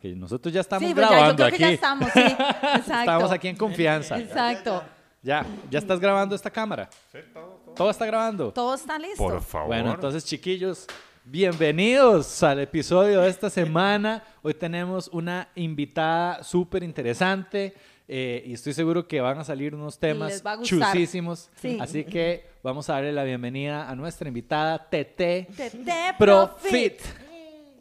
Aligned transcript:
Que 0.00 0.14
nosotros 0.14 0.52
ya 0.52 0.60
estamos 0.60 0.88
Sí, 0.88 0.94
pues 0.94 1.06
ya, 1.06 1.10
yo 1.10 1.16
grabando 1.16 1.44
creo 1.44 1.48
que 1.48 1.54
aquí. 1.54 1.62
ya 1.62 1.70
estamos, 1.70 2.10
sí. 2.12 2.20
Exacto. 2.20 2.92
Estamos 3.00 3.32
aquí 3.32 3.48
en 3.48 3.56
confianza. 3.56 4.18
Exacto. 4.18 4.82
Ya, 5.22 5.44
ya 5.70 5.78
estás 5.78 5.98
grabando 5.98 6.34
esta 6.36 6.50
cámara. 6.50 6.88
todo, 7.74 7.90
está 7.90 8.06
grabando. 8.06 8.52
Todo 8.52 8.74
está 8.74 8.98
listo. 8.98 9.16
Por 9.16 9.40
favor. 9.42 9.68
Bueno, 9.68 9.92
entonces, 9.94 10.24
chiquillos, 10.24 10.86
bienvenidos 11.24 12.42
al 12.42 12.60
episodio 12.60 13.22
de 13.22 13.28
esta 13.28 13.50
semana. 13.50 14.22
Hoy 14.42 14.54
tenemos 14.54 15.08
una 15.08 15.48
invitada 15.56 16.44
súper 16.44 16.82
interesante 16.84 17.74
eh, 18.06 18.44
y 18.46 18.52
estoy 18.52 18.72
seguro 18.72 19.08
que 19.08 19.20
van 19.20 19.38
a 19.38 19.44
salir 19.44 19.74
unos 19.74 19.98
temas 19.98 20.42
chusísimos. 20.62 21.50
Sí. 21.56 21.78
Así 21.80 22.04
que 22.04 22.46
vamos 22.62 22.88
a 22.88 22.94
darle 22.94 23.12
la 23.12 23.24
bienvenida 23.24 23.90
a 23.90 23.96
nuestra 23.96 24.28
invitada, 24.28 24.78
Tete 24.88 25.48
Tete 25.56 26.14
Profit. 26.16 27.00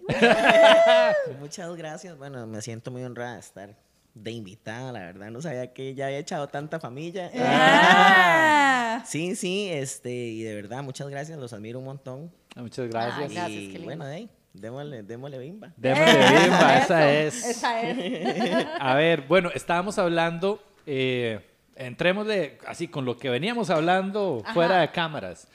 Muchas 1.39 1.75
gracias. 1.75 2.17
Bueno, 2.17 2.45
me 2.47 2.61
siento 2.61 2.91
muy 2.91 3.03
honrada 3.03 3.35
de 3.35 3.39
estar 3.39 3.75
de 4.15 4.31
invitada, 4.31 4.91
la 4.91 4.99
verdad. 4.99 5.29
No 5.29 5.41
sabía 5.41 5.73
que 5.73 5.93
ya 5.93 6.05
había 6.07 6.19
echado 6.19 6.47
tanta 6.47 6.79
familia. 6.79 7.31
Ah. 7.37 9.03
Sí, 9.05 9.35
sí, 9.35 9.69
este, 9.69 10.09
y 10.11 10.43
de 10.43 10.55
verdad, 10.55 10.81
muchas 10.81 11.09
gracias, 11.09 11.37
los 11.37 11.53
admiro 11.53 11.79
un 11.79 11.85
montón. 11.85 12.31
Muchas 12.55 12.87
gracias. 12.89 13.33
Gracias, 13.33 13.49
y 13.49 13.67
qué 13.67 13.73
lindo. 13.73 13.85
bueno, 13.85 14.05
hey, 14.07 14.29
démosle, 14.53 15.03
démosle 15.03 15.37
bimba. 15.37 15.73
Démosle 15.75 16.13
bimba, 16.43 16.77
esa 16.77 17.11
es. 17.11 17.45
Esa 17.45 17.81
es. 17.81 18.67
A 18.79 18.95
ver, 18.95 19.23
bueno, 19.23 19.51
estábamos 19.53 19.99
hablando, 19.99 20.63
eh, 20.85 21.41
entrémosle 21.75 22.57
así 22.65 22.87
con 22.87 23.03
lo 23.03 23.17
que 23.17 23.29
veníamos 23.29 23.69
hablando 23.69 24.41
Ajá. 24.43 24.53
fuera 24.53 24.79
de 24.79 24.91
cámaras. 24.91 25.47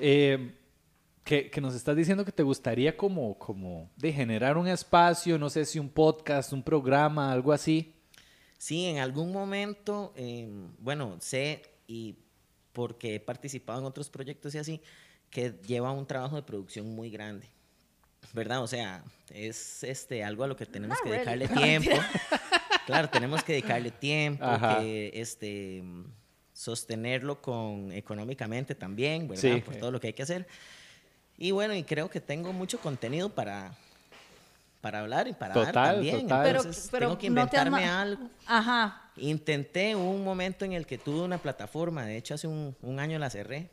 Eh, 0.00 0.52
que, 1.24 1.50
que 1.50 1.60
nos 1.60 1.74
estás 1.74 1.96
diciendo 1.96 2.24
que 2.24 2.32
te 2.32 2.42
gustaría 2.42 2.96
como, 2.96 3.38
como 3.38 3.90
de 3.96 4.12
generar 4.12 4.56
un 4.56 4.68
espacio, 4.68 5.38
no 5.38 5.50
sé 5.50 5.64
si 5.64 5.78
un 5.78 5.88
podcast, 5.88 6.52
un 6.52 6.62
programa, 6.62 7.30
algo 7.32 7.52
así. 7.52 7.94
Sí, 8.58 8.86
en 8.86 8.98
algún 8.98 9.32
momento, 9.32 10.12
eh, 10.16 10.48
bueno, 10.78 11.16
sé 11.20 11.62
y 11.86 12.16
porque 12.72 13.16
he 13.16 13.20
participado 13.20 13.80
en 13.80 13.86
otros 13.86 14.10
proyectos 14.10 14.54
y 14.54 14.58
así, 14.58 14.82
que 15.30 15.54
lleva 15.66 15.92
un 15.92 16.06
trabajo 16.06 16.36
de 16.36 16.42
producción 16.42 16.94
muy 16.94 17.10
grande. 17.10 17.46
¿Verdad? 18.32 18.62
O 18.62 18.66
sea, 18.66 19.02
es 19.30 19.82
este 19.82 20.22
algo 20.22 20.44
a 20.44 20.46
lo 20.46 20.56
que 20.56 20.66
tenemos 20.66 20.98
Not 20.98 21.04
que 21.04 21.24
really. 21.24 21.46
dedicarle 21.46 21.48
tiempo. 21.80 22.02
claro, 22.86 23.08
tenemos 23.08 23.42
que 23.42 23.52
dedicarle 23.54 23.90
tiempo, 23.90 24.44
Ajá. 24.44 24.80
que 24.80 25.10
este 25.14 25.82
sostenerlo 26.52 27.40
con 27.40 27.90
económicamente 27.92 28.74
también, 28.74 29.26
¿verdad? 29.26 29.54
Sí. 29.54 29.62
Por 29.62 29.76
todo 29.76 29.90
lo 29.90 29.98
que 30.00 30.08
hay 30.08 30.12
que 30.12 30.22
hacer. 30.22 30.46
Y 31.40 31.50
bueno, 31.50 31.74
y 31.74 31.82
creo 31.82 32.08
que 32.08 32.20
tengo 32.20 32.52
mucho 32.52 32.78
contenido 32.78 33.30
para 33.30 33.72
para 34.80 35.00
hablar 35.00 35.26
y 35.28 35.32
para 35.34 35.52
Total, 35.52 35.72
dar 35.74 35.94
también. 35.94 36.22
total. 36.22 36.42
Pero, 36.42 36.58
Entonces, 36.60 36.88
pero 36.90 37.06
tengo 37.08 37.18
que 37.18 37.28
no 37.28 37.40
inventarme 37.40 37.80
ma- 37.82 38.00
algo. 38.00 38.30
Ajá. 38.46 39.10
Intenté 39.16 39.94
un 39.96 40.24
momento 40.24 40.64
en 40.64 40.72
el 40.72 40.86
que 40.86 40.96
tuve 40.96 41.20
una 41.20 41.36
plataforma, 41.36 42.06
de 42.06 42.16
hecho 42.16 42.32
hace 42.34 42.46
un, 42.46 42.74
un 42.80 42.98
año 43.00 43.18
la 43.18 43.28
cerré. 43.28 43.68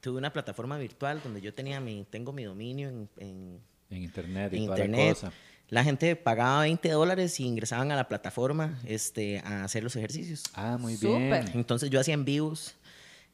Tuve 0.00 0.18
una 0.18 0.32
plataforma 0.32 0.78
virtual 0.78 1.20
donde 1.24 1.40
yo 1.40 1.52
tenía 1.54 1.80
mi, 1.80 2.04
tengo 2.08 2.32
mi 2.32 2.44
dominio 2.44 2.88
en, 2.88 3.08
en- 3.18 3.60
En 3.90 4.02
internet 4.02 4.52
y 4.52 4.58
en 4.58 4.66
toda 4.66 4.78
la 4.78 4.84
internet. 4.84 5.14
cosa. 5.14 5.32
La 5.70 5.82
gente 5.82 6.14
pagaba 6.16 6.60
20 6.62 6.88
dólares 6.90 7.40
y 7.40 7.44
ingresaban 7.46 7.90
a 7.90 7.96
la 7.96 8.06
plataforma 8.06 8.78
este, 8.84 9.40
a 9.40 9.64
hacer 9.64 9.82
los 9.82 9.96
ejercicios. 9.96 10.44
Ah, 10.54 10.76
muy 10.78 10.96
Súper. 10.96 11.44
bien. 11.44 11.50
Entonces 11.54 11.90
yo 11.90 11.98
hacía 11.98 12.14
en 12.14 12.24
vivos 12.24 12.74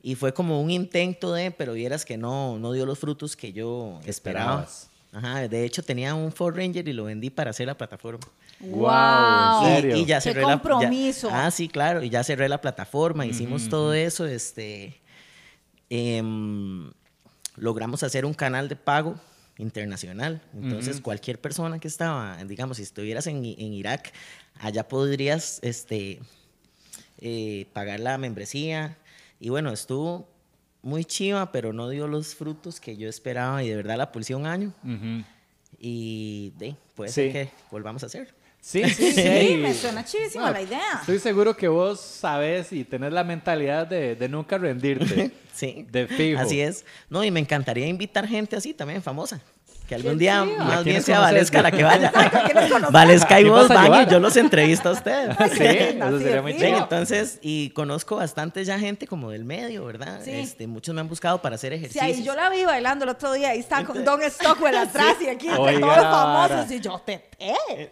y 0.03 0.15
fue 0.15 0.33
como 0.35 0.61
un 0.63 0.71
intento 0.71 1.33
de, 1.33 1.51
pero 1.51 1.73
vieras 1.73 2.05
que 2.05 2.17
no, 2.17 2.59
no 2.59 2.73
dio 2.73 2.87
los 2.87 2.99
frutos 2.99 3.37
que 3.37 3.53
yo 3.53 3.99
esperaba. 4.05 4.63
Esperabas. 4.63 4.91
Ajá, 5.11 5.49
de 5.49 5.65
hecho 5.65 5.83
tenía 5.83 6.15
un 6.15 6.31
Ford 6.33 6.55
Ranger 6.57 6.87
y 6.87 6.93
lo 6.93 7.05
vendí 7.05 7.31
para 7.31 7.51
hacer 7.51 7.67
la 7.67 7.77
plataforma. 7.77 8.27
Guau, 8.61 9.65
¿en 9.67 9.73
Y- 9.73 9.75
serio? 9.77 9.97
Y, 9.97 10.05
ya 10.05 10.17
Qué 10.19 10.21
cerré 10.23 10.43
la- 10.43 10.49
ya- 10.49 10.53
compromiso. 10.61 11.31
ah, 11.33 11.51
sí, 11.51 11.69
claro. 11.69 12.03
Y 12.03 12.11
ya 12.11 12.23
cerré 12.23 12.49
la 12.49 12.61
plataforma. 12.61 13.25
Hicimos 13.25 13.69
todo 13.71 13.95
eso. 13.95 14.27
Este, 14.27 15.01
em, 15.91 16.91
logramos 17.57 18.03
hacer 18.03 18.25
un 18.25 18.35
canal 18.35 18.69
de 18.69 18.77
pago 18.77 19.17
internacional. 19.57 20.41
Entonces, 20.55 21.01
cualquier 21.01 21.41
persona 21.41 21.79
que 21.81 21.89
estaba, 21.89 22.37
digamos, 22.45 22.77
si 22.77 22.83
estuvieras 22.85 23.27
en, 23.27 23.45
en 23.45 23.73
Irak, 23.73 24.13
allá 24.61 24.87
podrías 24.87 25.59
este, 25.63 26.21
eh, 27.21 27.67
pagar 27.73 28.01
la 28.01 28.19
membresía. 28.19 28.97
Y 29.41 29.49
bueno, 29.51 29.73
estuvo 29.73 30.29
muy 30.83 31.05
chiva, 31.05 31.53
pero 31.53 31.73
no 31.73 31.89
dio 31.89 32.07
los 32.09 32.35
frutos 32.35 32.81
que 32.81 32.97
yo 32.97 33.09
esperaba. 33.09 33.63
Y 33.63 33.69
de 33.69 33.77
verdad 33.77 33.97
la 33.99 34.11
pulsé 34.13 34.35
un 34.35 34.47
año. 34.47 34.73
Ujú. 34.85 35.25
Y 35.79 36.53
de, 36.59 36.75
puede 36.95 37.11
Sí. 37.11 37.15
ser 37.15 37.33
que 37.33 37.51
volvamos 37.71 38.03
a 38.03 38.07
hacer. 38.07 38.35
Sí, 38.61 38.83
sí, 38.91 39.13
sí. 39.13 39.23
Sí, 39.23 39.57
me 39.57 39.73
suena 39.75 40.05
chivísima 40.05 40.47
No, 40.47 40.53
la 40.53 40.63
idea. 40.63 40.99
Estoy 41.01 41.19
seguro 41.21 41.57
que 41.57 41.69
vos 41.69 42.01
sabes 42.01 42.73
y 42.73 42.85
tenés 42.85 43.13
la 43.13 43.23
mentalidad 43.23 43.87
de, 43.87 44.17
de 44.17 44.29
nunca 44.29 44.59
rendirte. 44.59 45.31
Sí. 45.59 45.85
De 45.91 46.07
fijo. 46.07 46.41
Así 46.41 46.61
es. 46.61 46.85
No, 47.11 47.25
y 47.25 47.33
me 47.33 47.41
encantaría 47.41 47.89
invitar 47.89 48.29
gente 48.29 48.55
así 48.55 48.73
también, 48.73 49.03
famosa. 49.03 49.41
Que 49.89 49.95
algún 49.95 50.19
día 50.19 50.45
chiva. 50.45 50.63
¿A 50.63 50.65
más 50.67 50.85
bien 50.85 51.03
sea? 51.03 51.21
Valesca 51.21 51.63
la 51.63 51.71
que 51.71 51.83
vaya. 51.83 52.13
Valesca 52.93 53.41
y 53.41 53.45
¿Quién 53.45 53.55
vos 53.55 53.69
van 53.69 54.07
y 54.07 54.11
yo 54.11 54.21
los 54.21 54.37
entrevisto 54.37 54.91
a 54.91 54.93
ustedes. 54.93 55.35
Sí, 55.59 55.65
eso 55.65 56.19
sería 56.19 56.43
muy 56.43 56.55
chido. 56.57 56.77
entonces, 56.77 57.39
y 57.41 57.71
conozco 57.71 58.17
bastante 58.17 58.63
ya 58.65 58.79
gente 58.79 59.07
como 59.07 59.31
del 59.31 59.47
medio, 59.47 59.87
¿verdad? 59.87 60.21
Sí. 60.23 60.33
Este, 60.33 60.67
muchos 60.67 60.95
me 60.95 61.01
han 61.01 61.09
buscado 61.09 61.41
para 61.41 61.55
hacer 61.55 61.73
Sí, 61.73 61.79
ejercicios. 61.79 62.05
ahí 62.05 62.23
yo 62.23 62.35
la 62.35 62.51
vi 62.51 62.65
bailando 62.65 63.05
el 63.05 63.09
otro 63.11 63.33
día. 63.33 63.49
Ahí 63.51 63.61
está 63.61 63.83
con 63.85 64.05
Don 64.05 64.21
Stockwell 64.31 64.77
atrás 64.77 65.17
y 65.23 65.29
aquí 65.29 65.49
entre 65.49 65.63
Oiga 65.63 65.81
todos 65.81 65.97
los 65.97 66.05
famosos. 66.05 66.71
Y 66.71 66.81
yo, 66.81 67.03
Tete. 67.07 67.31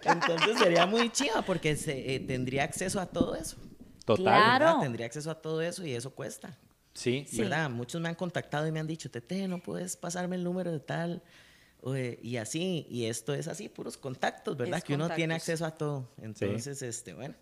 Entonces 0.05 0.59
sería 0.59 0.85
muy 0.85 1.11
chiva 1.11 1.41
porque 1.43 1.77
se, 1.77 2.15
eh, 2.15 2.21
tendría 2.21 2.65
acceso 2.65 3.01
a 3.01 3.07
todo 3.07 3.35
eso. 3.35 3.57
Total. 4.05 4.25
Claro. 4.25 4.81
Tendría 4.81 5.07
acceso 5.07 5.31
a 5.31 5.35
todo 5.37 5.63
eso 5.63 5.85
y 5.85 5.95
eso 5.95 6.11
cuesta. 6.11 6.59
Sí. 6.93 7.27
Sí. 7.29 7.41
¿verdad? 7.41 7.71
Muchos 7.71 8.01
me 8.03 8.09
han 8.11 8.15
contactado 8.15 8.67
y 8.67 8.73
me 8.73 8.81
han 8.81 8.87
dicho, 8.87 9.11
Tete, 9.11 9.49
no 9.49 9.61
puedes 9.63 9.97
pasarme 9.97 10.37
el 10.37 10.45
número 10.45 10.71
de 10.73 10.81
tal. 10.81 11.23
Oye, 11.87 12.19
y 12.21 12.37
así, 12.37 12.85
y 12.91 13.05
esto 13.05 13.33
es 13.33 13.47
así, 13.47 13.69
puros 13.69 13.97
contactos, 13.97 14.57
¿verdad? 14.57 14.79
Es 14.79 14.83
que 14.83 14.97
uno 14.97 15.09
tiene 15.09 15.35
contactos. 15.35 15.49
acceso 15.51 15.67
a 15.67 15.71
todo. 15.71 16.09
Entonces, 16.21 16.83
este, 16.83 17.15
bueno. 17.15 17.37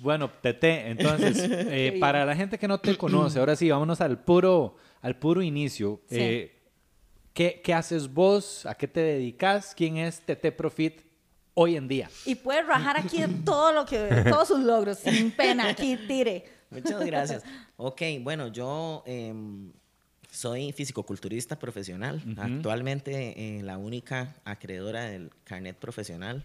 Bueno, 0.00 0.28
Tete, 0.42 0.88
entonces, 0.90 1.36
eh, 1.48 1.96
para 2.00 2.24
la 2.24 2.34
gente 2.34 2.58
que 2.58 2.66
no 2.66 2.80
te 2.80 2.96
conoce, 2.96 3.38
ahora 3.38 3.54
sí, 3.54 3.70
vámonos 3.70 4.00
al 4.00 4.18
puro, 4.24 4.74
al 5.02 5.16
puro 5.20 5.40
inicio. 5.40 6.00
Sí. 6.08 6.16
Eh, 6.18 6.58
¿qué, 7.32 7.60
qué 7.62 7.72
haces 7.72 8.12
vos? 8.12 8.66
¿A 8.66 8.74
qué 8.74 8.88
te 8.88 8.98
dedicas? 8.98 9.72
¿Quién 9.76 9.98
es 9.98 10.20
Tete 10.20 10.50
Profit 10.50 11.02
hoy 11.54 11.76
en 11.76 11.86
día? 11.86 12.10
Y 12.26 12.34
puede 12.34 12.62
rajar 12.62 12.96
aquí 12.98 13.22
todo 13.44 13.72
lo 13.72 13.86
que, 13.86 14.24
todos 14.28 14.48
sus 14.48 14.58
logros, 14.58 14.98
sin 14.98 15.30
pena. 15.30 15.68
Aquí 15.68 15.96
tire. 16.08 16.44
Muchas 16.70 17.06
gracias. 17.06 17.44
ok, 17.76 18.02
bueno, 18.20 18.48
yo 18.48 19.04
em, 19.06 19.70
soy 20.30 20.72
fisicoculturista 20.72 21.58
profesional, 21.58 22.22
actualmente 22.38 23.58
eh, 23.58 23.62
la 23.62 23.78
única 23.78 24.36
acreedora 24.44 25.04
del 25.04 25.30
carnet 25.44 25.76
profesional 25.76 26.44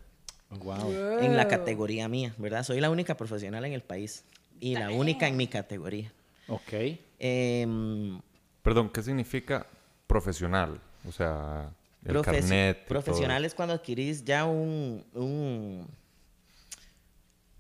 Wow. 0.50 0.92
en 1.20 1.36
la 1.36 1.48
categoría 1.48 2.08
mía, 2.08 2.34
¿verdad? 2.38 2.64
Soy 2.64 2.80
la 2.80 2.90
única 2.90 3.16
profesional 3.18 3.66
en 3.66 3.74
el 3.74 3.82
país 3.82 4.24
y 4.60 4.76
la 4.76 4.92
única 4.92 5.28
en 5.28 5.36
mi 5.38 5.48
categoría. 5.48 6.12
Ok. 6.48 6.74
Em, 7.20 8.22
Perdón, 8.62 8.90
¿qué 8.90 9.02
significa 9.02 9.66
profesional? 10.08 10.80
O 11.08 11.12
sea, 11.12 11.72
el 12.06 12.14
profes- 12.16 12.24
carnet. 12.42 12.78
todo 12.80 12.88
profesional 12.88 13.44
es 13.44 13.54
cuando 13.56 13.74
adquirís 13.74 14.24
ya 14.24 14.46
un, 14.46 15.04
un, 15.14 15.88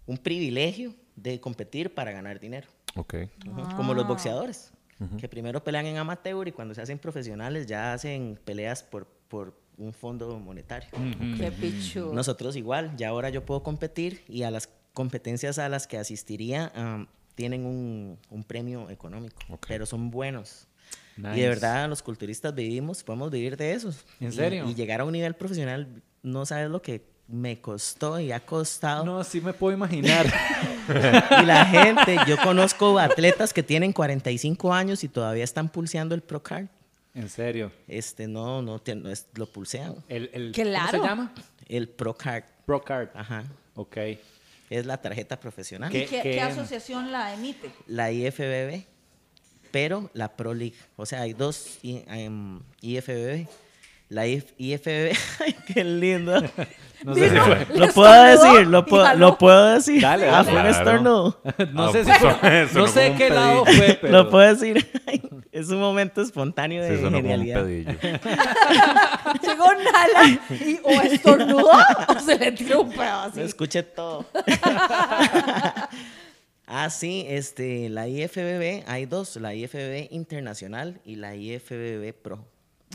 un 0.05 0.17
privilegio 0.19 0.93
de 1.15 1.39
competir 1.39 1.93
para 1.93 2.11
ganar 2.11 2.39
dinero. 2.39 2.67
Ok. 2.95 3.15
Como 3.75 3.93
los 3.93 4.07
boxeadores, 4.07 4.71
que 5.19 5.27
primero 5.27 5.63
pelean 5.63 5.85
en 5.87 5.97
amateur 5.97 6.47
y 6.47 6.51
cuando 6.51 6.73
se 6.73 6.81
hacen 6.81 6.97
profesionales 6.99 7.67
ya 7.67 7.93
hacen 7.93 8.39
peleas 8.45 8.81
por, 8.83 9.05
por 9.27 9.53
un 9.77 9.91
fondo 9.93 10.39
monetario. 10.39 10.89
Qué 11.37 11.51
pichu. 11.51 12.13
Nosotros 12.13 12.55
igual, 12.55 12.95
ya 12.95 13.09
ahora 13.09 13.29
yo 13.29 13.45
puedo 13.45 13.61
competir 13.61 14.23
y 14.29 14.43
a 14.43 14.51
las 14.51 14.69
competencias 14.93 15.59
a 15.59 15.67
las 15.67 15.85
que 15.87 15.97
asistiría 15.97 16.71
am, 16.75 17.07
tienen 17.35 17.65
un, 17.65 18.17
un 18.29 18.43
premio 18.45 18.89
económico, 18.89 19.35
Ok. 19.49 19.65
pero 19.67 19.85
son 19.85 20.09
buenos. 20.11 20.67
Y 21.17 21.21
Nice. 21.21 21.41
de 21.41 21.47
verdad 21.49 21.89
los 21.89 22.01
culturistas 22.01 22.55
vivimos, 22.55 23.03
podemos 23.03 23.31
vivir 23.31 23.57
de 23.57 23.73
eso. 23.73 23.93
¿En 24.21 24.29
Y- 24.29 24.31
serio? 24.31 24.69
Y, 24.69 24.75
llegar 24.75 25.01
a 25.01 25.03
un 25.05 25.11
nivel 25.11 25.33
profesional, 25.35 26.01
no 26.23 26.45
sabes 26.45 26.69
lo 26.69 26.81
que 26.81 27.05
me 27.27 27.59
costó 27.59 28.19
y 28.19 28.31
ha 28.31 28.39
costado. 28.45 29.03
No, 29.05 29.23
sí 29.23 29.41
me 29.41 29.53
puedo 29.53 29.75
imaginar. 29.75 30.25
Y 30.87 31.45
la 31.45 31.65
gente, 31.65 32.15
yo 32.27 32.37
conozco 32.43 32.99
atletas 32.99 33.53
que 33.53 33.63
tienen 33.63 33.91
45 33.91 34.71
años 34.71 35.03
y 35.03 35.07
todavía 35.07 35.43
están 35.43 35.67
pulseando 35.69 36.13
el 36.13 36.21
Pro 36.21 36.43
Card. 36.43 36.67
en 37.15 37.27
serio. 37.27 37.71
Este, 37.87 38.27
no, 38.27 38.61
no, 38.61 38.79
es- 39.09 39.25
lo 39.33 39.47
pulsean. 39.47 39.95
El, 40.07 40.29
el, 40.31 40.51
Claro. 40.51 40.91
¿Cómo 40.91 41.01
se 41.03 41.09
llama? 41.09 41.33
El 41.67 41.89
Pro 41.89 42.13
Card, 42.15 42.43
Procard. 42.67 43.09
ajá, 43.15 43.45
Ok. 43.73 43.97
es 44.69 44.85
la 44.85 44.97
tarjeta 45.01 45.39
profesional. 45.39 45.91
¿Qué? 45.91 46.03
¿Y 46.03 46.05
qué, 46.05 46.21
qué 46.21 46.41
asociación 46.41 47.11
la 47.11 47.33
emite? 47.33 47.71
La 47.87 48.11
IFBB, 48.11 48.83
pero 49.71 50.11
la 50.13 50.35
Pro 50.37 50.53
League. 50.53 50.75
O 50.97 51.07
sea, 51.07 51.21
hay 51.21 51.33
dos 51.33 51.79
I- 51.81 52.03
em, 52.07 52.59
IFBB. 52.81 53.47
La 54.09 54.27
IF- 54.27 54.53
IFBB, 54.57 55.17
ay, 55.45 55.55
qué 55.73 55.83
lindo. 55.83 56.39
No 57.03 57.13
sé 57.15 57.29
si 57.29 57.35
fue. 57.37 57.65
Lo 57.75 57.87
puedo 57.89 58.23
decir, 58.23 58.67
lo 58.67 58.79
y 58.79 58.83
puedo, 58.83 59.03
jaló. 59.03 59.19
lo 59.19 59.37
puedo 59.37 59.73
decir. 59.73 60.01
Dale, 60.01 60.27
Ah, 60.29 60.43
dale. 60.43 60.51
fue 60.51 60.53
un 60.53 60.61
Claro. 60.61 60.77
estornudo. 60.77 61.41
No 61.73 61.83
Ah, 61.85 61.91
sé 61.91 62.05
si 62.05 62.11
pues, 62.19 62.35
fue. 62.37 62.67
No 62.73 62.87
sé 62.87 62.99
como 63.01 63.11
un 63.11 63.17
qué 63.17 63.29
lado 63.31 63.63
pedillo. 63.63 63.83
fue, 63.85 63.97
pero. 64.01 64.13
Lo 64.13 64.29
puedo 64.29 64.55
decir. 64.55 64.91
Ay, 65.07 65.21
es 65.51 65.69
un 65.69 65.79
momento 65.79 66.21
espontáneo 66.21 66.83
de 66.83 66.97
Sí, 66.97 67.03
sonó 67.03 67.21
como 67.21 67.33
un 67.33 67.39
genialidad. 67.45 67.63
pedillo. 67.63 67.91
Llegó 69.41 69.65
Nala 69.73 70.39
y 70.51 70.79
o 70.83 71.01
estornudó 71.01 71.69
o 72.07 72.19
se 72.19 72.37
le 72.37 72.51
tiró 72.53 72.81
un 72.81 72.89
pedo 72.91 73.19
así. 73.21 73.39
Lo 73.39 73.45
escuché 73.45 73.83
todo. 73.83 74.25
ah, 76.67 76.89
sí, 76.89 77.25
este, 77.27 77.89
la 77.89 78.07
IFBB, 78.07 78.83
hay 78.87 79.05
dos, 79.05 79.35
la 79.37 79.53
IFBB 79.53 80.07
Internacional 80.11 80.99
y 81.05 81.15
la 81.17 81.35
IFBB 81.35 82.13
Pro, 82.13 82.45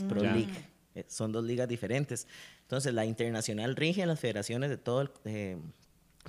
Pro 0.09 0.23
Ya. 0.23 0.31
League. 0.33 0.49
Eh, 0.95 1.05
Son 1.07 1.31
dos 1.31 1.43
ligas 1.43 1.67
diferentes. 1.67 2.27
Entonces, 2.61 2.93
la 2.93 3.05
internacional 3.05 3.75
rige 3.75 4.03
a 4.03 4.05
las 4.05 4.19
federaciones 4.19 4.69
de 4.69 4.77
todos 4.77 5.11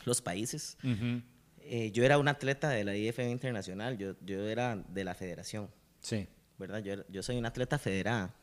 los 0.05 0.23
países. 0.23 0.77
Ujú. 0.83 1.23
Eh, 1.65 1.91
yo 1.93 2.05
era 2.05 2.19
un 2.19 2.29
atleta 2.29 2.69
de 2.71 2.85
la 2.85 2.97
IFBB 2.97 3.31
Internacional, 3.31 3.97
yo, 3.99 4.15
yo 4.25 4.47
era 4.47 4.77
de 4.77 5.05
la 5.05 5.15
federación. 5.15 5.71
Sí. 6.01 6.27
¿verdad? 6.59 6.83
Yo, 6.83 6.95
yo 7.09 7.23
soy 7.23 7.37
una 7.37 7.49
atleta 7.49 7.79
federada. 7.79 8.35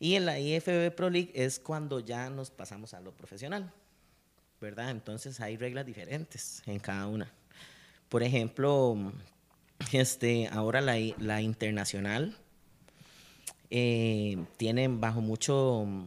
Y 0.00 0.14
en 0.14 0.26
la 0.26 0.38
IFBB 0.38 0.94
Pro 0.94 1.10
League 1.10 1.32
es 1.34 1.58
cuando 1.60 2.00
ya 2.00 2.28
nos 2.30 2.50
pasamos 2.50 2.94
a 2.94 3.00
lo 3.00 3.12
profesional, 3.12 3.72
¿verdad? 4.60 4.90
Entonces 4.90 5.40
hay 5.40 5.56
reglas 5.56 5.86
diferentes 5.86 6.62
en 6.66 6.78
cada 6.80 7.06
una. 7.06 7.32
Por 8.08 8.22
ejemplo, 8.22 9.12
este, 9.92 10.48
ahora 10.48 10.80
la, 10.80 10.96
la 11.18 11.42
internacional 11.42 12.36
eh, 13.70 14.36
tiene 14.56 14.88
bajo 14.88 15.20
mucho 15.20 15.84
mm, 15.86 16.04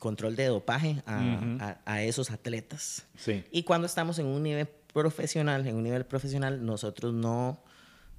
control 0.00 0.36
de 0.36 0.46
dopaje 0.46 1.02
a, 1.06 1.16
Ujú. 1.18 1.62
a- 1.62 1.78
a 1.84 2.02
esos 2.02 2.30
atletas. 2.30 3.04
Sí. 3.16 3.44
Y 3.50 3.62
cuando 3.62 3.86
estamos 3.86 4.18
en 4.18 4.26
un 4.26 4.42
nivel 4.42 4.68
profesional, 4.92 5.66
en 5.66 5.76
un 5.76 5.82
nivel 5.82 6.04
profesional, 6.04 6.64
nosotros 6.64 7.12
no 7.14 7.58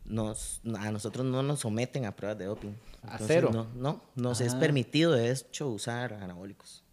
nos, 0.05 0.61
a 0.79 0.91
nosotros 0.91 1.25
no 1.25 1.43
nos 1.43 1.59
someten 1.61 2.05
a 2.05 2.15
pruebas 2.15 2.37
de 2.37 2.45
doping. 2.45 2.71
¿A 3.03 3.17
cero? 3.19 3.49
No, 3.53 3.67
no 3.75 4.01
nos 4.15 4.41
es 4.41 4.53
Ah. 4.53 4.59
permitido 4.59 5.11
de 5.13 5.31
hecho 5.31 5.69
usar 5.69 6.13
anabólicos. 6.13 6.83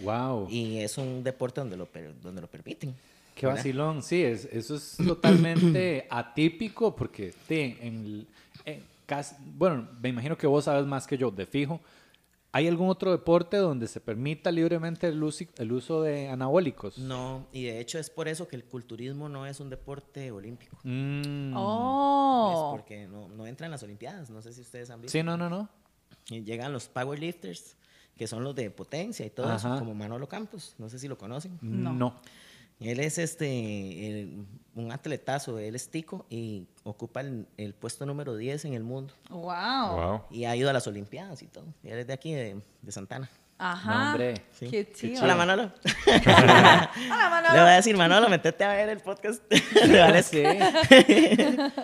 Wow. 0.00 0.48
Y 0.50 0.78
es 0.78 0.98
un 0.98 1.22
deporte 1.22 1.60
donde 1.60 1.76
lo, 1.76 1.88
donde 2.22 2.40
lo 2.40 2.48
permiten. 2.48 2.94
Qué 3.34 3.46
¿verdad? 3.46 3.58
vacilón, 3.60 4.02
sí, 4.02 4.22
es, 4.22 4.46
eso 4.52 4.74
es 4.76 4.96
totalmente 4.96 6.06
atípico 6.10 6.94
porque 6.96 7.32
sí, 7.48 7.76
en, 7.80 8.26
en 8.64 8.82
bueno, 9.54 9.88
me 10.00 10.08
imagino 10.10 10.36
que 10.36 10.46
vos 10.46 10.64
sabes 10.64 10.86
más 10.86 11.06
que 11.06 11.16
yo, 11.18 11.30
de 11.30 11.46
fijo. 11.46 11.80
¿Hay 12.54 12.68
algún 12.68 12.90
otro 12.90 13.10
deporte 13.12 13.56
donde 13.56 13.88
se 13.88 13.98
permita 13.98 14.50
libremente 14.52 15.06
el 15.08 15.22
uso, 15.22 15.44
el 15.56 15.72
uso 15.72 16.02
de 16.02 16.28
anabólicos? 16.28 16.98
No, 16.98 17.46
y 17.50 17.64
de 17.64 17.80
hecho 17.80 17.98
es 17.98 18.10
por 18.10 18.28
eso 18.28 18.46
que 18.46 18.56
el 18.56 18.64
culturismo 18.64 19.30
no 19.30 19.46
es 19.46 19.58
un 19.58 19.70
deporte 19.70 20.30
olímpico. 20.30 20.76
Mm. 20.84 21.48
Es 21.48 21.54
Oh. 21.56 22.68
porque 22.76 23.06
no, 23.06 23.28
no 23.28 23.46
entra 23.46 23.66
en 23.66 23.70
las 23.70 23.82
Olimpiadas. 23.82 24.28
No 24.28 24.42
sé 24.42 24.52
si 24.52 24.60
ustedes 24.60 24.90
han 24.90 25.00
visto. 25.00 25.12
Sí, 25.16 25.22
no, 25.22 25.38
no, 25.38 25.48
no. 25.48 25.70
Y 26.28 26.42
llegan 26.44 26.74
los 26.74 26.88
powerlifters, 26.88 27.74
que 28.18 28.26
son 28.26 28.44
los 28.44 28.54
de 28.54 28.70
potencia 28.70 29.24
y 29.24 29.30
todo 29.30 29.46
Ajá. 29.48 29.56
eso, 29.56 29.78
como 29.78 29.94
Manolo 29.94 30.28
Campos. 30.28 30.74
No 30.76 30.90
sé 30.90 30.98
si 30.98 31.08
lo 31.08 31.16
conocen. 31.16 31.58
No. 31.62 31.94
No. 31.94 32.20
Él 32.80 33.00
es 33.00 33.16
este 33.16 34.20
el- 34.20 34.44
un 34.74 34.92
atletazo, 34.92 35.58
él 35.58 35.74
es 35.74 35.88
tico 35.88 36.26
y 36.28 36.66
ocupa 36.84 37.20
el, 37.20 37.46
el 37.56 37.74
puesto 37.74 38.04
número 38.06 38.36
10 38.36 38.64
en 38.66 38.74
el 38.74 38.82
mundo. 38.82 39.14
Wow. 39.30 39.42
Wow. 39.96 40.22
Y 40.30 40.44
ha 40.46 40.56
ido 40.56 40.68
a 40.70 40.72
las 40.72 40.86
Olimpiadas 40.86 41.42
y 41.42 41.46
todo. 41.46 41.64
Él 41.84 41.98
es 41.98 42.06
de 42.06 42.12
aquí, 42.12 42.32
de, 42.34 42.60
de 42.82 42.92
Santana. 42.92 43.28
Ajá. 43.64 43.94
No, 43.94 44.10
hombre. 44.10 44.34
Sí. 44.58 44.66
Qué 44.68 44.90
chido. 44.92 45.22
Hola, 45.22 45.36
Manolo. 45.36 45.70
Hola, 46.06 46.90
Le 46.96 47.08
Manolo. 47.08 47.48
voy 47.60 47.70
a 47.70 47.76
decir, 47.76 47.96
Manolo, 47.96 48.28
metete 48.28 48.64
a 48.64 48.72
ver 48.72 48.88
el 48.88 48.98
podcast. 48.98 49.40
de 49.52 50.00
Valesca. 50.00 50.38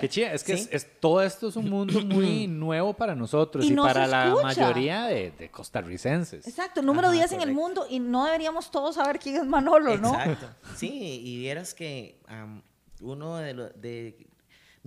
Qué 0.01 0.09
chida. 0.09 0.33
Es 0.33 0.43
que 0.43 0.57
Sí. 0.57 0.69
es, 0.73 0.85
es- 0.85 1.01
todo 1.01 1.23
esto 1.23 1.49
es 1.49 1.55
un 1.57 1.71
mundo 1.71 2.01
muy 2.01 2.47
nuevo 2.49 2.95
para 2.95 3.15
nosotros 3.15 3.65
Y 3.65 3.73
y, 3.73 3.77
para 3.77 4.09
la 4.09 4.35
mayoría 4.43 5.05
de, 5.05 5.31
de 5.31 5.51
costarricenses. 5.51 6.49
Exacto, 6.49 6.83
número 6.83 7.09
Ajá, 7.09 7.17
10 7.17 7.33
en 7.33 7.41
el 7.43 7.53
mundo 7.53 7.87
y 7.89 8.01
no 8.01 8.25
deberíamos 8.25 8.73
todos 8.73 8.97
saber 8.97 9.21
quién 9.21 9.37
es 9.37 9.47
Manolo, 9.47 9.97
¿no? 9.99 10.15
Exacto. 10.19 10.49
Sí, 10.77 11.21
y 11.25 11.39
vieras 11.39 11.75
que 11.75 12.19
am, 12.27 12.63
uno 13.01 13.37
de, 13.37 13.55
lo- 13.55 13.69
de 13.71 14.27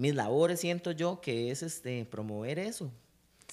mis 0.01 0.15
labores 0.15 0.59
siento 0.59 0.91
yo 0.91 1.21
que 1.21 1.51
es 1.51 1.61
este 1.63 2.05
promover 2.05 2.57
eso. 2.59 2.91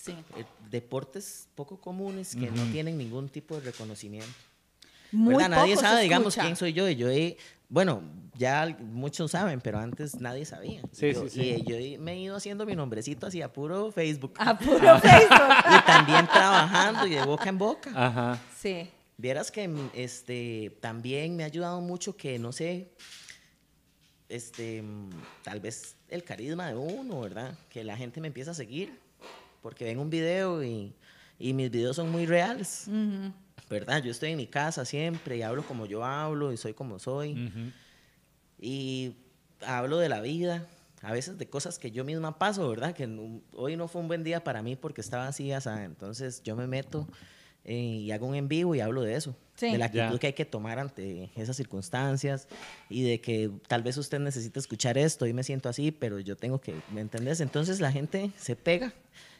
Sí. 0.00 0.12
eh, 0.36 0.44
deportes 0.70 1.48
poco 1.54 1.80
comunes 1.80 2.34
que 2.36 2.50
no 2.50 2.62
tienen 2.72 2.96
ningún 2.96 3.28
tipo 3.28 3.56
de 3.56 3.62
reconocimiento. 3.62 4.28
Muy. 5.12 5.34
Nadie 5.36 5.74
poco 5.74 5.80
se 5.80 5.86
sabe, 5.86 6.02
digamos, 6.02 6.28
escucha. 6.28 6.42
quién 6.42 6.56
soy 6.56 6.72
yo. 6.72 6.88
Y 6.88 6.94
yo 6.96 7.08
he- 7.10 7.36
bueno, 7.68 8.02
ya 8.34 8.76
muchos 8.80 9.30
saben, 9.32 9.60
pero 9.60 9.78
antes 9.78 10.14
nadie 10.20 10.44
sabía. 10.44 10.80
Sí, 10.92 11.12
Yo- 11.12 11.24
sí, 11.24 11.30
sí. 11.30 11.40
Y 11.40 11.64
yo 11.64 11.76
he- 11.76 11.98
me 11.98 12.12
he 12.12 12.18
ido 12.20 12.36
haciendo 12.36 12.64
mi 12.64 12.74
nombrecito 12.76 13.26
hacia 13.26 13.52
puro 13.52 13.90
Facebook. 13.92 14.34
A 14.38 14.56
puro 14.58 14.98
Facebook. 15.00 15.54
Y 15.76 15.84
también 15.86 16.26
trabajando 16.28 17.06
y 17.06 17.10
de 17.10 17.24
boca 17.24 17.48
en 17.48 17.58
boca. 17.58 17.90
Ajá. 17.94 18.38
Sí. 18.58 18.88
Vieras 19.16 19.50
que 19.50 19.66
mm, 19.66 19.90
este, 19.94 20.76
también 20.80 21.34
me 21.36 21.42
ha 21.42 21.46
ayudado 21.46 21.80
mucho 21.80 22.16
que, 22.16 22.38
no 22.38 22.52
sé, 22.52 22.92
este, 24.28 24.82
mm, 24.82 25.08
tal 25.42 25.60
vez 25.60 25.96
el 26.08 26.22
carisma 26.24 26.68
de 26.68 26.76
uno, 26.76 27.20
¿verdad? 27.20 27.58
Que 27.70 27.84
la 27.84 27.96
gente 27.96 28.20
me 28.20 28.28
empieza 28.28 28.50
a 28.50 28.54
seguir 28.54 28.98
porque 29.62 29.84
ven 29.84 29.98
un 29.98 30.10
video 30.10 30.62
y, 30.62 30.92
y 31.38 31.52
mis 31.52 31.70
videos 31.70 31.96
son 31.96 32.10
muy 32.10 32.26
reales, 32.26 32.84
Ujú. 32.86 33.32
¿verdad? 33.70 34.02
Yo 34.02 34.10
estoy 34.10 34.30
en 34.30 34.36
mi 34.36 34.46
casa 34.46 34.84
siempre 34.84 35.36
y 35.36 35.42
hablo 35.42 35.64
como 35.66 35.86
yo 35.86 36.04
hablo 36.04 36.52
y 36.52 36.56
soy 36.56 36.74
como 36.74 36.98
soy 36.98 37.50
y 38.60 39.14
hablo 39.66 39.98
de 39.98 40.08
la 40.08 40.20
vida, 40.20 40.66
a 41.02 41.12
veces 41.12 41.38
de 41.38 41.48
cosas 41.48 41.78
que 41.78 41.90
yo 41.90 42.04
misma 42.04 42.38
paso, 42.38 42.68
¿verdad? 42.68 42.94
Que 42.94 43.06
no- 43.06 43.40
hoy 43.52 43.76
no 43.76 43.88
fue 43.88 44.00
un 44.00 44.08
buen 44.08 44.24
día 44.24 44.42
para 44.42 44.62
mí 44.62 44.76
porque 44.76 45.00
estaba 45.00 45.26
así, 45.28 45.50
entonces 45.52 46.42
yo 46.42 46.56
me 46.56 46.66
meto 46.66 47.06
eh, 47.68 47.74
y 47.74 48.10
hago 48.12 48.26
un 48.26 48.34
en 48.34 48.48
vivo 48.48 48.74
y 48.74 48.80
hablo 48.80 49.02
de 49.02 49.14
eso, 49.14 49.36
Sí. 49.54 49.70
de 49.72 49.78
la 49.78 49.86
actitud 49.86 50.12
Ya. 50.14 50.18
que 50.18 50.26
hay 50.28 50.32
que 50.32 50.44
tomar 50.44 50.78
ante 50.78 51.30
esas 51.36 51.56
circunstancias 51.56 52.48
y 52.88 53.02
de 53.02 53.20
que 53.20 53.50
tal 53.66 53.82
vez 53.82 53.96
usted 53.98 54.18
necesita 54.20 54.58
escuchar 54.58 54.96
esto 54.96 55.26
y 55.26 55.32
me 55.32 55.42
siento 55.42 55.68
así, 55.68 55.90
pero 55.90 56.18
yo 56.20 56.36
tengo 56.36 56.60
que, 56.60 56.74
¿me 56.92 57.00
entendés? 57.00 57.40
Entonces 57.40 57.80
la 57.80 57.92
gente 57.92 58.30
se 58.38 58.56
pega 58.56 58.92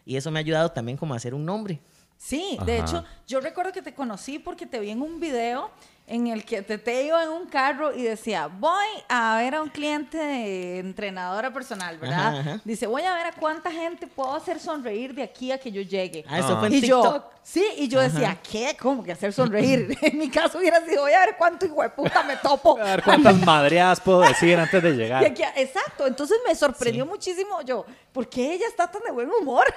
y 0.05 0.17
eso 0.17 0.31
me 0.31 0.39
ha 0.39 0.41
ayudado 0.41 0.71
también 0.73 0.99
como 0.99 1.15
a 1.15 1.17
hacer 1.17 1.35
un 1.35 1.45
nombre. 1.45 1.81
Sí, 2.17 2.59
de 2.67 2.79
Ajá. 2.79 2.83
hecho, 2.85 3.05
yo 3.29 3.41
recuerdo 3.41 3.73
que 3.73 3.81
te 3.81 3.95
conocí 3.95 4.39
porque 4.41 4.67
te 4.67 4.81
vi 4.81 4.91
en 4.91 5.03
un 5.03 5.21
video 5.21 5.71
en 6.09 6.27
el 6.27 6.45
que 6.45 6.63
Tete 6.63 7.05
iba 7.05 7.23
en 7.23 7.29
un 7.29 7.47
carro 7.47 7.95
y 7.95 8.03
decía, 8.03 8.49
voy 8.49 8.87
a 9.11 9.37
ver 9.37 9.55
a 9.55 9.63
un 9.63 9.69
cliente 9.69 10.17
de 10.17 10.79
entrenadora 10.79 11.53
personal, 11.53 11.99
¿verdad? 11.99 12.29
Ajá, 12.29 12.41
ajá. 12.41 12.61
Dice, 12.65 12.87
voy 12.87 13.03
a 13.03 13.15
ver 13.15 13.27
a 13.27 13.33
cuánta 13.33 13.71
gente 13.71 14.07
puedo 14.07 14.35
hacer 14.35 14.59
sonreír 14.59 15.15
de 15.15 15.23
aquí 15.23 15.53
a 15.53 15.59
que 15.59 15.71
yo 15.71 15.83
llegue. 15.83 16.25
Ah, 16.27 16.39
eso 16.39 16.59
fue 16.59 16.69
en 16.69 16.75
y 16.75 16.81
yo, 16.81 17.03
TikTok. 17.03 17.25
sí, 17.43 17.67
y 17.77 17.89
yo 17.89 18.01
decía, 18.01 18.39
¿qué? 18.51 18.75
¿Cómo 18.81 19.05
que 19.05 19.13
hacer 19.13 19.35
sonreír? 19.35 19.99
en 20.03 20.19
mi 20.19 20.31
caso 20.31 20.57
hubiera 20.59 20.83
sido, 20.83 21.03
voy 21.03 21.13
a 21.13 21.21
ver 21.21 21.37
cuánto 21.37 21.67
hijo 21.67 21.83
de 21.83 21.91
puta 21.91 22.23
me 22.23 22.37
topo. 22.37 22.79
A 22.81 22.85
ver 22.85 23.03
cuántas 23.03 23.39
madreadas 23.45 24.01
puedo 24.01 24.21
decir 24.21 24.59
antes 24.59 24.83
de 24.83 24.93
llegar. 24.93 25.23
aquí 25.27 25.43
exacto, 25.57 26.07
entonces 26.07 26.39
me 26.47 26.55
sorprendió 26.55 27.05
muchísimo 27.05 27.61
yo, 27.61 27.85
¿por 28.15 28.31
qué 28.31 28.55
ella 28.55 28.67
está 28.67 28.91
tan 28.91 29.03
de 29.03 29.11
buen 29.11 29.29
humor? 29.31 29.67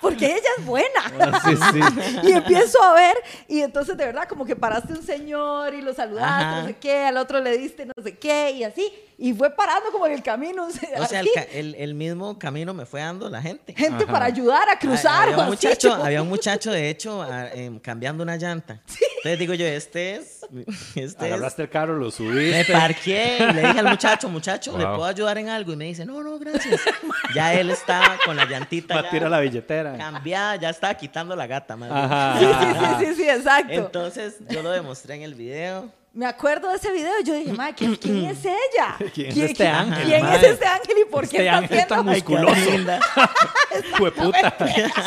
Porque 0.00 0.26
ella 0.26 0.48
es 0.58 0.64
buena. 0.64 1.40
Sí, 1.44 1.56
sí. 1.56 1.80
y 2.24 2.32
empiezo 2.32 2.82
a 2.82 2.94
ver, 2.94 3.14
y 3.48 3.60
entonces 3.60 3.96
de 3.96 4.06
verdad, 4.06 4.28
como 4.28 4.44
que 4.44 4.56
paraste 4.56 4.92
un 4.92 5.02
señor 5.02 5.74
y 5.74 5.82
lo 5.82 5.92
saludaste, 5.94 6.44
Ajá. 6.44 6.60
no 6.62 6.66
sé 6.68 6.76
qué, 6.76 6.98
al 7.04 7.16
otro 7.16 7.40
le 7.40 7.56
diste 7.58 7.86
no 7.86 7.92
sé 8.02 8.16
qué, 8.18 8.52
y 8.52 8.64
así, 8.64 8.92
y 9.18 9.32
fue 9.34 9.50
parando 9.50 9.90
como 9.92 10.06
en 10.06 10.12
el 10.12 10.22
camino. 10.22 10.66
O 10.98 11.06
sea, 11.06 11.20
el, 11.20 11.28
el- 11.52 11.74
el 11.76 11.94
mismo 11.94 12.38
camino 12.38 12.74
me 12.74 12.86
fue 12.86 13.00
dando 13.00 13.28
la 13.28 13.40
gente. 13.42 13.72
gente 13.74 14.04
Ajá. 14.04 14.12
para 14.12 14.24
ayudar 14.26 14.68
a 14.68 14.78
cruzar. 14.78 15.28
Había 15.28 15.38
un, 15.44 15.46
muchacho, 15.50 15.92
había 15.94 16.22
un 16.22 16.28
muchacho, 16.36 16.70
de 16.72 16.90
hecho, 16.90 17.22
a- 17.22 17.48
em, 17.52 17.78
cambiando 17.78 18.22
una 18.22 18.36
llanta. 18.36 18.80
Entonces 19.16 19.38
digo 19.38 19.54
yo, 19.54 19.66
este 19.66 20.16
es. 20.16 20.41
Este 20.94 21.02
es. 21.04 21.16
Agarraste 21.18 21.62
el 21.62 21.68
carro, 21.70 21.96
lo 21.96 22.06
Me 22.06 22.10
subiste. 22.12 22.72
parqué 22.72 23.38
y 23.40 23.52
le 23.54 23.60
dije 23.62 23.78
al 23.78 23.88
muchacho, 23.88 24.28
muchacho, 24.28 24.76
¿le 24.76 24.84
puedo 24.84 25.04
ayudar 25.04 25.38
en 25.38 25.48
algo? 25.48 25.72
Y 25.72 25.76
me 25.76 25.84
dice, 25.86 26.04
no, 26.04 26.22
no, 26.22 26.38
gracias. 26.38 26.80
Ya 27.34 27.54
él 27.54 27.70
estaba 27.70 28.18
con 28.26 28.36
la 28.36 28.44
llantita 28.44 28.94
Va 28.96 29.02
ya 29.02 29.08
a 29.08 29.10
tirar 29.10 29.30
la 29.30 29.40
billetera. 29.40 29.96
cambiada, 29.96 30.56
ya 30.56 30.68
estaba 30.68 30.92
quitando 30.94 31.34
la 31.34 31.46
gata. 31.46 31.74
Ajá. 31.90 32.36
Sí, 32.38 32.46
sí, 32.46 32.74
sí, 32.78 33.06
sí, 33.06 33.14
sí, 33.22 33.28
exacto. 33.30 33.72
Entonces 33.72 34.36
yo 34.50 34.62
lo 34.62 34.70
demostré 34.70 35.14
en 35.14 35.22
el 35.22 35.34
video. 35.34 35.90
Me 36.14 36.26
acuerdo 36.26 36.68
de 36.68 36.76
ese 36.76 36.92
video 36.92 37.10
y 37.20 37.24
yo 37.24 37.32
dije, 37.34 37.54
madre, 37.54 37.72
¿quién, 37.74 37.96
quién 37.96 38.24
es 38.26 38.44
ella? 38.44 38.96
¿Quién 39.14 39.30
es 39.30 39.36
este 39.38 39.66
ángel, 39.66 40.04
¿Quién 40.04 40.22
madre? 40.22 40.36
es 40.46 40.52
este 40.52 40.66
ángel 40.66 40.96
y 41.00 41.04
por 41.10 41.26
qué 41.26 41.36
Este 41.38 41.46
está 41.46 41.56
ángel 41.56 41.78
haciendo? 41.78 41.94
tan 41.94 42.06
musculoso. 42.06 42.70
linda. 42.70 43.00
Jueputa. 43.98 44.54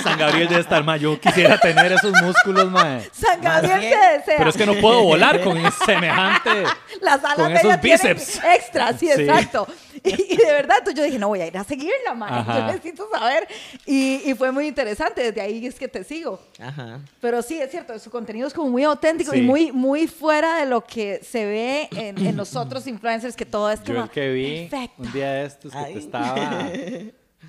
San 0.01 0.17
Gabriel 0.17 0.47
debe 0.49 0.61
estar 0.61 0.83
mal. 0.83 0.99
Yo 0.99 1.19
quisiera 1.19 1.59
tener 1.59 1.91
esos 1.91 2.11
músculos, 2.23 2.71
mae. 2.71 3.07
San 3.13 3.39
Gabriel 3.39 3.73
Más 3.73 3.81
te 3.81 4.17
desea. 4.17 4.37
Pero 4.37 4.49
es 4.49 4.57
que 4.57 4.65
no 4.65 4.73
puedo 4.75 5.03
volar 5.03 5.43
con 5.43 5.57
semejante. 5.85 6.63
Las 7.01 7.23
alas 7.23 7.35
con 7.37 7.53
de 7.53 7.59
esos 7.59 7.81
bíceps. 7.81 8.39
extra, 8.43 8.93
sí, 8.97 9.07
Sí. 9.15 9.21
exacto. 9.21 9.67
Y, 10.03 10.33
y 10.33 10.37
de 10.37 10.45
verdad, 10.53 10.77
entonces 10.79 10.95
yo 10.95 11.03
dije, 11.03 11.19
no, 11.19 11.27
voy 11.29 11.41
a 11.41 11.47
ir 11.47 11.57
a 11.57 11.63
seguirla, 11.63 12.13
man. 12.15 12.33
Ajá. 12.33 12.59
Yo 12.59 12.65
necesito 12.67 13.07
saber. 13.11 13.47
Y, 13.85 14.21
y 14.29 14.33
fue 14.33 14.51
muy 14.51 14.67
interesante, 14.67 15.21
desde 15.23 15.41
ahí 15.41 15.65
es 15.67 15.75
que 15.75 15.87
te 15.87 16.03
sigo. 16.03 16.39
Ajá. 16.59 16.99
Pero 17.21 17.41
sí, 17.41 17.59
es 17.61 17.69
cierto, 17.69 17.97
su 17.99 18.09
contenido 18.09 18.47
es 18.47 18.53
como 18.53 18.69
muy 18.69 18.83
auténtico 18.83 19.31
Sí. 19.31 19.39
y 19.39 19.41
muy, 19.43 19.71
muy 19.71 20.07
fuera 20.07 20.57
de 20.57 20.65
lo 20.65 20.83
que 20.83 20.94
se 21.21 21.45
ve 21.45 21.89
en, 21.95 22.17
en 22.25 22.35
los 22.37 22.55
otros 22.55 22.87
influencers, 22.87 23.35
que 23.35 23.45
todo 23.45 23.69
es 23.71 23.79
Yo 23.83 23.93
como 23.93 24.03
el 24.05 24.09
que 24.09 24.31
vi 24.31 24.67
perfecto. 24.69 25.03
un 25.03 25.11
día 25.11 25.31
de 25.33 25.45
estos 25.45 25.71
que 25.71 25.77
Ay. 25.77 25.93
te 25.93 25.99
estaba 25.99 26.35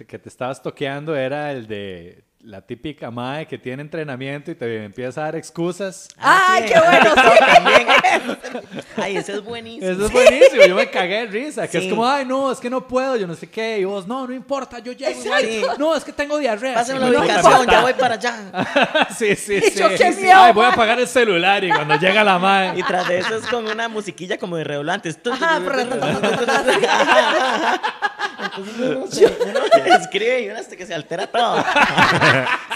que 0.07 0.19
te 0.19 0.29
estabas 0.29 0.61
toqueando 0.63 1.17
era 1.17 1.53
el 1.53 1.67
de 1.67 2.23
la 2.47 2.61
típica 2.63 3.11
madre 3.11 3.47
que 3.47 3.59
tiene 3.59 3.83
entrenamiento 3.83 4.53
y 4.53 4.55
te 4.55 4.85
empieza 4.85 5.21
a 5.21 5.25
dar 5.25 5.35
excusas. 5.37 6.07
¡Ay, 6.17 6.63
sí, 6.69 6.73
qué 6.73 6.79
bueno! 6.79 7.11
sí. 7.17 7.45
También. 7.55 7.89
Ay, 8.97 9.17
ese 9.17 9.33
es 9.33 9.43
buenísimo. 9.45 9.91
Eso 9.91 10.07
es 10.07 10.13
buenísimo, 10.13 10.63
yo 10.65 10.77
me 10.77 10.89
cagué 10.89 11.23
de 11.23 11.27
risa, 11.27 11.67
que 11.67 11.81
Sí. 11.81 11.87
es 11.87 11.91
como, 11.93 12.09
ay, 12.09 12.25
no, 12.25 12.53
es 12.53 12.61
que 12.61 12.71
no 12.71 12.87
puedo, 12.87 13.17
yo 13.17 13.27
no 13.27 13.35
sé 13.35 13.51
qué, 13.51 13.81
y 13.81 13.85
vos, 13.85 14.07
no, 14.07 14.29
no 14.29 14.33
importa, 14.33 14.79
yo 14.79 14.93
llego. 14.93 15.21
No, 15.77 15.97
es 15.97 16.05
que 16.05 16.13
tengo 16.13 16.39
diarrea. 16.39 16.75
Pásame 16.75 17.05
Sí, 17.05 17.13
la 17.13 17.19
ubicación, 17.21 17.67
ya 17.67 17.81
voy 17.83 17.95
para 17.95 18.15
allá. 18.15 18.37
sí, 19.19 19.35
sí, 19.35 19.55
Y 19.57 19.61
sí. 19.73 19.81
yo, 19.81 19.89
qué 19.89 20.13
Sí, 20.13 20.23
miedo, 20.23 20.39
Ay, 20.41 20.53
voy 20.53 20.67
a 20.67 20.69
apagar 20.69 21.01
el 21.01 21.09
celular 21.09 21.65
y 21.65 21.71
cuando 21.71 21.97
llega 21.97 22.23
la 22.23 22.39
madre. 22.39 22.79
Y 22.79 22.83
tras 22.85 23.09
de 23.09 23.19
eso 23.19 23.35
es 23.37 23.47
con 23.49 23.67
una 23.67 23.89
musiquilla 23.89 24.39
como 24.39 24.57
de 24.57 24.63
redoblantes. 24.63 25.19
Ajá, 25.33 25.61
pero- 25.67 25.81
Entonces 25.81 26.79
uno, 28.79 29.07
se, 29.09 29.27
uno 29.27 29.61
se 29.73 29.89
escribe 30.03 30.43
y 30.43 30.49
uno 30.51 30.61
hasta 30.61 30.77
que 30.77 30.87
se 30.87 30.95
altera 30.95 31.27
todo. 31.27 31.57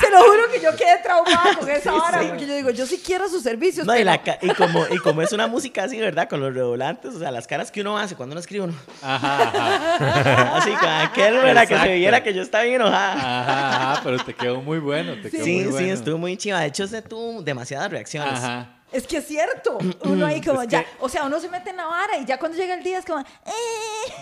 Se 0.00 0.10
lo 0.10 0.18
juro 0.22 0.50
que 0.52 0.60
yo 0.60 0.74
quedé 0.76 0.98
traumada 1.02 1.54
con 1.58 1.68
esa 1.68 1.94
hora, 1.94 2.20
sí. 2.20 2.26
porque 2.28 2.46
yo 2.46 2.54
digo, 2.54 2.70
yo 2.70 2.86
sí 2.86 3.00
quiero 3.04 3.28
sus 3.28 3.42
servicios. 3.42 3.86
No, 3.86 3.96
y, 3.96 4.04
la 4.04 4.22
ca- 4.22 4.38
y, 4.40 4.48
como, 4.54 4.86
y 4.88 4.98
como 4.98 5.22
es 5.22 5.32
una 5.32 5.46
música 5.46 5.84
así, 5.84 5.98
¿verdad? 5.98 6.28
Con 6.28 6.40
los 6.40 6.52
redoblantes, 6.54 7.14
o 7.14 7.18
sea, 7.18 7.30
las 7.30 7.46
caras 7.46 7.70
que 7.70 7.80
uno 7.80 7.98
hace 7.98 8.14
cuando 8.16 8.32
uno 8.34 8.40
escribe 8.40 8.64
uno. 8.64 8.74
Ajá, 9.02 9.42
ajá. 9.94 10.56
Así, 10.56 10.70
con 10.72 10.88
aquel, 10.88 11.34
¿verdad? 11.38 11.66
Que 11.68 11.78
se 11.78 11.94
viera 11.94 12.22
que 12.22 12.32
yo 12.34 12.42
estaba 12.42 12.64
bien 12.64 12.76
enojada. 12.76 13.12
Ajá, 13.12 13.90
ajá, 13.92 14.00
pero 14.04 14.18
te 14.24 14.34
quedó 14.34 14.60
muy 14.62 14.78
bueno, 14.78 15.14
te 15.22 15.30
quedó 15.30 15.44
Sí, 15.44 15.54
muy 15.56 15.64
sí, 15.64 15.70
bueno. 15.70 15.92
estuvo 15.94 16.18
muy 16.18 16.36
chiva. 16.36 16.60
De 16.60 16.66
hecho, 16.66 16.86
se 16.86 17.02
tuvo 17.02 17.42
demasiadas 17.42 17.90
reacciones. 17.90 18.32
Ajá. 18.38 18.76
Es 18.92 19.06
que 19.06 19.18
es 19.18 19.26
cierto. 19.28 19.78
Uno 20.02 20.26
ahí 20.26 20.40
como 20.40 20.62
Es 20.62 20.68
ya, 20.68 20.82
que- 20.82 20.88
o 20.98 21.08
sea, 21.08 21.22
uno 21.24 21.38
se 21.38 21.48
mete 21.48 21.70
en 21.70 21.76
la 21.76 21.86
vara 21.86 22.16
y 22.18 22.24
ya 22.24 22.38
cuando 22.38 22.58
llega 22.58 22.74
el 22.74 22.82
día 22.82 22.98
es 22.98 23.04
como, 23.04 23.20
eh. 23.20 23.24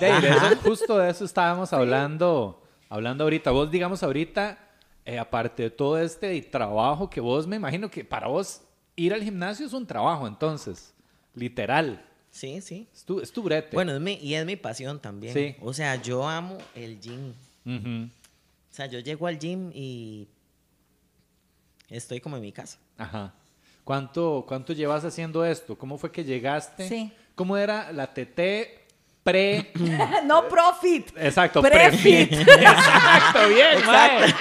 De, 0.01 0.21
de 0.21 0.29
eso, 0.29 0.57
justo 0.63 0.99
de 0.99 1.11
eso 1.11 1.25
estábamos 1.25 1.73
hablando, 1.73 2.63
hablando 2.91 3.25
ahorita. 3.25 3.51
Vos, 3.51 3.71
digamos, 3.71 4.03
ahorita, 4.03 4.59
eh, 5.09 5.19
aparte 5.19 5.63
de 5.63 5.71
todo 5.71 5.99
este 5.99 6.39
trabajo 6.43 7.09
que 7.09 7.19
vos, 7.19 7.47
me 7.47 7.57
imagino 7.57 7.91
que 7.91 8.05
para 8.05 8.27
vos 8.27 8.61
ir 8.95 9.15
al 9.15 9.23
gimnasio 9.23 9.65
es 9.65 9.73
un 9.73 9.87
trabajo, 9.87 10.27
entonces, 10.29 10.93
literal. 11.35 12.05
Sí, 12.31 12.61
sí. 12.61 12.87
Es 12.93 13.05
tu, 13.07 13.19
es 13.19 13.33
tu 13.33 13.43
brete. 13.43 13.75
Bueno, 13.75 13.95
es 13.95 14.01
mi, 14.03 14.19
y 14.21 14.35
es 14.35 14.45
mi 14.45 14.57
pasión 14.57 15.01
también. 15.01 15.33
Sí. 15.33 15.57
O 15.63 15.73
sea, 15.73 15.97
yo 15.97 16.29
amo 16.29 16.59
el 16.75 17.01
gym. 17.01 17.33
Ujú. 17.65 18.11
O 18.71 18.75
sea, 18.75 18.85
yo 18.85 18.99
llego 18.99 19.27
al 19.27 19.39
gym 19.39 19.71
y 19.73 20.29
estoy 21.89 22.21
como 22.21 22.37
en 22.37 22.43
mi 22.43 22.53
casa. 22.53 22.79
Ajá. 22.99 23.33
¿Cuánto, 23.85 24.45
¿Cuánto 24.47 24.75
llevas 24.75 25.07
haciendo 25.07 25.43
esto? 25.43 25.79
¿Cómo 25.79 25.97
fue 25.97 26.13
que 26.13 26.23
llegaste? 26.23 26.87
Sí. 26.87 27.11
¿Cómo 27.35 27.57
era 27.57 27.93
la 27.93 28.13
TT 28.13 28.78
pre... 29.29 29.71
no 30.25 30.49
profit. 30.49 31.13
Exacto, 31.17 31.61
Prefit. 31.61 32.33
Exacto, 32.49 33.49
bien, 33.49 33.87
mae. 33.87 34.35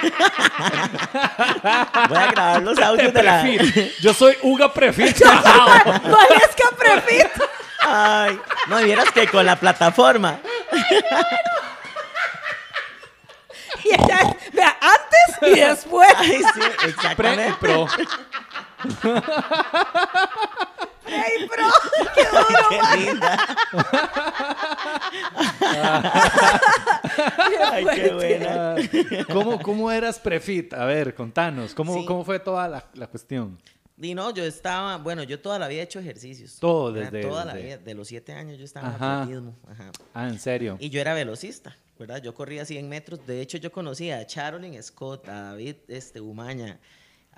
Voy 2.08 2.18
a 2.18 2.26
grabar 2.30 2.62
los 2.62 2.78
audios 2.78 3.12
de 3.12 3.22
la... 3.22 3.44
Yo 4.00 4.14
soy 4.14 4.36
Uga 4.42 4.72
Prefit. 4.72 5.20
Valesca 5.24 6.70
Prefit. 6.78 7.28
Ay, 7.80 8.40
no 8.68 8.78
vieras 8.78 9.12
que 9.12 9.26
con 9.28 9.44
la 9.44 9.56
plataforma. 9.56 10.38
Y 13.84 13.88
ella, 13.88 14.36
vea, 14.52 14.76
antes 14.80 15.52
y 15.54 15.60
después. 15.60 16.08
Ay, 16.16 16.38
sí, 16.38 16.44
Pre 16.54 16.86
y 16.86 16.90
exactamente. 16.90 17.54
pro. 17.60 17.86
Ey, 21.08 21.46
bro, 21.46 21.68
qué 22.14 22.24
duro. 22.30 22.68
Qué 22.70 22.80
linda. 23.00 23.38
Ay, 27.72 27.86
qué 27.94 28.12
buena. 28.12 28.74
Ah, 28.74 28.76
¿Cómo, 29.32 29.60
¿Cómo 29.60 29.90
eras 29.90 30.18
prefit? 30.18 30.72
A 30.74 30.84
ver, 30.84 31.14
contanos. 31.14 31.74
¿Cómo, 31.74 31.94
Sí. 31.94 32.04
cómo 32.06 32.24
fue 32.24 32.38
toda 32.38 32.68
la, 32.68 32.84
la 32.94 33.06
cuestión? 33.06 33.58
Y 34.00 34.14
no, 34.14 34.32
yo 34.32 34.44
estaba, 34.44 34.96
bueno, 34.98 35.24
yo 35.24 35.40
toda 35.40 35.58
la 35.58 35.66
vida 35.66 35.80
he 35.80 35.84
hecho 35.84 35.98
ejercicios. 35.98 36.58
Todo, 36.60 36.92
desde- 36.92 37.22
Toda 37.22 37.44
la 37.44 37.54
desde- 37.54 37.66
vida, 37.66 37.78
de 37.78 37.94
los 37.94 38.06
siete 38.08 38.32
años 38.32 38.58
yo 38.58 38.64
estaba 38.64 38.88
Ajá. 38.88 39.06
en 39.06 39.12
atletismo. 39.22 39.56
Ajá. 39.68 39.90
Ah, 40.14 40.28
¿en 40.28 40.38
serio? 40.38 40.76
Y 40.78 40.90
yo 40.90 41.00
era 41.00 41.14
velocista, 41.14 41.76
¿verdad? 41.98 42.22
Yo 42.22 42.32
corría 42.32 42.64
100 42.64 42.88
metros. 42.88 43.26
De 43.26 43.40
hecho, 43.40 43.58
yo 43.58 43.72
conocía 43.72 44.18
a 44.18 44.26
Charolyn 44.26 44.80
Scott, 44.82 45.28
a 45.28 45.42
David 45.50 45.76
este, 45.88 46.20
Umaña, 46.20 46.78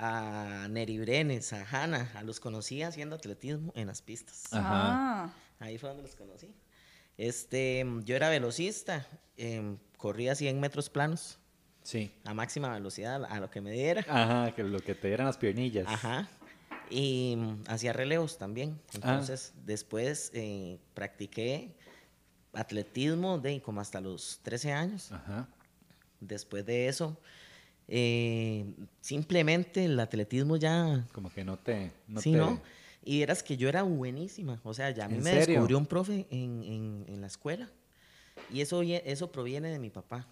a 0.02 0.66
Neri 0.70 0.98
Brenes, 0.98 1.52
a 1.52 1.64
Hannah. 1.70 2.10
A 2.14 2.22
los 2.22 2.40
conocí 2.40 2.82
haciendo 2.82 3.16
atletismo 3.16 3.70
en 3.76 3.86
las 3.88 4.00
pistas. 4.00 4.52
Ajá. 4.52 5.24
Ah, 5.24 5.34
Ahí 5.58 5.76
fue 5.76 5.90
donde 5.90 6.02
los 6.04 6.16
conocí. 6.16 6.48
Este, 7.18 7.84
yo 8.04 8.16
era 8.16 8.30
velocista, 8.30 9.06
em, 9.36 9.76
corría 9.98 10.34
100 10.34 10.58
metros 10.58 10.88
planos 10.88 11.38
Sí. 11.82 12.10
a 12.24 12.32
máxima 12.32 12.72
velocidad, 12.72 13.24
a 13.26 13.40
lo 13.40 13.50
que 13.50 13.60
me 13.60 13.72
diera. 13.72 14.04
Ajá, 14.08 14.54
que 14.54 14.62
lo 14.64 14.80
que 14.80 14.94
te 14.94 15.08
dieran 15.08 15.26
las 15.26 15.36
piernillas. 15.36 15.86
Ajá. 15.86 16.28
Y 16.88 17.34
mm, 17.36 17.64
hacía 17.68 17.92
relevos 17.92 18.38
también. 18.38 18.80
Ah. 18.88 18.94
Entonces, 18.94 19.52
después 19.66 20.30
eh, 20.32 20.78
practiqué 20.94 21.74
atletismo 22.54 23.38
de 23.38 23.60
como 23.60 23.80
hasta 23.82 24.00
los 24.00 24.40
13 24.42 24.72
años. 24.72 25.12
Ajá. 25.12 25.46
Después 26.20 26.64
de 26.64 26.88
eso, 26.88 27.18
eh, 27.90 28.64
simplemente 29.00 29.84
el 29.84 29.98
atletismo 30.00 30.56
ya... 30.56 31.04
Como 31.12 31.28
que 31.30 31.44
no 31.44 31.58
te... 31.58 31.92
No 32.08 32.20
sí, 32.20 32.32
te... 32.32 32.38
¿no? 32.38 32.60
Y 33.04 33.22
eras 33.22 33.42
que 33.42 33.56
yo 33.56 33.68
era 33.68 33.82
buenísima. 33.82 34.60
O 34.62 34.72
sea, 34.74 34.90
ya 34.90 35.06
a 35.06 35.08
mí 35.08 35.16
¿En 35.16 35.22
me 35.24 35.30
serio? 35.32 35.46
descubrió 35.54 35.78
un 35.78 35.86
profe 35.86 36.26
en, 36.30 36.62
en- 36.62 37.04
en 37.08 37.20
la 37.20 37.26
escuela. 37.26 37.68
Y 38.52 38.60
eso, 38.60 38.82
eso 38.82 39.32
proviene 39.32 39.68
de 39.70 39.78
mi 39.78 39.90
papá. 39.90 40.26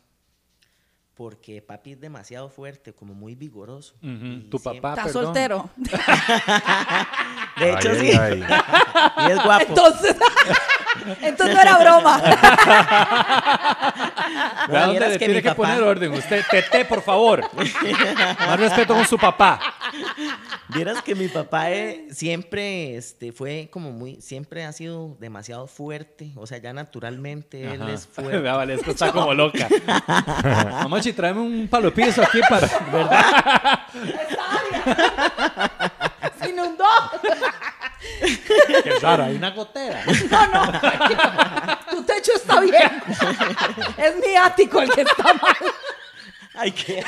Porque 1.14 1.60
papi 1.60 1.92
es 1.92 2.00
demasiado 2.00 2.48
fuerte, 2.48 2.92
como 2.92 3.12
muy 3.12 3.34
vigoroso. 3.34 3.94
Ujú. 4.02 4.24
Y 4.24 4.40
Tu 4.50 4.58
siempre- 4.58 4.80
papá, 4.80 4.90
está 5.00 5.04
perdón. 5.12 5.24
soltero. 5.24 5.70
De 7.58 7.72
hecho, 7.72 7.90
Ay, 7.90 7.98
sí. 7.98 8.10
ay, 8.16 8.42
ay. 8.46 9.26
Y 9.28 9.32
es 9.32 9.42
guapo. 9.42 9.64
Entonces, 9.68 10.16
entonces 11.22 11.56
no 11.56 11.60
era 11.62 11.78
broma. 11.78 12.22
Vea 14.68 14.86
dónde 14.86 15.00
le 15.08 15.18
que 15.18 15.24
tiene 15.26 15.42
que 15.42 15.48
papá- 15.48 15.56
poner 15.56 15.82
orden. 15.82 16.12
Usted, 16.12 16.44
Tete, 16.50 16.84
por 16.84 17.02
favor. 17.02 17.42
Más 18.38 18.60
respeto 18.60 18.94
con 18.94 19.06
su 19.06 19.18
papá. 19.18 19.60
Vieras 20.68 21.02
que 21.02 21.14
mi 21.14 21.28
papá 21.28 21.70
eh, 21.70 22.08
siempre 22.10 22.96
este, 22.96 23.32
fue 23.32 23.68
como 23.72 23.90
muy, 23.90 24.20
siempre 24.20 24.64
ha 24.64 24.72
sido 24.72 25.16
demasiado 25.18 25.66
fuerte, 25.66 26.30
o 26.36 26.46
sea, 26.46 26.58
ya 26.58 26.72
naturalmente 26.74 27.64
él 27.72 27.88
es 27.88 28.06
fuerte. 28.12 28.38
Vea, 28.38 28.54
Valesca 28.54 28.90
está 28.90 29.10
como 29.12 29.32
loca. 29.32 29.66
Mamochi, 30.82 31.12
tráeme 31.14 31.40
un 31.40 31.68
palo 31.68 31.92
piso 31.94 32.22
aquí 32.22 32.40
para... 32.48 32.68
Se 36.38 36.50
inundó. 36.50 36.84
Qué 38.84 38.98
raro, 39.00 39.24
hay 39.24 39.36
una 39.36 39.50
gotera. 39.50 40.04
Tu 41.90 42.02
techo 42.04 42.32
está 42.34 42.60
bien. 42.60 43.02
Es 43.96 44.16
mi 44.16 44.36
ático 44.36 44.80
el 44.80 44.90
que 44.90 45.00
está 45.02 45.34
mal. 45.34 45.56
Ay, 46.54 46.72
qué. 46.72 47.02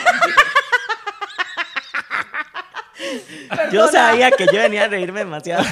Yo 3.72 3.88
sabía 3.88 4.30
que 4.30 4.46
yo 4.46 4.60
venía 4.60 4.84
a 4.84 4.88
reírme 4.88 5.20
demasiado. 5.20 5.64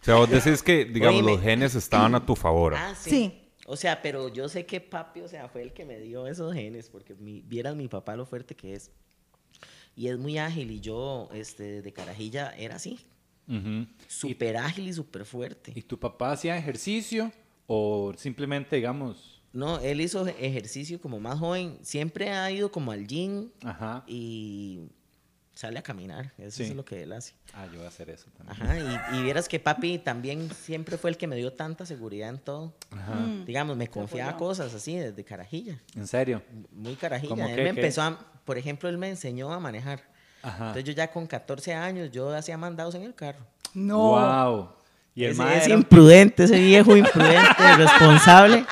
O 0.00 0.04
sea, 0.04 0.16
vos 0.16 0.28
decís 0.28 0.62
que, 0.62 0.84
digamos, 0.84 1.20
Oíme. 1.20 1.32
los 1.32 1.40
genes 1.42 1.74
estaban 1.74 2.14
a 2.14 2.24
tu 2.24 2.36
favor. 2.36 2.74
Ah, 2.74 2.94
sí. 2.98 3.10
Sí. 3.10 3.40
O 3.66 3.76
sea, 3.76 4.02
pero 4.02 4.28
yo 4.28 4.48
sé 4.48 4.66
que 4.66 4.80
papi, 4.80 5.22
o 5.22 5.28
sea, 5.28 5.48
fue 5.48 5.62
el 5.62 5.72
que 5.72 5.86
me 5.86 5.98
dio 5.98 6.26
esos 6.26 6.52
genes, 6.52 6.90
porque 6.90 7.14
mi, 7.14 7.40
vieras 7.40 7.74
mi 7.74 7.88
papá 7.88 8.14
lo 8.14 8.26
fuerte 8.26 8.54
que 8.54 8.74
es. 8.74 8.90
Y 9.96 10.08
es 10.08 10.18
muy 10.18 10.36
ágil, 10.38 10.70
y 10.70 10.80
yo, 10.80 11.30
este, 11.32 11.80
de 11.80 11.92
carajilla, 11.92 12.52
era 12.58 12.76
así. 12.76 13.00
Ujú. 13.48 13.86
Súper 14.08 14.56
ágil 14.56 14.88
y 14.88 14.92
súper 14.92 15.24
fuerte. 15.24 15.72
¿Y 15.74 15.82
tu 15.82 15.98
papá 15.98 16.32
hacía 16.32 16.56
ejercicio 16.56 17.32
o 17.66 18.12
simplemente, 18.16 18.76
digamos... 18.76 19.40
No, 19.52 19.78
él 19.78 20.00
hizo 20.00 20.26
ejercicio 20.26 21.00
como 21.00 21.20
más 21.20 21.38
joven. 21.38 21.78
Siempre 21.82 22.30
ha 22.30 22.50
ido 22.50 22.72
como 22.72 22.90
al 22.90 23.06
gym 23.06 23.50
Ajá. 23.62 24.02
y 24.08 24.80
sale 25.54 25.78
a 25.78 25.82
caminar. 25.82 26.32
Eso 26.38 26.56
Sí. 26.56 26.62
es 26.64 26.74
lo 26.74 26.84
que 26.84 27.04
él 27.04 27.12
hace. 27.12 27.34
Ah, 27.52 27.66
yo 27.66 27.76
voy 27.76 27.84
a 27.84 27.88
hacer 27.88 28.10
eso 28.10 28.26
también. 28.36 28.60
Ajá, 28.60 29.12
y, 29.12 29.16
y 29.18 29.22
vieras 29.22 29.48
que 29.48 29.60
papi 29.60 29.98
también 29.98 30.50
siempre 30.50 30.98
fue 30.98 31.10
el 31.10 31.16
que 31.16 31.28
me 31.28 31.36
dio 31.36 31.52
tanta 31.52 31.86
seguridad 31.86 32.30
en 32.30 32.38
todo. 32.38 32.74
Ajá. 32.90 33.24
Digamos, 33.46 33.76
me 33.76 33.86
confiaba 33.86 34.36
cosas 34.36 34.74
así 34.74 34.96
desde 34.96 35.22
carajilla. 35.22 35.80
¿En 35.94 36.08
serio? 36.08 36.42
Muy 36.72 36.96
carajilla. 36.96 37.28
¿Cómo 37.30 37.44
Él 37.46 37.54
qué, 37.54 37.62
me 37.62 37.74
qué? 37.74 37.80
empezó 37.80 38.02
a, 38.02 38.18
por 38.44 38.58
ejemplo, 38.58 38.88
él 38.88 38.98
me 38.98 39.08
enseñó 39.08 39.52
a 39.52 39.60
manejar. 39.60 40.02
Ajá. 40.44 40.66
Entonces 40.68 40.84
yo 40.84 40.92
ya 40.92 41.10
con 41.10 41.26
14 41.26 41.74
años, 41.74 42.10
yo 42.12 42.32
hacía 42.34 42.56
mandados 42.58 42.94
en 42.94 43.02
el 43.02 43.14
carro. 43.14 43.40
No. 43.74 43.98
Wow. 43.98 44.68
Y 45.16 45.24
el 45.24 45.30
ese, 45.32 45.42
mae 45.42 45.58
ese 45.58 45.70
imprudente, 45.70 46.44
ese 46.44 46.58
viejo 46.58 46.96
imprudente, 46.96 47.54
responsable, 47.76 48.64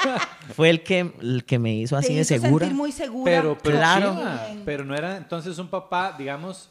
fue 0.56 0.70
el 0.70 0.82
que, 0.82 1.12
el 1.20 1.44
que 1.44 1.58
me 1.58 1.72
hizo 1.74 1.96
así 1.96 2.08
Te 2.08 2.14
de 2.14 2.20
hizo 2.22 2.34
segura. 2.40 2.64
sentir 2.66 2.76
muy 2.76 2.90
segura. 2.92 3.30
Pero, 3.30 3.58
pero 3.62 3.76
Claro. 3.78 4.14
chiva. 4.16 4.46
Pero 4.64 4.84
no 4.84 4.94
era 4.96 5.16
entonces 5.16 5.56
un 5.58 5.68
papá, 5.68 6.14
digamos, 6.18 6.68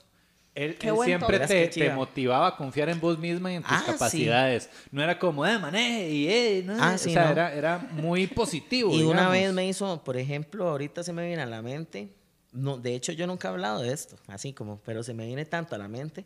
él, 0.53 0.77
él 0.81 0.95
siempre 1.05 1.39
te, 1.39 1.67
te 1.67 1.89
motivaba 1.91 2.47
a 2.47 2.57
confiar 2.57 2.89
en 2.89 2.99
vos 2.99 3.17
misma 3.17 3.53
y 3.53 3.55
en 3.55 3.63
tus 3.63 3.71
Ah, 3.71 3.81
sí. 3.85 3.91
capacidades. 3.93 4.69
No 4.91 5.01
era 5.01 5.17
como, 5.17 5.45
eh, 5.47 5.57
maneje 5.57 6.09
y 6.09 6.27
eh, 6.27 6.63
no. 6.65 6.73
Ah, 6.77 6.91
o 6.95 6.97
sí, 6.97 7.13
sea, 7.13 7.25
no. 7.25 7.31
era, 7.31 7.53
era 7.53 7.77
muy 7.93 8.27
positivo. 8.27 8.91
Y 8.93 9.03
una 9.03 9.21
digamos. 9.21 9.31
vez 9.31 9.53
me 9.53 9.67
hizo, 9.67 10.03
por 10.03 10.17
ejemplo, 10.17 10.67
ahorita 10.67 11.01
se 11.03 11.13
me 11.13 11.25
viene 11.25 11.41
a 11.43 11.45
la 11.45 11.61
mente, 11.61 12.09
no, 12.51 12.77
de 12.77 12.95
hecho 12.95 13.11
yo 13.11 13.27
nunca 13.27 13.47
he 13.47 13.51
hablado 13.51 13.81
de 13.81 13.93
esto, 13.93 14.15
así 14.27 14.53
como, 14.53 14.77
pero 14.85 15.03
se 15.03 15.13
me 15.13 15.25
viene 15.25 15.45
tanto 15.45 15.75
a 15.75 15.77
la 15.77 15.87
mente. 15.87 16.25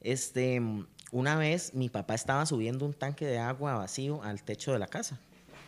Este, 0.00 0.60
una 1.12 1.36
vez 1.36 1.74
mi 1.74 1.88
papá 1.88 2.14
estaba 2.14 2.44
subiendo 2.46 2.84
un 2.84 2.92
tanque 2.94 3.24
de 3.26 3.38
agua 3.38 3.74
vacío 3.76 4.22
al 4.22 4.42
techo 4.42 4.72
de 4.72 4.78
la 4.78 4.86
casa, 4.88 5.18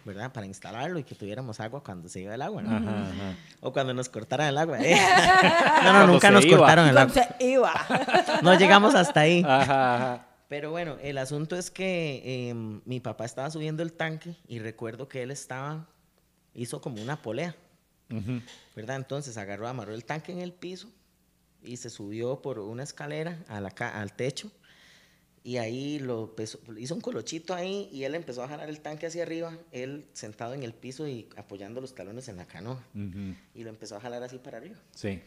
¿verdad? 0.04 0.32
Para 0.32 0.46
instalarlo 0.46 0.98
y 0.98 1.04
que 1.04 1.14
tuviéramos 1.14 1.60
agua 1.60 1.82
cuando 1.82 2.08
se 2.08 2.20
iba 2.20 2.34
el 2.34 2.42
agua, 2.42 2.62
¿no? 2.62 2.76
Ajá, 2.76 3.02
ajá. 3.02 3.36
O 3.60 3.72
cuando 3.72 3.94
nos 3.94 4.08
cortaran 4.08 4.48
el 4.48 4.58
agua. 4.58 4.78
¿eh? 4.82 4.96
No, 4.96 5.92
no, 5.92 5.92
Cuando 5.92 6.12
nunca 6.12 6.30
nos 6.30 6.44
iba. 6.44 6.58
cortaron 6.58 6.88
el 6.88 6.98
agua. 6.98 7.12
Entonces 7.14 7.34
iba. 7.40 7.72
No 8.42 8.58
llegamos 8.58 8.94
hasta 8.94 9.20
ahí. 9.20 9.42
Ajá, 9.46 9.94
ajá. 9.96 10.26
Pero 10.48 10.70
bueno, 10.70 10.96
el 11.02 11.18
asunto 11.18 11.56
es 11.56 11.70
que 11.70 12.48
em, 12.50 12.80
mi 12.84 13.00
papá 13.00 13.24
estaba 13.24 13.50
subiendo 13.50 13.82
el 13.82 13.92
tanque 13.92 14.36
y 14.46 14.58
recuerdo 14.58 15.08
que 15.08 15.22
él 15.22 15.30
estaba, 15.30 15.86
hizo 16.54 16.80
como 16.80 17.00
una 17.02 17.22
polea, 17.22 17.56
Ujú. 18.10 18.40
¿verdad? 18.76 18.96
Entonces 18.96 19.36
agarró, 19.36 19.66
amarró 19.68 19.94
el 19.94 20.04
tanque 20.04 20.32
en 20.32 20.40
el 20.40 20.52
piso 20.52 20.88
y 21.62 21.76
se 21.78 21.88
subió 21.90 22.42
por 22.42 22.58
una 22.58 22.82
escalera 22.82 23.42
a 23.48 23.60
la 23.60 23.70
ca- 23.70 24.00
al 24.00 24.12
techo 24.14 24.50
y 25.42 25.58
ahí 25.58 25.98
lo 25.98 26.24
empezó- 26.24 26.58
hizo 26.78 26.94
un 26.94 27.00
colochito 27.00 27.54
ahí 27.54 27.88
y 27.92 28.04
él 28.04 28.14
empezó 28.14 28.42
a 28.42 28.48
jalar 28.48 28.68
el 28.68 28.80
tanque 28.80 29.06
hacia 29.06 29.22
arriba, 29.22 29.56
él 29.72 30.06
sentado 30.12 30.54
en 30.54 30.62
el 30.62 30.72
piso 30.74 31.06
y 31.08 31.28
apoyando 31.36 31.80
los 31.80 31.94
talones 31.94 32.28
en 32.28 32.36
la 32.36 32.46
canoa 32.46 32.82
y 33.54 33.62
lo 33.64 33.70
empezó 33.70 33.96
a 33.96 34.00
jalar 34.00 34.22
así 34.22 34.38
para 34.38 34.58
arriba. 34.58 34.76
Sí. 34.94 35.20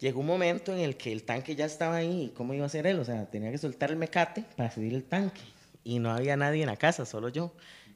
Llegó 0.00 0.20
un 0.20 0.26
momento 0.26 0.72
en 0.72 0.80
el 0.80 0.96
que 0.96 1.12
el 1.12 1.22
tanque 1.22 1.54
ya 1.56 1.64
estaba 1.66 1.96
ahí 1.96 2.24
y 2.24 2.28
cómo 2.30 2.54
iba 2.54 2.64
a 2.64 2.66
hacer 2.66 2.86
él, 2.86 2.98
o 2.98 3.04
sea, 3.04 3.30
tenía 3.30 3.50
que 3.50 3.58
soltar 3.58 3.90
el 3.90 3.96
mecate 3.96 4.44
para 4.56 4.70
subir 4.70 4.92
el 4.94 5.04
tanque 5.04 5.40
y 5.84 5.98
no 6.00 6.10
había 6.12 6.36
nadie 6.36 6.62
en 6.62 6.66
la 6.68 6.76
casa, 6.76 7.04
solo 7.06 7.28
yo. 7.28 7.52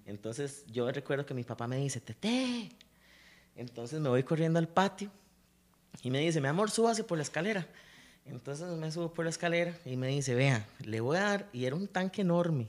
Entonces 0.06 0.64
yo 0.70 0.90
recuerdo 0.90 1.26
que 1.26 1.34
mi 1.34 1.44
papá 1.44 1.66
me 1.68 1.76
dice, 1.76 2.00
Tete. 2.00 2.68
Entonces 3.58 4.00
me 4.00 4.08
voy 4.08 4.22
corriendo 4.22 4.58
al 4.58 4.68
patio 4.68 5.10
y 6.02 6.10
me 6.10 6.20
dice, 6.20 6.40
mi 6.40 6.48
amor, 6.48 6.70
súbase 6.70 7.04
por 7.04 7.18
la 7.18 7.22
escalera. 7.22 7.66
Entonces 8.24 8.66
me 8.78 8.90
subo 8.90 9.12
por 9.12 9.24
la 9.26 9.30
escalera 9.30 9.74
y 9.84 9.96
me 9.96 10.06
dice, 10.08 10.34
vea, 10.34 10.66
le 10.84 11.00
voy 11.00 11.16
a 11.16 11.20
dar, 11.22 11.48
y 11.52 11.64
era 11.66 11.74
un 11.76 11.88
tanque 11.88 12.22
enorme. 12.22 12.68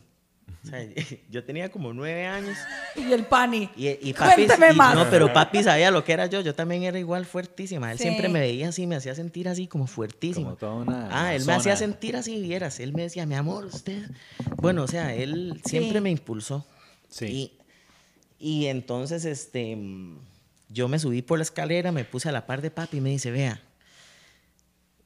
O 0.64 0.68
sea, 0.68 0.80
yo 1.30 1.44
tenía 1.44 1.70
como 1.70 1.94
nueve 1.94 2.26
años 2.26 2.58
Y 2.96 3.12
el 3.14 3.26
pani. 3.26 3.70
y, 3.76 3.90
y 4.10 4.14
papi, 4.18 4.46
Cuénteme 4.48 4.74
y- 4.74 4.76
más. 4.76 4.96
no, 4.96 5.08
pero 5.12 5.32
papi 5.32 5.62
sabía 5.64 5.92
lo 5.92 6.04
que 6.04 6.12
era 6.14 6.26
yo. 6.26 6.42
Yo 6.42 6.56
también 6.56 6.82
era 6.84 6.98
igual 6.98 7.26
fuertísima. 7.28 7.92
Él 7.92 7.98
Sí. 8.00 8.06
siempre 8.06 8.30
me 8.30 8.40
veía 8.40 8.70
así, 8.70 8.88
me 8.88 8.96
hacía 8.96 9.14
sentir 9.14 9.48
así 9.48 9.68
como 9.68 9.86
fuertísima. 9.86 10.46
Como 10.46 10.58
toda 10.58 10.74
una 10.76 11.10
ah, 11.12 11.36
él 11.36 11.46
me 11.46 11.54
hacía 11.54 11.76
sentir 11.76 12.16
así, 12.16 12.42
vieras. 12.42 12.80
Él 12.80 12.94
me 12.94 13.04
decía, 13.04 13.28
mi 13.28 13.36
amor, 13.36 13.66
usted. 13.66 14.10
Bueno, 14.58 14.84
o 14.84 14.88
sea, 14.88 15.14
él 15.14 15.62
siempre 15.66 16.00
Sí. 16.00 16.02
me 16.02 16.10
impulsó. 16.10 16.66
Sí. 17.10 17.26
Y, 18.40 18.62
y 18.64 18.66
entonces, 18.68 19.26
este, 19.26 19.78
yo 20.70 20.88
me 20.88 21.00
subí 21.00 21.22
por 21.22 21.40
la 21.40 21.44
escalera, 21.44 21.92
me 21.92 22.06
puse 22.06 22.30
a 22.30 22.32
la 22.32 22.46
par 22.46 22.62
de 22.62 22.72
papi 22.72 22.98
y 22.98 23.02
me 23.02 23.10
dice, 23.10 23.32
vea, 23.32 23.62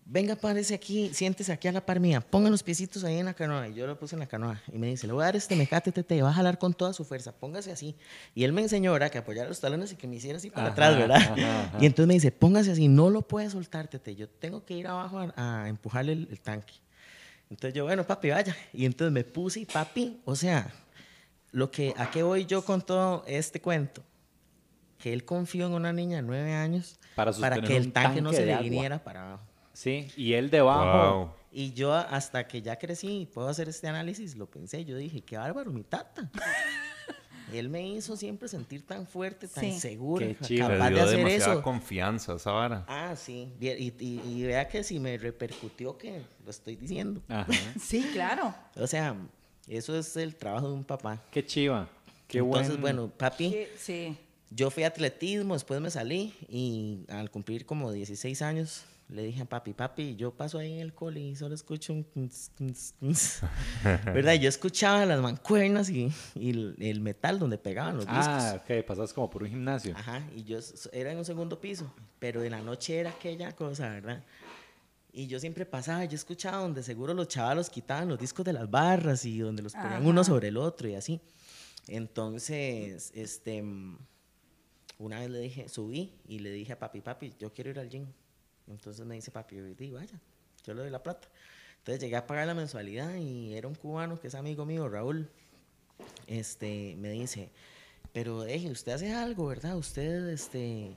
venga, 0.06 0.36
párese 0.36 0.74
aquí, 0.76 1.10
siéntese 1.14 1.52
aquí 1.54 1.68
a 1.68 1.72
la 1.72 1.86
par 1.86 2.00
mía, 2.00 2.20
ponga 2.22 2.50
los 2.50 2.62
piecitos 2.62 3.04
ahí 3.06 3.18
en 3.20 3.26
la 3.26 3.34
canoa. 3.34 3.70
Y 3.70 3.74
yo 3.74 3.88
lo 3.88 3.98
puse 3.98 4.16
en 4.16 4.20
la 4.20 4.28
canoa. 4.28 4.62
Y 4.72 4.78
me 4.78 4.88
dice, 4.88 5.08
le 5.08 5.14
voy 5.14 5.24
a 5.24 5.28
dar 5.28 5.36
este 5.38 5.56
mecate, 5.56 5.92
tete, 5.92 6.22
va 6.22 6.30
a 6.30 6.34
jalar 6.34 6.58
con 6.60 6.74
toda 6.74 6.92
su 6.94 7.06
fuerza, 7.06 7.32
póngase 7.32 7.72
así. 7.72 7.96
Y 8.36 8.44
él 8.44 8.52
me 8.52 8.62
enseñó, 8.62 8.92
¿verdad? 8.92 9.10
Que 9.10 9.18
apoyara 9.20 9.48
los 9.48 9.60
talones 9.62 9.92
y 9.94 9.96
que 9.96 10.06
me 10.08 10.18
hiciera 10.18 10.38
así 10.38 10.50
para 10.50 10.64
Ajá, 10.68 10.72
atrás, 10.74 10.98
¿verdad? 10.98 11.18
ajá, 11.18 11.64
ajá. 11.64 11.78
Y 11.80 11.86
entonces 11.86 12.08
me 12.08 12.14
dice, 12.16 12.32
póngase 12.32 12.72
así, 12.72 12.88
no 12.90 13.10
lo 13.10 13.22
puede 13.22 13.50
soltar, 13.50 13.88
tete, 13.88 14.16
yo 14.16 14.28
tengo 14.28 14.66
que 14.66 14.74
ir 14.76 14.88
abajo 14.88 15.20
a, 15.20 15.64
a 15.64 15.70
empujarle 15.70 16.12
el, 16.14 16.28
el 16.30 16.42
tanque. 16.42 16.74
Entonces 17.50 17.74
yo, 17.74 17.86
bueno, 17.86 18.06
papi, 18.06 18.30
vaya. 18.32 18.56
Y 18.74 18.86
entonces 18.86 19.14
me 19.14 19.24
puse 19.24 19.62
y 19.62 19.66
papi, 19.66 20.20
o 20.26 20.36
sea, 20.36 20.70
lo 21.52 21.72
que, 21.72 21.94
¿a 21.98 22.12
qué 22.12 22.24
voy 22.24 22.46
yo 22.46 22.66
con 22.66 22.82
todo 22.82 23.24
este 23.28 23.62
cuento? 23.62 24.04
Que 25.04 25.12
él 25.12 25.26
confió 25.26 25.66
en 25.68 25.74
una 25.74 25.92
niña 25.92 26.16
de 26.16 26.22
nueve 26.22 26.54
años 26.54 26.98
Para 27.14 27.34
que 27.60 27.76
el 27.76 27.92
tanque, 27.92 28.22
no 28.22 28.32
se 28.32 28.46
de 28.46 28.56
le 28.56 28.62
viniera 28.62 29.04
para 29.04 29.22
abajo. 29.28 29.44
Sí. 29.74 30.08
Y 30.16 30.32
él 30.32 30.50
debajo. 30.50 31.16
Wow. 31.18 31.32
Y 31.52 31.74
yo 31.74 31.94
hasta 31.94 32.48
que 32.48 32.62
ya 32.62 32.78
crecí 32.78 33.24
y 33.24 33.26
puedo 33.26 33.50
hacer 33.50 33.68
este 33.68 33.90
análisis, 33.90 34.38
lo 34.38 34.46
pensé, 34.50 34.86
yo 34.86 34.96
dije, 34.96 35.20
qué 35.20 35.36
bárbaro, 35.38 35.72
mi 35.74 35.84
tata. 35.84 36.32
Él 37.54 37.70
me 37.70 37.86
hizo 37.86 38.16
siempre 38.16 38.48
sentir 38.48 38.86
tan 38.88 39.06
fuerte, 39.06 39.48
tan 39.50 39.64
Sí. 39.66 39.80
segura, 39.80 40.26
Qué 40.48 40.58
capaz 40.58 40.88
de 40.90 40.96
dio 40.96 41.04
hacer 41.04 41.18
demasiada 41.18 41.54
eso. 41.56 41.62
confianza 41.62 42.34
esa 42.36 42.52
vara. 42.52 42.86
Ah, 42.88 43.16
sí. 43.18 43.52
Y, 43.60 43.68
y- 43.70 44.22
y 44.26 44.44
vea 44.44 44.68
que 44.68 44.84
si 44.84 45.00
me 45.00 45.18
repercutió 45.18 45.98
que 45.98 46.22
lo 46.46 46.50
estoy 46.50 46.78
diciendo. 46.78 47.22
Ajá. 47.28 47.46
Sí, 47.80 48.10
claro. 48.14 48.56
O 48.78 48.88
sea, 48.88 49.16
eso 49.68 49.96
es 50.00 50.16
el 50.18 50.36
trabajo 50.36 50.70
de 50.70 50.74
un 50.74 50.84
papá. 50.86 51.22
Qué 51.30 51.46
chiva. 51.46 51.88
Qué 52.28 52.40
Entonces, 52.40 52.70
buen- 52.70 52.82
bueno, 52.96 53.10
papi, 53.16 53.50
Sí, 53.52 53.68
sí. 53.78 54.18
Yo 54.56 54.70
fui 54.70 54.84
a 54.84 54.88
atletismo, 54.88 55.54
después 55.54 55.80
me 55.82 55.90
salí 55.90 56.34
y 56.48 57.06
al 57.10 57.32
cumplir 57.32 57.66
como 57.66 57.92
16 57.92 58.42
años 58.42 58.86
le 59.10 59.24
dije 59.24 59.42
a 59.42 59.46
papi, 59.46 59.74
papi, 59.74 60.16
yo 60.16 60.32
paso 60.32 60.58
ahí 60.58 60.74
en 60.74 60.80
el 60.80 60.94
cole 60.94 61.20
y 61.20 61.36
solo 61.36 61.54
escucho 61.54 61.94
un... 61.94 62.04
kuns, 62.14 62.94
kuns". 63.00 63.42
¿Verdad? 64.06 64.34
Yo 64.36 64.50
escuchaba 64.50 65.06
las 65.06 65.20
mancuernas 65.20 65.90
y, 65.90 66.12
y 66.36 66.52
el, 66.52 66.76
el 66.80 67.02
metal 67.02 67.38
donde 67.38 67.58
pegaban 67.58 67.98
los 67.98 68.06
discos. 68.06 68.26
Ah, 68.26 68.62
ok. 68.64 68.86
Pasas 68.86 69.14
como 69.14 69.30
por 69.30 69.44
un 69.44 69.50
gimnasio. 69.50 69.96
Ajá, 69.96 70.24
y 70.36 70.44
yo 70.44 70.58
era 70.92 71.12
en 71.12 71.18
un 71.18 71.26
segundo 71.26 71.60
piso, 71.60 71.94
pero 72.20 72.44
en 72.44 72.52
la 72.52 72.62
noche 72.62 72.98
era 72.98 73.12
aquella 73.12 73.56
cosa, 73.56 73.90
¿verdad? 73.90 74.24
Y 75.12 75.28
yo 75.28 75.40
siempre 75.40 75.66
pasaba, 75.66 76.06
yo 76.06 76.16
escuchaba 76.16 76.58
donde 76.58 76.82
seguro 76.82 77.14
los 77.14 77.28
chavalos 77.28 77.70
quitaban 77.70 78.08
los 78.08 78.18
discos 78.18 78.44
de 78.46 78.54
las 78.54 78.70
barras 78.72 79.26
y 79.26 79.38
donde 79.38 79.62
los 79.62 79.74
ponían 79.74 80.06
uno 80.08 80.22
Ajá. 80.22 80.30
sobre 80.32 80.48
el 80.48 80.58
otro 80.58 80.88
y 80.88 80.96
así. 80.96 81.22
Entonces, 81.88 83.12
este, 83.14 83.62
mm, 83.62 83.98
una 85.04 85.20
vez 85.20 85.30
le 85.30 85.40
dije, 85.40 85.70
subí 85.70 86.14
y 86.28 86.40
le 86.40 86.52
dije 86.52 86.74
a 86.74 86.80
papi, 86.80 87.02
papi, 87.02 87.34
yo 87.40 87.54
quiero 87.54 87.70
ir 87.70 87.80
al 87.80 87.90
gym. 87.90 88.06
Entonces 88.68 89.06
me 89.06 89.16
dice 89.16 89.32
papi, 89.32 89.58
di, 89.58 89.92
vaya, 89.92 90.20
yo 90.66 90.74
le 90.74 90.82
doy 90.82 90.90
la 90.90 91.04
plata. 91.04 91.28
Entonces 91.80 92.02
llegué 92.02 92.16
a 92.16 92.26
pagar 92.26 92.48
la 92.48 92.54
mensualidad 92.54 93.16
y 93.16 93.54
era 93.54 93.68
un 93.68 93.76
cubano 93.76 94.20
que 94.20 94.28
es 94.28 94.36
amigo 94.36 94.66
mío, 94.66 94.88
Raúl. 94.88 95.30
Este, 96.28 96.96
me 96.98 97.10
dice, 97.12 97.50
pero 98.14 98.42
deje, 98.42 98.72
usted 98.72 98.94
hace 98.94 99.12
algo, 99.12 99.48
¿verdad? 99.48 99.76
Usted, 99.76 100.30
este, 100.30 100.94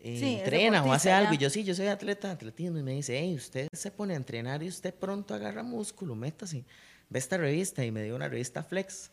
eh, 0.00 0.18
Sí, 0.18 0.36
entrena 0.36 0.82
o 0.84 0.92
hace 0.92 1.12
algo. 1.12 1.30
ya. 1.30 1.36
Y 1.36 1.38
yo, 1.38 1.50
sí, 1.50 1.62
yo 1.62 1.74
soy 1.74 1.86
atleta 1.86 2.28
de 2.28 2.34
atletismo. 2.34 2.78
Y 2.78 2.82
me 2.82 2.92
dice, 2.92 3.18
hey, 3.18 3.34
usted 3.36 3.68
se 3.72 3.90
pone 3.90 4.14
a 4.14 4.16
entrenar 4.16 4.62
y 4.62 4.68
usted 4.68 4.92
pronto 4.92 5.34
agarra 5.34 5.62
músculo, 5.62 6.14
métase. 6.14 6.64
Ve 7.08 7.18
esta 7.18 7.36
revista. 7.36 7.84
Y 7.84 7.90
me 7.90 8.02
dio 8.02 8.16
una 8.16 8.28
revista 8.28 8.62
Flex. 8.64 9.10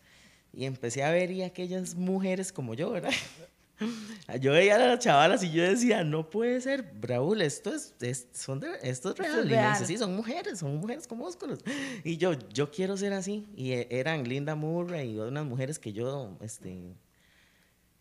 Y 0.53 0.65
empecé 0.65 1.03
a 1.03 1.11
ver 1.11 1.31
y 1.31 1.43
aquellas 1.43 1.95
mujeres 1.95 2.51
como 2.51 2.73
yo, 2.73 2.91
¿verdad? 2.91 3.11
Yo 4.39 4.51
veía 4.51 4.75
a 4.75 4.79
las 4.79 4.99
chavalas 4.99 5.41
y 5.43 5.51
yo 5.51 5.63
decía, 5.63 6.03
no 6.03 6.29
puede 6.29 6.61
ser, 6.61 6.93
Raúl, 7.01 7.41
esto 7.41 7.73
es, 7.73 7.95
es- 7.99 8.27
son 8.31 8.59
de- 8.59 8.67
esto 8.83 9.09
es 9.11 9.17
real. 9.17 9.39
es 9.39 9.45
Y 9.45 9.49
me 9.49 9.55
real. 9.55 9.73
dice, 9.73 9.85
sí, 9.87 9.97
son 9.97 10.15
mujeres, 10.15 10.59
son 10.59 10.75
mujeres 10.77 11.07
con 11.07 11.17
músculos. 11.17 11.59
Y 12.03 12.17
yo, 12.17 12.33
yo 12.53 12.69
quiero 12.69 12.95
ser 12.95 13.11
así. 13.13 13.47
Y 13.55 13.71
eh, 13.71 13.87
eran 13.89 14.23
Linda 14.29 14.53
Murray 14.53 15.15
y 15.15 15.17
unas 15.19 15.45
mujeres 15.45 15.79
que 15.79 15.93
yo, 15.93 16.37
este, 16.41 16.93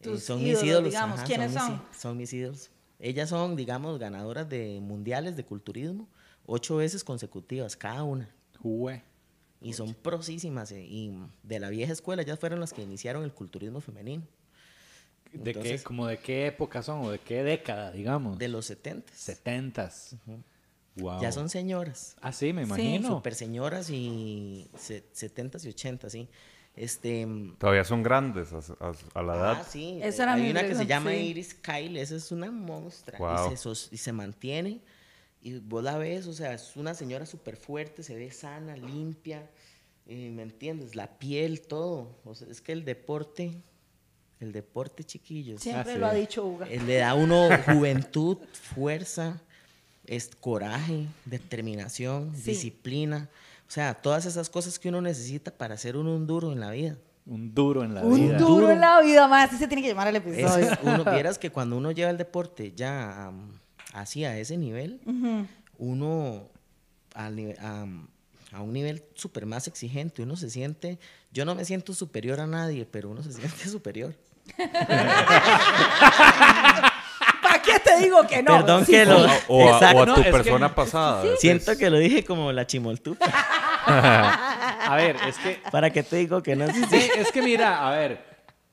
eh, 0.02 0.18
son 0.18 0.40
ídolos, 0.40 0.60
mis 0.60 0.62
ídolos. 0.70 0.90
digamos. 0.90 1.20
¿Quiénes 1.22 1.52
mis 1.52 1.62
son? 1.62 1.72
í- 1.76 1.80
son 1.98 2.16
mis 2.18 2.32
ídolos. 2.34 2.70
Ellas 2.98 3.30
son, 3.30 3.56
digamos, 3.56 3.98
ganadoras 3.98 4.46
de 4.50 4.78
mundiales 4.82 5.34
de 5.34 5.44
culturismo, 5.46 6.06
ocho 6.44 6.76
veces 6.76 7.02
consecutivas, 7.02 7.74
cada 7.74 8.02
una. 8.04 8.28
Jue. 8.58 9.02
Y 9.60 9.74
son 9.74 9.94
prosísimas. 9.94 10.72
eh, 10.72 10.80
Y 10.88 11.12
de 11.42 11.60
la 11.60 11.68
vieja 11.70 11.92
escuela, 11.92 12.22
ellas 12.22 12.38
fueron 12.38 12.60
las 12.60 12.72
que 12.72 12.82
iniciaron 12.82 13.24
el 13.24 13.32
culturismo 13.32 13.80
femenino. 13.80 14.22
¿De 15.32 15.54
qué, 15.54 15.80
como 15.82 16.06
de 16.08 16.18
qué 16.18 16.46
época 16.46 16.82
son 16.82 17.02
o 17.04 17.10
de 17.10 17.18
qué 17.20 17.44
década, 17.44 17.92
digamos? 17.92 18.36
De 18.38 18.48
los 18.48 18.66
70. 18.66 19.12
Setentas. 19.14 20.16
Wow. 20.96 21.20
Ya 21.22 21.30
son 21.30 21.48
señoras. 21.48 22.16
Ah, 22.20 22.32
sí, 22.32 22.52
me 22.52 22.62
Sí. 22.62 22.66
imagino. 22.68 23.08
Super 23.08 23.34
señoras 23.36 23.90
y 23.90 24.68
se- 24.76 25.04
70s 25.12 25.64
y 25.64 25.68
80s, 25.68 26.10
sí. 26.10 26.28
Este, 26.74 27.26
Todavía 27.58 27.84
son 27.84 28.02
grandes 28.02 28.52
a, 28.52 28.58
a- 28.58 28.92
a 29.14 29.22
la 29.22 29.34
edad. 29.36 29.56
ah, 29.60 29.64
sí. 29.68 30.00
Esa 30.02 30.24
era 30.24 30.32
Hay 30.34 30.42
mi 30.42 30.50
una 30.50 30.62
que 30.62 30.74
se 30.74 30.86
llama 30.86 31.10
sí. 31.10 31.16
Iris 31.16 31.54
Kyle, 31.54 31.96
esa 32.00 32.16
es 32.16 32.32
una 32.32 32.50
monstrua. 32.50 33.18
Guau. 33.18 33.52
Y, 33.52 33.56
se, 33.56 33.68
y 33.94 33.98
se 33.98 34.12
mantiene. 34.12 34.80
Y 35.42 35.58
vos 35.58 35.82
la 35.82 35.96
ves, 35.96 36.26
o 36.26 36.32
sea, 36.34 36.52
es 36.52 36.76
una 36.76 36.94
señora 36.94 37.24
súper 37.26 37.56
fuerte, 37.56 38.02
se 38.02 38.14
ve 38.14 38.30
sana, 38.30 38.76
limpia. 38.76 39.48
eh, 40.06 40.30
¿Me 40.30 40.42
entiendes? 40.42 40.96
La 40.96 41.06
piel, 41.18 41.60
todo. 41.62 42.18
O 42.24 42.34
sea, 42.34 42.48
es 42.48 42.60
que 42.60 42.72
el 42.72 42.84
deporte, 42.84 43.52
el 44.40 44.52
deporte, 44.52 45.04
chiquillos. 45.04 45.62
Siempre 45.62 45.92
Ah, 45.92 45.94
sí. 45.94 46.00
lo 46.00 46.06
ha 46.06 46.14
dicho 46.14 46.44
Uga. 46.44 46.66
Eh, 46.68 46.80
Le 46.80 46.96
da 46.96 47.10
a 47.10 47.14
uno 47.14 47.48
juventud, 47.66 48.36
fuerza, 48.74 49.40
es 50.06 50.30
coraje, 50.34 51.06
determinación, 51.26 52.34
Sí. 52.36 52.50
disciplina. 52.52 53.28
O 53.68 53.70
sea, 53.70 53.94
todas 53.94 54.26
esas 54.26 54.50
cosas 54.50 54.78
que 54.78 54.88
uno 54.88 55.00
necesita 55.00 55.50
para 55.52 55.76
ser 55.76 55.96
uno 55.96 56.14
un 56.14 56.26
duro 56.26 56.52
en 56.52 56.60
la 56.60 56.70
vida. 56.72 56.96
Un 57.26 57.54
duro 57.54 57.84
en 57.84 57.94
la 57.94 58.02
Un 58.02 58.14
vida. 58.16 58.38
duro, 58.38 58.54
Duro. 58.54 58.70
en 58.72 58.80
la 58.80 59.00
vida, 59.00 59.28
más. 59.28 59.48
Así 59.50 59.58
se 59.58 59.68
tiene 59.68 59.82
que 59.82 59.88
llamar 59.88 60.08
el 60.08 60.16
Es- 60.16 60.22
episodio. 60.26 60.68
uno, 60.82 61.04
vieras 61.04 61.38
que 61.38 61.50
cuando 61.50 61.76
uno 61.76 61.92
lleva 61.92 62.10
el 62.10 62.16
deporte 62.18 62.72
ya 62.74 63.26
am, 63.28 63.59
así 63.92 64.24
a 64.24 64.36
ese 64.38 64.56
nivel, 64.56 65.00
uno 65.78 66.48
am, 67.14 68.08
a 68.52 68.62
un 68.62 68.72
nivel 68.72 69.02
súper 69.14 69.46
más 69.46 69.66
exigente, 69.68 70.22
uno 70.22 70.36
se 70.36 70.50
siente, 70.50 70.98
yo 71.32 71.44
no 71.44 71.54
me 71.54 71.64
siento 71.64 71.92
superior 71.94 72.40
a 72.40 72.46
nadie, 72.46 72.86
pero 72.86 73.10
uno 73.10 73.22
se 73.22 73.32
siente 73.34 73.68
superior. 73.68 74.14
¿Para 77.42 77.62
qué 77.62 77.78
te 77.80 77.96
digo 77.98 78.26
que 78.26 78.42
no? 78.42 78.56
Perdón 78.58 78.86
Sí, 78.86 78.92
que 78.92 79.04
lo... 79.04 79.16
O, 79.22 79.24
a- 79.26 79.40
o 79.48 79.68
a, 79.68 79.74
Exacto. 79.74 79.98
o 79.98 80.02
a 80.02 80.06
tu 80.06 80.10
No, 80.12 80.16
es 80.18 80.24
que- 80.24 80.30
persona 80.32 80.74
pasada. 80.74 81.24
Siento 81.38 81.64
pues. 81.66 81.78
que 81.78 81.90
lo 81.90 81.98
dije 81.98 82.24
como 82.24 82.52
la 82.52 82.66
chimoltupa. 82.66 83.26
A 83.86 84.94
ver, 84.96 85.16
es 85.26 85.36
que. 85.38 85.60
¿Para 85.70 85.90
qué 85.90 86.02
te 86.02 86.16
digo 86.16 86.42
que 86.42 86.54
no? 86.56 86.66
Sí, 86.68 87.10
es 87.16 87.30
que 87.32 87.42
mira, 87.42 87.86
a 87.86 87.90
ver. 87.96 88.28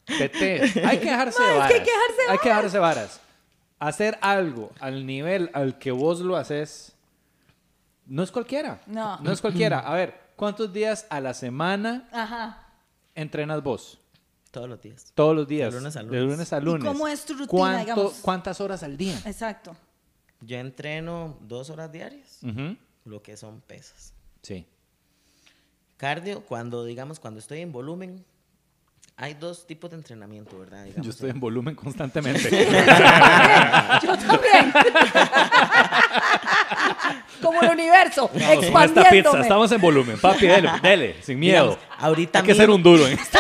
Tete, 0.06 0.62
hay 0.86 1.00
que 1.00 1.06
dejarse 1.10 1.40
No, 1.42 1.46
de 1.48 1.52
es 1.54 1.58
varas. 1.60 1.68
que 1.70 1.74
hay 1.76 1.82
que 1.84 1.92
dejarse 1.92 2.22
de 2.26 2.30
Hay 2.32 2.38
que 2.40 2.50
dejarse 2.50 2.80
varas. 2.80 3.20
Hacer 3.80 4.18
algo 4.22 4.72
al 4.80 5.06
nivel 5.06 5.52
al 5.54 5.78
que 5.78 5.92
vos 5.92 6.20
lo 6.22 6.36
haces 6.36 6.94
no 8.08 8.24
es 8.24 8.32
cualquiera. 8.32 8.82
No. 8.88 9.20
No 9.20 9.32
es 9.32 9.42
cualquiera. 9.42 9.80
A 9.86 9.94
ver, 9.94 10.20
¿cuántos 10.36 10.72
días 10.74 11.06
a 11.10 11.20
la 11.22 11.34
semana 11.34 12.08
Ajá. 12.12 12.66
entrenas 13.16 13.62
vos? 13.62 14.00
Todos 14.50 14.68
los 14.70 14.82
días. 14.82 15.12
Todos 15.14 15.36
los 15.36 15.48
días. 15.48 15.72
De 15.74 15.80
lunes 15.80 15.96
a 15.96 16.00
De 16.00 16.06
lunes. 16.06 16.22
lunes 16.24 16.54
a 16.54 16.60
lunes. 16.60 16.84
cómo 16.88 17.08
es 17.08 17.26
tu 17.26 17.34
rutina, 17.34 17.48
¿Cuánto- 17.50 17.80
digamos? 17.82 18.14
¿Cuántas 18.22 18.62
horas 18.62 18.82
al 18.82 18.98
día? 18.98 19.20
Exacto. 19.26 19.76
Yo 20.42 20.58
entreno 20.58 21.38
dos 21.42 21.70
horas 21.70 21.92
diarias, 21.92 22.40
lo 23.06 23.22
que 23.22 23.36
son 23.38 23.62
pesas. 23.62 24.14
Sí. 24.42 24.66
Cardio, 25.98 26.42
cuando 26.46 26.86
digamos, 26.86 27.20
cuando 27.20 27.40
estoy 27.40 27.60
en 27.62 27.72
volumen, 27.72 28.24
hay 29.20 29.34
dos 29.34 29.66
tipos 29.66 29.90
de 29.90 29.96
entrenamiento, 29.98 30.60
¿verdad? 30.60 30.84
Digamos, 30.86 31.04
Yo 31.04 31.10
estoy 31.10 31.32
en 31.32 31.40
volumen 31.40 31.74
constantemente. 31.76 32.50
Yo 34.04 34.16
también. 34.16 34.72
Como 37.42 37.62
el 37.64 37.70
universo, 37.72 38.28
Con 38.28 38.40
esta 38.42 38.54
pizza 38.60 38.84
expandiéndome. 38.84 39.42
estamos 39.42 39.72
en 39.72 39.82
volumen. 39.82 40.20
Papi, 40.20 40.46
dele, 40.48 40.70
dele, 40.84 41.16
sin 41.24 41.40
miedo. 41.40 41.70
Digamos, 41.70 41.86
ahorita 41.98 42.40
Hay 42.40 42.46
que 42.46 42.54
ser 42.56 42.70
un 42.70 42.84
duro 42.84 43.08
en 43.08 43.18
esto. 43.18 43.40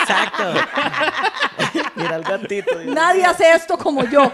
Exacto. 0.00 0.54
Mira 1.94 2.16
el 2.16 2.22
gatito. 2.22 2.78
Dios 2.78 2.94
Nadie 2.94 3.24
hace 3.24 3.52
esto 3.52 3.76
como 3.78 4.04
yo. 4.04 4.32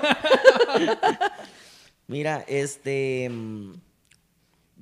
Mira, 2.06 2.44
este, 2.46 3.28
mm, 3.30 3.72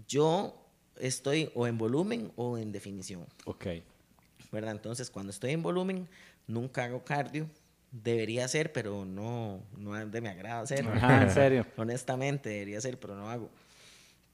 yo 0.06 0.54
estoy 0.98 1.50
o 1.54 1.66
en 1.66 1.78
volumen 1.78 2.32
o 2.36 2.58
en 2.58 2.70
definición, 2.70 3.26
Ok. 3.46 3.66
¿Verdad? 4.54 4.72
Entonces, 4.72 5.10
cuando 5.10 5.30
estoy 5.30 5.50
en 5.50 5.62
volumen, 5.62 6.08
nunca 6.46 6.84
hago 6.84 7.04
cardio. 7.04 7.48
Debería 7.90 8.46
hacer, 8.46 8.72
pero 8.72 9.04
no, 9.04 9.62
no 9.76 9.96
es 9.96 10.10
de 10.10 10.20
mi 10.20 10.28
agrado 10.28 10.64
hacerlo. 10.64 10.92
Ajá, 10.92 11.22
en 11.22 11.30
serio. 11.30 11.66
Honestamente, 11.76 12.48
debería 12.48 12.80
ser, 12.80 12.98
pero 12.98 13.14
no 13.14 13.28
hago. 13.28 13.50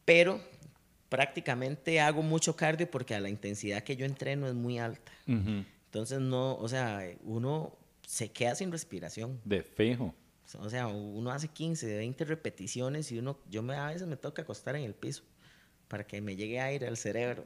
Pero 0.04 0.40
prácticamente 1.08 2.00
hago 2.00 2.22
mucho 2.22 2.56
cardio 2.56 2.90
porque 2.90 3.14
a 3.14 3.20
la 3.20 3.28
intensidad 3.28 3.82
que 3.82 3.96
yo 3.96 4.06
entreno 4.06 4.46
es 4.46 4.54
muy 4.54 4.78
alta. 4.78 5.12
Entonces, 5.26 6.20
no, 6.20 6.56
o 6.56 6.68
sea, 6.68 7.02
uno 7.24 7.76
se 8.06 8.30
queda 8.30 8.54
sin 8.54 8.70
respiración. 8.72 9.40
De 9.44 9.62
fijo. 9.62 10.14
O 10.58 10.70
sea, 10.70 10.86
uno 10.86 11.30
hace 11.30 11.48
15, 11.48 11.96
20 11.96 12.24
repeticiones 12.24 13.12
y 13.12 13.18
uno, 13.18 13.38
yo 13.48 13.62
me, 13.62 13.74
a 13.74 13.88
veces 13.88 14.06
me 14.06 14.16
toca 14.16 14.42
acostar 14.42 14.76
en 14.76 14.84
el 14.84 14.94
piso 14.94 15.22
para 15.90 16.06
que 16.06 16.20
me 16.20 16.36
llegue 16.36 16.60
aire 16.60 16.86
al 16.86 16.96
cerebro. 16.96 17.44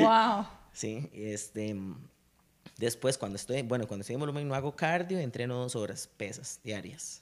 Wow. 0.00 0.46
Sí, 0.70 1.10
este, 1.12 1.74
después 2.76 3.18
cuando 3.18 3.34
estoy, 3.34 3.62
bueno, 3.62 3.88
cuando 3.88 4.02
estoy 4.02 4.14
en 4.14 4.20
volumen 4.20 4.46
no 4.46 4.54
hago 4.54 4.76
cardio, 4.76 5.18
entreno 5.18 5.56
dos 5.56 5.74
horas, 5.74 6.08
pesas 6.16 6.60
diarias. 6.62 7.20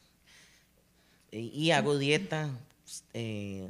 Y, 1.30 1.48
y 1.48 1.70
hago 1.70 1.96
dieta 1.96 2.50
eh, 3.14 3.66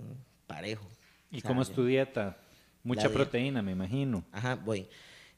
parejo. 0.48 0.88
¿Y 1.30 1.36
O 1.36 1.40
sea, 1.40 1.48
cómo 1.48 1.62
es 1.62 1.70
tu 1.70 1.84
dieta? 1.84 2.36
Mucha 2.82 3.02
dieta. 3.02 3.14
proteína, 3.14 3.62
me 3.62 3.72
imagino. 3.72 4.24
Ajá, 4.32 4.56
voy. 4.56 4.88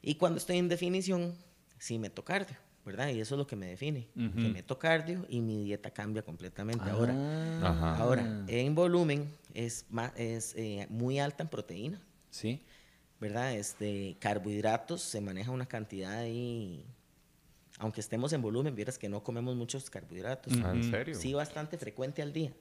Y 0.01 0.15
cuando 0.15 0.39
estoy 0.39 0.57
en 0.57 0.67
definición, 0.67 1.35
sí 1.77 1.99
meto 1.99 2.23
cardio, 2.23 2.57
¿verdad? 2.85 3.09
Y 3.09 3.19
eso 3.19 3.35
es 3.35 3.39
lo 3.39 3.45
que 3.47 3.55
me 3.55 3.67
define. 3.67 4.07
Ujú. 4.15 4.35
Que 4.35 4.49
meto 4.49 4.79
cardio 4.79 5.25
y 5.29 5.41
mi 5.41 5.63
dieta 5.65 5.91
cambia 5.91 6.21
completamente. 6.23 6.89
Ahora, 6.89 7.13
Ah, 7.61 7.69
Ajá. 7.71 7.97
ahora, 7.97 8.43
en 8.47 8.73
volumen 8.75 9.29
es, 9.53 9.85
ma- 9.89 10.13
es 10.15 10.53
eh, 10.55 10.87
muy 10.89 11.19
alta 11.19 11.43
en 11.43 11.49
proteína, 11.49 12.01
Sí. 12.29 12.61
¿verdad? 13.19 13.53
Este, 13.53 14.15
carbohidratos, 14.19 15.01
se 15.01 15.19
maneja 15.21 15.51
una 15.51 15.65
cantidad 15.67 16.17
ahí, 16.19 16.85
aunque 17.77 18.01
estemos 18.01 18.31
en 18.33 18.41
volumen, 18.41 18.75
vieras 18.75 18.97
que 18.97 19.09
no 19.09 19.23
comemos 19.23 19.55
muchos 19.55 19.89
carbohidratos. 19.89 20.53
Ah, 20.63 20.71
¿En 20.73 20.79
Ujú. 20.81 20.89
serio? 20.89 21.15
Sí, 21.15 21.33
bastante 21.33 21.77
frecuente 21.77 22.21
al 22.21 22.31
día. 22.33 22.53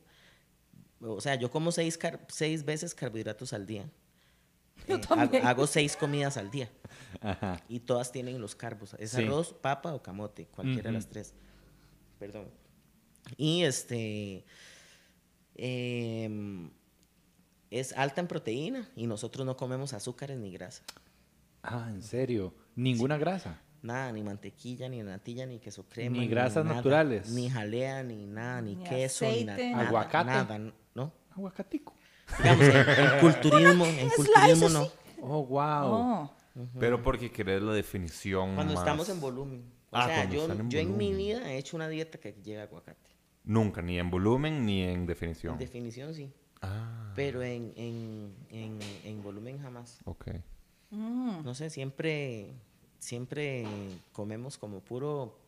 O 1.01 1.21
sea, 1.21 1.37
yo 1.37 1.51
como 1.51 1.71
seis, 1.71 1.97
car- 1.97 2.25
seis 2.29 2.65
veces 2.65 2.95
carbohidratos 2.95 3.53
al 3.53 3.67
día. 3.67 3.89
Yo 4.87 4.97
Eh, 4.97 5.01
hago, 5.09 5.17
también. 5.17 5.47
hago 5.47 5.67
seis 5.67 5.97
comidas 5.97 6.37
al 6.37 6.51
día 6.51 6.71
Ajá. 7.21 7.61
y 7.69 7.81
todas 7.81 8.12
tienen 8.12 8.41
los 8.41 8.55
carbos. 8.55 8.95
Es 8.99 9.11
Sí. 9.11 9.25
arroz, 9.25 9.53
papa 9.55 9.93
o 9.95 10.03
camote, 10.03 10.47
cualquiera 10.47 10.91
de 10.91 10.93
las 10.93 11.09
tres. 11.09 11.35
Perdón. 12.19 12.49
Y 13.37 13.62
este 13.64 14.45
em, 15.55 16.71
es 17.71 17.93
alta 17.95 18.21
en 18.21 18.29
proteína 18.29 18.88
y 18.97 19.07
nosotros 19.07 19.45
no 19.45 19.57
comemos 19.57 19.93
azúcares 19.93 20.38
ni 20.38 20.51
grasa. 20.53 20.83
Ah, 21.62 21.88
¿en 21.91 22.03
serio? 22.03 22.55
¿Ninguna 22.77 23.19
grasa? 23.19 23.61
Nada, 23.83 24.11
ni 24.12 24.23
mantequilla, 24.23 24.88
ni 24.88 25.03
natilla, 25.03 25.47
ni 25.47 25.59
queso 25.59 25.85
crema. 25.88 26.17
Ni 26.17 26.27
grasas 26.29 26.64
nada, 26.64 26.77
naturales. 26.77 27.31
Ni 27.31 27.49
jalea, 27.51 28.03
ni 28.03 28.27
nada, 28.27 28.61
ni, 28.62 28.75
Ni 28.77 28.85
queso, 28.85 29.25
ni 29.31 29.45
na- 29.45 29.57
nada. 29.57 29.87
Aguacate. 29.88 30.27
Nada, 30.31 30.59
¿no? 30.95 31.12
Aguacatico. 31.31 31.95
Digamos, 32.38 32.64
en, 32.64 33.21
culturismo, 33.21 33.87
en 33.87 34.09
culturismo 34.11 34.69
no. 34.69 34.88
Oh, 35.23 35.45
wow. 35.47 35.85
Oh. 35.93 36.35
Pero 36.79 37.03
porque 37.03 37.31
querés 37.31 37.62
la 37.62 37.73
definición 37.73 38.55
Cuando 38.55 38.75
más- 38.75 38.83
estamos 38.83 39.09
en 39.09 39.21
volumen. 39.21 39.64
O 39.91 39.97
Ah, 39.97 40.07
sea, 40.07 40.17
cuando 40.17 40.35
yo, 40.35 40.53
en 40.53 40.71
yo 40.71 40.79
en 40.81 40.97
mi 40.97 41.14
vida 41.14 41.51
he 41.51 41.57
hecho 41.59 41.77
una 41.77 41.88
dieta 41.88 42.19
que 42.19 42.33
lleva 42.45 42.64
aguacate. 42.64 43.09
Nunca, 43.45 43.81
ni 43.81 43.99
en 43.99 44.11
volumen 44.11 44.67
ni 44.67 44.83
en 44.83 45.07
definición. 45.07 45.55
En 45.55 45.59
definición 45.59 46.12
sí, 46.14 46.31
ah, 46.61 47.12
pero 47.17 47.43
en, 47.43 47.73
en, 47.77 48.35
en, 48.51 48.79
en 49.05 49.23
volumen 49.23 49.59
jamás. 49.61 49.99
ok. 50.05 50.27
Mm. 50.91 51.45
No 51.45 51.55
sé, 51.55 51.71
siempre, 51.71 52.53
siempre 52.99 53.64
comemos 54.12 54.59
como 54.59 54.81
puro 54.81 55.38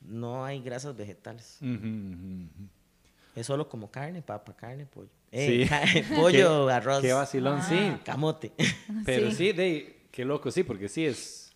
no 0.00 0.44
hay 0.44 0.60
grasas 0.62 0.96
vegetales. 0.96 1.58
Es 3.34 3.46
solo 3.46 3.68
como 3.68 3.90
carne, 3.90 4.22
papa, 4.22 4.54
carne, 4.56 4.86
pollo. 4.86 5.08
Sí. 5.34 5.62
Eh, 5.70 6.04
pollo, 6.16 6.68
arroz, 6.68 7.00
Qué 7.02 7.12
vacilón, 7.12 7.62
sí. 7.62 7.92
camote. 8.04 8.52
Pero 9.04 9.30
Sí. 9.30 9.36
sí, 9.36 9.52
de, 9.52 10.06
qué 10.10 10.24
loco, 10.24 10.50
sí, 10.50 10.62
porque 10.62 10.88
sí 10.88 11.04
es. 11.06 11.52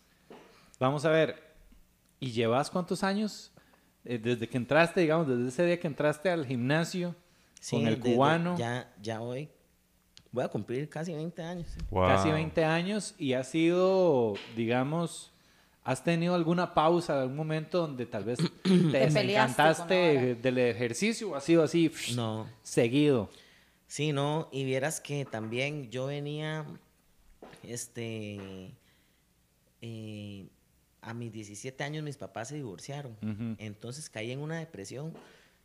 Vamos 0.81 1.05
a 1.05 1.11
ver. 1.11 1.43
¿Y 2.21 2.33
llevas 2.33 2.71
cuántos 2.71 3.05
años? 3.05 3.53
Eh, 4.05 4.19
desde 4.19 4.49
que 4.49 4.57
entraste, 4.57 5.01
digamos, 5.03 5.29
desde 5.29 5.49
ese 5.49 5.65
día 5.67 5.79
que 5.79 5.87
entraste 5.87 6.31
al 6.31 6.47
gimnasio 6.47 7.15
Sí, 7.61 7.77
con 7.77 7.87
el 7.87 8.01
desde- 8.01 8.15
cubano, 8.15 8.57
Ya, 8.59 8.93
ya 9.03 9.21
hoy 9.21 9.49
voy 10.33 10.45
a 10.45 10.49
cumplir 10.49 10.89
casi 10.89 11.13
20 11.15 11.43
años. 11.43 11.67
sí. 11.75 11.81
Wow. 11.91 12.07
casi 12.09 12.31
20 12.31 12.65
años, 12.65 13.15
y 13.19 13.33
has 13.35 13.49
sido, 13.49 14.35
digamos, 14.57 15.33
¿has 15.85 16.03
tenido 16.05 16.35
alguna 16.35 16.75
pausa, 16.75 17.21
algún 17.23 17.37
momento 17.37 17.79
donde 17.83 18.05
tal 18.07 18.25
vez 18.25 18.39
te 18.63 18.69
peleaste 18.71 19.23
desencantaste 19.23 20.35
del 20.37 20.59
ejercicio 20.59 21.31
o 21.31 21.35
ha 21.37 21.41
sido 21.41 21.63
así 21.63 21.89
psh, 21.89 22.15
No. 22.17 22.47
seguido? 22.63 23.31
Sí, 23.89 24.13
no, 24.13 24.49
y 24.53 24.65
vieras 24.65 25.01
que 25.01 25.25
también 25.25 25.91
yo 25.91 26.07
venía, 26.07 26.65
este, 27.63 28.77
eh, 29.81 30.49
a 31.01 31.15
mis 31.15 31.33
17 31.33 31.83
años 31.85 32.05
mis 32.05 32.17
papás 32.19 32.49
se 32.49 32.57
divorciaron, 32.57 33.17
entonces 33.59 34.11
caí 34.11 34.31
en 34.31 34.41
una 34.41 34.59
depresión. 34.59 35.13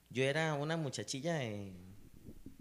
Yo 0.10 0.24
era 0.24 0.54
una 0.54 0.78
muchachilla 0.78 1.34
de 1.36 1.74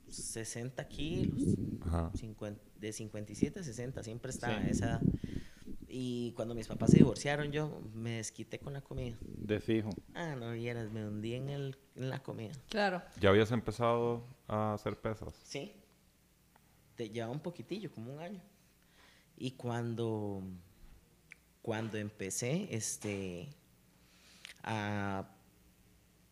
60 0.08 0.88
kilos, 0.88 1.56
Ajá. 1.82 2.10
50 2.14 2.60
de 2.80 2.92
57 2.92 3.60
a 3.60 3.62
60, 3.62 4.02
siempre 4.02 4.30
estaba 4.30 4.58
Sí. 4.64 4.70
esa. 4.70 5.00
Y 5.94 6.32
cuando 6.32 6.54
mis 6.54 6.66
papás 6.66 6.90
se 6.90 6.96
divorciaron, 6.96 7.52
yo 7.52 7.82
me 7.92 8.12
desquité 8.12 8.58
con 8.58 8.72
la 8.72 8.80
comida. 8.80 9.14
De 9.20 9.60
fijo. 9.60 9.90
Ah, 10.14 10.34
no 10.34 10.52
vieras, 10.52 10.90
me 10.90 11.06
hundí 11.06 11.34
en, 11.34 11.50
el, 11.50 11.76
en 11.96 12.08
la 12.08 12.22
comida. 12.22 12.54
Claro. 12.70 13.02
¿Ya 13.20 13.28
habías 13.28 13.52
empezado 13.52 14.24
a 14.48 14.72
hacer 14.72 14.98
pesas? 14.98 15.38
Sí. 15.44 15.74
Te 16.94 17.10
lleva 17.10 17.28
un 17.28 17.40
poquitillo, 17.40 17.92
como 17.92 18.14
un 18.14 18.20
año. 18.20 18.40
Y 19.36 19.50
cuando, 19.50 20.42
cuando 21.60 21.98
empecé 21.98 22.68
este, 22.70 23.50
a 24.62 25.28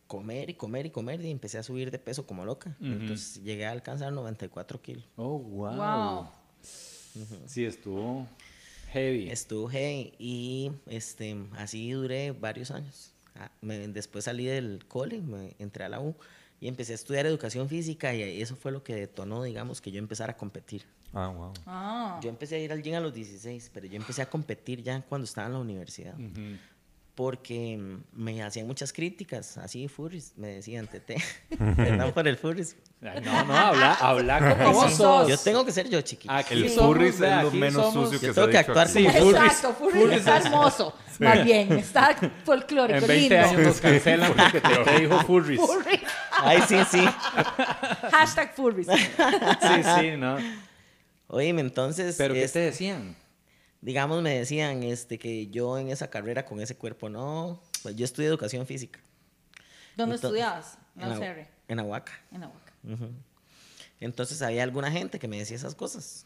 comer 0.07 0.49
y 0.49 0.55
comer 0.55 0.87
y 0.87 0.89
comer, 0.89 1.21
y 1.21 1.29
empecé 1.29 1.59
a 1.59 1.63
subir 1.63 1.91
de 1.91 1.99
peso 1.99 2.25
como 2.25 2.45
loca. 2.45 2.75
Entonces 2.81 3.43
llegué 3.43 3.67
a 3.67 3.71
alcanzar 3.71 4.11
94 4.11 4.81
kilos. 4.81 5.07
Oh, 5.17 5.37
wow. 5.37 5.75
Wow. 5.75 6.29
Sí, 7.45 7.63
estuvo 7.63 8.25
heavy. 8.91 9.29
Estuve 9.29 9.71
heavy 9.71 10.13
y 10.19 10.71
este, 10.87 11.35
así 11.57 11.91
duré 11.91 12.31
varios 12.31 12.71
años. 12.71 13.13
Ah, 13.35 13.51
me- 13.61 13.87
después 13.87 14.25
salí 14.25 14.45
del 14.45 14.85
cole, 14.87 15.21
me 15.21 15.55
entré 15.59 15.83
a 15.85 15.89
la 15.89 15.99
U 16.01 16.15
y 16.59 16.67
empecé 16.67 16.91
a 16.91 16.95
estudiar 16.95 17.25
educación 17.25 17.69
física 17.69 18.13
y 18.13 18.41
eso 18.41 18.55
fue 18.55 18.71
lo 18.71 18.83
que 18.83 18.93
detonó, 18.95 19.43
digamos, 19.43 19.81
que 19.81 19.91
yo 19.91 19.99
empezara 19.99 20.33
a 20.33 20.37
competir. 20.37 20.83
Ah, 21.13 21.27
wow. 21.29 21.53
Ah. 21.65 22.19
Yo 22.23 22.29
empecé 22.29 22.55
a 22.55 22.59
ir 22.59 22.71
al 22.71 22.81
gym 22.81 22.95
a 22.95 22.99
los 22.99 23.13
16, 23.13 23.71
pero 23.73 23.87
yo 23.87 23.95
empecé 23.97 24.21
a 24.21 24.29
competir 24.29 24.81
ya 24.83 25.01
cuando 25.01 25.25
estaba 25.25 25.47
en 25.47 25.53
la 25.53 25.59
universidad. 25.59 26.13
Ujú. 26.19 26.57
Porque 27.13 27.77
mm, 27.77 28.03
me 28.13 28.41
hacían 28.41 28.65
muchas 28.67 28.93
críticas, 28.93 29.57
así 29.57 29.87
furries, 29.89 30.31
me 30.37 30.47
decían, 30.47 30.87
tete, 30.87 31.17
perdón 31.75 32.13
por 32.13 32.25
el 32.27 32.37
furries. 32.37 32.77
No, 33.01 33.43
no, 33.45 33.53
habla, 33.57 33.93
habla 33.95 34.55
como 34.63 34.71
vos 34.73 34.93
sos. 34.93 35.27
Yo 35.27 35.37
tengo 35.37 35.65
que 35.65 35.71
ser 35.73 35.89
yo, 35.89 35.99
chiquito. 36.01 36.33
Aquí 36.33 36.53
El 36.53 36.69
furries 36.69 37.19
es 37.19 37.43
lo 37.43 37.51
menos 37.51 37.87
somos- 37.93 38.05
sucio 38.11 38.19
que 38.19 38.27
Yo 38.27 38.33
se 38.33 38.39
tengo 38.39 38.49
que 38.51 38.57
actuar 38.59 38.87
aquí. 38.87 39.03
como- 39.05 39.11
Sí, 39.13 39.19
furries. 39.19 39.43
Exacto, 39.43 39.73
Furries 39.73 40.17
está 40.19 40.37
hermoso. 40.37 40.93
Más 41.19 41.43
bien, 41.43 41.71
está 41.73 42.15
folclórico, 42.45 42.99
En 42.99 43.07
20 43.07 43.35
lindo. 43.35 43.49
años 43.49 43.61
nos 43.67 43.81
cancelan 43.81 44.33
porque 44.33 44.61
te, 44.61 44.75
te 44.91 44.99
dijo 45.01 45.19
Furries. 45.25 45.59
Furries. 45.61 46.01
Ay, 46.39 46.61
sí, 46.67 46.77
sí. 46.89 47.05
Hashtag 48.11 48.55
Furries. 48.55 48.87
Sí, 48.87 49.83
sí, 49.99 50.11
¿no? 50.17 50.37
Oíme, 51.27 51.61
entonces, 51.61 52.15
Pero 52.17 52.33
¿qué 52.33 52.47
te 52.47 52.59
decían? 52.59 53.15
Digamos, 53.81 54.21
me 54.21 54.37
decían 54.37 54.83
este, 54.83 55.17
que 55.19 55.47
yo 55.47 55.77
en 55.77 55.89
esa 55.89 56.09
carrera 56.09 56.45
con 56.45 56.59
ese 56.61 56.75
cuerpo 56.75 57.09
no. 57.09 57.61
Pues 57.83 57.95
yo 57.95 58.05
estudié 58.05 58.27
educación 58.27 58.65
física. 58.65 58.99
¿Dónde 59.95 60.15
Entonces, 60.15 60.23
estudiabas? 60.23 60.77
En 60.95 61.09
la 61.09 61.17
UCR. 61.19 61.47
En 61.67 61.79
Ahuaca. 61.79 62.11
En 62.31 62.43
Ahuaca. 62.43 62.73
Ujú. 62.83 63.09
Entonces 63.99 64.41
había 64.41 64.63
alguna 64.63 64.91
gente 64.91 65.19
que 65.19 65.27
me 65.27 65.37
decía 65.37 65.55
esas 65.55 65.75
cosas, 65.75 66.25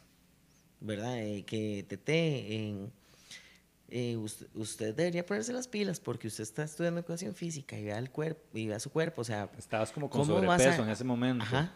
¿verdad? 0.79 1.17
Eh, 1.19 1.43
que 1.45 1.85
Tete, 1.87 2.55
en- 2.55 2.91
eh, 3.89 4.15
usted, 4.17 4.47
usted 4.55 4.95
debería 4.95 5.25
ponerse 5.25 5.53
las 5.53 5.67
pilas 5.67 5.99
porque 5.99 6.27
usted 6.27 6.43
está 6.43 6.63
estudiando 6.63 6.99
educación 7.01 7.35
física 7.35 7.77
y 7.77 7.83
vea 7.83 7.97
el 7.99 8.09
cuerpo 8.09 8.41
y 8.57 8.67
vea 8.67 8.79
su 8.79 8.89
cuerpo, 8.91 9.21
o 9.21 9.23
sea, 9.25 9.49
Estabas 9.57 9.91
como 9.91 10.09
con 10.09 10.21
¿cómo 10.21 10.33
vas 10.41 10.43
a- 10.43 10.63
sobrepeso 10.63 10.83
en 10.83 10.89
ese 10.89 11.03
momento. 11.03 11.43
Ajá. 11.43 11.73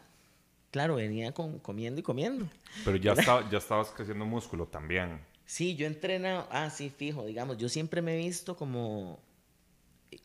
Claro, 0.72 0.96
venía 0.96 1.32
con, 1.34 1.60
comiendo 1.60 2.00
y 2.00 2.04
comiendo. 2.04 2.48
Pero 2.86 2.98
ya, 2.98 3.14
estaba, 3.18 3.50
ya 3.50 3.58
estabas 3.58 3.90
creciendo 3.90 4.26
músculo 4.26 4.68
también. 4.68 5.20
Sí, 5.50 5.76
yo 5.76 5.88
entreno, 5.88 6.46
ah, 6.52 6.70
sí, 6.70 6.92
fijo, 6.96 7.26
digamos, 7.26 7.58
yo 7.58 7.70
siempre 7.70 8.04
me 8.04 8.14
he 8.14 8.18
visto 8.18 8.56
como, 8.56 9.20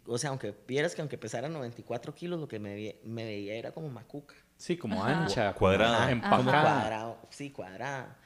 o 0.05 0.19
sea, 0.19 0.29
aunque 0.29 0.55
vieras 0.69 0.95
que 0.95 1.01
aunque 1.01 1.17
pesara 1.17 1.49
94 1.49 2.15
kilos, 2.15 2.39
lo 2.39 2.47
que 2.47 2.59
me, 2.59 2.75
ve- 2.75 3.01
me 3.05 3.25
veía 3.25 3.55
era 3.55 3.73
como 3.73 3.89
macuca. 3.89 4.35
Sí, 4.59 4.77
como 4.77 5.03
ancha, 5.03 5.55
Cuadrada. 5.55 6.11
empacada. 6.11 6.37
Como 6.37 6.51
cuadrado, 6.51 7.19
sí, 7.31 7.51
cuadrada. 7.51 8.19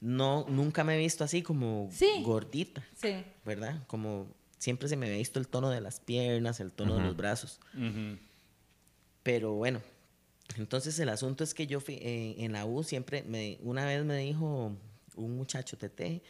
No, 0.00 0.46
nunca 0.48 0.84
me 0.84 0.94
he 0.94 0.98
visto 0.98 1.22
así 1.22 1.42
como 1.42 1.90
Sí. 1.92 2.22
gordita, 2.24 2.82
Sí. 2.96 3.22
¿verdad? 3.44 3.86
Como 3.86 4.26
siempre 4.56 4.88
se 4.88 4.96
me 4.96 5.04
había 5.04 5.18
visto 5.18 5.38
el 5.38 5.48
tono 5.48 5.68
de 5.68 5.82
las 5.82 6.00
piernas, 6.00 6.60
el 6.60 6.72
tono 6.72 6.94
de 6.96 7.02
los 7.02 7.14
brazos. 7.14 7.60
Pero 9.22 9.52
bueno, 9.52 9.82
entonces 10.56 10.98
el 10.98 11.10
asunto 11.10 11.44
es 11.44 11.52
que 11.52 11.66
yo 11.66 11.78
fui, 11.80 11.96
eh, 12.00 12.36
en 12.38 12.52
la 12.54 12.64
U 12.64 12.82
siempre, 12.84 13.22
me, 13.24 13.58
una 13.60 13.84
vez 13.84 14.02
me 14.06 14.16
dijo 14.16 14.72
un 15.16 15.36
muchacho, 15.36 15.76
Tete, 15.76 16.06
eh, 16.06 16.22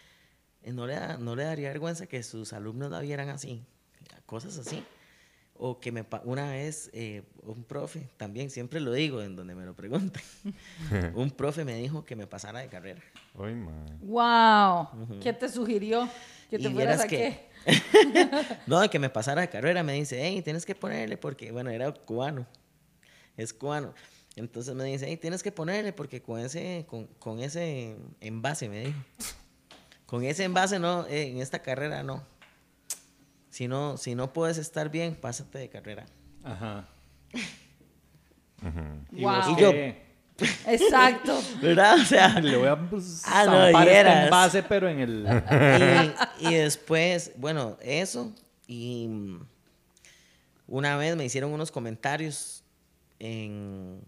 no 0.67 0.87
le, 0.87 0.95
da- 0.95 1.17
no 1.19 1.35
le 1.37 1.45
daría 1.45 1.69
vergüenza 1.69 2.07
que 2.07 2.23
sus 2.23 2.53
alumnos 2.53 2.91
la 2.91 3.01
vieran 3.01 3.29
así, 3.29 3.65
cosas 4.27 4.59
así. 4.59 4.85
O 5.61 5.81
que 5.81 5.91
me, 5.91 6.07
una 6.23 6.51
vez 6.53 6.89
eh, 6.93 7.25
un 7.43 7.65
profe, 7.65 8.09
también 8.17 8.49
siempre 8.49 8.79
lo 8.79 8.93
digo 8.93 9.23
en 9.23 9.35
donde 9.35 9.57
me 9.57 9.65
lo 9.65 9.75
preguntan, 9.75 10.23
un 11.15 11.33
profe 11.33 11.65
me 11.65 11.75
dijo 11.75 12.05
que 12.05 12.15
me 12.15 12.29
pasara 12.29 12.61
de 12.61 12.69
carrera. 12.69 13.03
Ay, 13.37 13.55
man. 13.55 13.99
Wow. 14.03 15.19
¿Qué 15.21 15.33
te 15.33 15.49
sugirió? 15.49 16.09
Que 16.49 16.59
te 16.59 16.69
Y 16.69 16.73
fueras 16.73 17.01
a 17.01 17.09
que- 17.09 17.17
qué? 17.17 17.49
No, 18.69 18.89
que 18.89 18.99
me 19.01 19.11
pasara 19.11 19.41
de 19.41 19.49
carrera, 19.49 19.83
me 19.83 19.95
dice, 19.95 20.21
hey, 20.23 20.43
tienes 20.43 20.65
que 20.65 20.77
ponerle 20.77 21.17
porque, 21.17 21.51
bueno, 21.51 21.71
era 21.71 21.91
cubano, 21.93 22.47
es 23.37 23.53
cubano. 23.53 23.95
Entonces 24.37 24.77
me 24.77 24.85
dice, 24.85 25.07
hey, 25.09 25.17
tienes 25.17 25.43
que 25.43 25.51
ponerle 25.51 25.93
porque 25.93 26.23
con 26.23 26.39
ese, 26.39 26.87
con, 26.89 27.07
con 27.19 27.41
ese 27.41 27.97
envase, 28.21 28.69
me 28.69 28.87
dijo. 28.87 28.99
Con 30.09 30.25
ese 30.25 30.45
envase 30.45 30.79
no, 30.79 31.07
eh, 31.07 31.29
en 31.29 31.39
esta 31.43 31.59
carrera 31.59 32.03
no. 32.03 32.25
Si 33.51 33.69
no, 33.69 33.99
si 33.99 34.15
no 34.15 34.33
puedes 34.33 34.57
estar 34.57 34.89
bien, 34.91 35.15
pásate 35.15 35.59
de 35.59 35.69
carrera. 35.69 36.07
Ajá. 36.43 36.89
¿Y 39.13 39.23
Wow. 39.23 39.35
Y 39.57 39.61
yo- 39.61 39.71
qué? 39.71 40.09
Exacto. 40.67 41.39
¿Verdad? 41.61 41.99
O 42.01 42.05
sea, 42.07 42.41
Le 42.41 42.57
voy 42.57 42.69
a 42.69 42.79
pues, 42.89 43.23
Ah, 43.27 43.45
no, 43.45 43.67
este 43.81 44.01
envase, 44.25 44.63
pero 44.63 44.89
en 44.89 45.01
el... 45.01 46.15
y, 46.41 46.49
y 46.49 46.55
después, 46.55 47.33
bueno, 47.37 47.77
eso. 47.83 48.33
Y 48.67 49.09
mm, 49.09 49.41
una 50.69 50.97
vez 50.97 51.17
me 51.17 51.25
hicieron 51.27 51.53
unos 51.53 51.71
comentarios 51.71 52.65
en, 53.19 54.01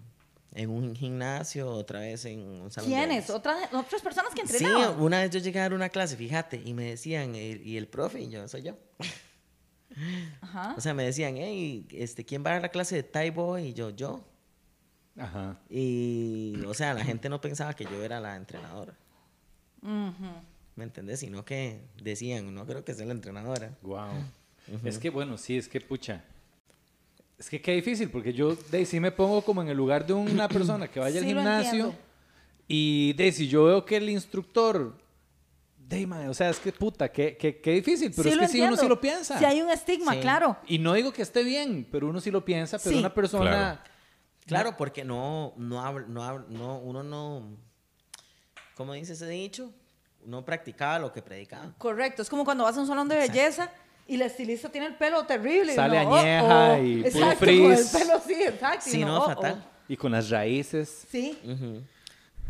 en 0.53 0.71
un 0.71 0.95
gimnasio, 0.97 1.71
otra 1.71 2.01
vez 2.01 2.25
en 2.25 2.41
un 2.41 2.71
salón. 2.71 2.91
¿Quiénes? 2.91 3.31
¿Otras, 3.31 3.73
otras 3.73 4.03
personas 4.03 4.33
que 4.35 4.47
Sí, 4.47 4.65
entrenaban. 4.65 5.01
una 5.01 5.21
vez 5.21 5.31
yo 5.31 5.39
llegué 5.41 5.59
a 5.61 5.63
dar 5.63 5.75
una 5.75 5.89
clase, 5.89 6.17
fíjate, 6.17 6.61
y 6.65 6.75
me 6.75 6.85
decían, 6.85 7.35
eh, 7.35 7.61
y 7.65 7.77
el 7.77 7.87
profe, 7.89 8.21
y 8.21 8.29
yo, 8.31 8.47
soy 8.49 8.63
yo. 8.63 8.77
Ajá. 10.41 10.75
O 10.77 10.81
sea, 10.81 10.95
me 10.95 11.03
decían, 11.05 11.37
hey, 11.37 11.87
este, 11.93 12.25
¿quién 12.25 12.45
va 12.45 12.51
a 12.51 12.53
dar 12.55 12.63
la 12.63 12.69
clase 12.71 12.95
de 12.97 13.03
Thai 13.03 13.31
Boy? 13.31 13.69
Y 13.69 13.73
yo, 13.75 13.91
yo. 13.91 14.25
Ajá. 15.17 15.59
Y, 15.69 16.55
o 16.67 16.75
sea, 16.75 16.95
la 16.95 17.05
gente 17.05 17.29
no 17.29 17.41
pensaba 17.41 17.75
que 17.75 17.85
yo 17.85 18.03
era 18.03 18.21
la 18.21 18.37
entrenadora. 18.37 18.95
Ujú. 19.83 20.27
¿Me 20.77 20.85
entendés? 20.85 21.21
Sino 21.21 21.45
que 21.45 21.81
decían, 22.03 22.55
no 22.55 22.65
creo 22.67 22.85
que 22.85 22.95
sea 22.95 23.05
la 23.07 23.13
entrenadora. 23.13 23.77
Wow. 23.83 24.09
Es 24.85 24.99
que 24.99 25.11
bueno, 25.11 25.37
sí, 25.37 25.59
es 25.59 25.69
que 25.69 25.81
pucha. 25.81 26.25
Es 27.41 27.49
que 27.49 27.61
qué 27.61 27.73
difícil, 27.73 28.11
porque 28.11 28.35
yo 28.35 28.55
de 28.55 28.85
sí 28.85 29.01
me 29.01 29.11
pongo 29.11 29.41
como 29.41 29.63
en 29.63 29.69
el 29.69 29.77
lugar 29.77 30.07
de 30.07 30.13
una 30.13 30.47
persona 30.57 30.89
que 30.89 31.01
vaya 31.01 31.19
al 31.21 31.25
Sí, 31.25 31.31
gimnasio 31.31 31.95
y 32.69 33.15
de 33.15 33.33
si 33.33 33.49
yo 33.49 33.65
veo 33.65 33.85
que 33.85 33.97
el 33.97 34.11
instructor, 34.11 34.95
o 36.29 36.35
sea, 36.35 36.51
es 36.51 36.59
que 36.61 36.71
puta, 36.71 37.11
qué, 37.11 37.37
qué, 37.39 37.59
qué 37.61 37.73
difícil, 37.73 38.13
pero 38.15 38.25
Sí 38.25 38.29
es 38.29 38.39
que 38.39 38.49
sí 38.49 38.61
uno 38.61 38.77
sí 38.77 38.87
lo 38.87 39.01
piensa. 39.01 39.39
Si 39.39 39.45
hay 39.47 39.63
un 39.63 39.71
estigma, 39.71 40.13
Sí. 40.13 40.21
claro. 40.21 40.57
Y 40.67 40.79
no 40.79 40.93
digo 40.93 41.13
que 41.13 41.23
esté 41.23 41.43
bien, 41.43 41.89
pero 41.91 42.09
uno 42.09 42.21
sí 42.21 42.31
lo 42.31 42.45
piensa, 42.45 42.79
pero 42.79 42.91
Sí. 42.93 42.99
una 42.99 43.13
persona... 43.15 43.51
Claro. 43.51 43.91
Claro, 44.47 44.77
porque 44.77 45.03
no, 45.05 45.55
no, 45.57 46.01
no, 46.01 46.39
no, 46.49 46.79
uno 46.79 47.03
no, 47.03 47.57
¿cómo 48.75 48.93
dice 48.95 49.13
ese 49.15 49.29
dicho? 49.29 49.73
No 50.27 50.45
practicaba 50.45 50.99
lo 50.99 51.13
que 51.13 51.23
predicaba. 51.23 51.73
Correcto. 51.79 52.23
Es 52.23 52.29
como 52.29 52.45
cuando 52.45 52.65
vas 52.65 52.77
a 52.77 52.81
un 52.81 52.87
salón 52.87 53.09
de 53.09 53.17
belleza 53.17 53.71
Y 54.11 54.17
la 54.17 54.27
estilista 54.27 54.69
tiene 54.71 54.89
el 54.89 54.95
pelo 54.97 55.25
terrible. 55.25 55.73
y 55.73 55.77
Sale 55.77 56.05
uno, 56.05 56.17
añeja 56.17 56.45
oh, 56.45 56.75
oh. 56.79 56.83
y 56.83 57.01
Exacto, 57.01 57.37
frizz. 57.45 57.61
con 57.63 57.73
el 57.73 57.87
pelo 58.07 58.23
sí, 58.27 58.35
exacto. 58.43 58.85
y 58.89 58.91
Sí, 58.91 59.03
uno, 59.05 59.13
no, 59.15 59.21
oh, 59.23 59.27
fatal. 59.27 59.63
oh. 59.65 59.71
Y 59.89 59.97
con 59.97 60.11
las 60.13 60.31
raíces. 60.31 61.07
Sí. 61.11 61.39
Ujú. 61.45 61.83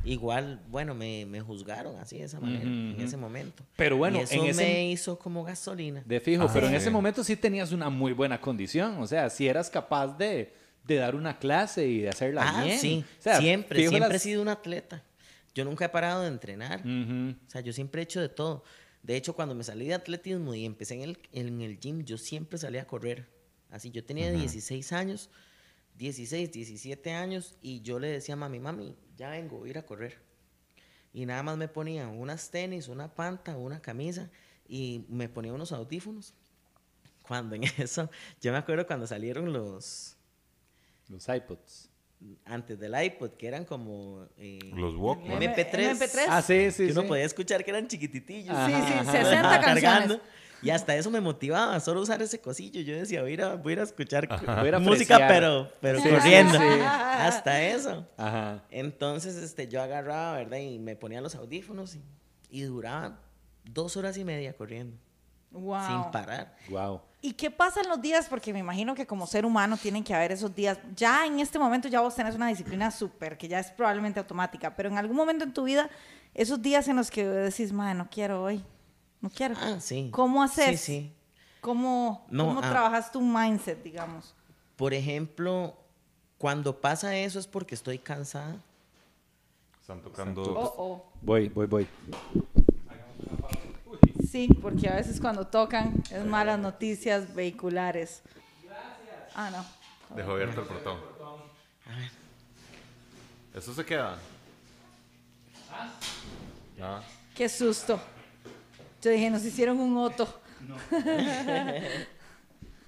Igual, 0.02 0.58
bueno, 0.68 0.94
me, 0.94 1.26
me 1.26 1.42
juzgaron 1.42 1.98
así 1.98 2.16
de 2.18 2.24
esa 2.24 2.40
manera, 2.40 2.60
Ujú, 2.60 2.68
en 2.70 2.92
ujú. 2.94 3.02
ese 3.02 3.16
momento. 3.18 3.62
Pero 3.76 3.98
bueno, 3.98 4.16
y 4.18 4.22
eso 4.22 4.34
en 4.34 4.46
ese- 4.46 4.62
me 4.64 4.90
hizo 4.90 5.18
como 5.18 5.44
gasolina. 5.44 6.02
De 6.06 6.18
fijo, 6.20 6.48
pero 6.50 6.66
en 6.66 6.72
sí. 6.72 6.76
ese 6.78 6.90
momento 6.90 7.22
sí 7.22 7.36
tenías 7.36 7.72
una 7.72 7.90
muy 7.90 8.14
buena 8.14 8.40
condición. 8.40 8.96
O 8.98 9.06
sea, 9.06 9.28
si 9.28 9.46
eras 9.46 9.68
capaz 9.68 10.16
de, 10.16 10.54
de 10.84 10.94
dar 10.96 11.14
una 11.14 11.38
clase 11.38 11.86
y 11.86 11.98
de 12.00 12.08
hacerla 12.08 12.42
Ah, 12.48 12.64
bien. 12.64 12.78
sí, 12.78 13.04
O 13.18 13.22
sea, 13.22 13.38
siempre, 13.38 13.80
siempre 13.80 14.06
he 14.08 14.12
las- 14.14 14.22
sido 14.22 14.40
un 14.40 14.48
atleta. 14.48 15.02
Yo 15.54 15.66
nunca 15.66 15.84
he 15.84 15.88
parado 15.90 16.22
de 16.22 16.28
entrenar. 16.28 16.80
Ujú. 16.80 17.34
O 17.46 17.50
sea, 17.50 17.60
yo 17.60 17.72
siempre 17.74 18.00
he 18.00 18.04
hecho 18.04 18.22
de 18.22 18.30
todo. 18.30 18.64
De 19.02 19.16
hecho, 19.16 19.34
cuando 19.34 19.54
me 19.54 19.64
salí 19.64 19.86
de 19.86 19.94
atletismo 19.94 20.54
y 20.54 20.64
empecé 20.64 20.94
en 20.94 21.02
el, 21.02 21.18
en 21.32 21.60
el 21.60 21.78
gym, 21.78 22.04
yo 22.04 22.18
siempre 22.18 22.58
salía 22.58 22.82
a 22.82 22.86
correr. 22.86 23.28
Así, 23.70 23.90
yo 23.90 24.04
tenía 24.04 24.30
16 24.30 24.92
años, 24.92 25.30
16, 25.96 26.52
17 26.52 27.12
años, 27.12 27.56
y 27.62 27.80
yo 27.80 27.98
le 27.98 28.08
decía 28.08 28.34
a 28.34 28.36
mami, 28.36 28.58
mami, 28.58 28.96
ya 29.16 29.30
vengo, 29.30 29.58
voy 29.58 29.68
a 29.68 29.70
ir 29.70 29.78
a 29.78 29.86
correr. 29.86 30.18
Y 31.12 31.26
nada 31.26 31.42
más 31.42 31.56
me 31.56 31.68
ponía 31.68 32.08
unas 32.08 32.50
tenis, 32.50 32.88
una 32.88 33.14
panta, 33.14 33.56
una 33.56 33.80
camisa, 33.80 34.30
y 34.68 35.04
me 35.08 35.28
ponía 35.28 35.52
unos 35.52 35.72
audífonos. 35.72 36.34
Cuando 37.22 37.54
en 37.54 37.64
eso, 37.78 38.10
yo 38.40 38.52
me 38.52 38.58
acuerdo 38.58 38.86
cuando 38.86 39.06
salieron 39.06 39.52
los, 39.52 40.16
Los 41.08 41.28
iPods. 41.28 41.89
Antes 42.44 42.78
del 42.78 42.94
iPod, 43.02 43.30
que 43.32 43.46
eran 43.48 43.64
como... 43.64 44.26
eh, 44.36 44.58
Los 44.74 44.94
Walkman. 44.96 45.40
MP3. 45.40 45.96
MP3. 45.98 46.26
Ah, 46.28 46.42
sí, 46.42 46.70
sí, 46.70 46.86
que 46.86 46.92
uno 46.92 47.02
sí. 47.02 47.08
podía 47.08 47.24
escuchar 47.24 47.64
que 47.64 47.70
eran 47.70 47.88
chiquititillos. 47.88 48.56
Sí, 48.66 48.72
sí, 48.72 48.92
Ajá, 48.98 49.12
60 49.12 49.50
Ajá, 49.54 49.60
canciones. 49.60 50.18
Y 50.62 50.68
hasta 50.68 50.94
eso 50.94 51.10
me 51.10 51.22
motivaba, 51.22 51.80
solo 51.80 52.02
usar 52.02 52.20
ese 52.20 52.38
cosillo. 52.38 52.82
Yo 52.82 52.94
decía, 52.94 53.22
voy 53.22 53.30
a 53.30 53.34
ir 53.34 53.42
a, 53.42 53.54
voy 53.54 53.72
a, 53.78 53.82
escuchar 53.82 54.28
Voy 54.60 54.68
a 54.68 54.78
música, 54.78 55.16
pero, 55.26 55.72
pero 55.80 55.98
Sí, 56.00 56.10
corriendo. 56.10 56.52
sí, 56.52 56.58
sí. 56.58 56.80
Hasta 56.84 57.62
eso. 57.62 58.06
Ajá. 58.18 58.62
Entonces 58.70 59.36
este, 59.36 59.68
yo 59.68 59.80
agarraba, 59.82 60.36
¿verdad? 60.36 60.58
Y 60.58 60.78
me 60.78 60.96
ponía 60.96 61.22
los 61.22 61.34
audífonos 61.34 61.94
y, 61.96 62.02
y 62.50 62.60
duraba 62.62 63.18
dos 63.64 63.96
horas 63.96 64.18
y 64.18 64.24
media 64.24 64.52
corriendo, 64.52 64.98
Wow. 65.50 65.80
sin 65.86 66.10
parar. 66.12 66.54
Wow. 66.68 67.00
¿Y 67.22 67.34
qué 67.34 67.50
pasa 67.50 67.80
en 67.82 67.88
los 67.88 68.00
días? 68.00 68.28
Porque 68.28 68.52
me 68.52 68.60
imagino 68.60 68.94
que 68.94 69.06
como 69.06 69.26
ser 69.26 69.44
humano 69.44 69.76
tienen 69.76 70.02
que 70.02 70.14
haber 70.14 70.32
esos 70.32 70.54
días. 70.54 70.78
Ya 70.96 71.26
en 71.26 71.38
este 71.38 71.58
momento 71.58 71.88
ya 71.88 72.00
vos 72.00 72.14
tenés 72.14 72.34
una 72.34 72.48
disciplina 72.48 72.90
súper, 72.90 73.36
que 73.36 73.46
ya 73.46 73.58
es 73.58 73.70
probablemente 73.70 74.18
automática, 74.18 74.74
pero 74.74 74.88
en 74.88 74.96
algún 74.96 75.16
momento 75.16 75.44
en 75.44 75.52
tu 75.52 75.64
vida, 75.64 75.90
esos 76.32 76.62
días 76.62 76.88
en 76.88 76.96
los 76.96 77.10
que 77.10 77.26
decís, 77.26 77.72
madre, 77.72 77.94
no 77.94 78.08
quiero 78.08 78.42
hoy, 78.42 78.64
no 79.20 79.28
quiero. 79.28 79.54
Ah, 79.60 79.80
sí. 79.80 80.08
¿Cómo 80.12 80.42
haces? 80.42 80.80
Sí, 80.80 80.92
sí. 81.00 81.12
¿Cómo, 81.60 82.26
No, 82.30 82.46
cómo 82.46 82.60
ah. 82.60 82.70
trabajas 82.70 83.12
tu 83.12 83.20
mindset, 83.20 83.82
digamos? 83.82 84.34
Por 84.76 84.94
ejemplo, 84.94 85.76
cuando 86.38 86.80
pasa 86.80 87.14
eso 87.16 87.38
es 87.38 87.46
porque 87.46 87.74
estoy 87.74 87.98
cansada. 87.98 88.56
Están 89.78 90.00
tocando. 90.00 90.42
Oh, 90.42 90.74
oh. 90.78 91.04
Voy, 91.20 91.50
voy, 91.50 91.66
voy. 91.66 91.88
Sí, 94.30 94.48
porque 94.62 94.88
a 94.88 94.94
veces 94.94 95.20
cuando 95.20 95.46
tocan 95.46 96.02
es 96.10 96.24
malas 96.24 96.58
noticias 96.58 97.34
vehiculares. 97.34 98.22
Ah, 99.34 99.50
no. 99.50 99.64
Dejó 100.16 100.32
abierto 100.32 100.60
el 100.62 100.66
portón. 100.68 100.98
¿Eso 103.54 103.74
se 103.74 103.84
queda? 103.84 104.18
Ah. 106.80 107.00
Qué 107.34 107.48
susto. 107.48 108.00
Yo 109.02 109.10
dije, 109.10 109.30
nos 109.30 109.44
hicieron 109.44 109.80
un 109.80 109.96
otro. 109.96 110.28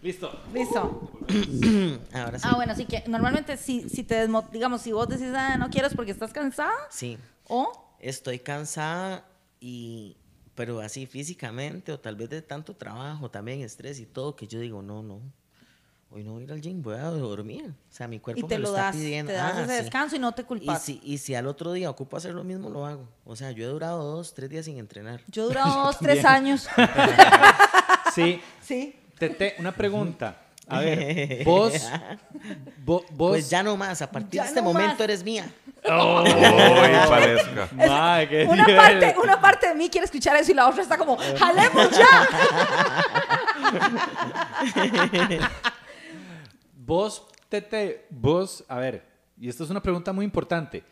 Listo. 0.03 0.41
Listo. 0.53 1.11
Ahora 2.13 2.39
sí. 2.39 2.45
Ah, 2.49 2.55
bueno, 2.57 2.73
así 2.73 2.85
que 2.87 3.05
normalmente 3.07 3.57
si, 3.57 3.89
si 3.89 4.03
te 4.03 4.27
desmo- 4.29 4.49
digamos, 4.51 4.83
si 4.83 4.93
vos 4.93 5.09
decís, 5.09 5.29
ah, 5.35 5.57
no 5.59 5.71
quiero 5.71 5.87
es 5.89 5.95
porque 5.95 6.11
estás 6.11 6.33
cansada 6.33 6.73
Sí. 6.91 7.19
o 7.49 7.97
Estoy 8.01 8.41
cansada 8.41 9.25
y 9.61 10.17
pero 10.55 10.81
así 10.81 11.07
físicamente 11.07 11.93
o 11.93 11.99
tal 12.01 12.17
vez 12.17 12.29
de 12.31 12.43
tanto 12.43 12.75
trabajo, 12.75 13.31
también 13.31 13.61
estrés 13.63 13.99
y 14.01 14.07
todo 14.07 14.37
que 14.37 14.47
yo 14.47 14.61
digo, 14.61 14.83
no, 14.83 15.03
no. 15.03 15.21
Hoy 16.15 16.25
no 16.25 16.33
voy 16.33 16.43
a 16.43 16.45
ir 16.45 16.53
al 16.53 16.61
gym, 16.61 16.83
voy 16.83 16.97
a 16.97 17.05
dormir. 17.05 17.71
O 17.91 17.95
sea, 17.95 18.07
mi 18.07 18.21
cuerpo 18.21 18.45
y 18.45 18.49
te 18.49 18.57
me 18.59 18.65
lo, 18.65 18.69
lo, 18.69 18.77
está 18.77 18.83
das, 18.89 18.97
pidiendo. 18.97 19.33
te 19.33 19.39
das 19.39 19.55
Ah, 19.57 19.63
ese 19.63 19.77
sí. 19.79 19.83
descanso 19.85 20.17
y 20.17 20.19
no 20.19 20.33
te 20.33 20.43
Y 20.43 20.45
culpas. 20.45 20.83
si, 20.83 21.01
y 21.03 21.17
si 21.17 21.35
al 21.35 21.47
otro 21.47 21.73
día 21.73 21.89
ocupo 21.89 22.19
hacer 22.19 22.35
lo 22.35 22.45
mismo, 22.45 22.69
lo 22.69 22.85
hago. 22.85 23.09
O 23.25 23.35
sea, 23.35 23.51
yo 23.53 23.65
he 23.65 23.69
durado 23.69 24.05
dos, 24.05 24.35
tres 24.35 24.51
días 24.51 24.67
sin 24.67 24.77
entrenar. 24.77 25.23
Yo 25.29 25.45
he 25.45 25.47
durado 25.47 25.73
dos, 25.85 25.99
tres 25.99 26.25
años. 26.25 26.69
Sí. 28.15 28.43
sí. 28.61 28.95
Tete, 29.19 29.55
una 29.59 29.73
pregunta. 29.73 30.42
A 30.69 30.79
ver, 30.81 31.43
vos, 31.45 31.73
vo- 32.85 33.05
vos, 33.11 33.31
Pues 33.31 33.51
ya 33.51 33.63
no 33.63 33.77
más, 33.77 34.01
a 34.03 34.11
partir 34.11 34.39
Ya 34.39 34.43
de 34.45 34.49
este 34.49 34.61
no 34.61 34.69
momento 34.73 34.93
más. 34.95 35.01
eres 35.01 35.25
mía. 35.25 35.51
¡Uy, 35.85 35.91
Valesca! 37.11 37.69
Mae, 37.75 38.29
qué 38.29 38.45
Una 38.45 38.65
nivel. 38.67 38.77
parte, 38.77 39.15
una 39.23 39.41
parte 39.41 39.69
de 39.69 39.75
mí 39.75 39.89
quiere 39.91 40.05
escuchar 40.05 40.37
eso 40.37 40.53
y 40.53 40.55
la 40.55 40.69
otra 40.69 40.83
está 40.83 40.97
como, 40.97 41.17
jalemos 41.17 41.91
ya. 41.91 42.29
Vos, 46.85 47.27
Tete, 47.49 48.07
vos, 48.11 48.65
a 48.69 48.79
ver, 48.79 49.05
y 49.39 49.49
esta 49.49 49.65
es 49.65 49.71
una 49.71 49.83
pregunta 49.83 50.13
muy 50.13 50.25
importante. 50.25 50.83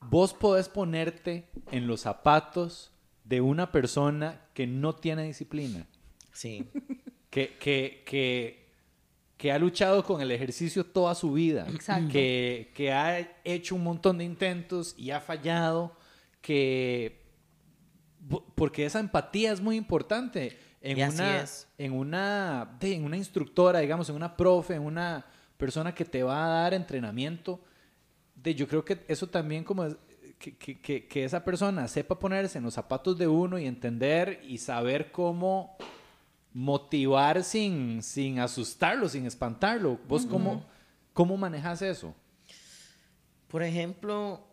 Vos 0.00 0.34
podés 0.34 0.68
ponerte 0.68 1.48
en 1.70 1.86
los 1.86 2.00
zapatos 2.02 2.92
de 3.24 3.40
una 3.40 3.70
persona 3.72 4.40
que 4.54 4.66
no 4.66 4.94
tiene 4.94 5.22
disciplina, 5.24 5.86
Sí. 6.32 6.68
que, 7.30 7.56
que, 7.58 8.02
que, 8.06 8.67
que 9.38 9.50
ha 9.52 9.58
luchado 9.58 10.04
con 10.04 10.20
el 10.20 10.30
ejercicio 10.32 10.84
toda 10.84 11.14
su 11.14 11.32
vida, 11.32 11.64
Exacto. 11.70 12.10
que, 12.12 12.72
que 12.74 12.92
ha 12.92 13.20
hecho 13.44 13.74
un 13.76 13.84
montón 13.84 14.18
de 14.18 14.24
intentos 14.24 14.94
y 14.98 15.10
ha 15.12 15.20
fallado, 15.20 15.96
que 16.42 17.22
porque 18.54 18.84
esa 18.84 19.00
empatía 19.00 19.52
es 19.52 19.60
muy 19.60 19.76
importante 19.76 20.58
en 20.82 20.98
Y 20.98 21.02
así 21.02 21.16
una 21.22 21.40
es. 21.42 21.68
en 21.78 21.92
una 21.92 22.76
en 22.80 23.04
una 23.04 23.16
instructora 23.16 23.78
digamos 23.80 24.08
en 24.10 24.16
una 24.16 24.36
profe 24.36 24.74
en 24.74 24.82
una 24.82 25.24
persona 25.56 25.94
que 25.94 26.04
te 26.04 26.22
va 26.22 26.44
a 26.44 26.48
dar 26.62 26.74
entrenamiento 26.74 27.60
de 28.34 28.54
yo 28.54 28.68
creo 28.68 28.84
que 28.84 28.98
eso 29.08 29.28
también 29.28 29.64
como 29.64 29.84
es- 29.86 29.96
que- 30.38 30.56
que- 30.56 31.06
que 31.08 31.24
esa 31.24 31.42
persona 31.44 31.88
sepa 31.88 32.18
ponerse 32.18 32.58
en 32.58 32.64
los 32.64 32.74
zapatos 32.74 33.16
de 33.18 33.26
uno 33.26 33.58
y 33.58 33.66
entender 33.66 34.40
y 34.46 34.58
saber 34.58 35.10
cómo 35.10 35.76
motivar 36.58 37.44
sin, 37.44 38.02
sin 38.02 38.40
asustarlo, 38.40 39.08
sin 39.08 39.26
espantarlo. 39.26 39.96
¿Vos 40.08 40.26
cómo, 40.26 40.64
cómo 41.12 41.36
manejas 41.36 41.82
eso? 41.82 42.12
Por 43.46 43.62
ejemplo, 43.62 44.44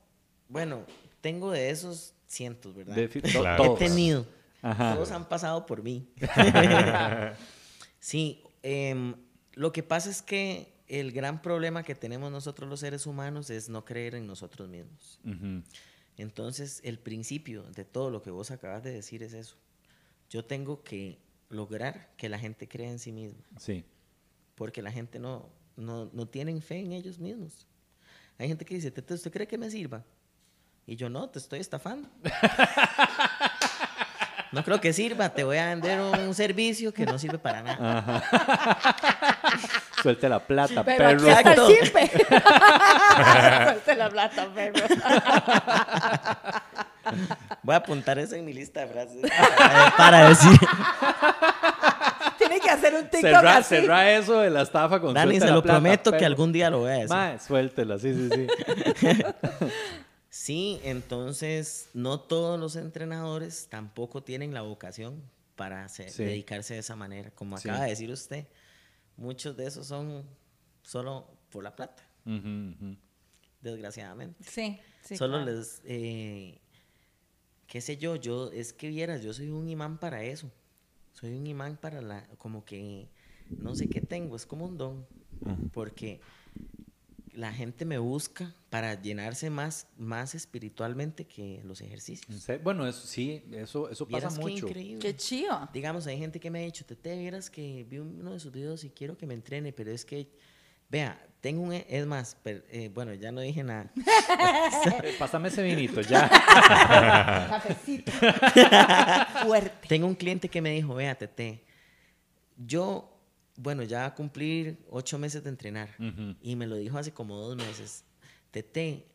bueno, 0.48 0.84
tengo 1.22 1.50
de 1.50 1.72
esos 1.72 2.14
cientos, 2.28 2.76
¿verdad? 2.76 2.96
De- 2.96 3.08
to- 3.08 3.22
Claro. 3.42 3.64
todos. 3.64 3.82
He 3.82 3.86
tenido. 3.88 4.24
Ajá. 4.62 4.94
Todos 4.94 5.10
han 5.10 5.28
pasado 5.28 5.66
por 5.66 5.82
mí. 5.82 6.08
sí, 8.00 8.44
em, 8.62 9.16
lo 9.54 9.72
que 9.72 9.82
pasa 9.82 10.12
es 10.12 10.22
que 10.22 10.74
el 10.88 11.12
gran 11.12 11.42
problema 11.42 11.82
que 11.82 11.96
tenemos 11.96 12.32
nosotros 12.32 12.70
los 12.70 12.82
seres 12.82 13.08
humanos 13.08 13.50
es 13.50 13.68
no 13.68 13.84
creer 13.84 14.14
en 14.14 14.28
nosotros 14.28 14.70
mismos. 14.70 15.20
Ujú. 15.26 15.64
Entonces, 16.18 16.82
el 16.84 17.00
principio 17.00 17.64
de 17.76 17.84
todo 17.84 18.12
lo 18.12 18.22
que 18.22 18.30
vos 18.30 18.52
acabas 18.52 18.84
de 18.84 18.92
decir 18.92 19.24
es 19.24 19.34
eso. 19.34 19.56
Yo 20.30 20.46
tengo 20.46 20.84
que 20.84 21.25
lograr 21.56 22.10
que 22.18 22.30
la 22.30 22.38
gente 22.38 22.68
crea 22.68 22.90
en 22.90 23.00
sí 23.00 23.12
misma, 23.12 23.44
Sí. 23.58 23.84
porque 24.56 24.82
la 24.82 24.92
gente 24.92 25.20
no, 25.20 25.50
no, 25.76 26.10
no 26.14 26.28
tienen 26.28 26.62
fe 26.62 26.80
en 26.80 26.92
ellos 26.92 27.18
mismos. 27.20 27.66
Hay 28.38 28.48
gente 28.48 28.66
que 28.66 28.76
dice, 28.76 28.92
"Tete, 28.92 29.14
¿usted 29.16 29.32
cree 29.32 29.48
que 29.48 29.58
me 29.58 29.70
sirva? 29.72 30.04
Y 30.86 30.96
yo, 30.96 31.10
no, 31.10 31.28
te 31.30 31.40
estoy 31.40 31.60
estafando. 31.60 32.08
no 34.52 34.64
creo 34.64 34.80
que 34.80 34.94
sirva, 34.94 35.30
te 35.30 35.44
voy 35.44 35.58
a 35.58 35.70
vender 35.70 36.00
un 36.00 36.34
servicio 36.36 36.94
que 36.94 37.06
no 37.06 37.18
sirve 37.18 37.40
para 37.40 37.64
nada. 37.64 38.24
Suelte 40.04 40.30
la 40.30 40.46
plata, 40.46 40.84
Pero 40.86 40.98
perro. 41.18 41.32
aquí 41.32 41.48
está 41.48 41.54
el 41.54 41.72
Exacto. 41.72 42.36
Suelte 43.66 43.96
la 43.96 44.10
plata, 44.10 44.48
perro. 44.54 44.86
Voy 47.64 47.74
a 47.74 47.78
apuntar 47.78 48.18
eso 48.20 48.36
en 48.36 48.46
mi 48.46 48.54
lista 48.54 48.82
de 48.82 48.88
frases 48.88 49.18
para, 49.58 49.94
para 49.98 50.30
decir. 50.30 50.58
Tiene 52.38 52.60
que 52.60 52.70
hacer 52.70 52.94
un 52.94 53.04
TikTok 53.10 53.22
Cerra, 53.22 53.58
así. 53.58 53.76
cerra 53.76 54.12
eso 54.12 54.40
de 54.40 54.50
la 54.50 54.62
estafa 54.62 55.00
con 55.00 55.14
Dani, 55.14 55.40
se 55.40 55.48
lo 55.52 55.62
plata, 55.64 55.80
prometo 55.80 56.12
que 56.12 56.26
algún 56.26 56.52
día 56.52 56.70
lo 56.70 56.80
voy 56.80 56.90
a 56.92 56.94
decir. 56.94 57.10
Mae, 57.10 57.40
suéltela, 57.40 57.98
sí, 58.00 58.14
sí, 58.14 58.30
sí. 58.34 58.48
Sí, 60.30 60.80
entonces 60.84 61.90
no 61.94 62.20
todos 62.20 62.60
los 62.60 62.76
entrenadores 62.76 63.68
tampoco 63.70 64.22
tienen 64.22 64.54
la 64.54 64.62
vocación 64.62 65.24
para 65.56 65.86
hacer- 65.86 66.10
Sí. 66.12 66.24
dedicarse 66.26 66.74
de 66.74 66.82
esa 66.82 66.96
manera. 66.98 67.32
Como 67.32 67.58
Sí. 67.58 67.70
acaba 67.70 67.86
de 67.86 67.92
decir 67.92 68.12
usted, 68.12 68.46
muchos 69.16 69.56
de 69.56 69.66
esos 69.68 69.88
son 69.88 70.26
solo 70.84 71.26
por 71.50 71.64
la 71.64 71.74
plata, 71.76 72.04
desgraciadamente. 73.62 74.44
Sí, 74.44 74.80
sí. 75.04 75.16
solo 75.18 75.38
claro. 75.42 75.52
les, 75.58 75.82
eh, 75.86 76.60
qué 77.68 77.82
sé 77.82 77.98
yo, 77.98 78.16
yo, 78.16 78.52
es 78.52 78.74
que 78.74 78.90
vieras, 78.90 79.22
yo 79.24 79.34
soy 79.34 79.50
un 79.50 79.68
imán 79.68 79.98
para 79.98 80.24
eso. 80.24 80.52
soy 81.14 81.34
un 81.36 81.48
imán 81.48 81.78
para 81.78 82.02
la, 82.02 82.28
como 82.38 82.66
que, 82.66 83.08
no 83.50 83.76
sé 83.76 83.88
qué 83.88 84.02
tengo, 84.02 84.36
es 84.36 84.46
como 84.46 84.66
un 84.66 84.78
don, 84.78 85.06
porque 85.72 86.20
la 87.34 87.52
gente 87.54 87.86
me 87.86 87.98
busca 87.98 88.56
para 88.70 89.02
llenarse 89.02 89.50
más, 89.50 89.88
más 89.98 90.36
espiritualmente 90.36 91.26
que 91.26 91.62
los 91.66 91.82
ejercicios. 91.82 92.48
Bueno, 92.64 92.88
eso 92.88 93.06
sí, 93.06 93.44
eso, 93.52 93.90
eso 93.90 94.08
pasa 94.08 94.30
qué 94.30 94.42
mucho. 94.42 94.68
increíble. 94.68 95.00
Qué 95.00 95.16
chido. 95.16 95.70
Digamos, 95.74 96.08
hay 96.08 96.18
gente 96.18 96.40
que 96.40 96.50
me 96.50 96.60
ha 96.60 96.66
dicho, 96.66 96.86
Tete, 96.86 97.18
vieras 97.18 97.50
que 97.50 97.86
vi 97.90 98.00
uno 98.00 98.34
de 98.34 98.40
sus 98.40 98.52
videos 98.52 98.84
y 98.84 98.90
quiero 98.90 99.18
que 99.18 99.26
me 99.26 99.34
entrene, 99.34 99.74
pero 99.74 99.92
es 99.92 100.06
que, 100.06 100.30
vea, 100.90 101.22
tengo 101.42 101.62
un, 101.62 101.74
e- 101.74 101.86
es 101.90 102.06
más, 102.06 102.36
per- 102.36 102.66
eh, 102.70 102.90
bueno, 102.94 103.14
ya 103.14 103.32
no 103.32 103.42
dije 103.42 103.64
nada. 103.64 103.92
Pásame 105.20 105.50
ese 105.50 105.62
vinito, 105.64 106.02
ya. 106.02 106.28
Cafecito. 107.50 108.12
Fuerte. 109.44 109.88
Tengo 109.88 110.08
un 110.08 110.16
cliente 110.16 110.50
que 110.50 110.62
me 110.62 110.72
dijo, 110.72 110.96
vea, 110.96 111.16
Tete, 111.16 111.64
yo, 112.58 113.12
bueno, 113.58 113.84
ya 113.84 114.00
va 114.00 114.06
a 114.08 114.16
cumplir 114.16 114.78
ocho 114.90 115.18
meses 115.20 115.44
de 115.44 115.50
entrenar 115.50 115.90
y 116.42 116.56
me 116.56 116.68
lo 116.68 116.76
dijo 116.76 116.98
hace 116.98 117.12
como 117.12 117.36
dos 117.38 117.56
meses. 117.56 118.04
Tete, 118.52 119.06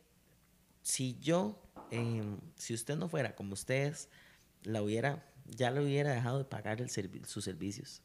si 0.83 1.19
yo, 1.21 1.61
em, 1.91 2.39
si 2.57 2.75
usted 2.75 2.97
no 2.97 3.09
fuera 3.09 3.35
como 3.35 3.55
ustedes, 3.55 4.09
la 4.63 4.83
hubiera, 4.83 5.25
ya 5.47 5.71
le 5.71 5.81
hubiera 5.83 6.13
dejado 6.13 6.39
de 6.39 6.45
pagar 6.45 6.81
el 6.81 6.89
servi- 6.89 7.25
sus 7.25 7.45
servicios. 7.45 8.03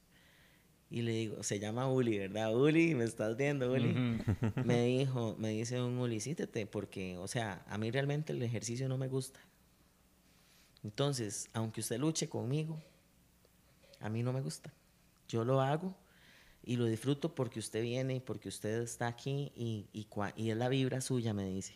Y 0.90 1.02
le 1.02 1.12
digo, 1.12 1.44
se 1.44 1.60
llama 1.60 1.90
Uli, 1.90 2.18
¿verdad? 2.20 2.56
Uli, 2.56 2.94
me 2.94 3.06
estás 3.06 3.36
viendo, 3.36 3.72
Uli. 3.72 4.22
Me 4.64 4.86
dijo, 4.86 5.36
me 5.40 5.50
dice 5.50 5.82
un 5.82 5.98
Uli, 5.98 6.20
sí, 6.20 6.36
Tete, 6.36 6.68
porque, 6.68 7.18
o 7.18 7.28
sea, 7.28 7.66
a 7.68 7.78
mí 7.78 7.90
realmente 7.90 8.34
el 8.34 8.42
ejercicio 8.44 8.88
no 8.88 8.98
me 8.98 9.08
gusta. 9.08 9.40
Entonces, 10.84 11.50
aunque 11.54 11.82
usted 11.82 11.98
luche 11.98 12.30
conmigo, 12.30 12.80
a 14.00 14.10
mí 14.10 14.22
no 14.22 14.32
me 14.32 14.42
gusta. 14.42 14.72
Yo 15.28 15.44
lo 15.44 15.60
hago 15.62 15.96
y 16.64 16.76
lo 16.76 16.86
disfruto 16.86 17.34
porque 17.34 17.60
usted 17.60 17.82
viene 17.82 18.16
y 18.16 18.20
porque 18.20 18.50
usted 18.50 18.84
está 18.84 19.08
aquí 19.08 19.52
y, 19.56 19.88
y, 19.94 20.08
y 20.36 20.50
es 20.52 20.58
la 20.58 20.70
vibra 20.70 21.02
suya, 21.02 21.34
me 21.34 21.46
dice. 21.46 21.76